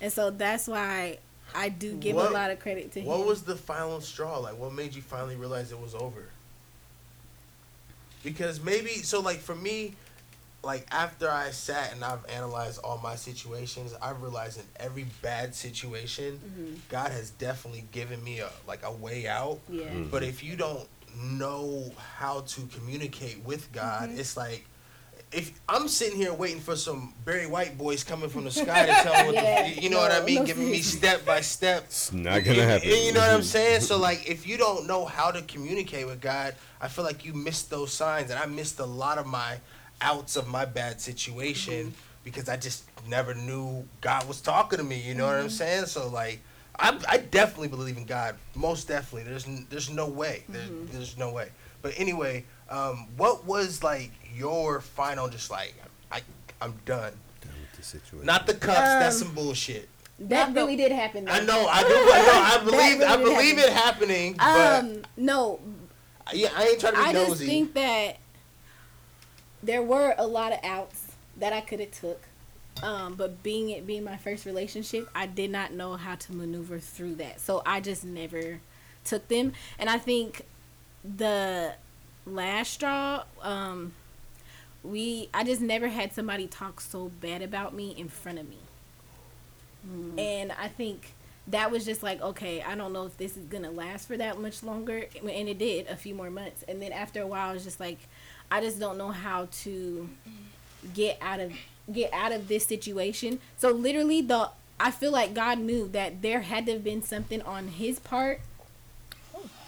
and 0.00 0.12
so 0.12 0.30
that's 0.30 0.66
why 0.68 1.18
I 1.54 1.68
do 1.68 1.94
give 1.96 2.14
What- 2.16 2.30
a 2.30 2.34
lot 2.34 2.50
of 2.50 2.60
credit 2.60 2.92
to 2.92 3.00
him. 3.00 3.06
What 3.06 3.26
was 3.26 3.42
the 3.42 3.56
final 3.56 4.00
straw? 4.00 4.38
Like, 4.38 4.56
what 4.58 4.72
made 4.72 4.94
you 4.94 5.02
finally 5.02 5.36
realize 5.36 5.72
it 5.72 5.80
was 5.80 5.94
over? 5.94 6.24
Because 8.22 8.60
maybe 8.62 8.90
so, 9.02 9.20
like 9.20 9.38
for 9.40 9.54
me, 9.54 9.94
like 10.62 10.86
after 10.92 11.30
I 11.30 11.50
sat 11.52 11.92
and 11.92 12.04
I've 12.04 12.24
analyzed 12.28 12.80
all 12.84 12.98
my 12.98 13.16
situations, 13.16 13.94
I 14.02 14.10
realized 14.10 14.58
in 14.58 14.64
every 14.76 15.06
bad 15.22 15.54
situation, 15.54 16.38
Mm-hmm. 16.44 16.74
God 16.90 17.12
has 17.12 17.30
definitely 17.30 17.86
given 17.92 18.22
me 18.22 18.40
a 18.40 18.50
like 18.68 18.84
a 18.84 18.92
way 18.92 19.26
out. 19.26 19.58
Yeah. 19.70 19.84
Mm. 19.86 20.10
But 20.10 20.22
if 20.22 20.44
you 20.44 20.54
don't 20.56 20.86
know 21.16 21.90
how 22.18 22.40
to 22.40 22.60
communicate 22.74 23.42
with 23.44 23.70
God, 23.72 24.08
Mm-hmm. 24.10 24.20
it's 24.20 24.36
like 24.36 24.66
if 25.32 25.52
I'm 25.68 25.86
sitting 25.86 26.16
here 26.16 26.32
waiting 26.34 26.58
for 26.60 26.74
some 26.74 27.14
Barry 27.24 27.46
White 27.46 27.78
boys 27.78 28.02
coming 28.02 28.28
from 28.28 28.42
the 28.44 28.50
sky 28.50 28.86
to 28.86 28.92
tell 29.08 29.28
me 29.28 29.34
Yeah, 29.34 29.66
you 29.66 29.88
know 29.88 29.98
what 29.98 30.10
I 30.10 30.24
mean, 30.24 30.40
no 30.40 30.44
giving 30.44 30.68
me 30.70 30.78
step 30.80 31.24
by 31.24 31.40
step. 31.40 31.84
it's 31.84 32.12
not 32.12 32.42
gonna 32.42 32.64
happen 32.64 32.88
You 32.88 33.12
know 33.12 33.20
what 33.20 33.30
I'm 33.30 33.42
saying? 33.44 33.82
So 33.82 33.96
like, 34.08 34.28
if 34.28 34.44
you 34.46 34.56
don't 34.56 34.86
know 34.88 35.04
how 35.04 35.30
to 35.30 35.40
communicate 35.42 36.06
with 36.06 36.20
God, 36.20 36.56
I 36.80 36.88
feel 36.88 37.04
like 37.04 37.24
you 37.24 37.32
missed 37.32 37.70
those 37.70 37.92
signs, 37.92 38.30
and 38.30 38.40
I 38.40 38.46
missed 38.46 38.80
a 38.80 38.84
lot 38.84 39.18
of 39.18 39.26
my 39.26 39.58
outs 40.00 40.34
of 40.34 40.48
my 40.48 40.64
bad 40.64 41.00
situation 41.00 41.94
because 42.24 42.48
I 42.48 42.56
just 42.56 42.84
never 43.06 43.32
knew 43.34 43.86
God 44.00 44.26
was 44.26 44.40
talking 44.40 44.78
to 44.78 44.84
me. 44.84 45.00
You 45.00 45.14
know 45.14 45.26
what 45.26 45.36
I'm 45.36 45.48
saying? 45.50 45.86
So 45.86 46.08
like, 46.08 46.40
I, 46.78 46.98
I 47.08 47.16
definitely 47.18 47.68
believe 47.68 47.96
in 47.96 48.04
God. 48.06 48.36
Most 48.54 48.88
definitely. 48.88 49.28
There's 49.28 49.46
n- 49.46 49.66
there's 49.70 49.90
no 49.90 50.06
way. 50.06 50.44
There, 50.48 50.62
There's 50.92 51.16
no 51.18 51.30
way. 51.32 51.50
But 51.82 51.94
anyway, 51.96 52.44
um, 52.68 53.06
what 53.16 53.44
was 53.44 53.82
like 53.82 54.10
your 54.34 54.80
final? 54.80 55.28
Just 55.28 55.50
like 55.50 55.74
I 56.10 56.20
I'm 56.62 56.74
done. 56.84 57.12
Done 57.40 57.52
with 57.60 57.76
the 57.76 57.82
situation. 57.82 58.26
Not 58.26 58.46
the 58.46 58.54
cuffs. 58.54 58.78
that's 58.78 59.20
Um, 59.20 59.26
some 59.28 59.34
bullshit. 59.34 59.88
That 60.20 60.48
Not 60.48 60.54
the- 60.54 60.60
really 60.60 60.76
did 60.76 60.92
happen. 60.92 61.24
Though. 61.24 61.32
I 61.32 61.40
know. 61.40 61.66
I 61.68 61.82
do. 61.82 61.88
I 61.88 62.26
know. 62.26 62.40
I 62.44 62.58
believe. 62.64 62.98
really 62.98 63.04
I 63.04 63.16
believe 63.16 63.56
happen. 63.58 63.70
it 63.70 63.72
happening. 63.72 64.34
But 64.38 64.80
Um, 64.84 65.02
no, 65.16 65.60
yeah, 66.32 66.50
I 66.56 66.68
ain't 66.68 66.80
trying 66.80 66.94
to 66.94 66.98
be 67.02 67.04
I 67.06 67.12
just 67.12 67.40
think 67.42 67.74
that 67.74 68.18
there 69.62 69.82
were 69.82 70.14
a 70.16 70.26
lot 70.26 70.52
of 70.52 70.58
outs 70.62 71.12
that 71.36 71.52
I 71.52 71.60
could 71.60 71.80
have 71.80 71.90
took. 71.90 72.22
Um, 72.82 73.14
but 73.14 73.42
being 73.42 73.70
it 73.70 73.86
being 73.86 74.04
my 74.04 74.16
first 74.16 74.46
relationship, 74.46 75.08
I 75.14 75.26
did 75.26 75.50
not 75.50 75.72
know 75.72 75.96
how 75.96 76.14
to 76.14 76.32
maneuver 76.32 76.78
through 76.78 77.16
that. 77.16 77.40
So 77.40 77.62
I 77.66 77.80
just 77.80 78.04
never 78.04 78.60
took 79.04 79.28
them. 79.28 79.52
And 79.78 79.90
I 79.90 79.98
think 79.98 80.46
the 81.04 81.74
last 82.26 82.72
straw, 82.72 83.24
um, 83.42 83.92
we 84.82 85.28
I 85.34 85.44
just 85.44 85.60
never 85.60 85.88
had 85.88 86.12
somebody 86.12 86.46
talk 86.46 86.80
so 86.80 87.10
bad 87.20 87.42
about 87.42 87.74
me 87.74 87.94
in 87.96 88.08
front 88.08 88.38
of 88.38 88.48
me. 88.48 88.58
And 90.18 90.52
I 90.52 90.68
think 90.68 91.14
that 91.48 91.70
was 91.70 91.84
just 91.84 92.02
like, 92.02 92.20
okay, 92.22 92.62
I 92.62 92.74
don't 92.74 92.92
know 92.92 93.06
if 93.06 93.16
this 93.16 93.36
is 93.36 93.44
gonna 93.46 93.70
last 93.70 94.06
for 94.08 94.16
that 94.16 94.40
much 94.40 94.62
longer, 94.62 95.06
and 95.16 95.48
it 95.48 95.58
did 95.58 95.86
a 95.88 95.96
few 95.96 96.14
more 96.14 96.30
months. 96.30 96.64
And 96.68 96.80
then 96.80 96.92
after 96.92 97.22
a 97.22 97.26
while, 97.26 97.50
I 97.50 97.52
was 97.52 97.64
just 97.64 97.80
like, 97.80 97.98
I 98.50 98.60
just 98.60 98.78
don't 98.78 98.98
know 98.98 99.10
how 99.10 99.48
to 99.62 100.08
get 100.94 101.18
out 101.20 101.40
of 101.40 101.52
get 101.92 102.12
out 102.12 102.32
of 102.32 102.48
this 102.48 102.66
situation. 102.66 103.40
So 103.58 103.70
literally, 103.70 104.20
the 104.22 104.50
I 104.78 104.90
feel 104.90 105.12
like 105.12 105.34
God 105.34 105.58
knew 105.58 105.88
that 105.88 106.22
there 106.22 106.40
had 106.40 106.66
to 106.66 106.72
have 106.72 106.84
been 106.84 107.02
something 107.02 107.42
on 107.42 107.68
His 107.68 107.98
part 107.98 108.40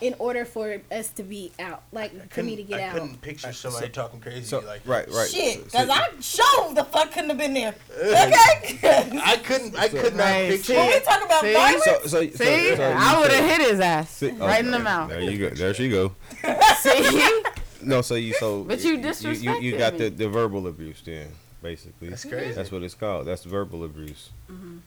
in 0.01 0.17
order 0.19 0.45
for 0.45 0.81
us 0.91 1.11
to 1.11 1.23
be 1.23 1.53
out, 1.61 1.81
like 1.93 2.33
for 2.33 2.43
me 2.43 2.57
to 2.57 2.63
get 2.65 2.81
I 2.81 2.85
out. 2.85 2.97
I 2.97 2.99
couldn't 2.99 3.21
picture 3.23 3.53
somebody 3.53 3.89
talking 3.89 4.19
crazy 4.21 4.43
so 4.43 4.59
like 4.61 4.81
right 4.85 5.09
right 5.11 5.29
Shit, 5.29 5.59
So- 5.59 5.65
because 5.65 5.89
I 5.91 6.09
sure 6.21 6.75
the 6.75 6.83
fuck 6.85 7.13
couldn't 7.13 7.29
have 7.31 7.39
been 7.39 7.55
there. 7.55 7.75
Okay? 7.97 8.79
I 9.25 9.41
couldn't. 9.45 9.77
I 9.77 9.89
could 9.89 10.17
not 10.17 10.25
Right, 10.25 10.51
picture. 10.51 10.75
when 10.75 10.89
we 10.89 11.01
talk 11.01 11.25
about 11.25 11.41
See? 11.43 11.53
violence, 11.53 11.85
so, 11.85 12.01
so, 12.03 12.07
so, 12.31 12.45
See, 12.45 12.75
so 12.77 12.95
I 12.99 13.21
would 13.21 13.31
have 13.31 13.45
hit 13.61 13.71
his 13.71 13.79
ass 13.81 14.11
See- 14.11 14.31
right 14.31 14.65
in 14.65 14.73
the 14.73 14.81
mouth. 14.81 15.09
There 15.09 15.21
you 15.21 15.39
go. 15.39 15.55
There 15.55 15.73
she 15.73 15.89
go. 15.89 16.13
See, 16.79 17.43
No, 17.83 18.01
so 18.03 18.17
you 18.17 18.35
so 18.35 18.65
But 18.65 18.83
you 18.83 18.95
you, 18.97 19.33
you, 19.35 19.53
you 19.61 19.79
got 19.79 19.93
me. 19.93 19.99
the, 20.01 20.11
the 20.11 20.29
verbal 20.29 20.67
abuse 20.67 21.01
then, 21.05 21.29
basically. 21.63 22.09
That's 22.11 22.25
crazy. 22.25 22.53
That's 22.55 22.71
what 22.73 22.83
it's 22.83 22.95
called. 22.95 23.27
That's 23.27 23.45
verbal 23.45 23.85
abuse. 23.85 24.31
Mm-hmm. 24.51 24.79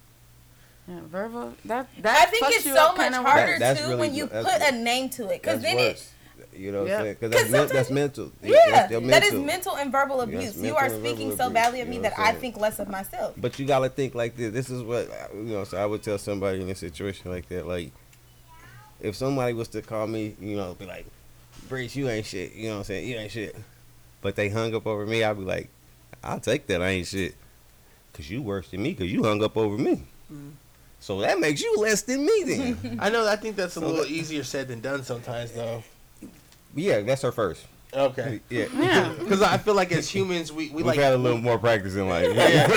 yeah, 0.87 0.99
verbal. 1.09 1.53
That 1.65 1.87
that. 2.01 2.27
I 2.27 2.29
think 2.29 2.43
it's 2.49 2.63
so 2.63 2.73
much 2.73 2.97
kinda 2.97 3.21
harder 3.21 3.51
worse. 3.53 3.59
That's 3.59 3.79
too 3.81 3.87
really- 3.87 3.99
when 3.99 4.13
you 4.15 4.27
put 4.27 4.45
a 4.61 4.71
name 4.71 5.09
to 5.11 5.23
it. 5.29 5.41
Because 5.41 5.61
That's 5.61 5.75
then 5.75 5.79
it. 5.79 6.11
You 6.53 6.71
know 6.71 6.79
what 6.81 6.87
Yep. 6.89 6.97
I'm 6.99 7.03
saying? 7.05 7.17
Because 7.19 7.31
'Cause 7.31 7.51
that's, 7.51 7.51
men- 7.69 7.75
that's 7.75 7.89
mental. 7.91 8.31
yeah, 8.41 8.51
That's 8.69 8.91
your 8.91 9.01
that 9.01 9.23
is 9.23 9.31
mental. 9.33 9.45
mental 9.45 9.75
and 9.77 9.91
verbal 9.91 10.21
abuse. 10.21 10.55
you 10.57 10.75
are 10.75 10.89
speaking 10.89 11.35
so 11.35 11.49
badly 11.49 11.81
of 11.81 11.87
you 11.87 11.91
me 11.91 11.97
know 11.97 12.03
that 12.03 12.13
I'm 12.17 12.23
I 12.25 12.29
saying? 12.31 12.41
think 12.41 12.57
less 12.57 12.79
of 12.79 12.87
myself. 12.89 13.33
But 13.37 13.57
you 13.59 13.65
gotta 13.65 13.89
think 13.89 14.15
like 14.15 14.35
this. 14.37 14.53
This 14.53 14.69
is 14.69 14.81
what 14.83 15.09
you 15.33 15.43
know. 15.43 15.63
So 15.63 15.77
I 15.77 15.85
would 15.85 16.03
tell 16.03 16.17
somebody 16.17 16.61
in 16.61 16.69
a 16.69 16.75
situation 16.75 17.31
like 17.31 17.47
that, 17.49 17.67
like 17.67 17.91
if 19.01 19.15
somebody 19.15 19.53
was 19.53 19.67
to 19.69 19.81
call 19.81 20.07
me, 20.07 20.35
you 20.39 20.55
know, 20.55 20.73
be 20.75 20.85
like, 20.85 21.05
"Breach, 21.67 21.95
you 21.95 22.07
ain't 22.09 22.25
shit." 22.25 22.53
You 22.53 22.67
know 22.67 22.73
what 22.75 22.77
I'm 22.79 22.83
saying? 22.85 23.07
You 23.09 23.17
ain't 23.17 23.31
shit. 23.31 23.55
But 24.21 24.35
they 24.35 24.47
hung 24.49 24.73
up 24.75 24.87
over 24.87 25.05
me. 25.05 25.23
I'd 25.23 25.37
be 25.37 25.43
like, 25.43 25.69
"I'll 26.25 26.39
take 26.39 26.67
that. 26.67 26.81
I 26.81 26.89
ain't 26.89 27.07
shit." 27.07 27.35
Cause 28.13 28.29
you 28.29 28.41
worse 28.41 28.69
than 28.69 28.81
me. 28.83 28.93
Cause 28.93 29.07
you 29.07 29.23
hung 29.23 29.43
up 29.43 29.57
over 29.57 29.77
me. 29.77 30.01
Mm. 30.31 30.51
So 31.01 31.19
that 31.21 31.39
makes 31.39 31.61
you 31.61 31.75
less 31.77 32.01
than 32.03 32.25
me 32.25 32.43
then. 32.45 32.97
I 33.01 33.09
know. 33.09 33.27
I 33.27 33.35
think 33.35 33.55
that's 33.57 33.75
a 33.75 33.79
So 33.81 33.87
little 33.87 34.03
that- 34.03 34.09
easier 34.11 34.43
said 34.43 34.67
than 34.69 34.79
done 34.79 35.03
sometimes, 35.03 35.51
though. 35.51 35.83
yeah, 36.75 37.01
that's 37.01 37.21
her 37.23 37.31
first. 37.31 37.65
Okay. 37.93 38.39
Yeah. 38.49 38.65
Yeah. 38.73 39.13
Because 39.19 39.41
I 39.41 39.57
feel 39.57 39.73
like 39.75 39.91
as 39.91 40.09
humans, 40.09 40.51
we, 40.51 40.69
we 40.69 40.75
We've 40.77 40.85
like. 40.85 40.97
had 40.99 41.13
a 41.13 41.17
little 41.17 41.37
more 41.37 41.57
practice 41.59 41.95
in 41.95 42.07
life. 42.09 42.33
Yeah. 42.35 42.67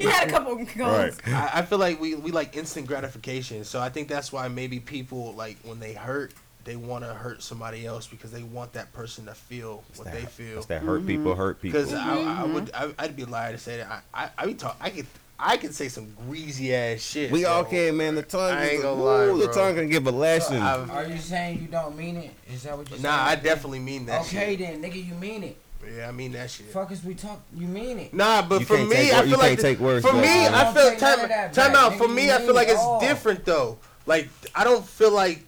you 0.00 0.08
had 0.08 0.28
a 0.28 0.30
couple 0.30 0.56
goals. 0.56 0.68
right. 0.78 1.12
I, 1.28 1.50
I 1.54 1.62
feel 1.62 1.78
like 1.78 2.00
we, 2.00 2.14
we 2.14 2.30
like 2.30 2.56
instant 2.56 2.86
gratification. 2.86 3.64
So 3.64 3.80
I 3.80 3.88
think 3.90 4.08
that's 4.08 4.32
why 4.32 4.48
maybe 4.48 4.80
people 4.80 5.32
like 5.34 5.56
when 5.64 5.80
they 5.80 5.92
hurt, 5.92 6.32
they 6.64 6.76
want 6.76 7.04
to 7.04 7.12
hurt 7.12 7.42
somebody 7.42 7.86
else 7.86 8.06
because 8.06 8.32
they 8.32 8.42
want 8.42 8.72
that 8.72 8.92
person 8.92 9.26
to 9.26 9.34
feel 9.34 9.84
what 9.96 10.10
they 10.10 10.22
feel. 10.22 10.56
That's 10.56 10.66
that 10.66 10.82
hurt 10.82 11.06
people 11.06 11.32
mm-hmm. 11.32 11.40
hurt 11.40 11.60
people. 11.60 11.80
Because 11.80 11.94
I, 11.94 12.12
I 12.12 12.16
mm-hmm. 12.16 12.54
would 12.54 12.70
I, 12.74 12.90
I'd 12.98 13.16
be 13.16 13.24
lying 13.24 13.52
to 13.52 13.58
say 13.58 13.78
that 13.78 14.02
I 14.14 14.24
I, 14.24 14.30
I 14.38 14.46
be 14.46 14.54
talk 14.54 14.76
I 14.80 14.90
could 14.90 15.06
I 15.38 15.56
could 15.56 15.74
say 15.74 15.88
some 15.88 16.14
greasy 16.26 16.74
ass 16.74 17.00
shit. 17.00 17.30
We 17.30 17.44
all 17.44 17.64
can, 17.64 17.96
man. 17.96 18.14
The 18.14 18.22
tongue, 18.22 18.52
I 18.52 18.68
ain't 18.68 18.82
the, 18.82 18.88
gonna 18.88 19.02
lie, 19.02 19.24
ooh, 19.24 19.38
the 19.38 19.52
tongue 19.52 19.74
can 19.74 19.88
give 19.88 20.06
a 20.06 20.12
lesson. 20.12 20.58
I've- 20.58 20.90
Are 20.90 21.04
you 21.04 21.18
saying 21.18 21.60
you 21.60 21.66
don't 21.66 21.96
mean 21.96 22.16
it? 22.16 22.30
Is 22.52 22.62
that 22.62 22.78
what 22.78 22.88
you're 22.88 22.98
saying? 22.98 23.02
Nah, 23.02 23.24
I 23.24 23.36
definitely 23.36 23.80
mean 23.80 24.06
that. 24.06 24.22
Okay 24.22 24.56
shit. 24.56 24.60
then, 24.60 24.82
nigga, 24.82 25.04
you 25.04 25.14
mean 25.14 25.42
it. 25.42 25.58
Yeah, 25.96 26.08
I 26.08 26.12
mean 26.12 26.32
that 26.32 26.50
shit. 26.50 26.66
Fuck 26.66 26.92
as 26.92 27.04
we 27.04 27.14
talk, 27.14 27.42
you 27.54 27.66
mean 27.66 27.98
it. 27.98 28.14
Nah, 28.14 28.42
but 28.42 28.60
You 28.60 28.66
for 28.66 28.78
me, 28.78 29.12
I 29.12 29.26
feel 29.26 29.38
like 29.38 29.56
the- 29.56 29.62
take 29.62 29.80
words 29.80 30.06
for 30.06 30.14
me, 30.14 30.46
I 30.46 30.70
I 30.70 30.72
feel 30.72 30.96
time 30.96 31.52
time 31.52 31.74
out. 31.74 31.96
For 31.96 32.08
me, 32.08 32.30
I 32.30 32.38
feel 32.38 32.54
like 32.54 32.68
it's 32.68 33.00
different 33.00 33.44
though. 33.44 33.78
Like 34.06 34.28
I 34.54 34.64
don't 34.64 34.84
feel 34.84 35.12
like 35.12 35.44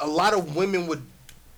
a 0.00 0.06
lot 0.06 0.34
of 0.34 0.56
women 0.56 0.86
would 0.86 1.02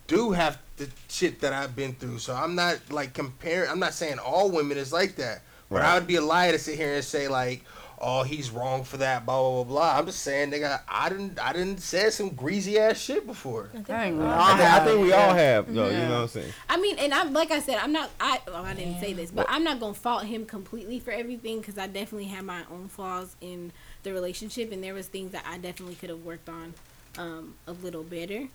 do 0.07 0.32
have 0.32 0.59
the 0.76 0.89
shit 1.09 1.41
that 1.41 1.53
I've 1.53 1.74
been 1.76 1.95
through. 1.95 2.18
So 2.18 2.34
I'm 2.34 2.55
not 2.55 2.78
like 2.91 3.12
comparing. 3.14 3.70
I'm 3.70 3.80
not 3.80 3.95
saying 3.95 4.18
all 4.18 4.51
women 4.51 4.78
is 4.78 4.93
like 4.93 5.16
that. 5.16 5.43
But 5.70 5.80
Right. 5.82 5.84
I 5.91 5.95
would 5.99 6.07
be 6.07 6.16
a 6.16 6.22
liar 6.22 6.53
to 6.53 6.59
sit 6.59 6.76
here 6.76 6.95
and 6.95 7.05
say 7.05 7.28
like, 7.28 7.62
oh, 8.01 8.22
he's 8.22 8.51
wrong 8.51 8.84
for 8.84 8.97
that. 8.99 9.26
Blah 9.26 9.39
blah 9.43 9.64
blah 9.64 9.64
blah. 9.64 9.99
I'm 9.99 10.07
just 10.07 10.20
saying, 10.22 10.51
nigga, 10.51 10.80
I 10.89 11.11
didn't 11.11 11.39
I 11.39 11.53
didn't 11.53 11.80
say 11.80 12.09
some 12.09 12.30
greasy 12.30 12.78
ass 12.78 12.97
shit 12.97 13.26
before. 13.26 13.68
I 13.74 13.82
think 13.82 14.18
we 14.18 14.24
all 14.24 14.30
I, 14.30 14.49
think, 14.49 14.61
I 14.61 14.64
have. 14.64 14.84
think 14.86 15.03
we 15.03 15.12
all 15.12 15.34
have, 15.34 15.74
though. 15.74 15.89
You 15.91 15.99
know 15.99 16.11
what 16.11 16.20
I'm 16.22 16.28
saying? 16.28 16.53
I 16.70 16.76
mean, 16.78 16.97
and 16.99 17.12
I'm 17.12 17.34
like 17.34 17.51
I 17.51 17.61
said, 17.61 17.76
I'm 17.82 17.93
not. 17.93 18.09
I 18.18 18.41
well, 18.47 18.64
I 18.64 18.72
didn't 18.72 19.01
say 19.01 19.12
this, 19.12 19.30
but 19.30 19.45
I'm 19.49 19.62
not 19.64 19.78
gonna 19.78 19.93
fault 19.93 20.24
him 20.24 20.47
completely 20.47 21.01
for 21.01 21.11
everything 21.11 21.59
because 21.61 21.76
I 21.76 21.86
definitely 21.86 22.28
had 22.28 22.45
my 22.45 22.62
own 22.70 22.89
flaws 22.89 23.36
in 23.43 23.72
the 24.05 24.12
relationship, 24.14 24.72
and 24.72 24.82
there 24.82 24.95
was 24.95 25.07
things 25.09 25.32
that 25.32 25.45
I 25.47 25.59
definitely 25.59 25.97
could 25.97 26.09
have 26.09 26.24
worked 26.24 26.49
on. 26.49 26.72
Um, 27.18 27.54
a 27.66 27.72
little 27.72 28.02
better. 28.02 28.48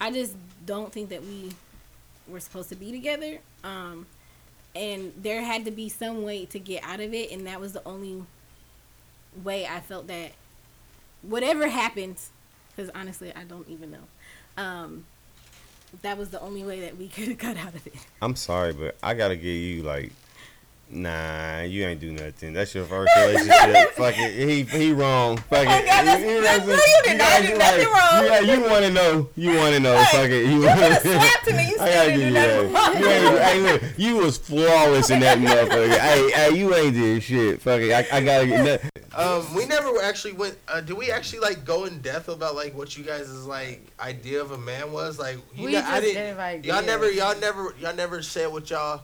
I 0.00 0.10
just 0.10 0.36
don't 0.66 0.92
think 0.92 1.08
that 1.10 1.22
we 1.22 1.52
were 2.26 2.40
supposed 2.40 2.68
to 2.68 2.76
be 2.76 2.92
together. 2.92 3.38
Um, 3.64 4.06
and 4.74 5.12
there 5.16 5.42
had 5.42 5.64
to 5.64 5.70
be 5.70 5.88
some 5.88 6.22
way 6.22 6.44
to 6.46 6.58
get 6.58 6.84
out 6.84 7.00
of 7.00 7.14
it, 7.14 7.32
and 7.32 7.46
that 7.46 7.60
was 7.60 7.72
the 7.72 7.82
only 7.86 8.22
way 9.42 9.66
I 9.66 9.80
felt 9.80 10.06
that 10.08 10.32
whatever 11.22 11.68
happens, 11.68 12.30
because 12.76 12.90
honestly, 12.94 13.32
I 13.34 13.44
don't 13.44 13.68
even 13.68 13.90
know. 13.90 13.98
Um, 14.56 15.04
that 16.02 16.18
was 16.18 16.28
the 16.30 16.40
only 16.40 16.62
way 16.62 16.80
that 16.80 16.96
we 16.96 17.08
could 17.08 17.28
have 17.28 17.38
got 17.38 17.56
out 17.56 17.74
of 17.74 17.86
it. 17.86 17.94
I'm 18.20 18.36
sorry, 18.36 18.72
but 18.72 18.96
I 19.02 19.14
gotta 19.14 19.36
give 19.36 19.46
you 19.46 19.82
like, 19.82 20.12
nah, 20.90 21.60
you 21.62 21.84
ain't 21.86 22.00
do 22.00 22.12
nothing. 22.12 22.52
That's 22.52 22.74
your 22.74 22.84
first 22.84 23.10
relationship. 23.16 23.90
Fuck 23.96 24.14
it, 24.18 24.48
he 24.48 24.62
he 24.64 24.92
wrong. 24.92 25.36
Fuck 25.36 25.66
it. 25.66 25.68
Oh, 25.68 25.86
God, 25.86 25.86
that's- 26.06 26.20
He- 26.22 26.28
he 26.34 26.40
that's- 26.40 26.66
no, 26.66 26.74
you 26.74 27.00
did 27.04 27.18
not 27.18 27.42
do 27.42 27.52
be 27.52 27.58
nothing 27.58 27.86
wrong. 27.86 28.24
Yeah, 28.24 28.40
you 28.40 28.60
want 28.62 28.84
to 28.84 28.90
know. 28.92 29.28
You 29.36 29.56
want 29.56 29.74
to 29.74 29.80
know. 29.80 29.96
Fuck 30.10 30.30
it. 30.30 30.44
You, 30.46 30.62
You 30.62 30.68
slapped 30.68 31.04
him 31.48 31.56
and 31.58 31.68
you 31.68 31.76
I 31.80 31.88
still 31.88 31.94
gotta 31.94 32.10
didn't 32.10 32.18
give 32.18 32.18
do 32.18 32.24
you 32.26 32.30
nothing 32.32 32.72
that. 32.72 32.92
wrong. 32.92 33.02
You, 33.02 33.68
ain't, 33.68 33.82
hey, 33.82 33.92
you 33.96 34.16
was 34.16 34.38
flawless 34.38 35.10
in 35.10 35.20
that 35.20 35.38
motherfucker. 35.38 35.98
hey, 35.98 36.30
hey, 36.30 36.56
you 36.58 36.74
ain't 36.74 36.94
did 36.94 37.22
shit. 37.22 37.60
Fuck 37.62 37.80
it. 37.80 37.92
I, 37.92 38.16
I 38.18 38.20
gotta 38.22 38.46
get 38.46 38.64
that. 38.82 38.90
Um, 39.18 39.44
we 39.54 39.66
never 39.66 40.00
actually 40.02 40.32
went. 40.34 40.56
Uh, 40.68 40.80
did 40.80 40.96
we 40.96 41.10
actually 41.10 41.40
like 41.40 41.64
go 41.64 41.84
in 41.86 41.98
depth 42.00 42.28
about 42.28 42.54
like 42.54 42.74
what 42.76 42.96
you 42.96 43.02
guys' 43.04 43.46
like 43.46 43.82
idea 44.00 44.40
of 44.40 44.52
a 44.52 44.58
man 44.58 44.92
was? 44.92 45.18
Like, 45.18 45.38
you 45.54 45.64
We 45.66 45.72
got, 45.72 45.84
I 45.84 46.00
just 46.00 46.14
didn't. 46.14 46.62
gave 46.62 46.66
Y'all 46.66 46.84
never, 46.84 47.10
y'all 47.10 47.38
never, 47.40 47.74
y'all 47.80 47.94
never 47.96 48.22
said 48.22 48.46
what 48.52 48.70
y'all 48.70 49.02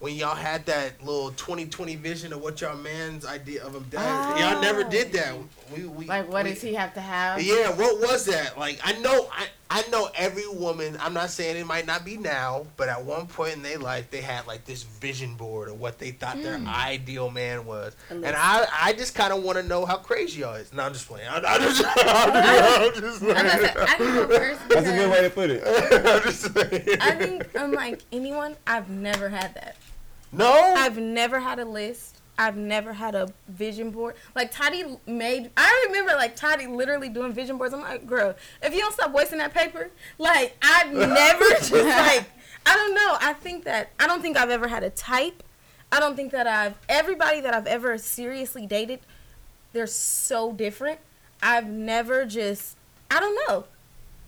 when 0.00 0.14
y'all 0.14 0.34
had 0.34 0.64
that 0.64 0.98
little 1.04 1.30
2020 1.32 1.94
vision 1.96 2.32
of 2.32 2.40
what 2.40 2.60
y'all 2.60 2.76
man's 2.76 3.26
idea 3.26 3.62
of 3.62 3.74
a 3.74 3.80
dad. 3.80 4.00
Ah. 4.00 4.52
Y'all 4.52 4.60
never 4.60 4.82
did 4.82 5.12
that. 5.12 5.34
We, 5.76 5.84
we 5.84 6.06
Like, 6.06 6.30
what 6.32 6.44
we, 6.44 6.50
does 6.50 6.62
he 6.62 6.74
have 6.74 6.94
to 6.94 7.00
have? 7.00 7.40
Yeah, 7.42 7.70
what 7.70 8.00
was 8.00 8.24
that? 8.24 8.58
Like, 8.58 8.80
I 8.82 8.94
know, 9.00 9.28
I, 9.30 9.46
I 9.68 9.84
know 9.92 10.08
every 10.14 10.48
woman. 10.48 10.96
I'm 11.00 11.12
not 11.12 11.28
saying 11.28 11.58
it 11.58 11.66
might 11.66 11.86
not 11.86 12.02
be 12.02 12.16
now, 12.16 12.66
but 12.78 12.88
at 12.88 13.04
one 13.04 13.26
point 13.26 13.56
in 13.56 13.62
their 13.62 13.78
life, 13.78 14.10
they 14.10 14.22
had 14.22 14.46
like 14.46 14.64
this 14.64 14.82
vision 14.84 15.34
board 15.34 15.68
of 15.68 15.78
what 15.78 15.98
they 15.98 16.12
thought 16.12 16.42
their 16.42 16.58
hmm. 16.58 16.66
ideal 16.66 17.30
man 17.30 17.66
was, 17.66 17.94
and 18.08 18.24
I, 18.26 18.66
I 18.72 18.94
just 18.94 19.14
kind 19.14 19.34
of 19.34 19.44
want 19.44 19.58
to 19.58 19.62
know 19.62 19.84
how 19.84 19.98
crazy 19.98 20.40
y'all 20.40 20.54
is. 20.54 20.72
No, 20.72 20.82
I'm 20.82 20.94
just 20.94 21.06
playing. 21.06 21.28
I, 21.28 21.36
I 21.36 21.58
just, 21.58 21.84
I'm 21.86 23.00
just, 23.00 23.22
I'm 23.22 23.28
gonna 23.28 23.48
playing. 23.50 23.66
say, 23.66 23.80
I 23.80 23.94
can 23.96 24.14
go 24.14 24.28
first. 24.28 24.68
That's 24.70 24.88
a 24.88 24.92
good 24.92 25.10
way 25.10 25.22
to 25.22 25.30
put 25.30 25.50
it. 25.50 25.62
I'm 26.06 26.22
just 26.22 26.54
playing. 26.54 27.00
I 27.00 27.10
think, 27.16 27.48
unlike 27.54 28.00
anyone, 28.10 28.56
I've 28.66 28.88
never 28.88 29.28
had 29.28 29.54
that. 29.54 29.76
No. 30.32 30.74
I've 30.76 30.98
never 30.98 31.40
had 31.40 31.58
a 31.58 31.64
list. 31.64 32.20
I've 32.38 32.56
never 32.56 32.94
had 32.94 33.14
a 33.14 33.28
vision 33.48 33.90
board. 33.90 34.14
Like 34.34 34.50
Tati 34.50 34.84
made. 35.06 35.50
I 35.56 35.86
remember 35.88 36.12
like 36.14 36.36
Tati 36.36 36.66
literally 36.66 37.10
doing 37.10 37.32
vision 37.32 37.58
boards. 37.58 37.74
I'm 37.74 37.82
like, 37.82 38.06
girl, 38.06 38.34
if 38.62 38.72
you 38.72 38.80
don't 38.80 38.94
stop 38.94 39.12
wasting 39.12 39.38
that 39.38 39.52
paper, 39.52 39.90
like 40.18 40.56
I've 40.62 40.92
never 40.92 41.44
just 41.50 41.72
like. 41.72 42.24
I 42.66 42.76
don't 42.76 42.94
know. 42.94 43.16
I 43.20 43.34
think 43.34 43.64
that 43.64 43.90
I 43.98 44.06
don't 44.06 44.22
think 44.22 44.36
I've 44.36 44.50
ever 44.50 44.68
had 44.68 44.82
a 44.82 44.90
type. 44.90 45.42
I 45.92 45.98
don't 46.00 46.16
think 46.16 46.32
that 46.32 46.46
I've 46.46 46.74
everybody 46.88 47.40
that 47.40 47.52
I've 47.52 47.66
ever 47.66 47.98
seriously 47.98 48.66
dated. 48.66 49.00
They're 49.72 49.86
so 49.86 50.52
different. 50.52 51.00
I've 51.42 51.68
never 51.68 52.24
just. 52.24 52.76
I 53.10 53.20
don't 53.20 53.38
know. 53.48 53.64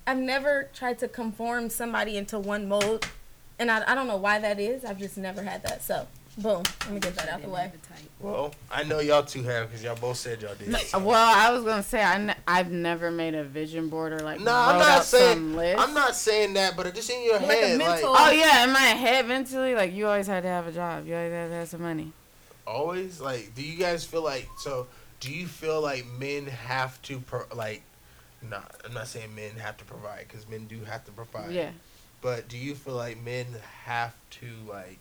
I've 0.06 0.18
never 0.18 0.68
tried 0.74 0.98
to 0.98 1.08
conform 1.08 1.70
somebody 1.70 2.16
into 2.16 2.38
one 2.38 2.68
mold, 2.68 3.06
and 3.62 3.70
I, 3.70 3.82
I 3.90 3.94
don't 3.94 4.06
know 4.06 4.16
why 4.16 4.38
that 4.38 4.60
is. 4.60 4.84
I've 4.84 4.98
just 4.98 5.16
never 5.16 5.42
had 5.42 5.62
that. 5.64 5.82
So, 5.82 6.06
boom, 6.38 6.62
let 6.84 6.90
me 6.92 7.00
get 7.00 7.14
that 7.16 7.28
out 7.28 7.42
the 7.42 7.48
way. 7.48 7.72
Well, 8.20 8.52
I 8.70 8.84
know 8.84 9.00
y'all 9.00 9.24
two 9.24 9.42
have 9.44 9.68
because 9.68 9.82
y'all 9.82 9.96
both 9.96 10.16
said 10.16 10.42
y'all 10.42 10.54
did. 10.54 10.68
Well, 10.94 11.14
I 11.36 11.50
was 11.52 11.64
gonna 11.64 11.82
say 11.82 12.02
I 12.02 12.18
ne- 12.18 12.34
I've 12.46 12.70
never 12.70 13.10
made 13.10 13.34
a 13.34 13.42
vision 13.44 13.88
board 13.88 14.12
or 14.12 14.20
like 14.20 14.40
No, 14.40 14.52
I'm 14.54 14.74
wrote 14.74 14.78
not 14.80 14.88
out 14.98 15.04
saying. 15.04 15.34
some 15.38 15.56
list. 15.56 15.80
I'm 15.80 15.94
not 15.94 16.14
saying 16.14 16.54
that, 16.54 16.76
but 16.76 16.94
just 16.94 17.10
in 17.10 17.24
your 17.24 17.40
Like 17.40 17.44
a 17.62 17.66
head, 17.68 17.78
like 17.78 18.00
Oh 18.04 18.30
yeah, 18.30 18.64
in 18.64 18.72
my 18.72 18.78
head 18.80 19.26
mentally, 19.26 19.74
like 19.74 19.92
you 19.92 20.06
always 20.06 20.26
had 20.28 20.42
to 20.44 20.48
have 20.48 20.66
a 20.68 20.72
job. 20.72 21.06
You 21.06 21.14
always 21.16 21.32
had 21.32 21.48
to 21.48 21.54
have 21.54 21.68
some 21.68 21.82
money. 21.82 22.12
always 22.66 23.20
like 23.20 23.52
do 23.56 23.62
you 23.62 23.76
guys 23.76 24.04
feel 24.04 24.22
like 24.22 24.48
so 24.58 24.86
do 25.20 25.32
you 25.32 25.46
feel 25.46 25.80
like 25.80 26.06
men 26.18 26.46
have 26.46 27.00
to 27.02 27.18
pro, 27.20 27.42
like 27.54 27.82
not 28.48 28.74
i'm 28.84 28.94
not 28.94 29.06
saying 29.08 29.34
men 29.34 29.50
have 29.56 29.76
to 29.76 29.84
provide 29.84 30.26
because 30.28 30.48
men 30.48 30.64
do 30.66 30.78
have 30.84 31.04
to 31.04 31.10
provide 31.12 31.50
Yeah. 31.50 31.70
But 32.22 32.48
do 32.48 32.56
you 32.56 32.74
feel 32.74 32.94
like 32.94 33.22
men 33.22 33.46
have 33.84 34.14
to 34.30 34.46
like 34.68 34.98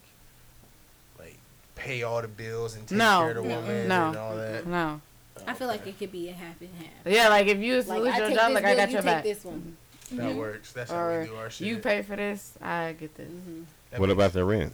like 1.17 1.37
pay 1.75 2.03
all 2.03 2.21
the 2.21 2.27
bills 2.27 2.75
and 2.75 2.85
take 2.87 2.97
No. 2.97 3.19
care 3.21 3.29
of 3.29 3.35
the 3.35 3.43
woman 3.43 3.87
No. 3.87 4.07
and 4.09 4.17
all 4.17 4.35
that 4.35 4.67
No. 4.67 4.99
I 5.47 5.53
feel 5.53 5.67
like 5.67 5.87
it 5.87 5.97
could 5.97 6.11
be 6.11 6.27
a 6.29 6.33
half 6.33 6.59
and 6.59 6.69
half. 6.77 7.11
Yeah, 7.13 7.29
like 7.29 7.47
if 7.47 7.57
you 7.59 7.75
was 7.75 7.87
Like 7.87 8.01
lose 8.01 8.13
I 8.13 8.17
your 8.17 8.29
job, 8.31 8.47
this 8.49 8.55
like 8.55 8.65
I 8.65 8.75
got 8.75 8.89
you 8.89 8.93
your 8.93 9.01
take 9.01 9.11
back. 9.11 9.23
this 9.23 9.45
one. 9.45 9.77
that 10.11 10.19
mm-hmm. 10.21 10.37
works 10.37 10.73
that's 10.73 10.91
how 10.91 11.19
we 11.19 11.25
do 11.25 11.35
our 11.35 11.49
shit 11.49 11.67
you 11.67 11.77
pay 11.77 12.01
for 12.01 12.15
this, 12.17 12.53
I 12.61 12.93
get 12.99 13.15
this. 13.15 13.29
That 13.91 13.99
What 14.01 14.09
about 14.09 14.33
the 14.33 14.43
rent? 14.43 14.73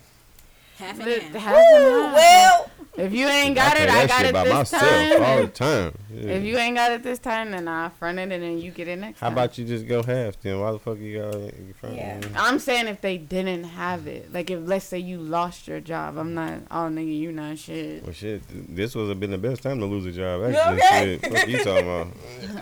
Half 0.77 0.99
and 0.99 1.05
But 1.05 1.21
half. 1.21 1.41
half 1.41 1.55
and 1.55 1.83
half. 1.83 2.13
Well, 2.15 2.71
If 2.97 3.13
you 3.13 3.27
ain't 3.27 3.53
got 3.55 3.77
pay 3.77 3.83
it, 3.83 3.89
I 3.91 4.07
got 4.07 4.17
shit 4.21 4.29
it 4.29 4.33
by 4.33 4.43
this 4.45 4.53
myself 4.53 4.81
time. 4.83 5.23
all 5.23 5.41
the 5.41 5.47
time. 5.47 5.93
Yeah. 6.11 6.31
If 6.31 6.43
you 6.43 6.57
ain't 6.57 6.75
got 6.75 6.91
it 6.91 7.03
this 7.03 7.19
time, 7.19 7.51
then 7.51 7.67
I 7.67 7.89
front 7.89 8.17
it 8.17 8.31
and 8.31 8.41
then 8.43 8.57
you 8.57 8.71
get 8.71 8.87
it 8.87 8.95
next 8.97 9.19
How 9.19 9.27
time. 9.27 9.33
about 9.37 9.57
you 9.59 9.65
just 9.65 9.87
go 9.87 10.01
half 10.01 10.39
then? 10.41 10.59
Why 10.59 10.71
the 10.71 10.79
fuck 10.79 10.97
you 10.97 11.19
got 11.19 11.35
it 11.35 11.53
in 11.55 11.73
front 11.79 11.95
Yeah. 11.95 12.19
I'm 12.35 12.57
saying 12.57 12.87
if 12.87 13.01
they 13.01 13.19
didn't 13.19 13.65
have 13.65 14.07
it, 14.07 14.33
like 14.33 14.49
if 14.49 14.67
let's 14.67 14.85
say 14.85 14.97
you 14.97 15.19
lost 15.19 15.67
your 15.67 15.79
job, 15.79 16.17
I'm 16.17 16.33
not. 16.33 16.53
Oh 16.71 16.89
nigga, 16.89 17.15
you 17.15 17.31
not 17.31 17.59
shit. 17.59 18.03
Well, 18.03 18.13
shit, 18.13 18.41
this 18.75 18.95
was 18.95 19.09
have 19.09 19.19
been 19.19 19.29
the 19.31 19.37
best 19.37 19.61
time 19.61 19.79
to 19.79 19.85
lose 19.85 20.05
a 20.07 20.11
job. 20.11 20.43
Actually, 20.51 20.77
Okay. 20.83 21.19
shit. 21.21 21.31
What 21.31 21.49
you 21.49 21.57
talking 21.63 21.83
about? 21.83 22.07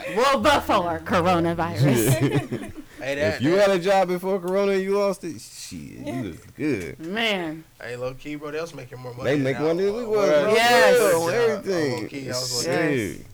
Well, 0.17 0.39
before 0.41 0.99
coronavirus, 1.05 2.73
hey, 2.99 3.15
that, 3.15 3.35
if 3.35 3.41
you 3.41 3.53
had 3.53 3.69
a 3.71 3.79
job 3.79 4.07
before 4.07 4.39
Corona 4.39 4.73
and 4.73 4.81
you 4.81 4.97
lost 4.97 5.23
it, 5.23 5.39
shit, 5.41 5.79
you 5.79 6.23
was 6.23 6.37
good. 6.57 6.99
man. 6.99 7.63
hey 7.81 7.95
low 7.95 8.13
key 8.13 8.35
bro 8.35 8.51
they 8.51 8.61
was 8.61 8.73
making 8.73 8.99
more 8.99 9.13
money 9.13 9.29
They 9.31 9.35
than 9.35 9.43
make 9.43 9.57
I- 9.57 9.61
more 9.61 9.73
than 9.73 9.85
we 9.85 9.91
was. 9.91 10.07
where 10.07 10.39
I- 10.39 10.43
bro. 10.43 10.53
Yes. 10.53 10.99
where 11.23 11.51
uh, 11.55 11.57
everything. 11.59 12.01
low-key, 12.03 12.25
I 12.25 12.27
was 12.29 12.65
Yes. 12.65 13.09
looking- 13.09 13.25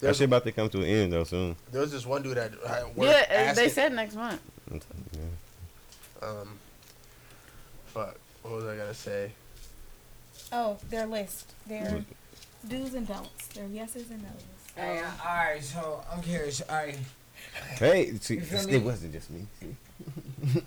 That 0.00 0.16
shit 0.16 0.24
about 0.26 0.44
to 0.44 0.52
come 0.52 0.68
to 0.70 0.78
an 0.78 0.84
end 0.84 1.12
though 1.12 1.24
soon. 1.24 1.56
there 1.72 1.80
was 1.80 1.92
this 1.92 2.04
one 2.06 2.22
dude 2.22 2.36
that 2.36 2.52
worked 2.94 2.98
Yeah, 3.30 3.48
uh, 3.50 3.54
they 3.54 3.68
said 3.68 3.92
next 3.92 4.14
month. 4.14 4.40
um 6.22 6.58
fuck 7.86 8.16
what 8.42 8.54
was 8.54 8.64
I 8.64 8.76
gonna 8.76 8.94
say 8.94 9.32
oh, 10.52 10.76
their 10.90 11.06
list, 11.06 11.52
their 11.66 12.04
do's 12.68 12.94
and 12.94 13.06
don'ts, 13.06 13.48
their 13.48 13.66
yeses 13.66 14.10
and 14.10 14.22
nos. 14.22 14.32
Hey, 14.76 15.00
all 15.02 15.34
right, 15.34 15.62
so 15.62 16.02
I'm 16.12 16.22
curious. 16.22 16.60
All 16.68 16.76
right, 16.76 16.96
Hey, 17.78 18.12
see, 18.20 18.36
it 18.38 18.82
wasn't 18.82 19.12
just 19.12 19.30
me. 19.30 19.46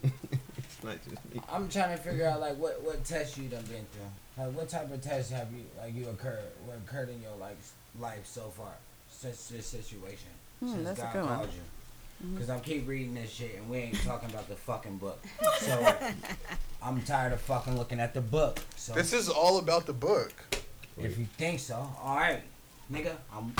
It's 0.57 0.83
not 0.83 0.95
just 1.09 1.33
me. 1.33 1.41
I'm 1.51 1.67
trying 1.69 1.97
to 1.97 2.01
figure 2.01 2.25
out 2.25 2.39
like 2.39 2.55
what 2.57 2.81
what 2.83 3.03
tests 3.03 3.37
you 3.37 3.49
done 3.49 3.63
been 3.63 3.85
through. 3.91 4.43
Like 4.45 4.55
what 4.55 4.69
type 4.69 4.91
of 4.93 5.01
tests 5.01 5.31
have 5.31 5.47
you 5.51 5.63
like 5.77 5.93
you 5.93 6.07
occurred 6.09 6.39
what 6.65 6.77
occurred 6.77 7.09
in 7.09 7.21
your 7.21 7.35
life 7.35 7.73
life 7.99 8.25
so 8.25 8.43
far 8.55 8.71
since 9.09 9.47
this 9.47 9.65
situation 9.65 10.29
Hmm, 10.59 10.71
since 10.71 10.83
that's 10.87 10.99
a 10.99 11.03
God 11.03 11.13
good 11.13 11.25
one. 11.25 11.35
called 11.37 11.49
you. 11.53 12.37
Cause 12.37 12.49
I'm 12.49 12.59
keep 12.61 12.87
reading 12.87 13.13
this 13.13 13.29
shit 13.29 13.55
and 13.57 13.69
we 13.69 13.77
ain't 13.77 14.01
talking 14.03 14.29
about 14.29 14.47
the 14.49 14.55
fucking 14.55 14.97
book. 14.97 15.21
So 15.59 15.95
I'm 16.81 17.01
tired 17.01 17.33
of 17.33 17.41
fucking 17.41 17.77
looking 17.77 17.99
at 17.99 18.13
the 18.13 18.21
book. 18.21 18.59
So 18.77 18.93
this 18.93 19.11
is 19.13 19.27
all 19.29 19.57
about 19.57 19.85
the 19.85 19.93
book 19.93 20.31
if 20.97 21.17
you 21.17 21.25
think 21.37 21.59
so, 21.59 21.75
all 22.03 22.15
right, 22.17 22.41
nigga, 22.91 23.15
I'm 23.33 23.53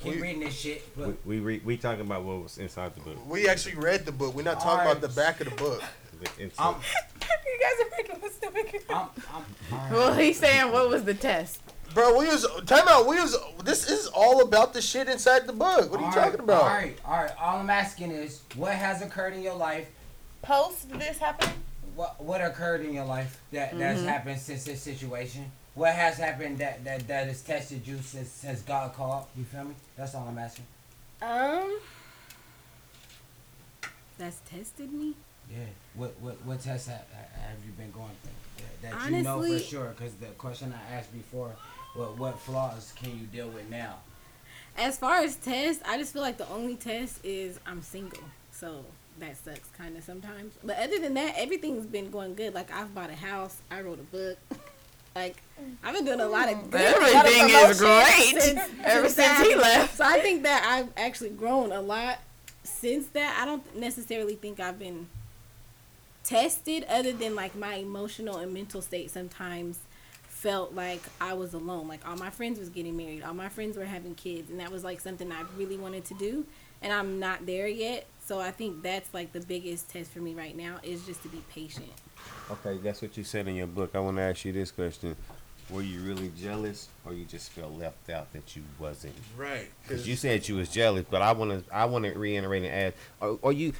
keep 0.00 0.14
We- 0.14 0.22
reading 0.22 0.40
this 0.40 0.54
shit. 0.54 0.84
We, 0.96 1.14
we 1.24 1.40
re, 1.40 1.60
we 1.64 1.76
talking 1.76 2.02
about 2.02 2.24
what 2.24 2.42
was 2.42 2.58
inside 2.58 2.94
the 2.94 3.00
book. 3.00 3.16
We 3.28 3.48
actually 3.48 3.76
read 3.76 4.06
the 4.06 4.12
book. 4.12 4.34
We're 4.34 4.42
not 4.42 4.60
talking 4.60 4.80
Alright. 4.80 4.98
about 4.98 5.08
the 5.08 5.14
back 5.14 5.40
of 5.40 5.50
the 5.50 5.56
book. 5.56 5.82
The 6.20 6.42
you 6.42 6.50
guys 6.56 7.86
are 7.86 7.90
making 7.96 8.24
us 8.24 8.34
stupid. 8.34 8.82
I'm, 8.90 9.08
I'm. 9.34 9.44
Well, 9.92 10.14
he's 10.14 10.38
saying 10.38 10.72
what 10.72 10.88
was 10.88 11.04
the 11.04 11.14
test? 11.14 11.60
Bro, 11.94 12.18
we 12.18 12.26
was 12.26 12.46
time 12.66 12.86
out. 12.88 13.06
We 13.06 13.20
was 13.20 13.36
this 13.64 13.88
is 13.90 14.08
all 14.08 14.42
about 14.42 14.74
the 14.74 14.82
shit 14.82 15.08
inside 15.08 15.46
the 15.46 15.52
book. 15.52 15.90
What 15.90 16.00
are 16.00 16.02
you 16.02 16.06
All 16.06 16.12
talking 16.12 16.30
right, 16.32 16.40
about? 16.40 16.62
All 16.62 16.68
right, 16.68 16.98
all 17.04 17.16
right. 17.22 17.32
All 17.40 17.58
I'm 17.58 17.70
asking 17.70 18.10
is, 18.10 18.42
what 18.56 18.72
has 18.74 19.00
occurred 19.02 19.32
in 19.32 19.42
your 19.42 19.54
life? 19.54 19.88
Post 20.42 20.90
this 20.98 21.18
happening? 21.18 21.54
What 21.94 22.22
what 22.22 22.40
occurred 22.40 22.84
in 22.84 22.92
your 22.92 23.06
life 23.06 23.40
that 23.52 23.78
that's 23.78 24.00
mm-hmm. 24.00 24.08
happened 24.08 24.40
since 24.40 24.64
this 24.64 24.82
situation? 24.82 25.50
What 25.78 25.94
has 25.94 26.18
happened 26.18 26.58
that 26.58 26.84
that 26.84 27.06
that 27.06 27.28
has 27.28 27.40
tested 27.40 27.86
you 27.86 27.98
since 28.02 28.30
since 28.30 28.62
God 28.62 28.92
called? 28.94 29.26
You 29.36 29.44
feel 29.44 29.62
me? 29.62 29.76
That's 29.96 30.12
all 30.12 30.26
I'm 30.28 30.36
asking. 30.36 30.64
Um, 31.22 31.78
that's 34.18 34.40
tested 34.50 34.92
me. 34.92 35.14
Yeah. 35.48 35.58
What 35.94 36.14
what 36.20 36.44
what 36.44 36.60
tests 36.60 36.88
have, 36.88 37.04
have 37.12 37.58
you 37.64 37.70
been 37.78 37.92
going 37.92 38.10
through 38.24 38.66
that, 38.82 38.98
that 38.98 39.10
you 39.12 39.22
know 39.22 39.40
for 39.40 39.58
sure? 39.60 39.94
Because 39.96 40.14
the 40.14 40.26
question 40.26 40.74
I 40.74 40.94
asked 40.96 41.12
before, 41.12 41.52
what 41.94 42.18
what 42.18 42.40
flaws 42.40 42.92
can 42.96 43.16
you 43.16 43.26
deal 43.26 43.48
with 43.48 43.70
now? 43.70 43.98
As 44.76 44.98
far 44.98 45.18
as 45.18 45.36
tests, 45.36 45.80
I 45.86 45.96
just 45.96 46.12
feel 46.12 46.22
like 46.22 46.38
the 46.38 46.48
only 46.48 46.74
test 46.74 47.24
is 47.24 47.60
I'm 47.64 47.82
single. 47.82 48.24
So 48.50 48.84
that 49.20 49.36
sucks 49.36 49.68
kind 49.78 49.96
of 49.96 50.02
sometimes. 50.02 50.54
But 50.64 50.80
other 50.80 50.98
than 50.98 51.14
that, 51.14 51.34
everything's 51.36 51.86
been 51.86 52.10
going 52.10 52.34
good. 52.34 52.52
Like 52.52 52.72
I've 52.72 52.92
bought 52.92 53.10
a 53.10 53.16
house, 53.16 53.58
I 53.70 53.82
wrote 53.82 54.00
a 54.00 54.02
book. 54.02 54.38
like 55.18 55.36
I've 55.82 55.94
been 55.94 56.04
doing 56.04 56.20
a 56.20 56.28
lot 56.28 56.48
of 56.52 56.70
good. 56.70 56.80
Everything 56.80 57.48
is 57.50 57.78
great. 57.80 58.40
since- 58.42 58.60
Ever 58.84 59.08
since 59.08 59.14
since 59.14 59.48
he 59.48 59.54
left. 59.56 59.96
So 59.96 60.04
I 60.04 60.20
think 60.20 60.42
that 60.44 60.64
I've 60.66 60.88
actually 60.96 61.30
grown 61.30 61.72
a 61.72 61.80
lot 61.80 62.18
since 62.62 63.06
that, 63.08 63.38
I 63.40 63.44
don't 63.44 63.76
necessarily 63.76 64.34
think 64.36 64.60
I've 64.60 64.78
been 64.78 65.08
tested, 66.24 66.84
other 66.88 67.12
than 67.12 67.34
like 67.34 67.56
my 67.56 67.74
emotional 67.76 68.36
and 68.36 68.52
mental 68.52 68.82
state 68.82 69.10
sometimes 69.10 69.78
felt 70.28 70.74
like 70.74 71.00
I 71.20 71.32
was 71.34 71.54
alone. 71.54 71.88
Like 71.88 72.06
all 72.06 72.16
my 72.16 72.30
friends 72.30 72.58
was 72.58 72.68
getting 72.68 72.96
married, 72.96 73.22
all 73.22 73.34
my 73.34 73.48
friends 73.48 73.76
were 73.76 73.84
having 73.84 74.14
kids, 74.14 74.50
and 74.50 74.60
that 74.60 74.70
was 74.70 74.84
like 74.84 75.00
something 75.00 75.32
I 75.32 75.42
really 75.56 75.76
wanted 75.76 76.04
to 76.06 76.14
do, 76.14 76.44
and 76.82 76.92
I'm 76.92 77.18
not 77.18 77.46
there 77.46 77.66
yet. 77.66 78.06
So 78.24 78.38
I 78.38 78.50
think 78.50 78.82
that's 78.82 79.12
like 79.14 79.32
the 79.32 79.40
biggest 79.40 79.88
test 79.88 80.10
for 80.12 80.20
me 80.20 80.34
right 80.34 80.56
now 80.56 80.76
is 80.82 81.04
just 81.06 81.22
to 81.22 81.28
be 81.28 81.42
patient. 81.50 81.90
Okay, 82.50 82.78
that's 82.82 83.02
what 83.02 83.16
you 83.16 83.24
said 83.24 83.46
in 83.46 83.56
your 83.56 83.66
book. 83.66 83.90
I 83.94 84.00
want 84.00 84.16
to 84.16 84.22
ask 84.22 84.44
you 84.44 84.52
this 84.52 84.70
question: 84.70 85.14
Were 85.70 85.82
you 85.82 86.00
really 86.00 86.32
jealous, 86.40 86.88
or 87.04 87.12
you 87.12 87.24
just 87.24 87.50
felt 87.50 87.78
left 87.78 88.08
out 88.08 88.32
that 88.32 88.56
you 88.56 88.62
wasn't? 88.78 89.14
Right. 89.36 89.68
Because 89.82 90.08
you 90.08 90.16
said 90.16 90.48
you 90.48 90.56
was 90.56 90.70
jealous, 90.70 91.04
but 91.10 91.20
I 91.20 91.32
want 91.32 91.50
to 91.50 91.74
I 91.74 91.84
want 91.84 92.06
to 92.06 92.12
reiterate 92.18 92.64
and 92.64 92.72
ask: 92.72 92.96
are, 93.20 93.38
are 93.42 93.52
you, 93.52 93.74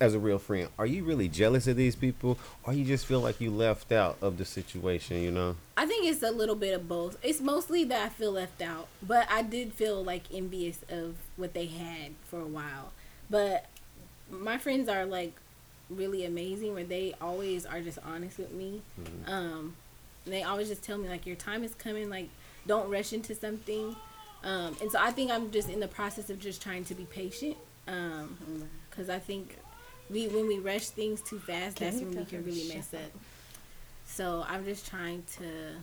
as 0.00 0.14
a 0.14 0.18
real 0.18 0.38
friend, 0.38 0.68
are 0.78 0.86
you 0.86 1.04
really 1.04 1.28
jealous 1.28 1.66
of 1.66 1.76
these 1.76 1.96
people, 1.96 2.38
or 2.64 2.72
you 2.72 2.84
just 2.84 3.04
feel 3.04 3.20
like 3.20 3.40
you 3.42 3.50
left 3.50 3.92
out 3.92 4.16
of 4.22 4.38
the 4.38 4.46
situation? 4.46 5.18
You 5.18 5.30
know. 5.30 5.56
I 5.76 5.84
think 5.84 6.06
it's 6.06 6.22
a 6.22 6.30
little 6.30 6.56
bit 6.56 6.72
of 6.72 6.88
both. 6.88 7.18
It's 7.22 7.42
mostly 7.42 7.84
that 7.84 8.06
I 8.06 8.08
feel 8.08 8.32
left 8.32 8.62
out, 8.62 8.88
but 9.02 9.28
I 9.30 9.42
did 9.42 9.74
feel 9.74 10.02
like 10.02 10.22
envious 10.32 10.78
of 10.88 11.16
what 11.36 11.52
they 11.52 11.66
had 11.66 12.12
for 12.24 12.40
a 12.40 12.46
while. 12.46 12.92
But 13.28 13.66
my 14.30 14.56
friends 14.56 14.88
are 14.88 15.04
like 15.04 15.34
really 15.90 16.24
amazing 16.24 16.74
where 16.74 16.84
they 16.84 17.14
always 17.20 17.64
are 17.66 17.80
just 17.80 17.98
honest 18.04 18.38
with 18.38 18.52
me. 18.52 18.82
Um 19.26 19.76
they 20.26 20.42
always 20.42 20.68
just 20.68 20.82
tell 20.82 20.98
me 20.98 21.08
like 21.08 21.26
your 21.26 21.36
time 21.36 21.62
is 21.62 21.74
coming, 21.74 22.10
like 22.10 22.28
don't 22.66 22.90
rush 22.90 23.12
into 23.12 23.34
something. 23.34 23.94
Um 24.42 24.76
and 24.80 24.90
so 24.90 24.98
I 25.00 25.10
think 25.12 25.30
I'm 25.30 25.50
just 25.50 25.68
in 25.68 25.80
the 25.80 25.88
process 25.88 26.30
of 26.30 26.40
just 26.40 26.60
trying 26.62 26.84
to 26.86 26.94
be 26.94 27.04
patient. 27.04 27.56
Um 27.86 28.36
cuz 28.90 29.08
I 29.08 29.18
think 29.18 29.56
we 30.10 30.28
when 30.28 30.46
we 30.48 30.58
rush 30.58 30.88
things 30.88 31.20
too 31.20 31.38
fast, 31.38 31.78
that's 31.78 31.96
when 31.96 32.10
we 32.10 32.24
can 32.24 32.44
really 32.44 32.68
mess 32.74 32.92
up. 32.94 33.10
So 34.06 34.44
I'm 34.48 34.64
just 34.64 34.86
trying 34.86 35.22
to 35.38 35.76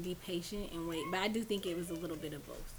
be 0.00 0.14
patient 0.26 0.70
and 0.72 0.88
wait. 0.88 1.04
But 1.10 1.20
I 1.20 1.28
do 1.28 1.42
think 1.42 1.66
it 1.66 1.76
was 1.76 1.90
a 1.90 1.94
little 1.94 2.16
bit 2.16 2.32
of 2.32 2.46
both. 2.46 2.74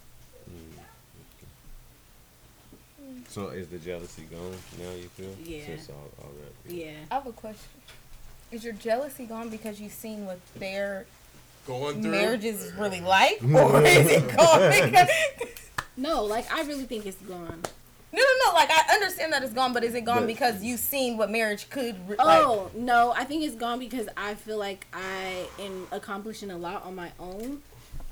So 3.30 3.48
is 3.50 3.68
the 3.68 3.78
jealousy 3.78 4.24
gone 4.32 4.52
now? 4.80 4.92
You 4.92 5.10
feel? 5.10 5.36
Yeah. 5.44 5.66
Since 5.66 5.90
all, 5.90 6.10
all 6.24 6.30
that. 6.66 6.74
Yeah. 6.74 6.92
I 7.10 7.16
have 7.16 7.28
a 7.28 7.32
question. 7.32 7.70
Is 8.52 8.64
your 8.64 8.74
jealousy 8.74 9.26
gone 9.26 9.50
because 9.50 9.80
you've 9.80 9.94
seen 9.94 10.26
what 10.26 10.40
their 10.56 11.06
Going 11.68 12.02
through. 12.02 12.12
marriages 12.12 12.62
is 12.64 12.74
really 12.78 13.02
like, 13.02 13.42
or 13.54 13.82
is 13.84 14.08
it 14.10 14.36
gone 14.36 14.72
because? 14.90 15.10
No, 15.98 16.24
like 16.24 16.52
I 16.52 16.62
really 16.64 16.84
think 16.86 17.06
it's 17.06 17.18
gone. 17.22 17.62
No, 18.14 18.20
no, 18.20 18.46
no. 18.48 18.54
Like 18.54 18.70
I 18.72 18.94
understand 18.94 19.32
that 19.34 19.44
it's 19.44 19.54
gone, 19.54 19.72
but 19.74 19.84
is 19.84 19.94
it 19.94 20.02
gone 20.06 20.20
But- 20.22 20.28
because 20.28 20.64
you've 20.64 20.80
seen 20.80 21.18
what 21.18 21.30
marriage 21.30 21.70
could? 21.70 21.96
Re- 22.10 22.16
like, 22.18 22.28
Oh 22.44 22.72
no, 22.74 23.14
I 23.16 23.24
think 23.26 23.44
it's 23.44 23.56
gone 23.56 23.78
because 23.80 24.08
I 24.18 24.34
feel 24.36 24.58
like 24.58 24.88
I 24.94 25.46
am 25.60 25.88
accomplishing 25.92 26.50
a 26.50 26.58
lot 26.58 26.84
on 26.86 26.96
my 26.96 27.12
own. 27.20 27.62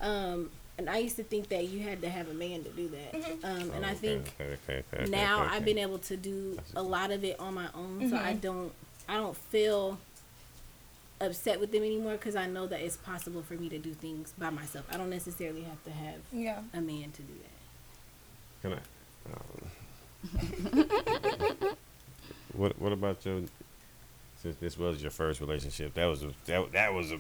Um, 0.02 0.50
and 0.80 0.90
I 0.90 1.00
used 1.00 1.18
to 1.18 1.24
think 1.24 1.50
that 1.50 1.68
you 1.68 1.82
had 1.82 2.02
to 2.04 2.10
have 2.10 2.30
a 2.30 2.34
man 2.34 2.64
to 2.64 2.70
do 2.70 2.88
that. 2.88 3.14
Um, 3.44 3.70
and 3.72 3.86
I 3.86 3.94
think 3.94 4.32
okay, 4.40 4.54
okay, 4.64 4.84
okay, 4.94 5.04
okay, 5.04 5.12
now 5.12 5.44
okay. 5.44 5.56
I've 5.58 5.66
been 5.66 5.78
able 5.78 5.98
to 6.00 6.16
do 6.16 6.58
a 6.74 6.82
lot 6.82 7.12
of 7.12 7.26
it 7.26 7.38
on 7.38 7.54
my 7.56 7.68
own, 7.76 8.10
so 8.10 8.16
I 8.16 8.34
Mhm. 8.34 8.42
don't 8.42 8.72
I 9.10 9.16
don't 9.16 9.36
feel 9.36 10.00
upset 11.20 11.60
with 11.60 11.74
them 11.74 11.84
anymore 11.84 12.14
because 12.14 12.38
I 12.38 12.48
know 12.48 12.66
that 12.68 12.80
it's 12.80 12.96
possible 12.96 13.42
for 13.44 13.56
me 13.56 13.68
to 13.68 13.78
do 13.78 13.94
things 13.94 14.34
by 14.38 14.50
myself. 14.52 14.86
I 14.90 14.96
don't 14.96 15.10
necessarily 15.10 15.64
have 15.64 15.84
to 15.84 15.92
have 15.92 16.22
yeah. 16.32 16.62
a 16.74 16.80
man 16.80 17.12
to 17.12 17.22
do 17.22 17.34
that. 17.44 17.60
Can 18.62 18.80
I? 18.80 18.82
Um, 19.34 19.68
what 22.54 22.80
What 22.80 22.94
about 22.94 23.26
your? 23.26 23.42
Since 24.42 24.56
this 24.56 24.78
was 24.78 25.02
your 25.02 25.12
first 25.12 25.42
relationship, 25.42 25.94
that 25.96 26.06
was 26.06 26.24
a 26.24 26.32
that, 26.46 26.72
that 26.72 26.94
was 26.94 27.12
a 27.12 27.20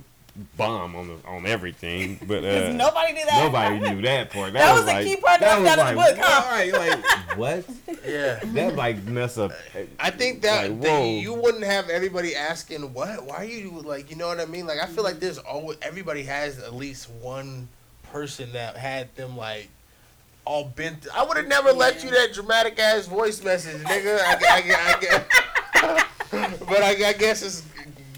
bomb 0.57 0.95
on 0.95 1.07
the 1.07 1.27
on 1.27 1.45
everything. 1.45 2.19
But 2.25 2.43
uh, 2.43 2.71
nobody 2.73 3.13
did 3.13 3.27
that. 3.27 3.43
nobody 3.43 3.79
knew 3.79 4.01
that 4.03 4.29
part. 4.31 4.53
That, 4.53 4.59
That 4.59 4.71
was, 4.73 4.81
was 4.81 4.85
the 4.85 4.93
like, 4.93 5.05
key 5.05 5.15
part 5.17 5.39
that 5.39 5.55
was 5.55 5.65
left 5.65 5.79
out 5.79 5.91
of 5.91 5.97
like, 5.97 6.09
the 6.09 6.15
book, 6.15 6.25
huh? 6.25 6.51
Right, 6.51 6.73
like 6.73 7.37
what? 7.37 7.65
Yeah. 8.07 8.39
That 8.43 8.75
like 8.75 9.03
mess 9.03 9.37
up. 9.37 9.51
I 9.99 10.09
think 10.09 10.41
that, 10.43 10.71
Like, 10.71 10.81
that 10.81 11.05
you 11.05 11.33
wouldn't 11.33 11.65
have 11.65 11.89
everybody 11.89 12.35
asking 12.35 12.93
what, 12.93 13.25
why 13.25 13.35
are 13.37 13.43
you 13.43 13.81
like, 13.81 14.09
you 14.09 14.15
know 14.15 14.27
what 14.27 14.39
I 14.39 14.45
mean? 14.45 14.65
Like 14.65 14.79
I 14.81 14.85
feel 14.85 15.03
like 15.03 15.19
there's 15.19 15.37
always 15.37 15.77
everybody 15.81 16.23
has 16.23 16.59
at 16.59 16.73
least 16.73 17.09
one 17.09 17.67
person 18.11 18.51
that 18.53 18.77
had 18.77 19.13
them 19.15 19.37
like 19.37 19.69
all 20.45 20.65
bent. 20.65 21.07
I 21.13 21.23
would 21.23 21.37
have 21.37 21.47
never 21.47 21.71
let 21.71 22.03
you 22.03 22.09
that 22.09 22.33
dramatic 22.33 22.79
ass 22.79 23.05
voice 23.05 23.43
message, 23.43 23.81
nigga. 23.83 24.19
I, 24.19 24.33
I, 24.33 24.63
I, 24.71 25.25
I, 25.73 26.07
but 26.59 26.81
I, 26.81 27.09
I 27.09 27.13
guess 27.13 27.43
it's 27.43 27.63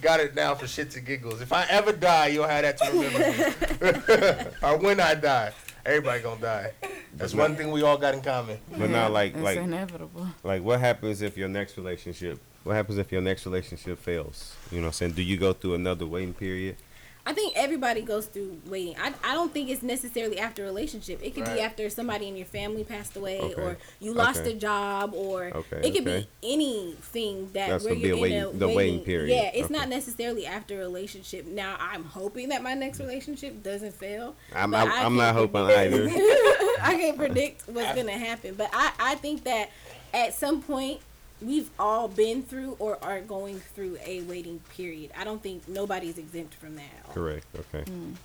got 0.02 0.20
it 0.20 0.36
now 0.36 0.56
for 0.56 0.66
shits 0.66 0.96
and 0.98 1.06
giggles. 1.06 1.42
If 1.42 1.54
I 1.54 1.66
ever 1.70 1.92
die, 1.92 2.28
you'll 2.28 2.48
have 2.48 2.64
that 2.64 2.78
to 2.80 2.92
remember. 2.92 4.46
me. 4.46 4.52
or 4.68 4.78
when 4.78 5.00
I 5.00 5.16
die, 5.16 5.52
everybody 5.86 6.22
gonna 6.22 6.42
die. 6.42 6.72
That's 7.16 7.34
one 7.34 7.56
thing 7.56 7.72
we 7.72 7.84
all 7.84 7.98
got 7.98 8.14
in 8.16 8.22
common. 8.22 8.58
But 8.78 8.90
not 8.90 9.12
like 9.12 9.34
It's 9.34 9.44
like 9.44 9.58
inevitable. 9.58 10.28
like 10.44 10.64
what 10.64 10.80
happens 10.80 11.22
if 11.22 11.38
your 11.38 11.50
next 11.50 11.78
relationship? 11.78 12.40
What 12.64 12.74
happens 12.76 12.98
if 12.98 13.12
your 13.12 13.22
next 13.22 13.46
relationship 13.46 14.00
fails? 14.00 14.56
You 14.72 14.78
know, 14.78 14.84
what 14.84 14.88
I'm 14.90 14.94
saying, 14.94 15.12
do 15.14 15.22
you 15.24 15.38
go 15.38 15.52
through 15.54 15.76
another 15.76 16.06
waiting 16.06 16.34
period? 16.34 16.78
I 17.26 17.34
think 17.34 17.54
everybody 17.56 18.02
goes 18.02 18.26
through 18.26 18.60
waiting. 18.66 18.96
I, 19.00 19.14
I 19.24 19.34
don't 19.36 19.54
think 19.54 19.70
it's 19.70 19.84
necessarily 19.84 20.40
after 20.40 20.64
a 20.64 20.66
relationship. 20.66 21.20
It 21.24 21.36
could 21.36 21.46
Right. 21.46 21.56
be 21.58 21.62
after 21.62 21.88
somebody 21.90 22.28
in 22.28 22.36
your 22.36 22.48
family 22.48 22.84
passed 22.84 23.16
away, 23.16 23.40
Okay. 23.40 23.62
or 23.62 23.78
you 24.00 24.14
lost 24.14 24.42
Okay. 24.42 24.52
a 24.52 24.54
job, 24.56 25.14
or 25.14 25.52
Okay, 25.56 25.82
it 25.88 25.92
could 25.94 26.06
be 26.06 26.28
anything 26.42 27.50
that 27.54 27.70
That's 27.70 27.84
where 27.86 27.94
you're 27.94 28.18
a 28.18 28.20
waiting- 28.22 28.38
in 28.40 28.44
a 28.46 28.52
the 28.54 28.68
waiting 28.70 29.00
period. 29.02 29.36
Yeah, 29.36 29.52
it's 29.54 29.70
not 29.70 29.88
necessarily 29.90 30.46
after 30.48 30.76
a 30.76 30.80
relationship. 30.80 31.46
Now 31.46 31.78
I'm 31.80 32.06
hoping 32.06 32.50
that 32.50 32.64
my 32.64 32.74
next 32.74 33.00
relationship 33.00 33.62
doesn't 33.64 33.94
fail. 33.96 34.36
I'm 34.56 34.74
I, 34.74 34.82
I'm 34.84 35.16
not 35.16 35.36
hoping 35.36 35.62
either. 35.62 36.06
I 36.82 36.96
can't 37.00 37.18
predict 37.18 37.68
what's 37.68 37.96
gonna 37.96 38.12
happen, 38.18 38.56
but 38.56 38.70
I 38.74 38.92
I 39.00 39.16
think 39.16 39.44
that 39.44 39.70
at 40.14 40.34
some 40.34 40.62
point 40.62 41.00
we've 41.42 41.70
all 41.80 42.08
been 42.08 42.44
through 42.44 42.76
or 42.80 43.04
are 43.04 43.22
going 43.22 43.60
through 43.60 43.98
a 44.06 44.22
waiting 44.22 44.60
period. 44.76 45.12
I 45.18 45.24
don't 45.24 45.42
think 45.42 45.68
nobody's 45.68 46.18
exempt 46.18 46.54
from 46.54 46.76
that. 46.76 47.14
Correct. 47.14 47.46
Okay. 47.56 47.84
Mm. 47.90 48.16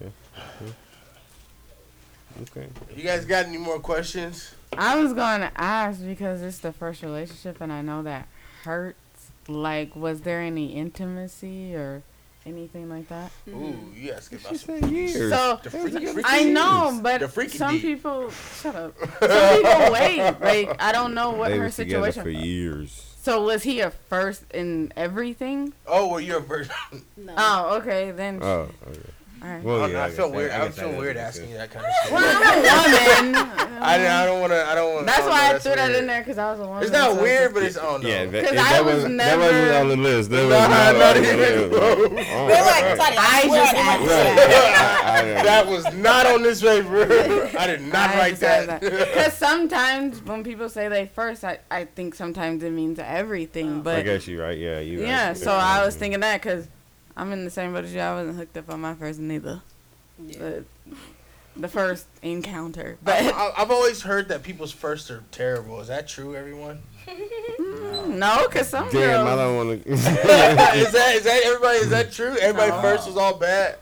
Okay. 0.00 0.12
Okay. 2.42 2.68
You 2.94 3.02
guys 3.02 3.24
got 3.24 3.46
any 3.46 3.56
more 3.56 3.80
questions? 3.80 4.54
I 4.76 5.00
was 5.00 5.14
going 5.14 5.40
to 5.40 5.50
ask 5.56 6.04
because 6.04 6.42
it's 6.42 6.58
the 6.58 6.72
first 6.72 7.02
relationship 7.02 7.60
and 7.60 7.72
I 7.72 7.80
know 7.82 8.02
that 8.02 8.28
hurts. 8.64 8.98
Like, 9.48 9.94
was 9.94 10.22
there 10.22 10.40
any 10.40 10.74
intimacy 10.74 11.74
or 11.74 12.02
anything 12.46 12.88
like 12.88 13.08
that? 13.08 13.30
Ooh, 13.48 13.50
mm-hmm. 13.50 14.04
you 14.04 14.12
asking 14.12 14.38
about 14.38 14.52
She 14.52 14.58
some 14.58 14.80
said 14.80 14.90
years. 14.90 15.30
So 15.30 15.56
freaky, 15.68 16.06
freaky 16.06 16.22
I 16.24 16.44
know, 16.44 16.98
but 17.02 17.30
some 17.50 17.72
deep. 17.72 17.82
people 17.82 18.30
shut 18.30 18.74
up. 18.74 18.94
Some 18.98 19.56
people 19.56 19.92
wait. 19.92 20.36
Like 20.40 20.82
I 20.82 20.92
don't 20.92 21.14
know 21.14 21.32
what 21.32 21.50
they 21.50 21.58
her 21.58 21.64
was 21.64 21.76
together 21.76 22.12
situation. 22.12 22.22
for 22.22 22.30
years. 22.30 23.16
So 23.22 23.42
was 23.42 23.64
he 23.64 23.80
a 23.80 23.90
first 23.90 24.44
in 24.52 24.92
everything? 24.96 25.72
Oh, 25.84 26.06
well, 26.06 26.20
you're 26.20 26.38
a 26.38 26.42
first. 26.42 26.70
No. 27.16 27.34
Oh, 27.36 27.76
okay 27.78 28.12
then. 28.12 28.38
Oh, 28.40 28.70
okay. 28.86 29.00
All 29.42 29.48
right. 29.48 29.62
Well, 29.62 29.82
Oh, 29.82 29.86
yeah, 29.86 29.92
no, 29.92 30.00
I, 30.00 30.06
guess 30.08 30.16
feel 30.16 30.32
weird. 30.32 30.50
I, 30.50 30.58
guess 30.66 30.78
feel 30.78 30.92
weird 30.96 31.16
asking 31.16 31.50
you 31.50 31.56
that 31.56 31.70
kind 31.70 31.84
of 31.86 31.92
shit. 32.02 32.12
Well, 32.12 32.24
I'm 32.24 32.58
a 32.58 33.32
woman. 33.32 33.82
I, 33.82 34.22
I 34.22 34.26
don't 34.26 34.40
want 34.40 34.52
to. 34.52 34.64
I 34.66 34.74
don't 34.74 34.94
want. 34.94 35.06
That's 35.06 35.26
why 35.26 35.54
I 35.54 35.58
threw 35.58 35.74
that 35.74 35.94
in 35.94 36.06
there 36.06 36.20
because 36.22 36.38
I 36.38 36.50
was 36.50 36.60
a 36.60 36.66
woman. 36.66 36.82
It's 36.82 36.92
not 36.92 37.12
so 37.12 37.22
weird, 37.22 37.52
but 37.54 37.62
it's 37.62 37.76
oh 37.76 37.98
no. 37.98 38.08
Yeah, 38.08 38.24
that, 38.26 38.44
'Cause 38.44 38.54
that, 38.54 38.72
I 38.74 38.80
was 38.80 38.94
wasn't, 38.94 39.18
that 39.18 39.38
wasn't 39.38 39.72
on 39.72 39.88
the 39.88 39.96
list. 39.96 40.30
That 40.30 40.42
was 40.42 40.50
not, 40.50 40.70
not 40.96 41.16
on 41.16 41.22
the 41.22 41.36
list. 41.36 41.74
Oh, 41.74 42.08
They're 42.08 42.62
oh, 42.62 42.66
like, 42.66 42.84
oh. 42.84 42.96
Tati, 42.96 43.16
I, 43.18 43.40
I 43.42 43.48
just 43.48 43.74
asked 43.74 44.06
that. 44.06 45.02
I- 45.04 45.20
I- 45.40 45.42
that 45.42 45.66
was 45.66 45.94
not 45.94 46.26
on 46.26 46.42
this 46.42 46.60
paper. 46.62 47.02
I 47.58 47.66
did 47.66 47.82
not 47.82 48.14
write 48.16 48.36
that. 48.36 48.80
Because 48.80 49.34
sometimes 49.34 50.22
when 50.22 50.44
people 50.44 50.68
say 50.68 50.88
they 50.88 51.06
first, 51.06 51.44
I, 51.44 51.58
I 51.70 51.84
think 51.84 52.14
sometimes 52.14 52.62
it 52.62 52.72
means 52.72 52.98
everything. 52.98 53.78
Oh. 53.78 53.82
But 53.82 53.96
I 53.96 54.02
guess 54.02 54.26
you're 54.26 54.42
right. 54.42 54.58
Yeah, 54.58 54.80
you. 54.80 55.02
yeah, 55.02 55.32
so 55.34 55.52
I 55.52 55.84
was 55.84 55.94
thinking 55.96 56.20
that 56.20 56.42
because 56.42 56.68
I'm 57.16 57.32
in 57.32 57.44
the 57.44 57.50
same 57.50 57.72
boat 57.72 57.84
as 57.84 57.94
you. 57.94 58.00
I 58.00 58.14
wasn't 58.14 58.36
hooked 58.36 58.56
up 58.56 58.70
on 58.70 58.80
my 58.80 58.94
first 58.94 59.18
neither. 59.18 59.62
Yeah. 60.24 60.38
The, 60.38 60.64
the 61.56 61.68
first 61.68 62.06
encounter. 62.22 62.98
But 63.02 63.14
I, 63.34 63.52
I've 63.56 63.70
always 63.70 64.02
heard 64.02 64.28
that 64.28 64.42
people's 64.42 64.72
firsts 64.72 65.10
are 65.10 65.24
terrible. 65.30 65.80
Is 65.80 65.88
that 65.88 66.06
true, 66.08 66.34
everyone? 66.36 66.80
Mm, 67.06 68.08
no, 68.18 68.46
because 68.48 68.68
some 68.68 68.84
Damn, 68.90 69.24
girls. 69.24 69.28
I 69.28 69.36
don't 69.36 69.56
want 69.56 69.82
to. 69.84 69.90
is 69.90 70.04
that 70.04 71.14
is 71.16 71.24
that 71.24 71.42
everybody? 71.44 71.78
Is 71.78 71.90
that 71.90 72.12
true? 72.12 72.36
Everybody 72.38 72.70
No. 72.72 72.80
first 72.82 73.06
was 73.06 73.16
all 73.16 73.34
bad. 73.38 73.76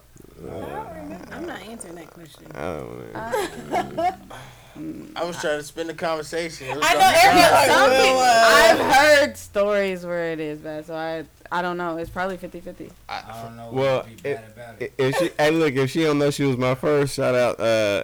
I'm 1.32 1.46
not 1.46 1.60
answering 1.62 1.94
that 1.96 2.10
question. 2.10 2.46
I 2.54 2.60
don't 2.76 3.12
wanna- 3.12 4.18
I 4.76 5.22
was 5.24 5.40
trying 5.40 5.58
to 5.58 5.62
spin 5.62 5.86
the 5.86 5.94
conversation. 5.94 6.68
I 6.70 6.74
know 6.74 6.80
something- 6.80 6.98
everybody 7.22 7.52
like, 7.52 7.66
Some 7.68 7.90
well, 7.90 8.02
people, 8.04 8.20
uh, 8.20 8.84
I've 8.90 8.94
heard 9.20 9.36
stories 9.36 10.04
where 10.04 10.32
it 10.32 10.40
is 10.40 10.58
bad, 10.58 10.86
so 10.86 10.94
I 10.94 11.24
I 11.52 11.62
don't 11.62 11.76
know. 11.76 11.96
It's 11.98 12.10
probably 12.10 12.36
50-50. 12.36 12.90
I 13.08 13.42
don't 13.42 13.56
know 13.56 13.68
Well, 13.70 13.96
what 13.98 14.08
would 14.08 14.22
be 14.22 14.28
it- 14.30 14.34
bad 14.36 14.44
about 14.56 14.82
it. 14.82 14.92
if 14.98 15.16
she, 15.16 15.30
hey, 15.38 15.50
look, 15.52 15.74
if 15.74 15.90
she 15.90 16.02
don't 16.02 16.18
know 16.18 16.30
she 16.30 16.44
was 16.44 16.56
my 16.56 16.74
first, 16.74 17.14
shout 17.14 17.34
out. 17.36 17.60
Uh, 17.60 18.02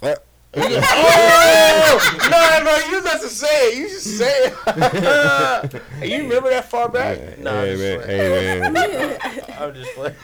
what? 0.00 0.24
oh 0.56 0.60
no, 2.30 2.64
no, 2.64 2.76
you 2.96 3.02
not 3.04 3.20
to 3.20 3.28
say 3.28 3.68
it. 3.72 3.78
You 3.78 3.88
just 3.88 4.16
say 4.18 4.32
it. 4.46 5.82
you 6.10 6.22
remember 6.22 6.50
that 6.50 6.70
far 6.70 6.88
back? 6.88 7.38
No, 7.38 7.50
hey, 7.52 7.72
I'm 7.72 7.78
man, 7.78 7.98
just 7.98 8.06
playing. 8.06 8.62
hey 8.62 8.70
man. 8.70 9.40
I'm 9.58 9.74
just 9.74 9.94
playing. 9.94 10.14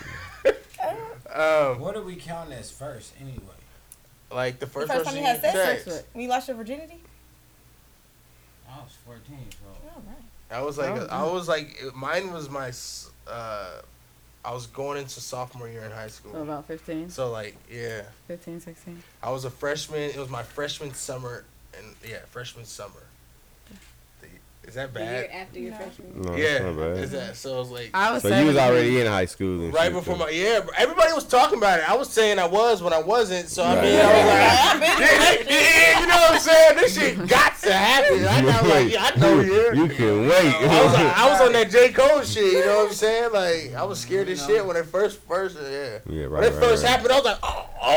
um, 1.35 1.81
What 1.81 1.95
do 1.95 2.03
we 2.03 2.17
count 2.17 2.53
as 2.53 2.71
first 2.71 3.13
anyway? 3.21 3.54
Like 4.31 4.59
the 4.59 4.67
The 4.67 4.73
first, 4.73 4.93
first 4.93 5.05
time 5.07 5.17
you 5.17 5.23
had 5.23 5.41
sex, 5.41 5.85
sex. 5.85 6.03
when 6.13 6.23
you 6.25 6.29
lost 6.29 6.49
your 6.49 6.57
virginity? 6.57 7.01
I 8.71 8.79
was 8.83 8.93
14, 9.07 9.23
so. 9.51 9.57
Oh, 9.89 10.03
right. 10.07 10.59
I 10.59 10.63
was 10.63 10.79
like, 10.79 10.95
Oh, 10.97 11.07
I 11.11 11.33
was 11.33 11.49
like, 11.49 11.81
mine 11.95 12.33
was 12.33 12.51
my, 12.51 12.73
uh, 13.33 13.81
I 14.45 14.53
was 14.53 14.67
going 14.67 14.99
into 14.99 15.21
sophomore 15.21 15.69
year 15.69 15.83
in 15.85 15.91
high 15.93 16.09
school. 16.09 16.33
So 16.33 16.39
school. 16.39 16.43
about 16.43 16.67
15, 16.67 17.09
So 17.11 17.31
like, 17.31 17.57
yeah, 17.71 18.03
15, 18.29 18.61
16. 18.61 19.03
I 19.23 19.31
was 19.31 19.45
a 19.45 19.51
freshman. 19.51 20.01
It 20.01 20.17
was 20.17 20.29
my 20.29 20.43
freshman 20.43 20.93
summer, 20.95 21.45
and 21.79 21.95
yeah, 22.07 22.19
freshman 22.31 22.65
summer. 22.65 23.03
The- 24.65 24.69
Is 24.69 24.75
that 24.77 24.95
The 24.95 25.01
year 25.01 25.29
bad? 25.31 25.41
after 25.43 25.59
your 25.61 25.71
No. 25.73 25.77
freshman. 25.77 26.23
No, 26.23 26.37
Yeah, 26.37 26.59
not 26.61 26.77
bad. 26.79 26.97
is 27.05 27.11
that 27.11 27.37
so? 27.37 27.55
I 27.55 27.59
was 27.59 27.71
like, 27.71 27.91
I 27.95 28.13
was 28.13 28.23
So 28.23 28.29
you 28.39 28.47
was 28.47 28.57
already 28.57 29.01
in 29.01 29.07
high 29.07 29.27
school 29.27 29.65
and 29.65 29.75
right 29.75 29.93
before 29.93 30.17
though. 30.17 30.25
my 30.25 30.31
yeah. 30.31 30.61
Everybody 30.79 31.13
was 31.13 31.25
talking 31.25 31.59
about 31.59 31.81
it. 31.81 31.89
I 31.89 31.95
was 31.97 32.09
saying 32.11 32.39
I 32.39 32.47
was 32.47 32.83
when 32.83 32.93
I 32.93 33.01
wasn't. 33.03 33.49
So 33.51 33.63
I 33.63 33.75
mean, 33.83 34.01
I 34.01 34.07
was 34.07 34.81
like, 34.81 35.47
yeah, 35.51 36.01
you 36.01 36.07
know 36.07 36.15
what 36.17 36.33
I'm 36.33 36.39
saying? 36.41 36.77
This 36.77 36.95
shit 36.95 37.27
got 37.29 37.59
to 37.61 37.73
happen. 37.73 38.27
I 38.27 38.41
know, 38.41 38.69
like, 38.69 38.91
yeah, 38.93 39.11
I 39.15 39.19
know 39.19 39.41
here. 39.41 39.75
You 39.75 39.89
can 39.89 40.29
wait. 40.29 40.55
I 40.55 40.83
was, 40.85 40.95
I 40.95 41.29
was 41.31 41.41
on 41.43 41.53
that 41.53 41.71
J 41.75 41.93
Cole 41.93 42.23
shit. 42.23 42.53
You 42.55 42.65
know 42.65 42.79
what 42.79 42.89
I'm 42.89 42.95
saying? 42.95 43.33
Like 43.33 43.75
I 43.75 43.85
was 43.85 44.01
scared 44.01 44.29
as 44.29 44.45
shit 44.45 44.65
when 44.65 44.77
it 44.77 44.87
first, 44.87 45.21
first, 45.23 45.57
yeah. 45.61 45.99
Yeah, 46.09 46.25
right, 46.25 46.31
When 46.31 46.45
it 46.45 46.53
right, 46.55 46.63
first 46.63 46.83
right. 46.85 46.91
happened, 46.91 47.13
I 47.13 47.17
was 47.17 47.25
like, 47.25 47.39
oh, 47.43 47.67
oh, 47.83 47.91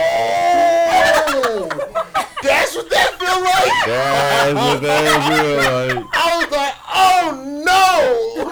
that's 2.44 2.76
what 2.76 2.90
that 2.90 3.18
feel 3.20 3.42
like. 3.44 3.86
That's 3.86 4.54
what 4.54 4.82
that 4.82 5.20
feel 5.28 5.56
like. 5.58 6.06
I 6.14 6.38
was 6.38 6.52
like, 6.52 6.76
oh 6.94 7.26
no! 7.66 8.52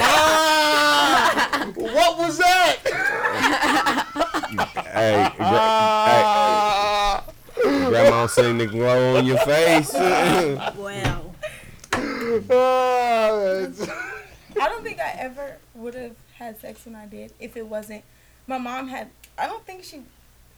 Ah, 0.00 1.70
what 1.74 2.18
was 2.18 2.38
that? 2.38 2.76
Hey, 4.92 5.30
gra- 5.36 7.22
hey, 7.62 7.90
grandma 7.90 8.26
seen 8.26 8.58
the 8.58 8.66
glow 8.66 9.16
on 9.16 9.26
your 9.26 9.38
face. 9.38 9.94
Wow. 10.76 11.24
I 14.60 14.68
don't 14.68 14.82
think 14.82 15.00
I 15.00 15.16
ever 15.18 15.56
would 15.74 15.94
have 15.94 16.14
had 16.34 16.60
sex 16.60 16.84
when 16.84 16.94
I 16.94 17.06
did 17.06 17.32
if 17.40 17.56
it 17.56 17.66
wasn't. 17.66 18.04
My 18.46 18.58
mom 18.58 18.88
had. 18.88 19.08
I 19.36 19.46
don't 19.46 19.64
think 19.64 19.82
she. 19.84 20.02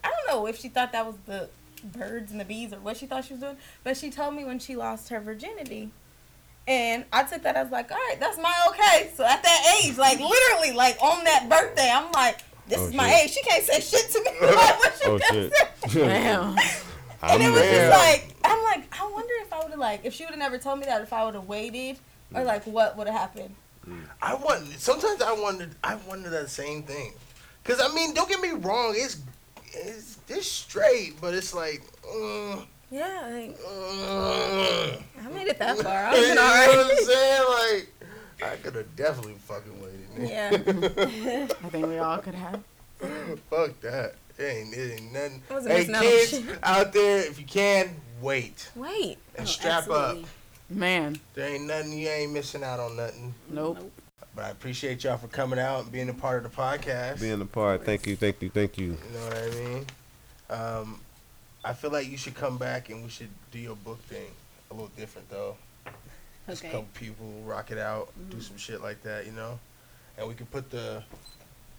I 0.03 0.09
don't 0.09 0.27
know 0.27 0.47
if 0.47 0.59
she 0.59 0.67
thought 0.69 0.91
that 0.91 1.05
was 1.05 1.15
the 1.25 1.49
birds 1.83 2.31
and 2.31 2.39
the 2.39 2.45
bees 2.45 2.73
or 2.73 2.79
what 2.79 2.97
she 2.97 3.05
thought 3.05 3.25
she 3.25 3.33
was 3.33 3.41
doing, 3.41 3.57
but 3.83 3.97
she 3.97 4.09
told 4.09 4.35
me 4.35 4.43
when 4.43 4.59
she 4.59 4.75
lost 4.75 5.09
her 5.09 5.19
virginity. 5.19 5.91
And 6.67 7.05
I 7.11 7.23
took 7.23 7.41
that 7.43 7.55
as 7.55 7.71
like, 7.71 7.91
all 7.91 7.97
right, 7.97 8.17
that's 8.19 8.37
my 8.37 8.53
okay. 8.69 9.11
So 9.15 9.25
at 9.25 9.41
that 9.43 9.81
age, 9.83 9.97
like 9.97 10.19
literally, 10.19 10.71
like 10.75 10.97
on 11.01 11.23
that 11.23 11.47
birthday, 11.49 11.91
I'm 11.91 12.11
like, 12.11 12.39
this 12.67 12.79
Oh, 12.79 12.85
is 12.87 12.93
my 12.93 13.09
shit. 13.09 13.25
age. 13.25 13.31
She 13.31 13.41
can't 13.41 13.63
say 13.63 13.79
shit 13.81 14.09
to 14.11 14.19
me. 14.23 14.31
like, 14.55 14.79
what 14.79 14.93
she 15.01 15.09
oh 15.09 15.19
gonna 15.19 15.49
shit. 15.49 15.53
say? 15.53 15.67
Damn. 16.07 16.55
And 17.23 17.43
it 17.43 17.47
I'm 17.47 17.53
was 17.53 17.63
Yeah. 17.63 17.87
just 17.87 17.89
like, 17.89 18.35
I'm 18.45 18.63
like, 18.63 19.01
I 19.01 19.09
wonder 19.11 19.33
if 19.41 19.51
I 19.53 19.59
would 19.63 19.71
have 19.71 19.79
like, 19.79 20.01
if 20.05 20.13
she 20.13 20.23
would 20.23 20.31
have 20.31 20.39
never 20.39 20.57
told 20.57 20.79
me 20.79 20.85
that, 20.85 21.01
if 21.01 21.11
I 21.13 21.25
would 21.25 21.33
have 21.35 21.47
waited, 21.47 21.97
or 22.33 22.43
like, 22.43 22.63
what 22.65 22.95
would 22.97 23.07
have 23.07 23.19
happened. 23.19 23.55
I 24.21 24.35
wonder. 24.35 24.71
Sometimes 24.77 25.21
I 25.21 25.33
wondered. 25.33 25.71
I 25.83 25.95
wonder 26.07 26.29
that 26.29 26.49
same 26.49 26.83
thing. 26.83 27.13
Cause 27.63 27.81
I 27.81 27.93
mean, 27.93 28.13
don't 28.13 28.29
get 28.29 28.39
me 28.39 28.51
wrong. 28.51 28.93
It's 28.95 29.17
it's 29.73 30.10
it's 30.31 30.47
straight, 30.47 31.19
but 31.21 31.33
it's 31.33 31.53
like. 31.53 31.81
Mm, 32.05 32.65
Yeah, 32.89 33.21
like, 33.31 33.57
mm. 33.59 35.03
I 35.23 35.29
made 35.33 35.47
it 35.47 35.59
that 35.59 35.77
far. 35.79 36.05
I 36.07 36.15
you 36.15 36.21
was 36.21 36.35
know 36.35 36.41
what 36.43 36.91
I'm 36.91 37.05
saying? 37.05 37.43
Like, 38.41 38.51
I 38.51 38.55
could 38.57 38.75
have 38.75 38.95
definitely 38.95 39.35
fucking 39.35 39.81
waited. 39.81 40.29
Yeah. 40.29 40.49
I 41.63 41.69
think 41.69 41.87
we 41.87 41.97
all 41.99 42.17
could 42.17 42.35
have. 42.35 42.59
Fuck 43.49 43.79
that. 43.81 44.15
It 44.37 44.43
ain't, 44.43 44.73
it 44.73 44.99
ain't 44.99 45.13
nothing. 45.13 45.41
I 45.49 45.53
Hey, 45.61 45.77
missing 45.87 45.95
out 45.95 46.01
kids 46.01 46.43
out 46.63 46.93
there, 46.93 47.19
if 47.27 47.39
you 47.39 47.45
can, 47.45 47.95
wait 48.21 48.69
Wait. 48.75 49.17
and 49.35 49.47
Oh, 49.47 49.49
strap 49.49 49.79
absolutely. 49.83 50.23
up. 50.23 50.29
Man, 50.69 51.19
There 51.33 51.49
ain't 51.49 51.65
nothing. 51.65 51.93
You 51.93 52.07
ain't 52.07 52.31
missing 52.33 52.63
out 52.63 52.79
on 52.79 52.95
nothing. 52.95 53.33
nope. 53.49 53.91
But 54.33 54.45
I 54.45 54.49
appreciate 54.51 55.03
y'all 55.03 55.17
for 55.17 55.27
coming 55.27 55.59
out 55.59 55.83
and 55.83 55.91
being 55.91 56.07
a 56.09 56.13
part 56.13 56.43
of 56.45 56.49
the 56.49 56.57
podcast. 56.57 57.19
Being 57.19 57.41
a 57.41 57.45
part. 57.45 57.83
Thank 57.85 58.07
you, 58.07 58.15
thank 58.15 58.41
you, 58.41 58.49
thank 58.49 58.77
you. 58.77 58.85
You 58.87 58.97
know 59.13 59.25
what 59.25 59.37
I 59.37 59.49
mean? 59.49 59.85
Um, 60.51 60.99
I 61.63 61.73
feel 61.73 61.91
like 61.91 62.09
you 62.09 62.17
should 62.17 62.35
come 62.35 62.57
back 62.57 62.89
and 62.89 63.03
we 63.03 63.09
should 63.09 63.29
do 63.51 63.59
your 63.59 63.75
book 63.75 63.99
thing 64.03 64.27
a 64.69 64.73
little 64.73 64.91
different 64.97 65.29
though. 65.29 65.55
Just 66.47 66.63
a 66.63 66.67
couple 66.67 66.87
people 66.93 67.25
rock 67.45 67.71
it 67.71 67.77
out, 67.77 68.09
do 68.29 68.41
some 68.41 68.57
shit 68.57 68.81
like 68.81 69.01
that, 69.03 69.25
you 69.25 69.31
know. 69.31 69.59
And 70.17 70.27
we 70.27 70.33
can 70.33 70.47
put 70.47 70.69
the 70.69 71.03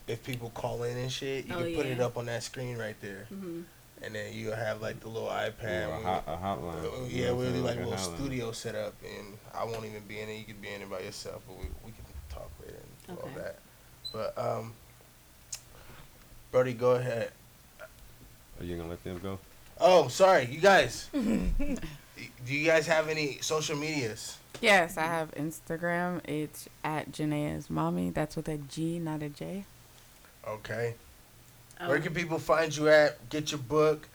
if 0.09 0.25
people 0.25 0.51
call 0.55 0.83
in 0.85 0.97
and 0.97 1.13
shit, 1.13 1.47
you 1.47 1.55
Oh, 1.55 1.63
can 1.65 1.75
put 1.75 1.87
it 1.87 2.01
up 2.01 2.17
on 2.17 2.27
that 2.27 2.43
screen 2.43 2.77
right 2.79 2.97
there, 3.01 3.27
hmm 3.29 3.63
and 4.05 4.17
then 4.17 4.33
you 4.33 4.51
have 4.51 4.83
like 4.83 4.99
the 4.99 5.09
little 5.09 5.29
iPad. 5.29 5.89
a, 5.89 6.03
hot, 6.03 6.25
a 6.27 6.31
hotline. 6.37 6.85
uh, 6.85 7.07
yeah, 7.09 7.31
we'll 7.31 7.47
I'm 7.49 7.55
do 7.55 7.61
like 7.61 7.77
a 7.77 7.81
little 7.81 7.93
hotline. 7.93 8.17
studio 8.17 8.51
set 8.53 8.75
up, 8.75 8.95
and 9.05 9.39
I 9.55 9.63
won't 9.65 9.85
even 9.85 10.03
be 10.09 10.19
in 10.21 10.29
it. 10.29 10.39
You 10.39 10.45
could 10.45 10.61
be 10.61 10.69
in 10.73 10.83
it 10.83 10.91
by 10.91 11.01
yourself, 11.01 11.41
but 11.47 11.57
we, 11.57 11.67
we 11.85 11.93
can 11.93 12.05
talk 12.29 12.51
later 12.61 12.79
and 13.09 13.17
do 13.17 13.23
all 13.23 13.31
that. 13.37 13.59
But 14.13 14.37
um, 14.37 14.73
Brody, 16.51 16.73
go 16.75 16.93
ahead. 16.93 17.31
Are 18.63 18.65
you 18.65 18.77
gonna 18.77 18.89
let 18.89 19.03
them 19.03 19.19
go? 19.19 19.41
Oh, 19.81 20.07
sorry, 20.07 20.47
you 20.47 20.61
guys. 20.61 21.09
do 21.13 21.77
you 22.47 22.65
guys 22.65 22.87
have 22.87 23.09
any 23.09 23.39
social 23.41 23.77
medias? 23.77 24.39
Yes, 24.61 24.97
I 24.97 25.03
have 25.03 25.33
Instagram. 25.35 26.21
It's 26.29 26.69
at 26.85 27.11
Janae's 27.11 27.69
mommy. 27.69 28.11
That's 28.11 28.37
with 28.37 28.47
a 28.49 28.59
G, 28.59 29.01
not 29.01 29.21
a 29.21 29.29
J. 29.29 29.65
Okay. 30.47 30.95
Oh, 31.81 31.89
Where 31.89 31.99
can 31.99 32.15
people 32.15 32.39
find 32.39 32.75
you 32.77 32.89
at? 32.89 33.29
Get 33.31 33.51
your 33.51 33.59
book, 33.59 34.07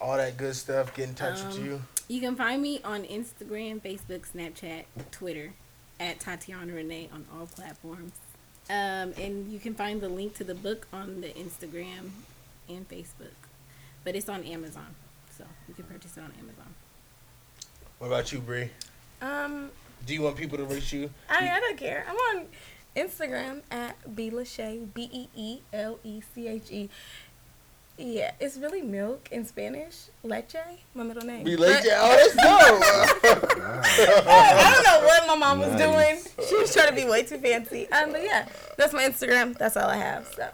all 0.00 0.16
that 0.16 0.36
good 0.36 0.54
stuff. 0.54 0.94
Get 0.94 1.08
in 1.08 1.14
touch 1.16 1.42
with 1.42 1.58
Um, 1.58 1.64
you. 1.64 1.82
You 2.06 2.20
can 2.20 2.36
find 2.36 2.62
me 2.62 2.80
on 2.84 3.02
Instagram, 3.02 3.80
Facebook, 3.80 4.30
Snapchat, 4.32 4.84
Twitter, 5.10 5.54
at 5.98 6.20
Tatiana 6.20 6.72
Renee 6.72 7.08
on 7.12 7.24
all 7.36 7.46
platforms. 7.46 8.12
Um, 8.70 9.12
and 9.20 9.50
you 9.50 9.58
can 9.58 9.74
find 9.74 10.00
the 10.00 10.08
link 10.08 10.36
to 10.36 10.44
the 10.44 10.54
book 10.54 10.86
on 10.92 11.20
the 11.20 11.30
Instagram 11.30 12.10
and 12.68 12.88
Facebook. 12.88 13.34
But 14.06 14.14
it's 14.14 14.28
on 14.28 14.44
Amazon. 14.44 14.86
So 15.36 15.42
you 15.66 15.74
can 15.74 15.82
purchase 15.82 16.16
it 16.16 16.20
on 16.20 16.32
Amazon. 16.38 16.72
What 17.98 18.06
about 18.06 18.30
you, 18.30 18.38
Bre? 18.38 18.62
Um, 19.20 19.70
Do 20.06 20.14
you 20.14 20.22
want 20.22 20.36
people 20.36 20.56
to 20.58 20.64
reach 20.64 20.92
you? 20.92 21.10
I, 21.28 21.50
I 21.50 21.58
don't 21.58 21.76
care. 21.76 22.06
I'm 22.08 22.14
on 22.14 22.46
Instagram 22.94 23.62
at 23.72 24.14
B 24.14 24.30
Lachey, 24.30 24.86
B 24.94 25.10
E 25.12 25.28
E 25.34 25.58
L 25.72 25.98
E 26.04 26.20
C 26.32 26.46
H 26.46 26.70
E. 26.70 26.88
Yeah, 27.98 28.30
it's 28.38 28.58
really 28.58 28.80
milk 28.82 29.28
in 29.32 29.44
Spanish. 29.44 29.96
Leche, 30.22 30.54
my 30.94 31.02
middle 31.02 31.26
name. 31.26 31.42
Be 31.42 31.56
But- 31.56 31.62
late. 31.68 31.84
Oh, 31.90 32.16
that's 32.16 33.42
dope. 33.42 33.58
I 34.28 34.72
don't 34.72 34.84
know 34.84 35.04
what 35.04 35.26
my 35.26 35.34
mom 35.34 35.58
was 35.58 35.72
Nice. 35.72 36.22
doing. 36.30 36.46
She 36.48 36.54
was 36.54 36.72
trying 36.72 36.90
to 36.90 36.94
be 36.94 37.06
way 37.06 37.24
too 37.24 37.38
fancy. 37.38 37.90
Um, 37.90 38.12
but 38.12 38.22
yeah, 38.22 38.46
that's 38.76 38.92
my 38.92 39.02
Instagram. 39.02 39.58
That's 39.58 39.76
all 39.76 39.88
I 39.88 39.96
have. 39.96 40.28
So 40.36 40.48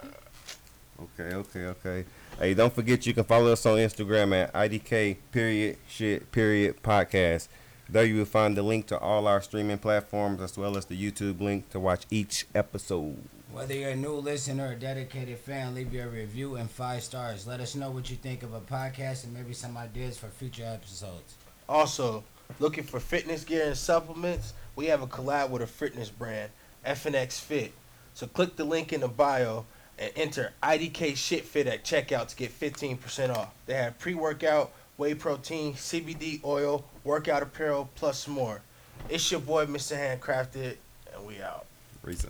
Okay, 1.19 1.35
okay, 1.35 1.65
okay. 1.65 2.05
Hey, 2.43 2.53
don't 2.53 2.75
forget 2.75 3.05
you 3.05 3.13
can 3.13 3.23
follow 3.23 3.53
us 3.53 3.65
on 3.65 3.77
Instagram 3.77 4.35
at 4.35 4.51
IDK 4.51 5.15
period 5.31 5.77
shit 5.87 6.29
period 6.33 6.83
podcast. 6.83 7.47
There 7.87 8.03
you 8.03 8.17
will 8.17 8.25
find 8.25 8.57
the 8.57 8.63
link 8.63 8.85
to 8.87 8.99
all 8.99 9.27
our 9.27 9.41
streaming 9.41 9.77
platforms 9.77 10.41
as 10.41 10.57
well 10.57 10.75
as 10.75 10.83
the 10.83 11.01
YouTube 11.01 11.39
link 11.39 11.69
to 11.69 11.79
watch 11.79 12.03
each 12.11 12.45
episode. 12.53 13.23
Whether 13.49 13.75
you're 13.75 13.91
a 13.91 13.95
new 13.95 14.15
listener 14.15 14.67
or 14.67 14.71
a 14.73 14.75
dedicated 14.75 15.37
fan, 15.37 15.73
leave 15.73 15.93
your 15.93 16.09
review 16.09 16.55
and 16.55 16.69
five 16.69 17.01
stars. 17.03 17.47
Let 17.47 17.61
us 17.61 17.75
know 17.75 17.91
what 17.91 18.09
you 18.09 18.17
think 18.17 18.43
of 18.43 18.53
a 18.53 18.59
podcast 18.59 19.23
and 19.23 19.33
maybe 19.33 19.53
some 19.53 19.77
ideas 19.77 20.17
for 20.17 20.27
future 20.27 20.65
episodes. 20.65 21.35
Also, 21.69 22.25
looking 22.59 22.83
for 22.83 22.99
fitness 22.99 23.45
gear 23.45 23.67
and 23.67 23.77
supplements, 23.77 24.53
we 24.75 24.87
have 24.87 25.01
a 25.01 25.07
collab 25.07 25.49
with 25.49 25.61
a 25.61 25.67
fitness 25.67 26.09
brand, 26.09 26.51
FNX 26.85 27.39
Fit. 27.39 27.71
So 28.13 28.27
click 28.27 28.57
the 28.57 28.65
link 28.65 28.91
in 28.91 28.99
the 28.99 29.07
bio 29.07 29.65
and 29.99 30.11
enter 30.15 30.53
IDK 30.61 31.15
Shit 31.15 31.45
Fit 31.45 31.67
at 31.67 31.83
checkout 31.83 32.27
to 32.29 32.35
get 32.35 32.51
15% 32.57 33.35
off. 33.35 33.53
They 33.65 33.75
have 33.75 33.97
pre-workout, 33.99 34.71
whey 34.97 35.13
protein, 35.13 35.73
CBD 35.73 36.43
oil, 36.43 36.85
workout 37.03 37.43
apparel, 37.43 37.89
plus 37.95 38.27
more. 38.27 38.61
It's 39.09 39.29
your 39.31 39.41
boy, 39.41 39.65
Mr. 39.65 39.97
HandCrafted, 39.97 40.77
and 41.13 41.25
we 41.25 41.41
out. 41.41 41.65
Risa. 42.05 42.29